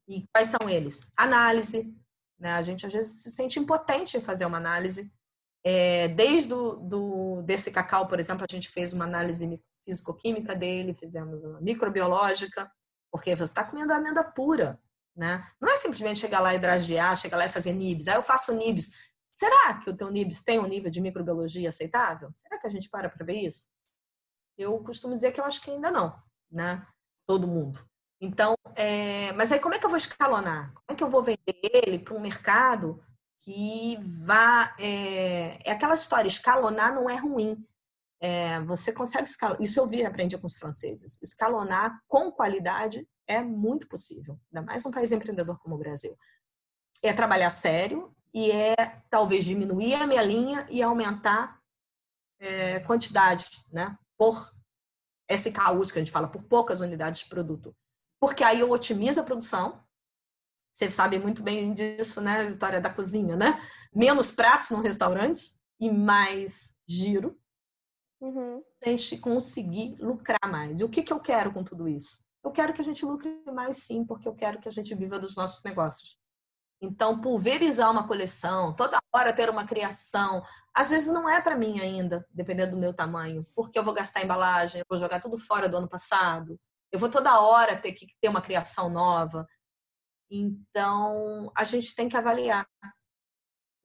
E 0.08 0.26
quais 0.32 0.48
são 0.48 0.68
eles? 0.68 1.00
Análise, 1.16 1.94
né? 2.38 2.52
A 2.52 2.62
gente 2.62 2.86
às 2.86 2.92
vezes 2.92 3.22
se 3.22 3.30
sente 3.30 3.58
impotente 3.58 4.16
em 4.16 4.22
fazer 4.22 4.46
uma 4.46 4.58
análise. 4.58 5.12
É, 5.62 6.08
desde 6.08 6.48
do, 6.48 6.76
do, 6.76 7.42
desse 7.42 7.70
cacau, 7.70 8.06
por 8.06 8.18
exemplo, 8.18 8.46
a 8.48 8.52
gente 8.52 8.68
fez 8.70 8.92
uma 8.92 9.04
análise 9.04 9.62
físico-química 9.84 10.54
dele, 10.54 10.94
fizemos 10.94 11.42
uma 11.42 11.60
microbiológica, 11.60 12.70
porque 13.10 13.34
você 13.36 13.44
está 13.44 13.64
comendo 13.64 13.92
amêndoa 13.92 14.24
pura. 14.24 14.80
Né? 15.16 15.46
Não 15.60 15.70
é 15.70 15.76
simplesmente 15.76 16.20
chegar 16.20 16.40
lá 16.40 16.54
e 16.54 16.58
dragear, 16.58 17.16
chegar 17.16 17.36
lá 17.36 17.46
e 17.46 17.50
fazer 17.50 17.72
nibs. 17.72 18.08
Aí 18.08 18.16
eu 18.16 18.22
faço 18.22 18.52
nibs. 18.54 18.90
Será 19.32 19.74
que 19.74 19.90
o 19.90 19.96
teu 19.96 20.10
nibs 20.10 20.42
tem 20.42 20.58
um 20.58 20.66
nível 20.66 20.90
de 20.90 21.00
microbiologia 21.00 21.68
aceitável? 21.68 22.32
Será 22.34 22.58
que 22.58 22.66
a 22.66 22.70
gente 22.70 22.88
para 22.88 23.08
para 23.08 23.24
ver 23.24 23.40
isso? 23.40 23.68
Eu 24.56 24.78
costumo 24.80 25.14
dizer 25.14 25.32
que 25.32 25.40
eu 25.40 25.44
acho 25.44 25.60
que 25.60 25.70
ainda 25.70 25.90
não, 25.90 26.16
né? 26.50 26.84
Todo 27.26 27.48
mundo. 27.48 27.80
Então, 28.20 28.54
é, 28.76 29.32
mas 29.32 29.52
aí 29.52 29.60
como 29.60 29.74
é 29.74 29.78
que 29.78 29.86
eu 29.86 29.90
vou 29.90 29.96
escalonar? 29.96 30.72
Como 30.72 30.84
é 30.88 30.94
que 30.94 31.04
eu 31.04 31.10
vou 31.10 31.22
vender 31.22 31.60
ele 31.62 31.98
para 31.98 32.14
um 32.14 32.20
mercado 32.20 33.00
que 33.44 33.98
vá. 34.24 34.74
É, 34.78 35.58
é, 35.68 35.72
aquela 35.72 35.94
história, 35.94 36.28
escalonar 36.28 36.94
não 36.94 37.08
é 37.08 37.16
ruim. 37.16 37.64
É, 38.24 38.60
você 38.62 38.92
consegue 38.92 39.28
escalonar. 39.28 39.62
Isso 39.62 39.78
eu 39.78 39.86
vi, 39.86 40.04
aprendi 40.04 40.38
com 40.38 40.46
os 40.46 40.56
franceses. 40.56 41.20
Escalonar 41.22 42.00
com 42.08 42.30
qualidade 42.32 43.06
é 43.26 43.42
muito 43.42 43.88
possível, 43.88 44.38
ainda 44.52 44.64
mais 44.64 44.86
um 44.86 44.90
país 44.90 45.12
empreendedor 45.12 45.58
como 45.58 45.74
o 45.74 45.78
Brasil. 45.78 46.16
É 47.02 47.12
trabalhar 47.12 47.50
sério 47.50 48.14
e 48.32 48.50
é 48.50 48.74
talvez 49.10 49.44
diminuir 49.44 49.94
a 49.94 50.06
minha 50.06 50.22
linha 50.22 50.66
e 50.70 50.82
aumentar 50.82 51.60
é, 52.40 52.80
quantidade, 52.80 53.62
né? 53.72 53.96
Por 54.16 54.50
SKUs, 55.28 55.90
que 55.92 55.98
a 55.98 56.02
gente 56.02 56.12
fala, 56.12 56.28
por 56.28 56.42
poucas 56.44 56.80
unidades 56.80 57.20
de 57.20 57.28
produto 57.28 57.74
porque 58.24 58.42
aí 58.42 58.60
eu 58.60 58.70
otimizo 58.70 59.20
a 59.20 59.24
produção. 59.24 59.84
Você 60.72 60.90
sabe 60.90 61.18
muito 61.18 61.42
bem 61.42 61.74
disso, 61.74 62.22
né, 62.22 62.44
Vitória, 62.46 62.80
da 62.80 62.88
cozinha, 62.88 63.36
né? 63.36 63.62
Menos 63.94 64.30
pratos 64.30 64.70
no 64.70 64.80
restaurante 64.80 65.52
e 65.78 65.90
mais 65.90 66.74
giro. 66.88 67.38
Uhum. 68.24 68.64
A 68.82 68.88
gente 68.88 69.18
conseguir 69.18 69.96
lucrar 70.00 70.50
mais. 70.50 70.80
E 70.80 70.84
o 70.84 70.88
que, 70.88 71.02
que 71.02 71.12
eu 71.12 71.20
quero 71.20 71.52
com 71.52 71.62
tudo 71.62 71.86
isso? 71.86 72.24
Eu 72.42 72.50
quero 72.50 72.72
que 72.72 72.80
a 72.80 72.84
gente 72.84 73.04
lucre 73.04 73.42
mais, 73.52 73.76
sim, 73.76 74.02
porque 74.02 74.26
eu 74.26 74.34
quero 74.34 74.58
que 74.58 74.68
a 74.68 74.72
gente 74.72 74.94
viva 74.94 75.18
dos 75.18 75.36
nossos 75.36 75.62
negócios. 75.62 76.18
Então, 76.80 77.20
pulverizar 77.20 77.90
uma 77.90 78.06
coleção, 78.06 78.74
toda 78.74 78.98
hora 79.14 79.32
ter 79.32 79.50
uma 79.50 79.66
criação, 79.66 80.42
às 80.74 80.88
vezes 80.88 81.12
não 81.12 81.28
é 81.28 81.40
para 81.40 81.56
mim 81.56 81.80
ainda, 81.80 82.26
dependendo 82.30 82.72
do 82.72 82.80
meu 82.80 82.94
tamanho, 82.94 83.46
porque 83.54 83.78
eu 83.78 83.84
vou 83.84 83.92
gastar 83.92 84.24
embalagem, 84.24 84.80
eu 84.80 84.86
vou 84.88 84.98
jogar 84.98 85.20
tudo 85.20 85.38
fora 85.38 85.68
do 85.68 85.76
ano 85.76 85.88
passado, 85.88 86.58
eu 86.90 86.98
vou 86.98 87.10
toda 87.10 87.40
hora 87.40 87.76
ter 87.76 87.92
que 87.92 88.06
ter 88.20 88.28
uma 88.28 88.40
criação 88.40 88.88
nova. 88.88 89.46
Então, 90.30 91.52
a 91.56 91.64
gente 91.64 91.94
tem 91.94 92.08
que 92.08 92.16
avaliar. 92.16 92.66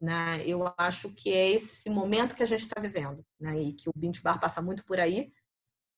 Né? 0.02 0.44
Eu 0.46 0.74
acho 0.78 1.10
que 1.14 1.30
é 1.32 1.50
esse 1.50 1.90
momento 1.90 2.36
que 2.36 2.44
a 2.44 2.46
gente 2.46 2.62
está 2.62 2.80
vivendo, 2.80 3.26
né? 3.40 3.60
E 3.60 3.74
que 3.74 3.90
o 3.90 3.94
Bint 3.96 4.22
Bar 4.22 4.40
passa 4.40 4.62
muito 4.62 4.86
por 4.86 5.00
aí. 5.00 5.32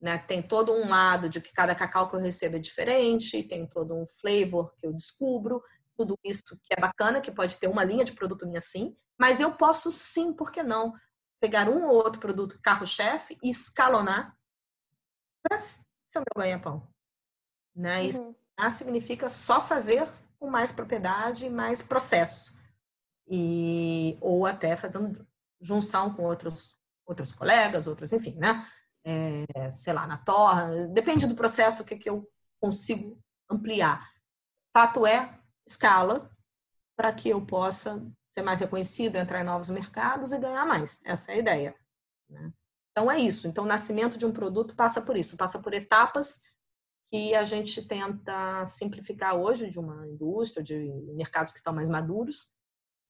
Né? 0.02 0.18
Tem 0.18 0.42
todo 0.42 0.74
um 0.74 0.90
lado 0.90 1.30
de 1.30 1.40
que 1.40 1.54
cada 1.54 1.76
cacau 1.76 2.08
que 2.08 2.16
eu 2.16 2.20
recebo 2.20 2.56
é 2.56 2.60
diferente, 2.60 3.44
tem 3.44 3.68
todo 3.68 3.94
um 3.94 4.06
flavor 4.08 4.74
que 4.78 4.88
eu 4.88 4.94
descubro, 4.94 5.62
tudo 5.96 6.18
isso 6.24 6.60
que 6.64 6.74
é 6.76 6.82
bacana, 6.82 7.22
que 7.22 7.32
pode 7.32 7.58
ter 7.58 7.68
uma 7.68 7.84
linha 7.84 8.04
de 8.04 8.14
produto 8.14 8.48
minha 8.48 8.62
sim, 8.62 8.96
mas 9.20 9.40
eu 9.40 9.52
posso 9.52 9.92
sim, 9.92 10.34
por 10.34 10.52
que 10.52 10.64
não, 10.64 10.94
pegar 11.40 11.70
um 11.70 11.86
ou 11.86 11.96
outro 11.96 12.20
produto 12.20 12.60
carro-chefe 12.62 13.38
e 13.44 13.50
escalonar 13.50 14.36
para 15.44 15.58
ser 15.60 16.20
o 16.20 16.24
meu 16.36 16.44
ganha-pão. 16.44 16.88
Né? 17.76 18.06
Isso 18.06 18.22
uhum. 18.22 18.70
significa 18.72 19.30
só 19.30 19.62
fazer 19.62 20.08
com 20.40 20.50
mais 20.50 20.72
propriedade 20.72 21.46
e 21.46 21.50
mais 21.50 21.82
processo. 21.82 22.60
E, 23.34 24.18
ou 24.20 24.46
até 24.46 24.76
fazendo 24.76 25.26
junção 25.62 26.14
com 26.14 26.24
outros, 26.24 26.78
outros 27.06 27.32
colegas, 27.32 27.88
outros, 27.88 28.12
enfim, 28.12 28.36
né? 28.38 28.62
é, 29.04 29.72
sei 29.72 29.94
lá, 29.94 30.06
na 30.08 30.18
torra, 30.18 30.88
depende 30.88 31.28
do 31.28 31.36
processo 31.36 31.84
que, 31.84 31.96
que 31.96 32.10
eu 32.10 32.30
consigo 32.60 33.22
ampliar. 33.50 34.10
Fato 34.76 35.06
é, 35.06 35.40
escala 35.66 36.30
para 36.96 37.12
que 37.14 37.30
eu 37.30 37.46
possa 37.46 38.06
ser 38.30 38.42
mais 38.42 38.60
reconhecido, 38.60 39.16
entrar 39.16 39.42
em 39.42 39.46
novos 39.46 39.70
mercados 39.70 40.32
e 40.32 40.38
ganhar 40.38 40.66
mais. 40.66 41.02
Essa 41.04 41.32
é 41.32 41.36
a 41.36 41.40
ideia. 41.40 41.76
Né? 42.30 42.54
Então 42.92 43.12
é 43.12 43.18
isso. 43.18 43.48
Então 43.48 43.64
o 43.64 43.68
nascimento 43.68 44.18
de 44.18 44.26
um 44.26 44.32
produto 44.32 44.76
passa 44.76 45.02
por 45.02 45.18
isso, 45.18 45.36
passa 45.36 45.60
por 45.60 45.74
etapas 45.74 46.42
que 47.08 47.36
a 47.36 47.44
gente 47.44 47.82
tenta 47.86 48.66
simplificar 48.68 49.36
hoje 49.36 49.70
de 49.70 49.80
uma 49.80 50.08
indústria, 50.08 50.64
de 50.64 50.78
mercados 51.14 51.52
que 51.52 51.58
estão 51.58 51.74
mais 51.74 51.90
maduros. 51.90 52.50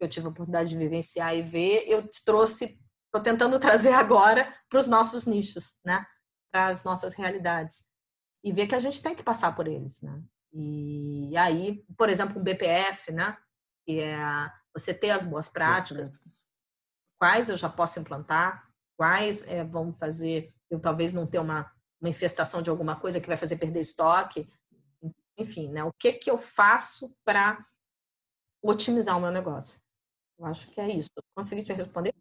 Eu 0.01 0.09
tive 0.09 0.25
a 0.25 0.29
oportunidade 0.29 0.69
de 0.69 0.77
vivenciar 0.77 1.35
e 1.35 1.41
ver. 1.41 1.85
Eu 1.87 2.09
trouxe, 2.25 2.79
estou 3.05 3.21
tentando 3.21 3.57
trazer 3.61 3.93
agora 3.93 4.53
para 4.67 4.79
os 4.79 4.87
nossos 4.87 5.25
nichos, 5.25 5.77
né? 5.85 6.05
Para 6.51 6.67
as 6.67 6.83
nossas 6.83 7.13
realidades 7.13 7.83
e 8.43 8.51
ver 8.51 8.67
que 8.67 8.75
a 8.75 8.79
gente 8.79 9.01
tem 9.01 9.15
que 9.15 9.23
passar 9.23 9.55
por 9.55 9.67
eles, 9.67 10.01
né? 10.01 10.21
E 10.53 11.35
aí, 11.37 11.85
por 11.97 12.09
exemplo, 12.09 12.39
um 12.39 12.43
BPF, 12.43 13.11
né? 13.11 13.37
Que 13.85 13.99
é 13.99 14.17
você 14.73 14.93
ter 14.93 15.11
as 15.11 15.23
boas 15.23 15.47
práticas, 15.47 16.11
quais 17.19 17.49
eu 17.49 17.57
já 17.57 17.69
posso 17.69 17.99
implantar, 17.99 18.67
quais 18.97 19.47
é, 19.47 19.63
vão 19.63 19.93
fazer 19.93 20.51
eu 20.69 20.79
talvez 20.79 21.13
não 21.13 21.27
ter 21.27 21.39
uma, 21.39 21.71
uma 21.99 22.09
infestação 22.09 22.61
de 22.61 22.69
alguma 22.69 22.95
coisa 22.95 23.19
que 23.19 23.27
vai 23.27 23.37
fazer 23.37 23.57
perder 23.57 23.81
estoque, 23.81 24.49
enfim, 25.37 25.69
né? 25.69 25.83
O 25.83 25.91
que 25.91 26.13
que 26.13 26.31
eu 26.31 26.37
faço 26.37 27.13
para 27.25 27.63
otimizar 28.63 29.17
o 29.17 29.21
meu 29.21 29.31
negócio? 29.31 29.80
Eu 30.41 30.47
acho 30.47 30.71
que 30.71 30.81
é 30.81 30.89
isso. 30.89 31.11
Consegui 31.35 31.63
te 31.63 31.71
responder? 31.71 32.13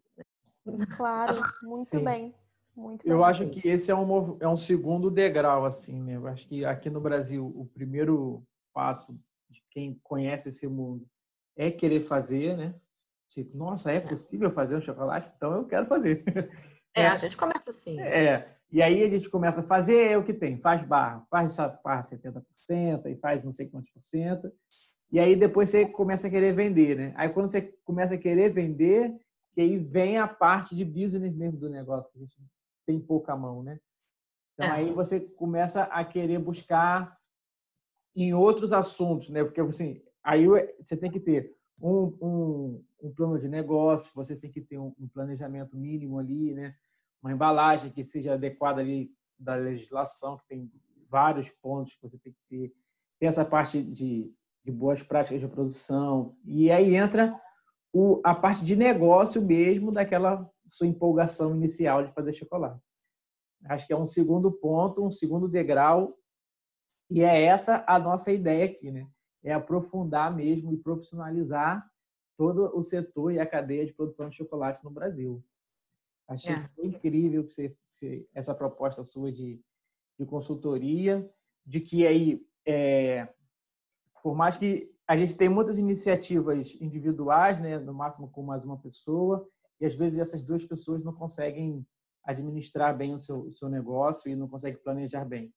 Claro, 0.95 1.33
muito 1.63 1.97
Sim. 1.97 2.03
bem. 2.03 2.35
Muito 2.75 3.05
eu 3.05 3.23
acho 3.23 3.49
que 3.49 3.67
esse 3.67 3.89
é 3.89 3.95
um, 3.95 4.37
é 4.39 4.47
um 4.47 4.55
segundo 4.55 5.09
degrau, 5.09 5.65
assim, 5.65 5.99
né? 6.01 6.15
Eu 6.15 6.27
acho 6.27 6.47
que 6.47 6.63
aqui 6.63 6.89
no 6.89 7.01
Brasil, 7.01 7.45
o 7.45 7.65
primeiro 7.65 8.43
passo 8.73 9.19
de 9.49 9.61
quem 9.71 9.99
conhece 10.03 10.49
esse 10.49 10.67
mundo 10.67 11.05
é 11.57 11.69
querer 11.69 12.01
fazer, 12.01 12.55
né? 12.55 12.75
Tipo, 13.27 13.57
nossa, 13.57 13.91
é, 13.91 13.95
é 13.97 13.99
possível 13.99 14.51
fazer 14.51 14.77
um 14.77 14.81
chocolate? 14.81 15.31
Então 15.35 15.53
eu 15.53 15.65
quero 15.65 15.87
fazer. 15.87 16.23
É, 16.93 17.07
a 17.07 17.15
gente 17.15 17.37
começa 17.37 17.69
assim. 17.69 17.97
É. 18.01 18.53
E 18.69 18.81
aí 18.81 19.01
a 19.01 19.07
gente 19.07 19.29
começa 19.29 19.61
a 19.61 19.63
fazer 19.63 20.11
é 20.11 20.17
o 20.17 20.25
que 20.25 20.33
tem, 20.33 20.57
faz 20.57 20.85
barra, 20.85 21.25
faz 21.31 21.55
barra 21.81 22.03
70% 22.03 23.05
e 23.05 23.15
faz 23.15 23.41
não 23.45 23.53
sei 23.53 23.69
quantos 23.69 23.89
por 23.91 24.03
cento. 24.03 24.51
E 25.11 25.19
aí 25.19 25.35
depois 25.35 25.69
você 25.69 25.85
começa 25.85 26.27
a 26.27 26.29
querer 26.29 26.53
vender, 26.53 26.95
né? 26.95 27.13
Aí 27.17 27.29
quando 27.29 27.51
você 27.51 27.61
começa 27.83 28.15
a 28.15 28.17
querer 28.17 28.53
vender, 28.53 29.13
que 29.53 29.59
aí 29.59 29.77
vem 29.77 30.17
a 30.17 30.27
parte 30.27 30.75
de 30.75 30.85
business 30.85 31.35
mesmo 31.35 31.59
do 31.59 31.69
negócio, 31.69 32.11
que 32.11 32.17
a 32.17 32.21
gente 32.21 32.37
tem 32.85 32.99
pouca 32.99 33.35
mão, 33.35 33.61
né? 33.61 33.79
Então 34.53 34.69
é. 34.69 34.73
aí 34.73 34.93
você 34.93 35.19
começa 35.19 35.83
a 35.83 36.05
querer 36.05 36.39
buscar 36.39 37.17
em 38.15 38.33
outros 38.33 38.71
assuntos, 38.71 39.29
né? 39.29 39.43
Porque 39.43 39.59
assim, 39.59 40.01
aí 40.23 40.47
você 40.79 40.95
tem 40.95 41.11
que 41.11 41.19
ter 41.19 41.55
um, 41.81 42.17
um, 42.21 42.83
um 43.03 43.13
plano 43.13 43.39
de 43.39 43.49
negócio, 43.49 44.11
você 44.15 44.35
tem 44.35 44.51
que 44.51 44.61
ter 44.61 44.77
um, 44.77 44.93
um, 44.99 45.07
planejamento 45.07 45.75
mínimo 45.75 46.19
ali, 46.19 46.53
né? 46.53 46.75
Uma 47.21 47.33
embalagem 47.33 47.91
que 47.91 48.03
seja 48.03 48.33
adequada 48.33 48.79
ali 48.79 49.11
da 49.37 49.55
legislação, 49.55 50.37
que 50.37 50.47
tem 50.47 50.71
vários 51.09 51.49
pontos 51.49 51.95
que 51.95 52.01
você 52.01 52.17
tem 52.17 52.33
que 52.33 52.39
ter. 52.49 52.73
Tem 53.19 53.27
essa 53.27 53.43
parte 53.43 53.81
de, 53.81 54.33
de 54.63 54.71
boas 54.71 55.01
práticas 55.01 55.39
de 55.39 55.47
produção. 55.47 56.35
E 56.45 56.71
aí 56.71 56.95
entra 56.95 57.39
o, 57.93 58.21
a 58.23 58.33
parte 58.33 58.63
de 58.63 58.75
negócio 58.75 59.41
mesmo 59.41 59.91
daquela 59.91 60.49
sua 60.67 60.87
empolgação 60.87 61.55
inicial 61.55 62.03
de 62.03 62.13
fazer 62.13 62.33
chocolate. 62.33 62.81
Acho 63.65 63.85
que 63.85 63.93
é 63.93 63.97
um 63.97 64.05
segundo 64.05 64.51
ponto, 64.51 65.05
um 65.05 65.11
segundo 65.11 65.47
degrau, 65.47 66.17
e 67.09 67.23
é 67.23 67.43
essa 67.43 67.83
a 67.87 67.99
nossa 67.99 68.31
ideia 68.31 68.65
aqui, 68.65 68.89
né? 68.89 69.05
É 69.43 69.53
aprofundar 69.53 70.33
mesmo 70.33 70.71
e 70.73 70.77
profissionalizar 70.77 71.85
todo 72.37 72.75
o 72.75 72.81
setor 72.81 73.33
e 73.33 73.39
a 73.39 73.45
cadeia 73.45 73.85
de 73.85 73.93
produção 73.93 74.29
de 74.29 74.37
chocolate 74.37 74.83
no 74.83 74.89
Brasil. 74.89 75.43
Achei 76.27 76.55
é. 76.55 76.85
incrível 76.85 77.43
que 77.43 77.51
você, 77.51 77.75
você, 77.91 78.25
essa 78.33 78.55
proposta 78.55 79.03
sua 79.03 79.31
de, 79.31 79.59
de 80.17 80.25
consultoria, 80.25 81.29
de 81.65 81.81
que 81.81 82.07
aí, 82.07 82.41
é, 82.65 83.27
por 84.21 84.35
mais 84.35 84.57
que 84.57 84.91
a 85.07 85.15
gente 85.15 85.35
tem 85.35 85.49
muitas 85.49 85.77
iniciativas 85.77 86.77
individuais, 86.79 87.59
né, 87.59 87.77
no 87.77 87.93
máximo 87.93 88.29
com 88.29 88.43
mais 88.43 88.63
uma 88.63 88.77
pessoa, 88.77 89.47
e 89.79 89.85
às 89.85 89.95
vezes 89.95 90.19
essas 90.19 90.43
duas 90.43 90.63
pessoas 90.65 91.03
não 91.03 91.13
conseguem 91.13 91.85
administrar 92.23 92.95
bem 92.95 93.13
o 93.13 93.19
seu, 93.19 93.41
o 93.41 93.51
seu 93.51 93.67
negócio 93.67 94.29
e 94.29 94.35
não 94.35 94.47
conseguem 94.47 94.79
planejar 94.81 95.25
bem. 95.25 95.51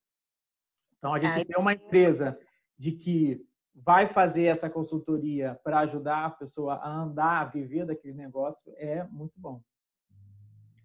Então, 0.98 1.12
a 1.12 1.20
gente 1.20 1.44
tem 1.44 1.58
uma 1.58 1.74
empresa 1.74 2.36
de 2.78 2.92
que 2.92 3.46
vai 3.74 4.08
fazer 4.08 4.44
essa 4.44 4.70
consultoria 4.70 5.60
para 5.62 5.80
ajudar 5.80 6.24
a 6.24 6.30
pessoa 6.30 6.74
a 6.76 6.88
andar, 6.88 7.42
a 7.42 7.44
viver 7.44 7.84
daquele 7.84 8.14
negócio, 8.14 8.72
é 8.76 9.04
muito 9.04 9.34
bom. 9.36 9.60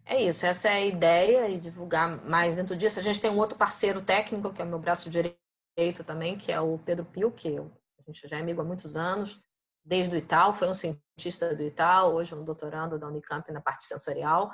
É 0.06 0.22
isso, 0.22 0.46
essa 0.46 0.70
é 0.70 0.74
a 0.74 0.86
ideia 0.86 1.50
e 1.50 1.58
divulgar 1.58 2.24
mais 2.26 2.56
dentro 2.56 2.76
disso. 2.76 3.00
A 3.00 3.04
gente 3.04 3.22
tem 3.22 3.30
um 3.30 3.38
outro 3.38 3.58
parceiro 3.58 4.02
técnico, 4.02 4.52
que 4.52 4.62
é 4.62 4.66
o 4.66 4.68
meu 4.68 4.80
braço 4.80 5.10
direito 5.10 5.38
também, 6.04 6.38
que 6.38 6.52
é 6.52 6.60
o 6.60 6.78
Pedro 6.80 7.06
Pio, 7.06 7.32
que 7.32 7.58
a 7.58 8.02
gente 8.06 8.28
já 8.28 8.38
é 8.38 8.40
amigo 8.40 8.62
há 8.62 8.66
muitos 8.66 8.96
anos 8.96 9.42
desde 9.90 10.16
o 10.16 10.18
Itaú, 10.18 10.54
foi 10.54 10.70
um 10.70 10.74
cientista 10.74 11.56
do 11.56 11.64
Itaú, 11.64 12.14
hoje 12.14 12.36
um 12.36 12.44
doutorando 12.44 13.00
da 13.00 13.08
Unicamp 13.08 13.52
na 13.52 13.60
parte 13.60 13.84
sensorial. 13.84 14.54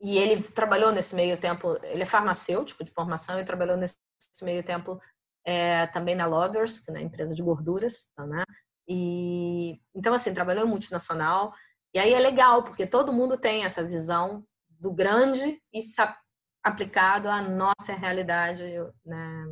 E 0.00 0.16
ele 0.16 0.42
trabalhou 0.42 0.90
nesse 0.90 1.14
meio 1.14 1.36
tempo, 1.38 1.78
ele 1.82 2.02
é 2.02 2.06
farmacêutico 2.06 2.82
de 2.82 2.90
formação 2.90 3.38
e 3.38 3.44
trabalhou 3.44 3.76
nesse 3.76 3.98
meio 4.42 4.62
tempo 4.62 4.98
é, 5.44 5.86
também 5.88 6.14
na 6.14 6.26
Lovers, 6.26 6.80
que 6.80 6.90
é 6.90 7.00
empresa 7.02 7.34
de 7.34 7.42
gorduras, 7.42 8.08
né? 8.18 8.44
E 8.88 9.80
então 9.94 10.14
assim, 10.14 10.32
trabalhou 10.32 10.64
em 10.64 10.68
multinacional. 10.68 11.52
E 11.92 11.98
aí 11.98 12.14
é 12.14 12.18
legal, 12.18 12.62
porque 12.62 12.86
todo 12.86 13.12
mundo 13.12 13.36
tem 13.36 13.64
essa 13.64 13.84
visão 13.84 14.44
do 14.68 14.92
grande 14.92 15.60
e 15.74 15.80
aplicado 16.62 17.28
à 17.28 17.42
nossa 17.42 17.92
realidade, 17.92 18.64
né, 19.04 19.44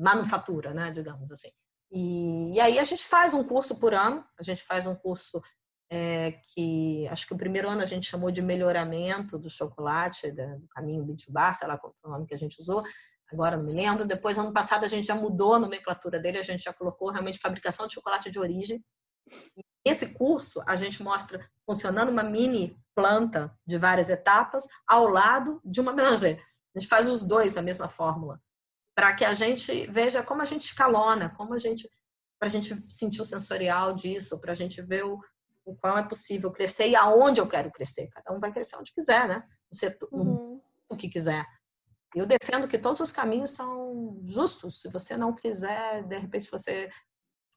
manufatura, 0.00 0.72
né, 0.72 0.90
digamos 0.90 1.30
assim. 1.30 1.50
E, 1.92 2.54
e, 2.54 2.60
aí 2.60 2.78
a 2.78 2.84
gente 2.84 3.04
faz 3.04 3.34
um 3.34 3.44
curso 3.44 3.78
por 3.78 3.92
ano, 3.92 4.24
a 4.38 4.42
gente 4.42 4.62
faz 4.62 4.86
um 4.86 4.94
curso 4.94 5.42
é, 5.90 6.32
que 6.54 7.06
acho 7.08 7.26
que 7.26 7.34
o 7.34 7.36
primeiro 7.36 7.68
ano 7.68 7.82
a 7.82 7.86
gente 7.86 8.08
chamou 8.08 8.30
de 8.30 8.40
melhoramento 8.40 9.36
do 9.38 9.50
chocolate, 9.50 10.30
do 10.30 10.66
caminho 10.70 11.04
Bitubá, 11.04 11.52
sei 11.52 11.66
lá 11.66 11.76
qual 11.76 11.92
foi 12.00 12.10
o 12.10 12.12
nome 12.14 12.26
que 12.26 12.34
a 12.34 12.38
gente 12.38 12.58
usou, 12.60 12.82
agora 13.30 13.56
não 13.56 13.64
me 13.64 13.72
lembro. 13.72 14.06
Depois, 14.06 14.38
ano 14.38 14.52
passado, 14.52 14.84
a 14.84 14.88
gente 14.88 15.06
já 15.06 15.14
mudou 15.14 15.54
a 15.54 15.58
nomenclatura 15.58 16.18
dele, 16.18 16.38
a 16.38 16.42
gente 16.42 16.62
já 16.62 16.72
colocou 16.72 17.10
realmente 17.10 17.38
fabricação 17.38 17.86
de 17.86 17.94
chocolate 17.94 18.30
de 18.30 18.38
origem. 18.38 18.82
E 19.56 19.62
esse 19.84 20.14
curso 20.14 20.62
a 20.66 20.76
gente 20.76 21.02
mostra 21.02 21.44
funcionando 21.66 22.10
uma 22.10 22.22
mini 22.22 22.78
planta 22.94 23.52
de 23.66 23.78
várias 23.78 24.08
etapas 24.08 24.64
ao 24.86 25.08
lado 25.08 25.60
de 25.64 25.80
uma 25.80 25.92
melanger. 25.92 26.40
A 26.74 26.78
gente 26.78 26.88
faz 26.88 27.08
os 27.08 27.24
dois 27.24 27.56
a 27.56 27.62
mesma 27.62 27.88
fórmula 27.88 28.40
para 29.00 29.14
que 29.14 29.24
a 29.24 29.32
gente 29.32 29.86
veja 29.86 30.22
como 30.22 30.42
a 30.42 30.44
gente 30.44 30.60
escalona, 30.60 31.30
como 31.30 31.54
a 31.54 31.58
gente 31.58 31.88
para 32.38 32.48
a 32.48 32.50
gente 32.50 32.84
sentir 32.86 33.22
o 33.22 33.24
sensorial 33.24 33.94
disso, 33.94 34.38
para 34.38 34.52
a 34.52 34.54
gente 34.54 34.82
ver 34.82 35.06
o, 35.06 35.18
o 35.64 35.74
qual 35.74 35.96
é 35.96 36.06
possível 36.06 36.52
crescer 36.52 36.86
e 36.86 36.94
aonde 36.94 37.40
eu 37.40 37.48
quero 37.48 37.70
crescer. 37.70 38.08
Cada 38.08 38.30
um 38.30 38.38
vai 38.38 38.52
crescer 38.52 38.76
onde 38.76 38.92
quiser, 38.92 39.26
né? 39.26 39.42
No 39.72 39.78
setor, 39.78 40.06
uhum. 40.12 40.60
o 40.86 40.96
que 40.98 41.08
quiser. 41.08 41.46
Eu 42.14 42.26
defendo 42.26 42.68
que 42.68 42.76
todos 42.76 43.00
os 43.00 43.10
caminhos 43.10 43.52
são 43.52 44.20
justos. 44.26 44.82
Se 44.82 44.90
você 44.90 45.16
não 45.16 45.34
quiser, 45.34 46.02
de 46.04 46.18
repente, 46.18 46.50
você 46.50 46.90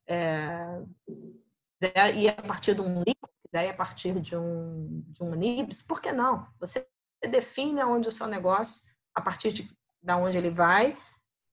é, 0.07 0.81
quiser 1.77 2.15
ir 2.15 2.29
a 2.29 2.41
partir 2.41 2.73
de 2.73 2.81
um 2.81 2.99
líquido, 2.99 3.29
quiser 3.45 3.67
ir 3.67 3.71
a 3.71 3.75
partir 3.75 4.17
de 4.21 4.37
um, 4.37 5.03
de 5.09 5.21
um 5.21 5.35
nibs, 5.35 5.81
por 5.81 6.01
que 6.01 6.13
não? 6.13 6.47
Você 6.57 6.87
define 7.29 7.83
onde 7.83 8.07
o 8.07 8.13
seu 8.13 8.27
negócio, 8.27 8.81
a 9.13 9.19
partir 9.19 9.51
de 9.51 9.69
da 10.01 10.17
onde 10.17 10.37
ele 10.37 10.49
vai, 10.49 10.97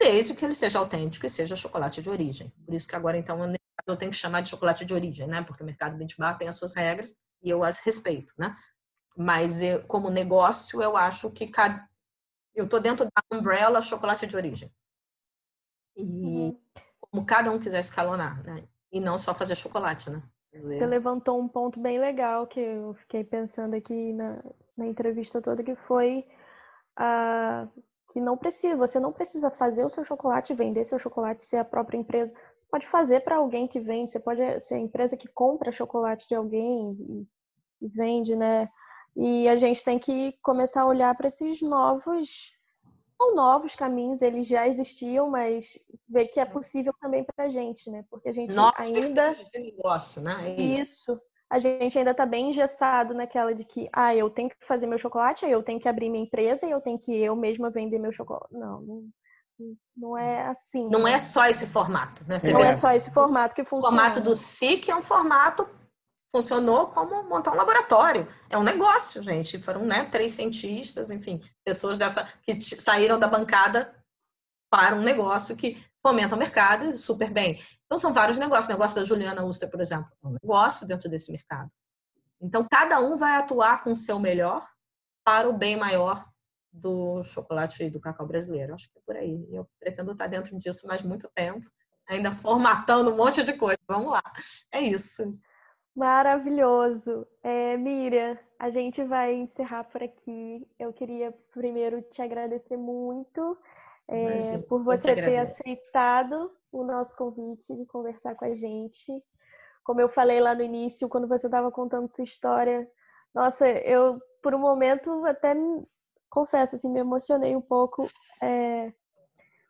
desde 0.01 0.35
que 0.35 0.43
ele 0.43 0.55
seja 0.55 0.79
autêntico 0.79 1.27
e 1.27 1.31
seja 1.31 1.55
chocolate 1.55 2.01
de 2.01 2.09
origem. 2.09 2.51
Por 2.65 2.75
isso 2.75 2.89
que 2.89 2.97
agora, 2.97 3.19
então, 3.19 3.39
eu 3.87 3.97
tenho 3.97 4.11
que 4.11 4.17
chamar 4.17 4.41
de 4.41 4.49
chocolate 4.49 4.85
de 4.85 4.95
origem, 4.95 5.27
né? 5.27 5.43
Porque 5.43 5.63
o 5.63 5.67
mercado 5.67 5.97
benchmark 5.97 6.39
tem 6.39 6.49
as 6.49 6.57
suas 6.57 6.75
regras 6.75 7.15
e 7.43 7.51
eu 7.51 7.63
as 7.63 7.81
respeito, 7.81 8.33
né? 8.39 8.57
Mas 9.15 9.61
eu, 9.61 9.83
como 9.85 10.09
negócio, 10.09 10.83
eu 10.83 10.97
acho 10.97 11.31
que 11.31 11.49
cada... 11.49 11.87
eu 12.55 12.65
estou 12.65 12.81
dentro 12.81 13.05
da 13.05 13.37
umbrella 13.37 13.83
chocolate 13.83 14.27
de 14.27 14.37
origem. 14.37 14.73
E 15.95 16.03
uhum. 16.03 16.59
como 16.99 17.27
cada 17.27 17.51
um 17.51 17.59
quiser 17.59 17.81
escalonar, 17.81 18.43
né? 18.43 18.67
E 18.91 19.01
não 19.01 19.19
só 19.19 19.35
fazer 19.35 19.55
chocolate, 19.55 20.09
né? 20.09 20.23
Você 20.65 20.87
levantou 20.87 21.39
um 21.39 21.47
ponto 21.47 21.79
bem 21.79 22.01
legal 22.01 22.47
que 22.47 22.59
eu 22.59 22.95
fiquei 22.95 23.23
pensando 23.23 23.75
aqui 23.75 24.13
na, 24.15 24.43
na 24.77 24.87
entrevista 24.87 25.41
toda, 25.41 25.63
que 25.63 25.77
foi 25.77 26.27
a 26.97 27.69
que 28.11 28.21
não 28.21 28.37
precisa, 28.37 28.77
você 28.77 28.99
não 28.99 29.13
precisa 29.13 29.51
fazer 29.51 29.85
o 29.85 29.89
seu 29.89 30.05
chocolate, 30.05 30.55
vender 30.55 30.85
seu 30.85 30.99
chocolate, 30.99 31.45
ser 31.45 31.59
a 31.59 31.65
própria 31.65 31.97
empresa. 31.97 32.35
Você 32.57 32.67
pode 32.71 32.87
fazer 32.87 33.21
para 33.21 33.37
alguém 33.37 33.69
que 33.69 33.79
vende, 33.79 34.11
você 34.11 34.19
pode 34.19 34.61
ser 34.61 34.75
a 34.75 34.79
empresa 34.79 35.17
que 35.17 35.29
compra 35.29 35.73
chocolate 35.73 36.27
de 36.29 36.35
alguém 36.35 36.97
e, 37.01 37.27
e 37.87 37.89
vende, 37.89 38.35
né? 38.35 38.69
E 39.17 39.49
a 39.49 39.57
gente 39.57 39.85
tem 39.85 39.99
que 39.99 40.37
começar 40.43 40.83
a 40.83 40.87
olhar 40.87 41.17
para 41.17 41.29
esses 41.29 41.63
novos, 41.63 42.53
não 43.19 43.35
novos 43.35 43.77
caminhos, 43.77 44.23
eles 44.23 44.47
já 44.47 44.67
existiam, 44.67 45.31
mas 45.31 45.79
ver 46.09 46.27
que 46.27 46.41
é 46.41 46.45
possível 46.45 46.93
também 47.01 47.25
para 47.25 47.47
a 47.47 47.49
gente, 47.49 47.91
né? 47.91 48.05
Porque 48.11 48.29
a 48.29 48.33
gente 48.33 48.55
Novos 48.55 48.75
ainda. 48.79 49.31
de 49.31 49.59
negócio, 49.59 50.21
né? 50.21 50.49
É 50.49 50.61
Isso. 50.61 50.83
isso. 50.83 51.23
A 51.51 51.59
gente 51.59 51.99
ainda 51.99 52.13
está 52.13 52.25
bem 52.25 52.51
engessado 52.51 53.13
naquela 53.13 53.55
de 53.55 53.65
que, 53.65 53.89
ah, 53.93 54.15
eu 54.15 54.31
tenho 54.31 54.49
que 54.49 54.57
fazer 54.67 54.87
meu 54.87 54.99
chocolate, 54.99 55.45
aí 55.45 55.53
eu 55.53 55.63
tenho 55.63 55.81
que 55.81 55.89
abrir 55.89 56.09
minha 56.09 56.25
empresa 56.25 56.67
e 56.67 56.71
eu 56.71 56.81
tenho 56.81 56.99
que 56.99 57.13
eu 57.13 57.35
mesma 57.35 57.71
vender 57.71 57.99
meu 57.99 58.13
chocolate. 58.13 58.55
Não, 58.55 58.81
não, 58.81 59.05
não 59.97 60.17
é 60.17 60.47
assim. 60.47 60.89
Não 60.89 61.03
né? 61.03 61.15
é 61.15 61.19
só 61.19 61.47
esse 61.47 61.67
formato, 61.67 62.25
né? 62.27 62.39
Você 62.39 62.53
Não 62.53 62.61
vê 62.61 62.69
é 62.69 62.73
só 62.73 62.93
esse 62.93 63.11
formato 63.11 63.55
que 63.55 63.63
o 63.63 63.67
funciona. 63.67 63.97
formato 63.97 64.21
do 64.21 64.35
SIC 64.35 64.89
é 64.89 64.95
um 64.95 65.03
formato 65.03 65.69
funcionou 66.35 66.87
como 66.89 67.23
montar 67.25 67.53
um 67.53 67.57
laboratório. 67.57 68.29
É 68.49 68.57
um 68.57 68.63
negócio, 68.63 69.23
gente. 69.23 69.59
Foram 69.59 69.85
né, 69.85 70.05
três 70.05 70.33
cientistas, 70.33 71.11
enfim, 71.11 71.43
pessoas 71.65 71.99
dessa 71.99 72.25
que 72.43 72.61
saíram 72.61 73.19
da 73.19 73.27
bancada 73.27 73.95
para 74.71 74.95
um 74.95 75.03
negócio 75.03 75.57
que 75.57 75.77
fomenta 76.03 76.35
o 76.35 76.39
mercado 76.39 76.97
super 76.99 77.31
bem. 77.31 77.61
Então, 77.87 77.99
são 77.99 78.13
vários 78.13 78.39
negócios. 78.39 78.67
O 78.67 78.73
negócio 78.73 78.97
da 78.97 79.05
Juliana 79.05 79.45
Uster, 79.45 79.71
por 79.71 79.81
exemplo, 79.81 80.11
é 80.23 80.27
um 80.27 80.33
negócio 80.33 80.87
dentro 80.87 81.09
desse 81.09 81.31
mercado. 81.31 81.71
Então, 82.41 82.67
cada 82.71 83.01
um 83.01 83.17
vai 83.17 83.37
atuar 83.37 83.83
com 83.83 83.93
o 83.93 83.97
seu 83.97 84.19
melhor 84.19 84.67
para 85.25 85.49
o 85.49 85.53
bem 85.53 85.77
maior 85.77 86.25
do 86.73 87.23
chocolate 87.25 87.83
e 87.83 87.91
do 87.91 88.01
cacau 88.01 88.27
brasileiro. 88.27 88.75
Acho 88.75 88.91
que 88.91 88.99
é 88.99 89.03
por 89.05 89.17
aí. 89.17 89.47
Eu 89.51 89.69
pretendo 89.79 90.13
estar 90.13 90.27
dentro 90.27 90.57
disso 90.57 90.87
mais 90.87 91.03
muito 91.03 91.29
tempo, 91.35 91.69
ainda 92.09 92.33
formatando 92.33 93.13
um 93.13 93.17
monte 93.17 93.43
de 93.43 93.53
coisa. 93.53 93.79
Vamos 93.87 94.13
lá. 94.13 94.23
É 94.73 94.81
isso. 94.81 95.39
Maravilhoso. 95.95 97.27
É, 97.43 97.77
Miriam, 97.77 98.39
a 98.59 98.71
gente 98.71 99.03
vai 99.03 99.35
encerrar 99.35 99.85
por 99.85 100.03
aqui. 100.03 100.67
Eu 100.79 100.93
queria 100.93 101.33
primeiro 101.53 102.01
te 102.03 102.23
agradecer 102.23 102.77
muito 102.77 103.59
é, 104.11 104.59
por 104.59 104.83
você 104.83 105.15
ter 105.15 105.39
aceitado 105.39 106.51
o 106.73 106.83
nosso 106.85 107.17
convite 107.17 107.75
de 107.75 107.87
conversar 107.87 108.35
com 108.35 108.45
a 108.45 108.55
gente. 108.55 109.23
Como 109.85 110.01
eu 110.01 110.09
falei 110.09 110.41
lá 110.41 110.55
no 110.55 110.63
início, 110.63 111.09
quando 111.09 111.29
você 111.29 111.47
estava 111.47 111.71
contando 111.71 112.09
sua 112.09 112.25
história, 112.25 112.89
nossa, 113.35 113.69
eu 113.69 114.21
por 114.43 114.55
um 114.55 114.59
momento 114.59 115.25
até 115.27 115.55
confesso 116.29 116.77
assim, 116.77 116.91
me 116.91 117.01
emocionei 117.01 117.55
um 117.55 117.61
pouco, 117.61 118.09
é, 118.43 118.93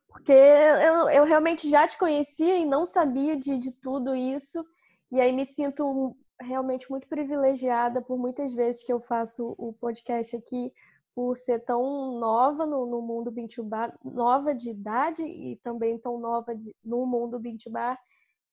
porque 0.09 0.33
eu, 0.33 1.09
eu 1.11 1.25
realmente 1.25 1.69
já 1.69 1.87
te 1.87 1.99
conhecia 1.99 2.57
e 2.57 2.65
não 2.65 2.85
sabia 2.85 3.37
de, 3.37 3.59
de 3.59 3.71
tudo 3.73 4.15
isso. 4.15 4.65
E 5.13 5.21
aí 5.21 5.33
me 5.33 5.45
sinto 5.45 6.17
realmente 6.41 6.91
muito 6.91 7.07
privilegiada 7.09 8.01
por 8.01 8.19
muitas 8.19 8.53
vezes 8.53 8.83
que 8.83 8.93
eu 8.93 9.01
faço 9.01 9.55
o 9.59 9.73
podcast 9.75 10.35
aqui, 10.37 10.73
por 11.15 11.37
ser 11.37 11.61
tão 11.61 12.19
nova 12.19 12.65
no, 12.65 12.87
no 12.87 13.03
mundo 13.03 13.31
Bintubar, 13.31 13.97
nova 14.05 14.55
de 14.55 14.71
idade 14.71 15.23
e 15.23 15.57
também 15.63 15.99
tão 15.99 16.19
nova 16.19 16.55
de, 16.55 16.75
no 16.85 17.05
mundo 17.05 17.39
Bintubar, 17.39 17.99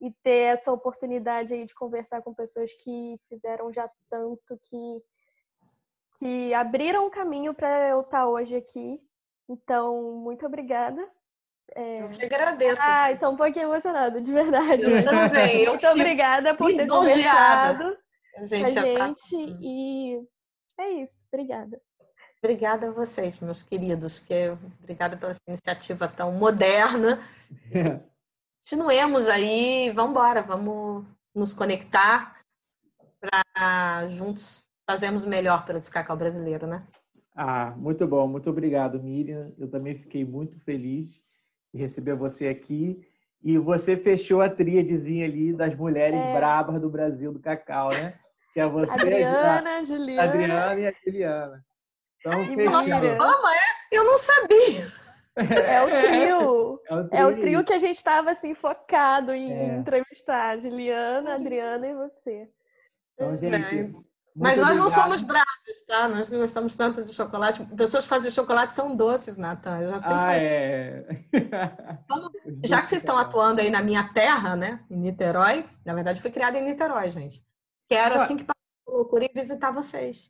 e 0.01 0.11
ter 0.23 0.53
essa 0.53 0.71
oportunidade 0.71 1.53
aí 1.53 1.65
de 1.65 1.73
conversar 1.73 2.21
com 2.21 2.33
pessoas 2.33 2.71
que 2.73 3.19
fizeram 3.27 3.71
já 3.71 3.89
tanto, 4.09 4.59
que, 4.63 5.01
que 6.19 6.53
abriram 6.53 7.07
o 7.07 7.11
caminho 7.11 7.53
para 7.53 7.89
eu 7.89 8.01
estar 8.01 8.27
hoje 8.27 8.55
aqui. 8.55 9.01
Então, 9.49 10.13
muito 10.13 10.45
obrigada. 10.45 11.01
Eu 11.75 12.09
que 12.09 12.25
agradeço. 12.25 12.81
Ah, 12.83 13.11
estou 13.11 13.31
um 13.31 13.35
pouquinho 13.35 13.65
emocionada, 13.65 14.21
de 14.21 14.31
verdade. 14.31 14.83
Eu 14.83 15.05
também. 15.05 15.63
Eu 15.65 15.71
Muito 15.71 15.87
obrigada 15.87 16.55
por 16.55 16.67
ter 16.67 16.87
conversado 16.87 17.97
A 18.35 18.39
com 18.39 18.45
gente 18.45 18.79
a 18.79 18.83
tá- 18.83 19.07
gente. 19.07 19.57
E 19.61 20.21
é 20.79 20.89
isso. 21.01 21.23
Obrigada. 21.31 21.81
Obrigada 22.43 22.87
a 22.89 22.91
vocês, 22.91 23.39
meus 23.39 23.63
queridos. 23.63 24.19
Que 24.19 24.49
obrigada 24.81 25.17
pela 25.17 25.33
iniciativa 25.47 26.07
tão 26.07 26.31
moderna. 26.33 27.19
Continuemos 28.61 29.27
aí, 29.27 29.91
vamos 29.91 30.11
embora, 30.11 30.41
vamos 30.41 31.05
nos 31.33 31.53
conectar 31.53 32.37
para 33.19 34.07
juntos 34.09 34.65
fazermos 34.89 35.23
o 35.23 35.29
melhor 35.29 35.65
pelo 35.65 35.79
descacau 35.79 36.15
brasileiro, 36.17 36.67
né? 36.67 36.83
Ah, 37.35 37.73
muito 37.77 38.05
bom, 38.07 38.27
muito 38.27 38.49
obrigado, 38.49 39.01
Miriam. 39.01 39.51
Eu 39.57 39.69
também 39.69 39.95
fiquei 39.95 40.25
muito 40.25 40.59
feliz 40.61 41.21
de 41.73 41.79
receber 41.79 42.15
você 42.15 42.47
aqui. 42.47 43.01
E 43.43 43.57
você 43.57 43.95
fechou 43.95 44.41
a 44.41 44.49
tríadezinha 44.49 45.25
ali 45.25 45.53
das 45.53 45.75
mulheres 45.75 46.19
É. 46.19 46.35
brabas 46.35 46.81
do 46.81 46.89
Brasil 46.89 47.31
do 47.31 47.39
cacau, 47.39 47.89
né? 47.89 48.19
Que 48.53 48.59
é 48.59 48.67
você, 48.67 48.91
Adriana, 48.99 49.77
a 49.77 49.83
Juliana. 49.83 50.23
Adriana 50.23 50.79
e 50.81 50.87
a 50.87 50.93
Juliana. 51.03 51.65
Então, 52.19 52.43
E. 52.43 52.55
Miriam. 52.55 52.71
Fama, 53.17 53.53
é? 53.55 53.59
Eu 53.97 54.03
não 54.03 54.17
sabia. 54.17 54.87
É 55.35 55.81
o 55.83 55.87
trio. 56.07 56.81
É 56.89 56.93
o 56.95 57.09
É 57.11 57.25
o 57.25 57.29
trio. 57.31 57.41
trio 57.41 57.63
que 57.63 57.73
a 57.73 57.77
gente 57.77 57.97
estava 57.97 58.31
assim 58.31 58.53
focado 58.55 59.33
em 59.33 59.51
É. 59.51 59.65
entrevistar. 59.77 60.57
Juliana, 60.59 61.35
Adriana 61.35 61.87
e 61.87 61.93
você. 61.93 62.49
Então, 63.13 63.37
gente, 63.37 63.79
é. 63.79 63.89
Mas 64.39 64.59
nós 64.59 64.77
não 64.77 64.85
obrigado. 64.85 65.01
somos 65.03 65.21
bravos, 65.23 65.81
tá? 65.87 66.07
Nós 66.07 66.29
não 66.29 66.37
gostamos 66.39 66.75
tanto 66.75 67.03
de 67.03 67.11
chocolate. 67.11 67.65
Pessoas 67.75 68.03
que 68.03 68.09
fazem 68.09 68.29
chocolate 68.29 68.71
são 68.71 68.95
doces, 68.95 69.35
Natan. 69.35 69.79
Eu 69.79 69.91
já 69.93 69.99
sempre 69.99 70.13
Ah, 70.15 70.19
falei. 70.19 70.41
é. 70.43 71.05
Os 72.63 72.69
Já 72.69 72.81
que 72.81 72.87
vocês 72.87 73.01
estão 73.01 73.15
doces, 73.15 73.29
atuando 73.29 73.61
aí 73.61 73.71
na 73.71 73.81
minha 73.81 74.13
terra, 74.13 74.55
né? 74.55 74.79
Em 74.91 74.97
Niterói. 74.97 75.65
Na 75.83 75.95
verdade, 75.95 76.21
fui 76.21 76.29
criada 76.29 76.55
em 76.57 76.63
Niterói, 76.63 77.09
gente. 77.09 77.43
Quero, 77.87 78.13
assim 78.15 78.37
que 78.37 78.43
passar 78.43 78.59
a 78.87 78.91
loucura, 78.91 79.25
ir 79.25 79.31
visitar 79.33 79.71
vocês. 79.71 80.29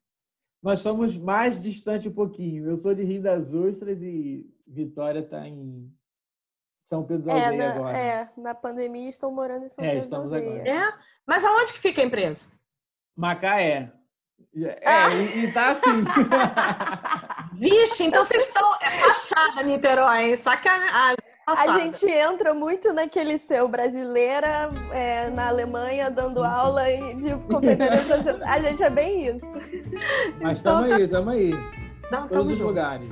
Nós 0.61 0.81
somos 0.81 1.15
mais 1.17 1.61
distante 1.61 2.07
um 2.07 2.13
pouquinho. 2.13 2.67
Eu 2.69 2.77
sou 2.77 2.93
de 2.93 3.03
Rio 3.03 3.21
das 3.21 3.53
Ostras 3.53 4.01
e 4.01 4.45
Vitória 4.65 5.19
está 5.19 5.47
em 5.47 5.91
São 6.81 7.03
Pedro 7.05 7.25
da 7.27 7.33
É 7.37 7.45
Aldeia 7.45 7.57
na, 7.69 7.75
agora. 7.75 7.97
é, 7.97 8.29
na 8.37 8.55
pandemia 8.55 9.07
estão 9.09 9.31
morando 9.31 9.65
em 9.65 9.69
São 9.69 9.83
É, 9.83 9.89
Pedro 9.95 10.09
da 10.09 10.17
estamos 10.17 10.33
Aldeia. 10.33 10.61
agora. 10.61 10.69
É? 10.69 10.93
Mas 11.25 11.45
aonde 11.45 11.73
que 11.73 11.79
fica 11.79 12.01
a 12.01 12.05
empresa? 12.05 12.47
Macaé. 13.15 13.91
É, 14.55 14.81
Ah. 14.85 15.09
e, 15.13 15.45
e 15.45 15.53
tá 15.53 15.69
assim. 15.71 16.03
Vixe, 17.53 18.03
então 18.03 18.23
vocês 18.25 18.43
estão. 18.43 18.75
É 18.81 18.91
fachada, 18.91 19.63
Niterói. 19.63 20.31
hein? 20.31 20.37
Sacanagem. 21.55 21.81
A 21.81 21.91
gente 21.91 22.05
entra 22.05 22.53
muito 22.53 22.91
naquele 22.93 23.37
seu 23.37 23.67
brasileira 23.67 24.69
é, 24.91 25.29
na 25.29 25.47
Alemanha 25.47 26.09
dando 26.11 26.43
aula 26.43 26.89
e 26.89 27.15
de 27.15 27.35
francesa. 27.47 28.39
A 28.45 28.59
gente 28.59 28.83
é 28.83 28.89
bem 28.89 29.27
isso. 29.27 29.45
Mas 30.41 30.57
estamos 30.57 30.91
aí, 30.91 31.03
estamos 31.03 31.33
aí. 31.33 31.51
Não, 32.11 32.27
Todos 32.27 32.53
os 32.53 32.57
junto. 32.57 32.67
lugares. 32.69 33.09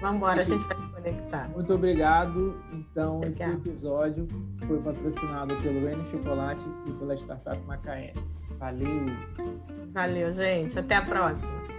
Vamos 0.00 0.16
embora, 0.16 0.40
a 0.40 0.44
gente 0.44 0.64
vai 0.64 0.76
se 0.76 0.88
conectar. 0.88 1.48
Muito 1.48 1.74
obrigado. 1.74 2.62
Então, 2.72 3.20
esse 3.24 3.42
episódio 3.42 4.28
foi 4.66 4.78
patrocinado 4.78 5.54
pelo 5.56 5.88
N 5.88 6.04
Chocolate 6.06 6.62
e 6.86 6.92
pela 6.92 7.14
Startup 7.16 7.58
Macaé. 7.66 8.12
Valeu! 8.58 9.06
Valeu, 9.92 10.32
gente. 10.32 10.78
Até 10.78 10.96
a 10.96 11.02
próxima. 11.02 11.77